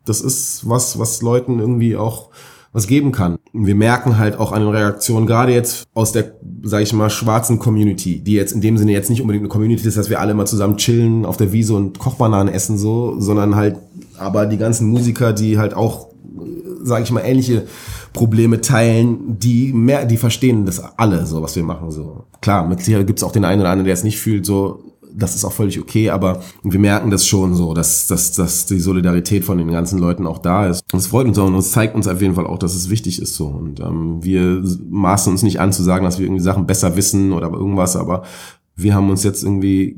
das 0.09 0.21
ist 0.21 0.69
was, 0.69 0.99
was 0.99 1.23
Leuten 1.23 1.59
irgendwie 1.59 1.97
auch 1.97 2.29
was 2.73 2.87
geben 2.87 3.13
kann. 3.13 3.39
Wir 3.53 3.75
merken 3.75 4.19
halt 4.19 4.39
auch 4.39 4.53
an 4.53 4.63
den 4.63 4.71
Reaktionen, 4.71 5.27
gerade 5.27 5.53
jetzt 5.53 5.87
aus 5.95 6.13
der, 6.13 6.33
sag 6.63 6.83
ich 6.83 6.93
mal, 6.93 7.09
schwarzen 7.09 7.59
Community, 7.59 8.21
die 8.21 8.35
jetzt 8.35 8.53
in 8.53 8.61
dem 8.61 8.77
Sinne 8.77 8.93
jetzt 8.93 9.09
nicht 9.09 9.23
unbedingt 9.23 9.43
eine 9.43 9.49
Community 9.49 9.87
ist, 9.89 9.97
dass 9.97 10.11
wir 10.11 10.21
alle 10.21 10.35
mal 10.35 10.47
zusammen 10.47 10.77
chillen 10.77 11.25
auf 11.25 11.39
der 11.39 11.53
Wiese 11.53 11.75
und 11.75 11.99
Kochbananen 11.99 12.53
essen 12.53 12.77
so, 12.77 13.19
sondern 13.19 13.57
halt, 13.57 13.77
aber 14.19 14.47
die 14.47 14.59
ganzen 14.59 14.89
Musiker, 14.89 15.33
die 15.33 15.59
halt 15.59 15.75
auch, 15.75 16.09
sag 16.83 17.03
ich 17.03 17.11
mal, 17.11 17.23
ähnliche 17.23 17.65
Probleme 18.13 18.61
teilen, 18.61 19.39
die 19.39 19.73
mehr, 19.73 20.05
die 20.05 20.17
verstehen 20.17 20.67
das 20.67 20.83
alle, 20.99 21.25
so 21.25 21.43
was 21.43 21.57
wir 21.57 21.63
machen. 21.63 21.91
So 21.91 22.25
klar, 22.41 22.67
mit 22.69 22.83
Sicherheit 22.83 23.07
gibt 23.07 23.19
es 23.19 23.25
auch 23.25 23.33
den 23.33 23.45
einen 23.45 23.61
oder 23.61 23.71
anderen, 23.71 23.87
der 23.87 23.95
es 23.95 24.05
nicht 24.05 24.19
fühlt, 24.19 24.45
so 24.45 24.83
das 25.15 25.35
ist 25.35 25.45
auch 25.45 25.53
völlig 25.53 25.81
okay, 25.81 26.11
aber 26.11 26.43
wir 26.63 26.79
merken 26.79 27.11
das 27.11 27.27
schon 27.27 27.55
so, 27.55 27.75
dass, 27.75 28.07
dass, 28.07 28.33
dass 28.33 28.67
die 28.67 28.81
Solidarität 28.81 29.45
von 29.45 29.59
den 29.59 29.71
ganzen 29.71 29.99
Leuten 29.99 30.27
auch 30.27 30.39
da 30.39 30.67
ist. 30.67 30.83
Und 30.93 30.99
es 30.99 31.07
freut 31.07 31.27
uns 31.27 31.39
auch 31.39 31.47
und 31.47 31.55
es 31.55 31.73
zeigt 31.73 31.95
uns 31.95 32.09
auf 32.09 32.21
jeden 32.21 32.35
Fall 32.35 32.47
auch, 32.47 32.59
dass 32.59 32.75
es 32.75 32.91
wichtig 32.91 33.21
ist 33.21 33.35
so. 33.35 33.47
Und 33.47 33.81
ähm, 33.81 34.23
wir 34.23 34.63
maßen 34.89 35.33
uns 35.33 35.43
nicht 35.43 35.61
an 35.61 35.73
zu 35.73 35.83
sagen, 35.83 36.05
dass 36.05 36.19
wir 36.19 36.27
irgendwie 36.27 36.43
Sachen 36.43 36.67
besser 36.67 36.97
wissen 36.97 37.33
oder 37.33 37.51
irgendwas, 37.51 37.97
aber 37.97 38.23
wir 38.77 38.95
haben 38.95 39.11
uns 39.11 39.25
jetzt 39.25 39.43
irgendwie 39.43 39.97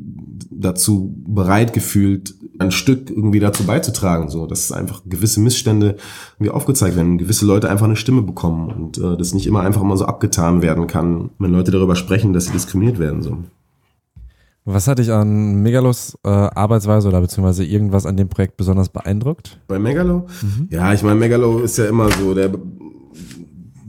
dazu 0.51 1.15
bereit 1.27 1.73
gefühlt, 1.75 2.35
ein 2.59 2.71
Stück 2.71 3.11
irgendwie 3.11 3.41
dazu 3.41 3.65
beizutragen, 3.65 4.29
so 4.29 4.47
dass 4.47 4.73
einfach 4.73 5.03
gewisse 5.07 5.41
Missstände 5.41 5.97
irgendwie 6.37 6.51
aufgezeigt 6.51 6.97
werden, 6.97 7.19
gewisse 7.19 7.47
Leute 7.47 7.71
einfach 7.71 7.87
eine 7.87 7.97
Stimme 7.97 8.23
bekommen 8.23 8.71
und 8.71 8.99
äh, 8.99 9.17
das 9.17 9.35
nicht 9.35 9.47
immer 9.47 9.61
einfach 9.61 9.83
mal 9.83 9.97
so 9.97 10.07
abgetan 10.07 10.63
werden 10.63 10.87
kann, 10.87 11.31
wenn 11.39 11.53
Leute 11.53 11.71
darüber 11.71 11.97
sprechen, 11.97 12.33
dass 12.33 12.47
sie 12.47 12.53
diskriminiert 12.53 12.99
werden. 12.99 13.23
So. 13.23 13.39
Was 14.73 14.87
hat 14.87 14.99
dich 14.99 15.13
an 15.13 15.63
Megalos 15.63 16.17
äh, 16.25 16.29
Arbeitsweise 16.29 17.09
oder 17.09 17.21
beziehungsweise 17.21 17.65
irgendwas 17.65 18.07
an 18.07 18.17
dem 18.17 18.29
Projekt 18.29 18.57
besonders 18.57 18.89
beeindruckt? 18.89 19.61
Bei 19.67 19.79
Megalo? 19.79 20.27
Mhm. 20.43 20.69
Ja, 20.71 20.93
ich 20.93 21.03
meine, 21.03 21.17
Megalo 21.17 21.61
ist 21.61 21.77
ja 21.79 21.87
immer 21.87 22.09
so, 22.11 22.35
der 22.35 22.51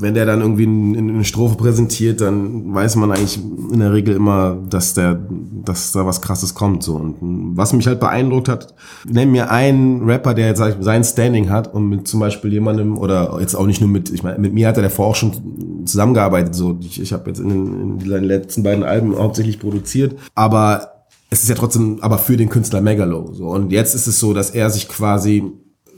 wenn 0.02 0.14
der 0.14 0.26
dann 0.26 0.42
irgendwie 0.42 0.66
eine 0.66 1.24
Strophe 1.24 1.56
präsentiert, 1.56 2.22
dann 2.22 2.74
weiß 2.74 2.96
man 2.96 3.12
eigentlich 3.12 3.40
in 3.72 3.80
der 3.80 3.94
Regel 3.94 4.16
immer, 4.16 4.58
dass 4.70 4.94
der, 4.94 5.20
dass 5.64 5.92
da 5.92 6.06
was 6.06 6.22
Krasses 6.22 6.56
kommt. 6.56 6.84
So 6.84 6.96
und 6.96 7.16
was 7.56 7.74
mich 7.74 7.88
halt 7.88 8.00
beeindruckt 8.00 8.50
hat, 8.50 8.74
nenn 9.08 9.32
mir 9.32 9.52
einen 9.52 10.04
Rapper, 10.10 10.34
der 10.34 10.48
jetzt 10.48 10.62
sein 10.80 11.04
Standing 11.04 11.50
hat 11.50 11.74
und 11.74 11.88
mit 11.88 12.08
zum 12.08 12.20
Beispiel 12.20 12.52
jemandem 12.52 12.98
oder 12.98 13.38
jetzt 13.40 13.56
auch 13.56 13.68
nicht 13.68 13.82
nur 13.82 13.90
mit, 13.90 14.10
ich 14.10 14.24
meine, 14.24 14.40
mit 14.40 14.54
mir 14.54 14.68
hat 14.68 14.78
er 14.78 14.84
davor 14.84 15.08
auch 15.08 15.16
schon 15.16 15.86
zusammengearbeitet. 15.86 16.56
So, 16.56 16.78
ich, 16.82 17.00
ich 17.00 17.14
habe 17.14 17.30
jetzt 17.30 17.40
in, 17.40 17.50
den, 17.50 18.00
in 18.00 18.10
seinen 18.10 18.26
letzten 18.26 18.64
beiden 18.64 18.84
Alben 18.84 19.18
hauptsächlich 19.18 19.60
produziert, 19.60 20.16
aber 20.36 21.06
es 21.30 21.44
ist 21.44 21.50
ja 21.50 21.56
trotzdem, 21.56 22.00
aber 22.02 22.18
für 22.18 22.36
den 22.36 22.50
Künstler 22.50 22.82
Megalo. 22.82 23.32
So 23.34 23.48
und 23.48 23.72
jetzt 23.72 23.96
ist 23.96 24.08
es 24.08 24.20
so, 24.20 24.34
dass 24.34 24.50
er 24.50 24.70
sich 24.70 24.90
quasi 24.90 25.44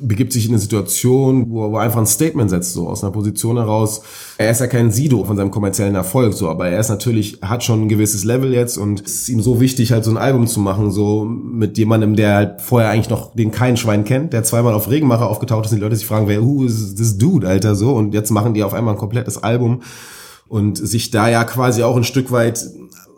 begibt 0.08 0.34
sich 0.34 0.46
in 0.46 0.52
eine 0.52 0.60
Situation, 0.60 1.50
wo, 1.50 1.76
er 1.76 1.82
einfach 1.82 2.00
ein 2.00 2.06
Statement 2.06 2.50
setzt, 2.50 2.74
so 2.74 2.88
aus 2.88 3.04
einer 3.04 3.12
Position 3.12 3.58
heraus. 3.58 4.02
Er 4.38 4.52
ist 4.52 4.62
ja 4.62 4.68
kein 4.68 4.92
Sido 4.92 5.24
von 5.24 5.38
seinem 5.38 5.52
kommerziellen 5.52 5.96
Erfolg, 5.96 6.34
so, 6.34 6.50
aber 6.50 6.68
er 6.68 6.80
ist 6.80 6.90
natürlich, 6.90 7.40
hat 7.42 7.64
schon 7.64 7.84
ein 7.84 7.90
gewisses 7.90 8.24
Level 8.24 8.54
jetzt 8.54 8.78
und 8.78 9.02
es 9.06 9.22
ist 9.22 9.30
ihm 9.30 9.42
so 9.42 9.60
wichtig, 9.60 9.92
halt 9.92 10.04
so 10.04 10.12
ein 10.12 10.18
Album 10.18 10.48
zu 10.48 10.60
machen, 10.60 10.92
so 10.92 11.26
mit 11.26 11.78
jemandem, 11.78 12.16
der 12.16 12.36
halt 12.36 12.62
vorher 12.62 12.90
eigentlich 12.90 13.10
noch 13.10 13.34
den 13.34 13.52
keinen 13.52 13.78
Schwein 13.78 14.04
kennt, 14.04 14.34
der 14.34 14.44
zweimal 14.44 14.74
auf 14.74 14.90
Regenmacher 14.90 15.30
aufgetaucht 15.30 15.66
ist 15.66 15.72
und 15.72 15.78
die 15.78 15.84
Leute 15.84 15.96
sich 15.96 16.06
fragen, 16.06 16.28
wer, 16.28 16.44
who 16.44 16.66
is 16.66 16.96
this 16.96 17.18
dude, 17.18 17.48
Alter, 17.48 17.76
so 17.76 17.94
und 17.94 18.14
jetzt 18.14 18.30
machen 18.30 18.54
die 18.54 18.64
auf 18.64 18.74
einmal 18.74 18.94
ein 18.94 19.00
komplettes 19.00 19.42
Album 19.42 19.82
und 20.48 20.78
sich 20.78 21.10
da 21.10 21.30
ja 21.30 21.44
quasi 21.46 21.84
auch 21.84 21.98
ein 21.98 22.04
Stück 22.04 22.32
weit 22.32 22.64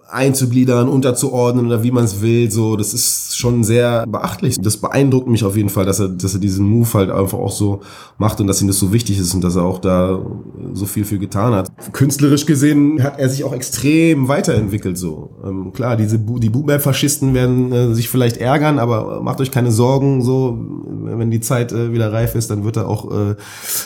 einzugliedern, 0.09 0.87
unterzuordnen 0.87 1.65
oder 1.65 1.83
wie 1.83 1.91
man 1.91 2.03
es 2.03 2.21
will. 2.21 2.51
So, 2.51 2.75
das 2.75 2.93
ist 2.93 3.37
schon 3.37 3.63
sehr 3.63 4.05
beachtlich. 4.07 4.59
Das 4.61 4.77
beeindruckt 4.77 5.27
mich 5.27 5.43
auf 5.43 5.57
jeden 5.57 5.69
Fall, 5.69 5.85
dass 5.85 5.99
er, 5.99 6.09
dass 6.09 6.33
er 6.33 6.39
diesen 6.39 6.67
Move 6.67 6.93
halt 6.93 7.09
einfach 7.09 7.37
auch 7.37 7.51
so 7.51 7.81
macht 8.17 8.39
und 8.39 8.47
dass 8.47 8.61
ihm 8.61 8.67
das 8.67 8.79
so 8.79 8.93
wichtig 8.93 9.19
ist 9.19 9.33
und 9.33 9.43
dass 9.43 9.55
er 9.55 9.63
auch 9.63 9.79
da 9.79 10.23
so 10.73 10.85
viel 10.85 11.05
für 11.05 11.17
getan 11.17 11.53
hat. 11.53 11.69
Künstlerisch 11.91 12.45
gesehen 12.45 13.03
hat 13.03 13.19
er 13.19 13.29
sich 13.29 13.43
auch 13.43 13.53
extrem 13.53 14.27
weiterentwickelt. 14.27 14.97
So 14.97 15.31
ähm, 15.43 15.71
klar, 15.73 15.97
diese 15.97 16.19
Bu 16.19 16.39
die 16.39 16.49
Boom-Faschisten 16.49 17.33
werden 17.33 17.71
äh, 17.71 17.93
sich 17.93 18.09
vielleicht 18.09 18.37
ärgern, 18.37 18.79
aber 18.79 19.21
macht 19.21 19.41
euch 19.41 19.51
keine 19.51 19.71
Sorgen. 19.71 20.21
So, 20.21 20.57
wenn 21.03 21.31
die 21.31 21.41
Zeit 21.41 21.71
äh, 21.71 21.91
wieder 21.91 22.13
reif 22.13 22.35
ist, 22.35 22.49
dann 22.49 22.63
wird 22.63 22.77
er 22.77 22.87
auch 22.87 23.11
äh, 23.11 23.35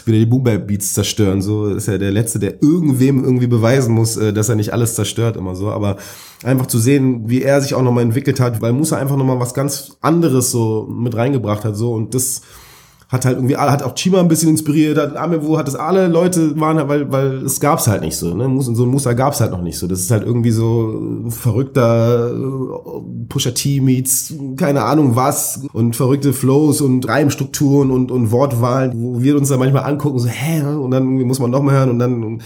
wieder 0.06 0.18
die 0.18 0.26
Boom-Beats 0.26 0.94
zerstören. 0.94 1.41
So 1.41 1.68
ist 1.68 1.88
er 1.88 1.98
der 1.98 2.12
letzte, 2.12 2.40
der 2.40 2.62
irgendwem 2.62 3.24
irgendwie 3.24 3.48
beweisen 3.48 3.94
muss, 3.94 4.18
äh, 4.18 4.34
dass 4.34 4.50
er 4.50 4.56
nicht 4.56 4.74
alles 4.74 4.96
zerstört 4.96 5.38
immer 5.38 5.56
so. 5.56 5.70
Aber 5.70 5.98
einfach 6.44 6.68
zu 6.68 6.80
sehen, 6.80 7.30
wie 7.30 7.41
er 7.41 7.61
sich 7.61 7.73
auch 7.73 7.81
nochmal 7.81 8.03
entwickelt 8.03 8.40
hat, 8.40 8.61
weil 8.61 8.73
Musa 8.73 8.98
einfach 8.98 9.18
nochmal 9.18 9.40
was 9.40 9.53
ganz 9.53 9.98
anderes 10.02 10.52
so 10.52 10.88
mit 10.90 11.15
reingebracht 11.15 11.65
hat, 11.65 11.76
so. 11.76 11.94
Und 11.94 12.14
das 12.14 12.41
hat 13.10 13.26
halt 13.26 13.38
irgendwie, 13.38 13.57
hat 13.57 13.81
auch 13.81 13.95
Chima 13.95 14.19
ein 14.19 14.27
bisschen 14.27 14.49
inspiriert, 14.49 14.99
hat 14.99 15.18
Amewo, 15.18 15.57
hat 15.57 15.68
das 15.68 15.73
alle 15.73 16.07
Leute 16.07 16.57
waren, 16.60 16.88
weil, 16.88 17.11
weil 17.11 17.44
es 17.44 17.60
gab's 17.60 17.88
halt 17.88 18.02
nicht 18.02 18.15
so, 18.15 18.36
ne, 18.36 18.61
so 18.61 18.84
ein 18.84 18.90
Musa 18.90 19.14
gab's 19.14 19.41
halt 19.41 19.52
noch 19.52 19.64
nicht 19.64 19.80
so, 19.80 19.88
das 19.88 20.02
ist 20.02 20.11
halt 20.11 20.23
irgendwie 20.23 20.52
so 20.52 21.26
verrückter 21.30 22.31
Pusher 23.27 23.56
T 23.56 23.81
meets, 23.81 24.36
keine 24.57 24.84
Ahnung 24.84 25.15
was 25.15 25.61
und 25.73 25.95
verrückte 25.95 26.34
Flows 26.34 26.81
und 26.81 27.07
Reimstrukturen 27.07 27.90
und, 27.90 28.11
und 28.11 28.31
Wortwahlen, 28.31 28.91
wo 28.95 29.23
wir 29.23 29.36
uns 29.36 29.49
da 29.49 29.57
manchmal 29.57 29.86
angucken, 29.86 30.19
so, 30.19 30.27
hä, 30.27 30.61
und 30.61 30.91
dann 30.91 31.06
muss 31.06 31.40
man 31.40 31.49
noch 31.49 31.64
mal 31.64 31.73
hören 31.73 31.90
und 31.90 31.98
dann, 31.99 32.41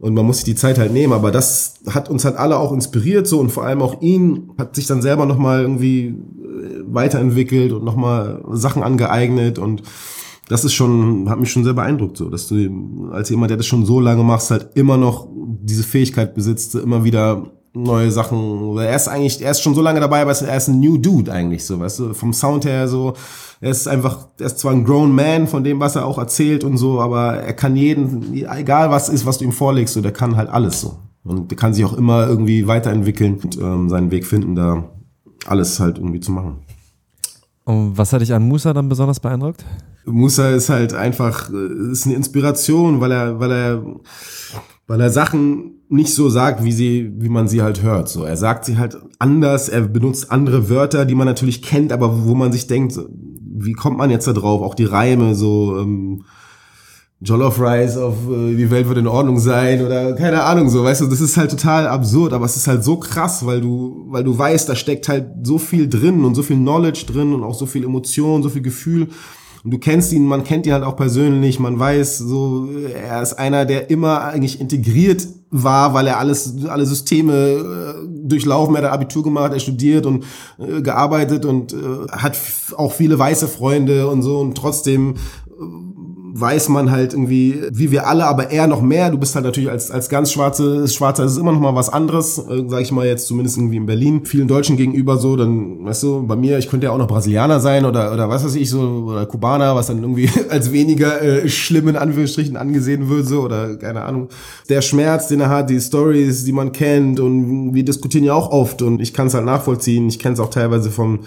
und 0.00 0.14
man 0.14 0.24
muss 0.26 0.38
sich 0.38 0.44
die 0.44 0.54
Zeit 0.54 0.78
halt 0.78 0.92
nehmen, 0.92 1.12
aber 1.12 1.30
das 1.30 1.74
hat 1.86 2.08
uns 2.08 2.24
halt 2.24 2.36
alle 2.36 2.58
auch 2.58 2.72
inspiriert 2.72 3.26
so 3.26 3.38
und 3.38 3.50
vor 3.50 3.64
allem 3.64 3.82
auch 3.82 4.00
ihn 4.00 4.50
hat 4.58 4.74
sich 4.74 4.86
dann 4.86 5.02
selber 5.02 5.26
nochmal 5.26 5.60
irgendwie 5.60 6.06
äh, 6.06 6.82
weiterentwickelt 6.86 7.72
und 7.72 7.84
nochmal 7.84 8.42
Sachen 8.52 8.82
angeeignet 8.82 9.58
und 9.58 9.82
das 10.48 10.64
ist 10.64 10.74
schon, 10.74 11.28
hat 11.30 11.38
mich 11.38 11.52
schon 11.52 11.62
sehr 11.62 11.74
beeindruckt, 11.74 12.16
so, 12.16 12.28
dass 12.28 12.48
du 12.48 13.10
als 13.12 13.30
jemand, 13.30 13.50
der 13.50 13.56
das 13.56 13.66
schon 13.66 13.86
so 13.86 14.00
lange 14.00 14.24
machst, 14.24 14.50
halt 14.50 14.70
immer 14.74 14.96
noch 14.96 15.28
diese 15.30 15.84
Fähigkeit 15.84 16.34
besitzt, 16.34 16.74
immer 16.74 17.04
wieder 17.04 17.52
neue 17.72 18.10
Sachen. 18.10 18.76
Er 18.78 18.96
ist 18.96 19.08
eigentlich, 19.08 19.42
er 19.42 19.50
ist 19.52 19.62
schon 19.62 19.74
so 19.74 19.82
lange 19.82 20.00
dabei, 20.00 20.22
aber 20.22 20.32
er 20.32 20.56
ist 20.56 20.68
ein 20.68 20.80
New 20.80 20.98
Dude 20.98 21.32
eigentlich, 21.32 21.64
so, 21.64 21.78
weißt 21.78 21.98
du, 22.00 22.14
vom 22.14 22.32
Sound 22.32 22.64
her 22.64 22.88
so, 22.88 23.14
er 23.60 23.70
ist 23.70 23.86
einfach, 23.86 24.28
er 24.38 24.46
ist 24.46 24.58
zwar 24.58 24.72
ein 24.72 24.84
grown 24.84 25.14
man 25.14 25.46
von 25.46 25.62
dem, 25.62 25.80
was 25.80 25.96
er 25.96 26.06
auch 26.06 26.18
erzählt 26.18 26.64
und 26.64 26.78
so, 26.78 27.00
aber 27.00 27.34
er 27.36 27.52
kann 27.52 27.76
jeden, 27.76 28.34
egal 28.34 28.90
was 28.90 29.08
ist, 29.08 29.26
was 29.26 29.38
du 29.38 29.44
ihm 29.44 29.52
vorlegst, 29.52 29.94
so, 29.94 30.00
der 30.00 30.12
kann 30.12 30.36
halt 30.36 30.48
alles 30.48 30.80
so. 30.80 30.98
Und 31.22 31.50
der 31.50 31.58
kann 31.58 31.74
sich 31.74 31.84
auch 31.84 31.92
immer 31.92 32.26
irgendwie 32.26 32.66
weiterentwickeln 32.66 33.38
und 33.42 33.58
ähm, 33.58 33.88
seinen 33.90 34.10
Weg 34.10 34.26
finden, 34.26 34.54
da 34.54 34.84
alles 35.46 35.78
halt 35.78 35.98
irgendwie 35.98 36.20
zu 36.20 36.32
machen. 36.32 36.60
Und 37.64 37.96
was 37.96 38.12
hat 38.12 38.22
dich 38.22 38.32
an 38.32 38.48
Musa 38.48 38.72
dann 38.72 38.88
besonders 38.88 39.20
beeindruckt? 39.20 39.64
Musa 40.06 40.48
ist 40.50 40.70
halt 40.70 40.94
einfach, 40.94 41.50
äh, 41.50 41.92
ist 41.92 42.06
eine 42.06 42.16
Inspiration, 42.16 43.00
weil 43.00 43.12
er, 43.12 43.38
weil 43.38 43.52
er, 43.52 43.82
weil 44.86 45.00
er 45.00 45.10
Sachen 45.10 45.79
nicht 45.90 46.14
so 46.14 46.30
sagt, 46.30 46.62
wie 46.62 46.72
sie, 46.72 47.12
wie 47.18 47.28
man 47.28 47.48
sie 47.48 47.62
halt 47.62 47.82
hört. 47.82 48.08
So, 48.08 48.22
er 48.22 48.36
sagt 48.36 48.64
sie 48.64 48.78
halt 48.78 48.96
anders, 49.18 49.68
er 49.68 49.82
benutzt 49.82 50.30
andere 50.30 50.70
Wörter, 50.70 51.04
die 51.04 51.16
man 51.16 51.26
natürlich 51.26 51.62
kennt, 51.62 51.92
aber 51.92 52.26
wo 52.26 52.34
man 52.34 52.52
sich 52.52 52.68
denkt, 52.68 52.98
wie 53.62 53.72
kommt 53.72 53.98
man 53.98 54.10
jetzt 54.10 54.26
da 54.26 54.32
drauf? 54.32 54.62
Auch 54.62 54.76
die 54.76 54.84
Reime, 54.84 55.34
so 55.34 55.78
ähm, 55.78 56.24
Jollof 57.22 57.60
Rice 57.60 57.98
auf 57.98 58.14
äh, 58.30 58.54
die 58.54 58.70
Welt 58.70 58.88
wird 58.88 58.98
in 58.98 59.08
Ordnung 59.08 59.40
sein 59.40 59.84
oder 59.84 60.14
keine 60.14 60.44
Ahnung 60.44 60.70
so, 60.70 60.84
weißt 60.84 61.02
du, 61.02 61.06
das 61.06 61.20
ist 61.20 61.36
halt 61.36 61.50
total 61.50 61.88
absurd, 61.88 62.32
aber 62.32 62.46
es 62.46 62.56
ist 62.56 62.68
halt 62.68 62.84
so 62.84 62.96
krass, 62.96 63.44
weil 63.44 63.60
du, 63.60 64.06
weil 64.08 64.22
du 64.22 64.38
weißt, 64.38 64.68
da 64.68 64.76
steckt 64.76 65.08
halt 65.08 65.26
so 65.42 65.58
viel 65.58 65.88
drin 65.88 66.24
und 66.24 66.36
so 66.36 66.42
viel 66.42 66.56
Knowledge 66.56 67.04
drin 67.06 67.34
und 67.34 67.42
auch 67.42 67.54
so 67.54 67.66
viel 67.66 67.84
Emotion, 67.84 68.42
so 68.42 68.48
viel 68.48 68.62
Gefühl. 68.62 69.08
Und 69.62 69.72
du 69.72 69.78
kennst 69.78 70.12
ihn, 70.12 70.24
man 70.24 70.44
kennt 70.44 70.66
ihn 70.66 70.72
halt 70.72 70.84
auch 70.84 70.96
persönlich, 70.96 71.60
man 71.60 71.78
weiß 71.78 72.18
so, 72.18 72.68
er 72.94 73.20
ist 73.20 73.34
einer, 73.34 73.66
der 73.66 73.90
immer 73.90 74.22
eigentlich 74.22 74.60
integriert 74.60 75.26
war, 75.50 75.92
weil 75.92 76.06
er 76.06 76.18
alles, 76.18 76.64
alle 76.66 76.86
Systeme 76.86 77.34
äh, 77.34 78.28
durchlaufen, 78.28 78.74
er 78.76 78.84
hat 78.84 78.92
Abitur 78.92 79.22
gemacht, 79.22 79.52
er 79.52 79.60
studiert 79.60 80.06
und 80.06 80.24
äh, 80.58 80.80
gearbeitet 80.80 81.44
und 81.44 81.72
äh, 81.72 81.76
hat 82.10 82.38
auch 82.76 82.92
viele 82.92 83.18
weiße 83.18 83.48
Freunde 83.48 84.08
und 84.08 84.22
so. 84.22 84.38
Und 84.38 84.56
trotzdem 84.56 85.16
weiß 86.32 86.68
man 86.68 86.90
halt 86.90 87.12
irgendwie, 87.12 87.60
wie 87.72 87.90
wir 87.90 88.06
alle, 88.06 88.26
aber 88.26 88.50
eher 88.50 88.66
noch 88.66 88.82
mehr. 88.82 89.10
Du 89.10 89.18
bist 89.18 89.34
halt 89.34 89.44
natürlich 89.44 89.70
als, 89.70 89.90
als 89.90 90.08
ganz 90.08 90.32
schwarze, 90.32 90.86
Schwarzer, 90.88 91.24
ist 91.24 91.36
immer 91.36 91.52
noch 91.52 91.60
mal 91.60 91.74
was 91.74 91.88
anderes, 91.88 92.38
äh, 92.38 92.64
sag 92.68 92.82
ich 92.82 92.92
mal 92.92 93.06
jetzt 93.06 93.26
zumindest 93.26 93.56
irgendwie 93.56 93.76
in 93.76 93.86
Berlin. 93.86 94.24
Vielen 94.24 94.48
Deutschen 94.48 94.76
gegenüber 94.76 95.16
so, 95.16 95.36
dann, 95.36 95.84
weißt 95.84 96.02
du, 96.02 96.26
bei 96.26 96.36
mir, 96.36 96.58
ich 96.58 96.68
könnte 96.68 96.86
ja 96.86 96.92
auch 96.92 96.98
noch 96.98 97.08
Brasilianer 97.08 97.60
sein 97.60 97.84
oder, 97.84 98.12
oder 98.12 98.28
was 98.28 98.44
weiß 98.44 98.54
ich 98.54 98.70
so, 98.70 98.80
oder 98.80 99.26
Kubaner, 99.26 99.74
was 99.74 99.88
dann 99.88 100.02
irgendwie 100.02 100.30
als 100.48 100.72
weniger 100.72 101.20
äh, 101.20 101.48
schlimm 101.48 101.88
in 101.88 101.96
Anführungsstrichen 101.96 102.56
angesehen 102.56 103.08
wird, 103.08 103.26
so, 103.26 103.42
oder 103.42 103.76
keine 103.76 104.02
Ahnung. 104.02 104.28
Der 104.68 104.82
Schmerz, 104.82 105.28
den 105.28 105.40
er 105.40 105.48
hat, 105.48 105.70
die 105.70 105.80
Stories, 105.80 106.44
die 106.44 106.52
man 106.52 106.72
kennt 106.72 107.20
und 107.20 107.74
wir 107.74 107.84
diskutieren 107.84 108.24
ja 108.24 108.34
auch 108.34 108.50
oft 108.50 108.82
und 108.82 109.00
ich 109.00 109.12
kann 109.12 109.26
es 109.26 109.34
halt 109.34 109.44
nachvollziehen. 109.44 110.08
Ich 110.08 110.18
kenne 110.18 110.34
es 110.34 110.40
auch 110.40 110.50
teilweise 110.50 110.90
vom 110.90 111.20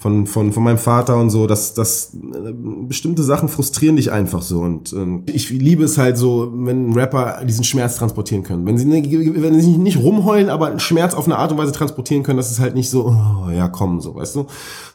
von, 0.00 0.26
von, 0.26 0.50
von 0.50 0.62
meinem 0.62 0.78
Vater 0.78 1.18
und 1.18 1.28
so, 1.28 1.46
dass, 1.46 1.74
dass 1.74 2.14
äh, 2.14 2.54
bestimmte 2.88 3.22
Sachen 3.22 3.50
frustrieren 3.50 3.96
dich 3.96 4.10
einfach 4.10 4.40
so. 4.40 4.60
Und 4.60 4.94
ähm, 4.94 5.24
ich 5.26 5.50
liebe 5.50 5.84
es 5.84 5.98
halt 5.98 6.16
so, 6.16 6.50
wenn 6.54 6.94
Rapper 6.94 7.44
diesen 7.44 7.64
Schmerz 7.64 7.96
transportieren 7.96 8.42
können. 8.42 8.64
Wenn 8.64 8.78
sie, 8.78 8.90
wenn 8.90 9.60
sie 9.60 9.76
nicht 9.76 9.98
rumheulen, 9.98 10.48
aber 10.48 10.78
Schmerz 10.78 11.12
auf 11.12 11.26
eine 11.26 11.36
Art 11.36 11.52
und 11.52 11.58
Weise 11.58 11.72
transportieren 11.72 12.22
können, 12.22 12.38
dass 12.38 12.50
es 12.50 12.58
halt 12.58 12.74
nicht 12.74 12.88
so, 12.88 13.08
oh, 13.08 13.50
ja 13.50 13.68
komm, 13.68 14.00
so, 14.00 14.14
weißt 14.14 14.36
du. 14.36 14.46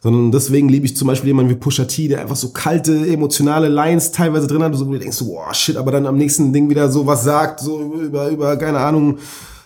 Sondern 0.01 0.31
deswegen 0.31 0.69
liebe 0.69 0.87
ich 0.87 0.97
zum 0.97 1.07
Beispiel 1.07 1.27
jemanden 1.27 1.51
wie 1.51 1.55
Pusha 1.55 1.85
T, 1.85 2.07
der 2.07 2.21
einfach 2.21 2.35
so 2.35 2.49
kalte, 2.49 3.07
emotionale 3.07 3.67
Lines 3.67 4.11
teilweise 4.11 4.47
drin 4.47 4.63
hat, 4.63 4.75
so, 4.75 4.87
wo 4.87 4.91
du 4.93 4.97
denkst, 4.97 5.21
oh 5.21 5.39
shit, 5.51 5.77
aber 5.77 5.91
dann 5.91 6.07
am 6.07 6.17
nächsten 6.17 6.51
Ding 6.51 6.67
wieder 6.67 6.89
so 6.89 7.05
was 7.05 7.23
sagt, 7.23 7.59
so 7.59 7.93
über, 8.01 8.29
über, 8.29 8.57
keine 8.57 8.79
Ahnung, 8.79 9.19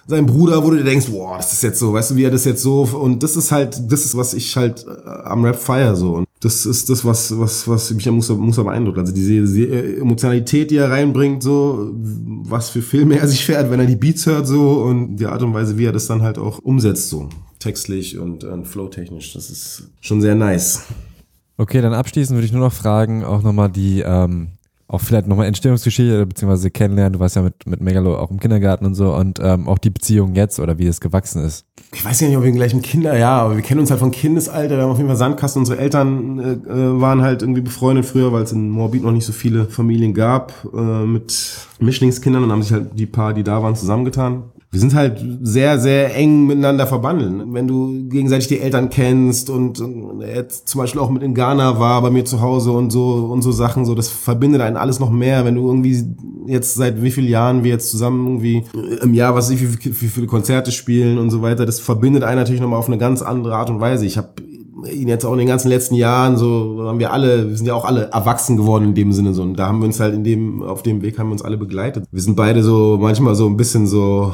sein 0.10 0.26
Bruder, 0.26 0.64
wo 0.64 0.72
du 0.72 0.78
dir 0.78 0.84
denkst, 0.84 1.08
boah, 1.08 1.38
das 1.38 1.54
ist 1.54 1.64
jetzt 1.64 1.80
so, 1.80 1.94
weißt 1.94 2.12
du, 2.12 2.16
wie 2.16 2.24
er 2.24 2.32
das 2.32 2.44
jetzt 2.46 2.64
so 2.64 2.82
und 2.82 3.22
das 3.22 3.36
ist 3.36 3.52
halt, 3.52 3.92
das 3.92 4.06
ist, 4.06 4.18
was 4.18 4.34
ich 4.34 4.58
halt 4.58 4.86
äh, 4.88 5.10
am 5.24 5.46
Rap 5.46 5.58
feier 5.58 5.96
so 5.96 6.16
und 6.16 6.26
das 6.42 6.66
ist 6.66 6.90
das, 6.90 7.04
was, 7.04 7.38
was, 7.38 7.68
was 7.68 7.92
mich 7.92 8.08
am 8.08 8.16
Musa, 8.16 8.34
Musa 8.34 8.64
beeindruckt. 8.64 8.98
Also 8.98 9.14
diese, 9.14 9.42
diese 9.42 9.98
Emotionalität, 9.98 10.72
die 10.72 10.78
er 10.78 10.90
reinbringt, 10.90 11.44
so, 11.44 11.92
was 11.94 12.70
für 12.70 12.82
Filme 12.82 13.20
er 13.20 13.28
sich 13.28 13.46
fährt, 13.46 13.70
wenn 13.70 13.80
er 13.80 13.86
die 13.86 13.98
Beats 13.98 14.26
hört, 14.26 14.48
so, 14.48 14.84
und 14.84 15.18
die 15.18 15.26
Art 15.26 15.44
und 15.44 15.54
Weise, 15.54 15.78
wie 15.78 15.86
er 15.86 15.92
das 15.92 16.08
dann 16.08 16.22
halt 16.22 16.38
auch 16.38 16.60
umsetzt, 16.60 17.10
so, 17.10 17.28
textlich 17.60 18.18
und, 18.18 18.46
und 18.46 18.66
flowtechnisch. 18.66 19.34
Das 19.34 19.50
ist 19.50 19.90
schon 20.00 20.22
sehr 20.22 20.36
nice. 20.36 20.84
Okay, 21.58 21.82
dann 21.82 21.94
abschließend 21.94 22.38
würde 22.38 22.46
ich 22.46 22.54
nur 22.54 22.62
noch 22.62 22.74
fragen, 22.74 23.26
auch 23.26 23.44
nochmal 23.44 23.70
die, 23.70 24.00
ähm, 24.00 24.52
auch 24.90 25.02
vielleicht 25.02 25.28
nochmal 25.28 25.46
Entstehungsgeschichte 25.46 26.26
beziehungsweise 26.26 26.72
kennenlernen. 26.72 27.14
Du 27.14 27.20
warst 27.20 27.36
ja 27.36 27.44
mit, 27.44 27.68
mit 27.68 27.80
Megalo 27.80 28.18
auch 28.18 28.32
im 28.32 28.40
Kindergarten 28.40 28.88
und 28.88 28.96
so 28.96 29.14
und 29.14 29.40
ähm, 29.40 29.68
auch 29.68 29.78
die 29.78 29.92
Beziehung 29.92 30.34
jetzt 30.34 30.60
oder 30.60 30.80
wie 30.80 30.88
es 30.88 31.00
gewachsen 31.00 31.44
ist. 31.46 31.66
Ich 31.94 32.04
weiß 32.04 32.20
ja 32.22 32.28
nicht, 32.28 32.38
ob 32.38 32.44
wir 32.44 32.52
gleich 32.52 32.74
im 32.74 32.82
Kinder, 32.82 33.16
ja, 33.16 33.38
aber 33.38 33.56
wir 33.56 33.62
kennen 33.62 33.80
uns 33.80 33.92
halt 33.92 34.00
von 34.00 34.10
Kindesalter. 34.10 34.78
Wir 34.78 34.84
haben 34.84 34.92
auf 34.92 34.98
jeden 34.98 35.08
Fall 35.08 35.16
Sandkasten. 35.16 35.62
Unsere 35.62 35.80
Eltern 35.80 36.40
äh, 36.40 36.52
äh, 36.54 37.02
waren 37.02 37.22
halt 37.22 37.44
irgendwie 37.44 37.62
befreundet 37.62 38.06
früher, 38.06 38.34
weil 38.34 38.44
es 38.44 38.52
in 38.52 38.72
Moabit 38.72 39.04
noch 39.04 39.12
nicht 39.12 39.26
so 39.26 39.32
viele 39.32 39.66
Familien 39.66 40.16
gab 40.16 40.54
äh, 40.76 41.06
mit 41.06 41.68
Mischlingskindern 41.80 42.44
und 42.44 42.52
haben 42.52 42.64
sich 42.64 42.74
halt 42.74 42.98
die 42.98 43.06
paar, 43.06 43.36
die 43.36 43.44
da 43.44 43.62
waren, 43.62 43.76
zusammengetan 43.76 44.44
wir 44.72 44.80
sind 44.80 44.94
halt 44.94 45.20
sehr, 45.42 45.80
sehr 45.80 46.16
eng 46.16 46.46
miteinander 46.46 46.86
verbandelt. 46.86 47.48
Wenn 47.52 47.68
du 47.68 48.08
gegenseitig 48.08 48.48
die 48.50 48.60
Eltern 48.60 48.92
kennst 48.92 49.50
und, 49.50 49.80
und 49.80 50.22
jetzt 50.22 50.68
zum 50.68 50.80
Beispiel 50.80 51.02
auch 51.02 51.10
mit 51.10 51.24
in 51.24 51.34
Ghana 51.34 51.80
war, 51.80 52.04
bei 52.04 52.12
mir 52.12 52.24
zu 52.24 52.40
Hause 52.40 52.72
und 52.72 52.92
so 52.92 53.30
und 53.32 53.42
so 53.42 53.52
Sachen, 53.52 53.86
so 53.86 53.96
das 53.96 54.10
verbindet 54.10 54.62
einen 54.62 54.78
alles 54.78 55.00
noch 55.00 55.10
mehr. 55.10 55.44
Wenn 55.44 55.56
du 55.56 55.68
irgendwie 55.68 56.04
jetzt 56.46 56.76
seit 56.76 57.02
wie 57.02 57.10
vielen 57.10 57.28
Jahren 57.28 57.64
wir 57.64 57.72
jetzt 57.72 57.90
zusammen 57.90 58.28
irgendwie 58.28 58.64
im 59.02 59.16
Jahr, 59.16 59.34
was 59.34 59.50
ich, 59.50 59.60
wie, 59.60 60.02
wie 60.02 60.08
viele 60.08 60.28
Konzerte 60.28 60.72
spielen 60.72 61.18
und 61.18 61.32
so 61.32 61.42
weiter, 61.42 61.66
das 61.66 61.80
verbindet 61.80 62.24
einen 62.24 62.38
natürlich 62.38 62.62
nochmal 62.62 62.78
auf 62.78 62.88
eine 62.88 63.00
ganz 63.00 63.24
andere 63.24 63.56
Art 63.56 63.72
und 63.72 63.82
Weise. 63.82 64.06
Ich 64.06 64.18
habe 64.18 64.30
ihn 64.88 65.08
jetzt 65.08 65.26
auch 65.26 65.34
in 65.34 65.40
den 65.40 65.48
ganzen 65.48 65.70
letzten 65.70 65.96
Jahren 65.96 66.38
so 66.38 66.84
haben 66.86 67.00
wir 67.00 67.12
alle, 67.12 67.50
wir 67.50 67.58
sind 67.58 67.66
ja 67.66 67.74
auch 67.74 67.86
alle 67.86 68.12
erwachsen 68.12 68.56
geworden 68.56 68.86
in 68.86 68.96
dem 68.96 69.12
Sinne 69.12 69.34
so 69.34 69.42
und 69.42 69.58
da 69.58 69.68
haben 69.68 69.80
wir 69.80 69.86
uns 69.86 70.00
halt 70.00 70.14
in 70.14 70.24
dem 70.24 70.62
auf 70.62 70.84
dem 70.84 71.02
Weg 71.02 71.20
haben 71.20 71.28
wir 71.28 71.34
uns 71.34 71.42
alle 71.42 71.58
begleitet. 71.58 72.06
Wir 72.12 72.22
sind 72.22 72.36
beide 72.36 72.64
so 72.64 72.98
manchmal 73.02 73.36
so 73.36 73.48
ein 73.48 73.58
bisschen 73.58 73.88
so 73.88 74.34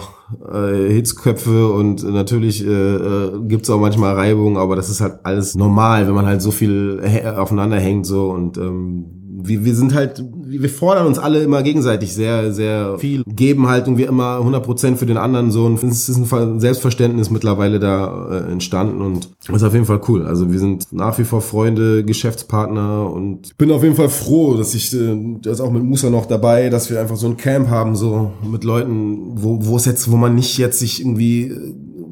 äh, 0.52 0.90
Hitzköpfe 0.92 1.72
und 1.72 2.04
natürlich 2.04 2.66
äh, 2.66 2.70
äh, 2.70 3.40
gibt 3.48 3.70
auch 3.70 3.80
manchmal 3.80 4.16
Reibung, 4.16 4.58
aber 4.58 4.76
das 4.76 4.90
ist 4.90 5.02
halt 5.02 5.20
alles 5.24 5.56
normal, 5.56 6.08
wenn 6.08 6.16
man 6.16 6.26
halt 6.26 6.42
so 6.42 6.52
viel 6.52 7.02
aufeinander 7.38 7.80
hängt 7.80 8.06
so 8.06 8.32
und 8.32 8.58
ähm, 8.58 9.25
wir, 9.48 9.66
wir 9.66 9.76
sind 9.76 9.94
halt, 9.94 10.24
wir 10.46 10.70
fordern 10.70 11.08
uns 11.08 11.18
alle 11.18 11.44
immer 11.44 11.64
gegenseitig 11.64 12.14
sehr, 12.14 12.54
sehr 12.54 12.98
viel, 13.00 13.24
geben 13.28 13.68
halt 13.68 13.88
irgendwie 13.88 14.04
immer 14.04 14.40
100% 14.40 14.96
für 14.96 15.06
den 15.06 15.18
anderen 15.18 15.52
so 15.52 15.66
und 15.66 15.84
es 15.84 16.10
ist 16.10 16.18
ein 16.18 16.60
Selbstverständnis 16.60 17.30
mittlerweile 17.30 17.80
da 17.80 18.30
äh, 18.30 18.52
entstanden 18.52 19.02
und 19.02 19.30
ist 19.52 19.64
auf 19.64 19.74
jeden 19.74 19.86
Fall 19.86 20.02
cool. 20.08 20.26
Also 20.26 20.52
wir 20.52 20.60
sind 20.60 20.92
nach 20.92 21.18
wie 21.18 21.24
vor 21.24 21.42
Freunde, 21.42 22.04
Geschäftspartner 22.04 23.10
und 23.10 23.58
bin 23.58 23.72
auf 23.72 23.84
jeden 23.84 23.96
Fall 23.96 24.10
froh, 24.10 24.56
dass 24.56 24.74
ich, 24.74 24.94
äh, 24.94 25.16
das 25.42 25.62
auch 25.62 25.72
mit 25.72 25.84
Musa 25.84 26.10
noch 26.10 26.26
dabei, 26.26 26.70
dass 26.70 26.90
wir 26.90 27.00
einfach 27.00 27.18
so 27.18 27.28
ein 27.28 27.38
Camp 27.38 27.70
haben, 27.70 27.96
so 27.96 28.32
mit 28.50 28.64
Leuten, 28.64 29.34
wo, 29.36 29.60
wo 29.62 29.76
es 29.78 29.86
jetzt, 29.86 30.12
wo 30.12 30.18
man 30.18 30.36
nicht 30.36 30.58
jetzt 30.58 30.80
sich 30.80 31.02
irgendwie 31.02 31.54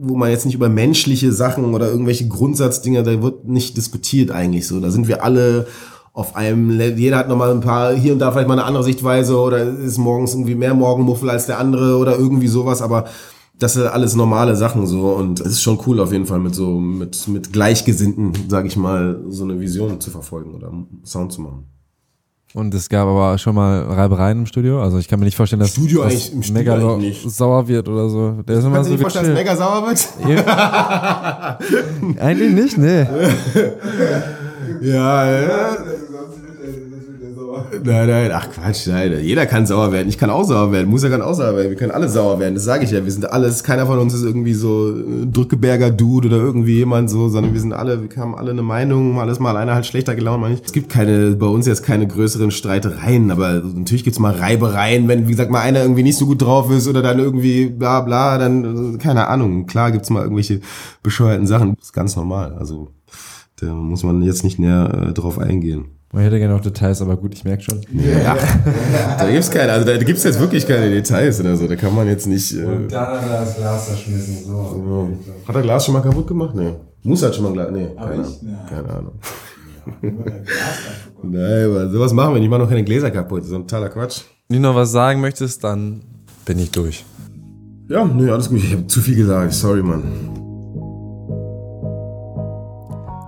wo 0.05 0.18
man 0.18 0.30
jetzt 0.30 0.45
nicht 0.45 0.55
über 0.55 0.68
menschliche 0.68 1.31
Sachen 1.31 1.73
oder 1.73 1.89
irgendwelche 1.89 2.27
Grundsatzdinger, 2.27 3.03
da 3.03 3.23
wird 3.23 3.47
nicht 3.47 3.77
diskutiert 3.77 4.31
eigentlich 4.31 4.68
so. 4.68 4.81
Da 4.81 4.91
sind 4.91 5.07
wir 5.07 5.23
alle 5.23 5.65
auf 6.14 6.35
einem, 6.35 6.80
jeder 6.95 7.18
hat 7.18 7.27
nochmal 7.27 7.52
ein 7.52 7.61
paar, 7.61 7.94
hier 7.94 8.14
und 8.14 8.19
da 8.19 8.31
vielleicht 8.31 8.48
mal 8.48 8.53
eine 8.53 8.65
andere 8.65 8.84
Sichtweise 8.84 9.38
oder 9.38 9.64
ist 9.64 9.98
morgens 9.98 10.35
irgendwie 10.35 10.56
mehr 10.56 10.76
Morgenmuffel 10.76 11.30
als 11.30 11.48
der 11.48 11.60
andere 11.60 11.98
oder 11.98 12.18
irgendwie 12.18 12.48
sowas, 12.48 12.84
aber 12.84 13.06
das 13.57 13.73
sind 13.73 13.88
alles 13.88 14.15
normale 14.15 14.56
Sachen 14.56 14.85
so 14.85 15.14
und 15.14 15.40
es 15.40 15.53
ist 15.53 15.61
schon 15.61 15.80
cool 15.88 15.99
auf 15.99 16.11
jeden 16.11 16.27
Fall 16.27 16.40
mit 16.40 16.53
so, 16.53 16.80
mit, 16.80 17.27
mit 17.27 17.52
Gleichgesinnten, 17.52 18.34
sag 18.48 18.65
ich 18.65 18.77
mal, 18.77 19.22
so 19.30 19.44
eine 19.44 19.60
Vision 19.60 19.99
zu 19.99 20.11
verfolgen 20.11 20.53
oder 20.53 20.72
Sound 21.03 21.31
zu 21.31 21.41
machen. 21.41 21.65
Und 22.53 22.73
es 22.76 22.88
gab 22.88 23.07
aber 23.07 23.40
schon 23.40 23.56
mal 23.56 23.81
Reibereien 23.81 24.38
im 24.40 24.45
Studio. 24.45 24.84
Also 24.84 24.99
ich 24.99 25.07
kann 25.07 25.19
mir 25.19 25.26
nicht 25.26 25.35
vorstellen, 25.35 25.61
dass, 25.61 25.72
Studio 25.72 26.03
dass 26.03 26.30
im 26.30 26.44
Studio 26.44 26.76
Mega 26.76 26.98
nicht. 26.98 27.27
sauer 27.27 27.68
wird 27.68 27.90
oder 27.90 28.07
so. 28.10 28.44
Der 28.48 28.60
ist 28.60 28.65
immer 28.65 28.76
Kannst 28.76 28.91
so 28.91 28.95
du 28.95 28.98
dir 28.98 29.02
vorstellen, 29.02 29.30
dass 29.30 29.38
Mega 29.40 29.56
sauer 29.56 29.88
wird? 29.88 30.07
Eigentlich 32.22 32.53
nicht, 32.53 32.77
nee. 32.77 33.07
ja, 34.81 35.41
ja. 35.41 35.77
Nein, 37.84 38.07
nein, 38.07 38.31
ach 38.34 38.49
Quatsch, 38.49 38.88
nein. 38.88 39.19
Jeder 39.21 39.45
kann 39.45 39.65
sauer 39.65 39.91
werden. 39.91 40.09
Ich 40.09 40.17
kann 40.17 40.30
auch 40.30 40.43
sauer 40.43 40.71
werden. 40.71 40.89
Musa 40.89 41.09
kann 41.09 41.21
auch 41.21 41.34
sauer 41.34 41.55
werden. 41.55 41.69
Wir 41.69 41.77
können 41.77 41.91
alle 41.91 42.09
sauer 42.09 42.39
werden. 42.39 42.55
Das 42.55 42.63
sage 42.63 42.84
ich 42.84 42.91
ja. 42.91 43.03
Wir 43.03 43.11
sind 43.11 43.31
alles, 43.31 43.63
keiner 43.63 43.85
von 43.85 43.99
uns 43.99 44.13
ist 44.13 44.23
irgendwie 44.23 44.53
so 44.53 44.89
äh, 44.89 45.25
Drückeberger 45.25 45.91
Dude 45.91 46.30
oder 46.30 46.38
irgendwie 46.38 46.75
jemand 46.75 47.09
so, 47.09 47.30
sondern 47.30 47.53
wir 47.53 47.61
sind 47.61 47.73
alle, 47.73 48.01
wir 48.01 48.09
haben 48.21 48.35
alle 48.35 48.51
eine 48.51 48.63
Meinung. 48.63 49.13
Mal 49.13 49.30
ist 49.30 49.39
mal 49.39 49.55
einer 49.57 49.75
halt 49.75 49.85
schlechter 49.85 50.15
gelaunt, 50.15 50.41
mal 50.41 50.49
nicht. 50.49 50.65
Es 50.65 50.71
gibt 50.71 50.89
keine, 50.89 51.31
bei 51.35 51.45
uns 51.45 51.67
jetzt 51.67 51.84
keine 51.84 52.07
größeren 52.07 52.51
Streitereien, 52.51 53.30
aber 53.31 53.61
natürlich 53.61 54.03
gibt's 54.03 54.19
mal 54.19 54.34
Reibereien, 54.34 55.07
wenn, 55.07 55.27
wie 55.27 55.31
gesagt, 55.31 55.51
mal 55.51 55.61
einer 55.61 55.81
irgendwie 55.81 56.03
nicht 56.03 56.17
so 56.17 56.25
gut 56.25 56.41
drauf 56.41 56.71
ist 56.71 56.88
oder 56.88 57.01
dann 57.01 57.19
irgendwie 57.19 57.67
bla 57.67 58.01
bla, 58.01 58.38
dann, 58.38 58.97
keine 58.97 59.27
Ahnung. 59.27 59.67
Klar 59.67 59.91
gibt's 59.91 60.09
mal 60.09 60.23
irgendwelche 60.23 60.61
bescheuerten 61.03 61.47
Sachen. 61.47 61.75
Das 61.75 61.85
ist 61.85 61.93
ganz 61.93 62.15
normal. 62.15 62.53
Also, 62.53 62.89
da 63.59 63.73
muss 63.73 64.03
man 64.03 64.23
jetzt 64.23 64.43
nicht 64.43 64.59
näher 64.59 65.09
äh, 65.09 65.13
drauf 65.13 65.38
eingehen. 65.38 65.85
Man 66.14 66.22
hätte 66.22 66.38
gerne 66.38 66.53
noch 66.53 66.61
Details, 66.61 67.02
aber 67.02 67.18
gut, 67.18 67.34
ich 67.34 67.44
merke 67.44 67.64
schon. 67.64 67.81
Ja, 67.91 68.38
da 69.18 69.31
gibt's 69.31 69.49
keine, 69.49 69.72
also 69.72 69.84
da 69.84 69.98
gibt's 69.98 70.23
jetzt 70.23 70.40
wirklich 70.40 70.68
keine 70.68 70.91
Details 70.91 71.40
oder 71.40 71.56
so. 71.56 71.68
Da 71.68 71.76
kann 71.76 71.95
man 71.95 72.07
jetzt 72.07 72.27
nicht. 72.27 72.53
Äh 72.53 72.64
Und 72.65 72.91
dann 72.91 73.07
hat 73.07 73.23
er 73.27 73.40
das 73.41 73.56
Glas 73.57 73.88
zerschmissen. 73.88 74.45
So. 74.45 74.53
so. 74.53 75.10
Hat 75.48 75.56
er 75.56 75.61
Glas 75.64 75.84
schon 75.84 75.95
mal 75.95 76.02
kaputt 76.02 76.27
gemacht? 76.27 76.53
Nee. 76.53 76.76
Muss 77.02 77.23
hat 77.23 77.34
schon 77.34 77.45
mal 77.45 77.53
Glas. 77.53 77.72
Nee, 77.72 77.88
keine, 77.98 78.22
ich, 78.22 78.41
ja. 78.44 78.65
keine 78.69 78.90
Ahnung. 78.90 79.14
Nein, 81.23 81.65
aber 81.65 81.90
sowas 81.90 82.14
machen 82.14 82.35
wir 82.35 82.35
nicht. 82.35 82.44
Ich 82.44 82.49
mache 82.52 82.61
noch 82.61 82.69
keine 82.69 82.84
Gläser 82.84 83.10
kaputt. 83.10 83.40
Das 83.40 83.48
ist 83.48 83.56
ein 83.56 83.68
totaler 83.68 83.90
Quatsch. 83.90 84.22
Wenn 84.49 84.61
du 84.61 84.69
noch 84.69 84.76
was 84.76 84.91
sagen 84.91 85.19
möchtest, 85.19 85.64
dann 85.64 86.03
bin 86.45 86.60
ich 86.60 86.69
durch. 86.69 87.03
Ja, 87.90 88.06
nee, 88.06 88.30
alles 88.30 88.49
gut. 88.49 88.60
Ich 88.60 88.72
habe 88.72 88.85
zu 88.85 89.02
viel 89.02 89.15
gesagt. 89.15 89.52
Sorry, 89.53 89.81
Mann. 89.81 90.03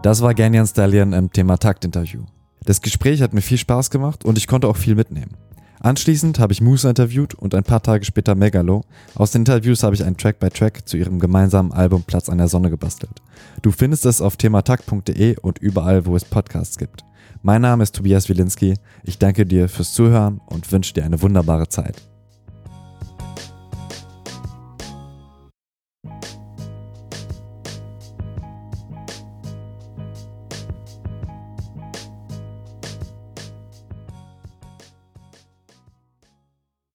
Das 0.04 0.22
war 0.22 0.36
Ganyan 0.36 0.68
Stallion 0.68 1.14
im 1.14 1.32
Thema 1.32 1.58
Takt-Interview. 1.58 2.22
Das 2.66 2.82
Gespräch 2.82 3.22
hat 3.22 3.34
mir 3.34 3.42
viel 3.42 3.58
Spaß 3.58 3.90
gemacht 3.92 4.26
und 4.26 4.38
ich 4.38 4.48
konnte 4.48 4.68
auch 4.68 4.78
viel 4.78 4.96
mitnehmen. 4.96 5.36
Anschließend 5.80 6.40
habe 6.40 6.52
ich 6.52 6.62
Musa 6.62 6.90
interviewt 6.90 7.36
und 7.36 7.54
ein 7.54 7.64
paar 7.64 7.84
Tage 7.84 8.06
später 8.06 8.34
Megalo. 8.34 8.82
Aus 9.14 9.32
den 9.32 9.42
Interviews 9.42 9.84
habe 9.84 9.94
ich 9.94 10.04
einen 10.04 10.18
Track 10.18 10.40
by 10.40 10.50
Track 10.50 10.88
zu 10.88 10.98
ihrem 10.98 11.20
gemeinsamen 11.20 11.72
Album 11.72 12.04
Platz 12.04 12.28
an 12.28 12.40
der 12.40 12.48
Sonne 12.48 12.72
gebastelt. 12.72 13.22
Du 13.62 13.72
findest 13.72 14.06
es 14.08 14.20
auf 14.20 14.36
thematakt.de 14.36 15.38
und 15.42 15.60
überall, 15.60 16.08
wo 16.08 16.16
es 16.16 16.26
Podcasts 16.26 16.80
gibt. 16.80 17.04
Mein 17.44 17.62
Name 17.62 17.84
ist 17.84 17.96
Tobias 17.96 18.30
Wilinski. 18.30 18.74
Ich 19.04 19.20
danke 19.20 19.46
dir 19.46 19.70
fürs 19.70 19.94
Zuhören 19.94 20.42
und 20.48 20.72
wünsche 20.72 20.94
dir 20.94 21.06
eine 21.06 21.22
wunderbare 21.22 21.70
Zeit. 21.70 22.02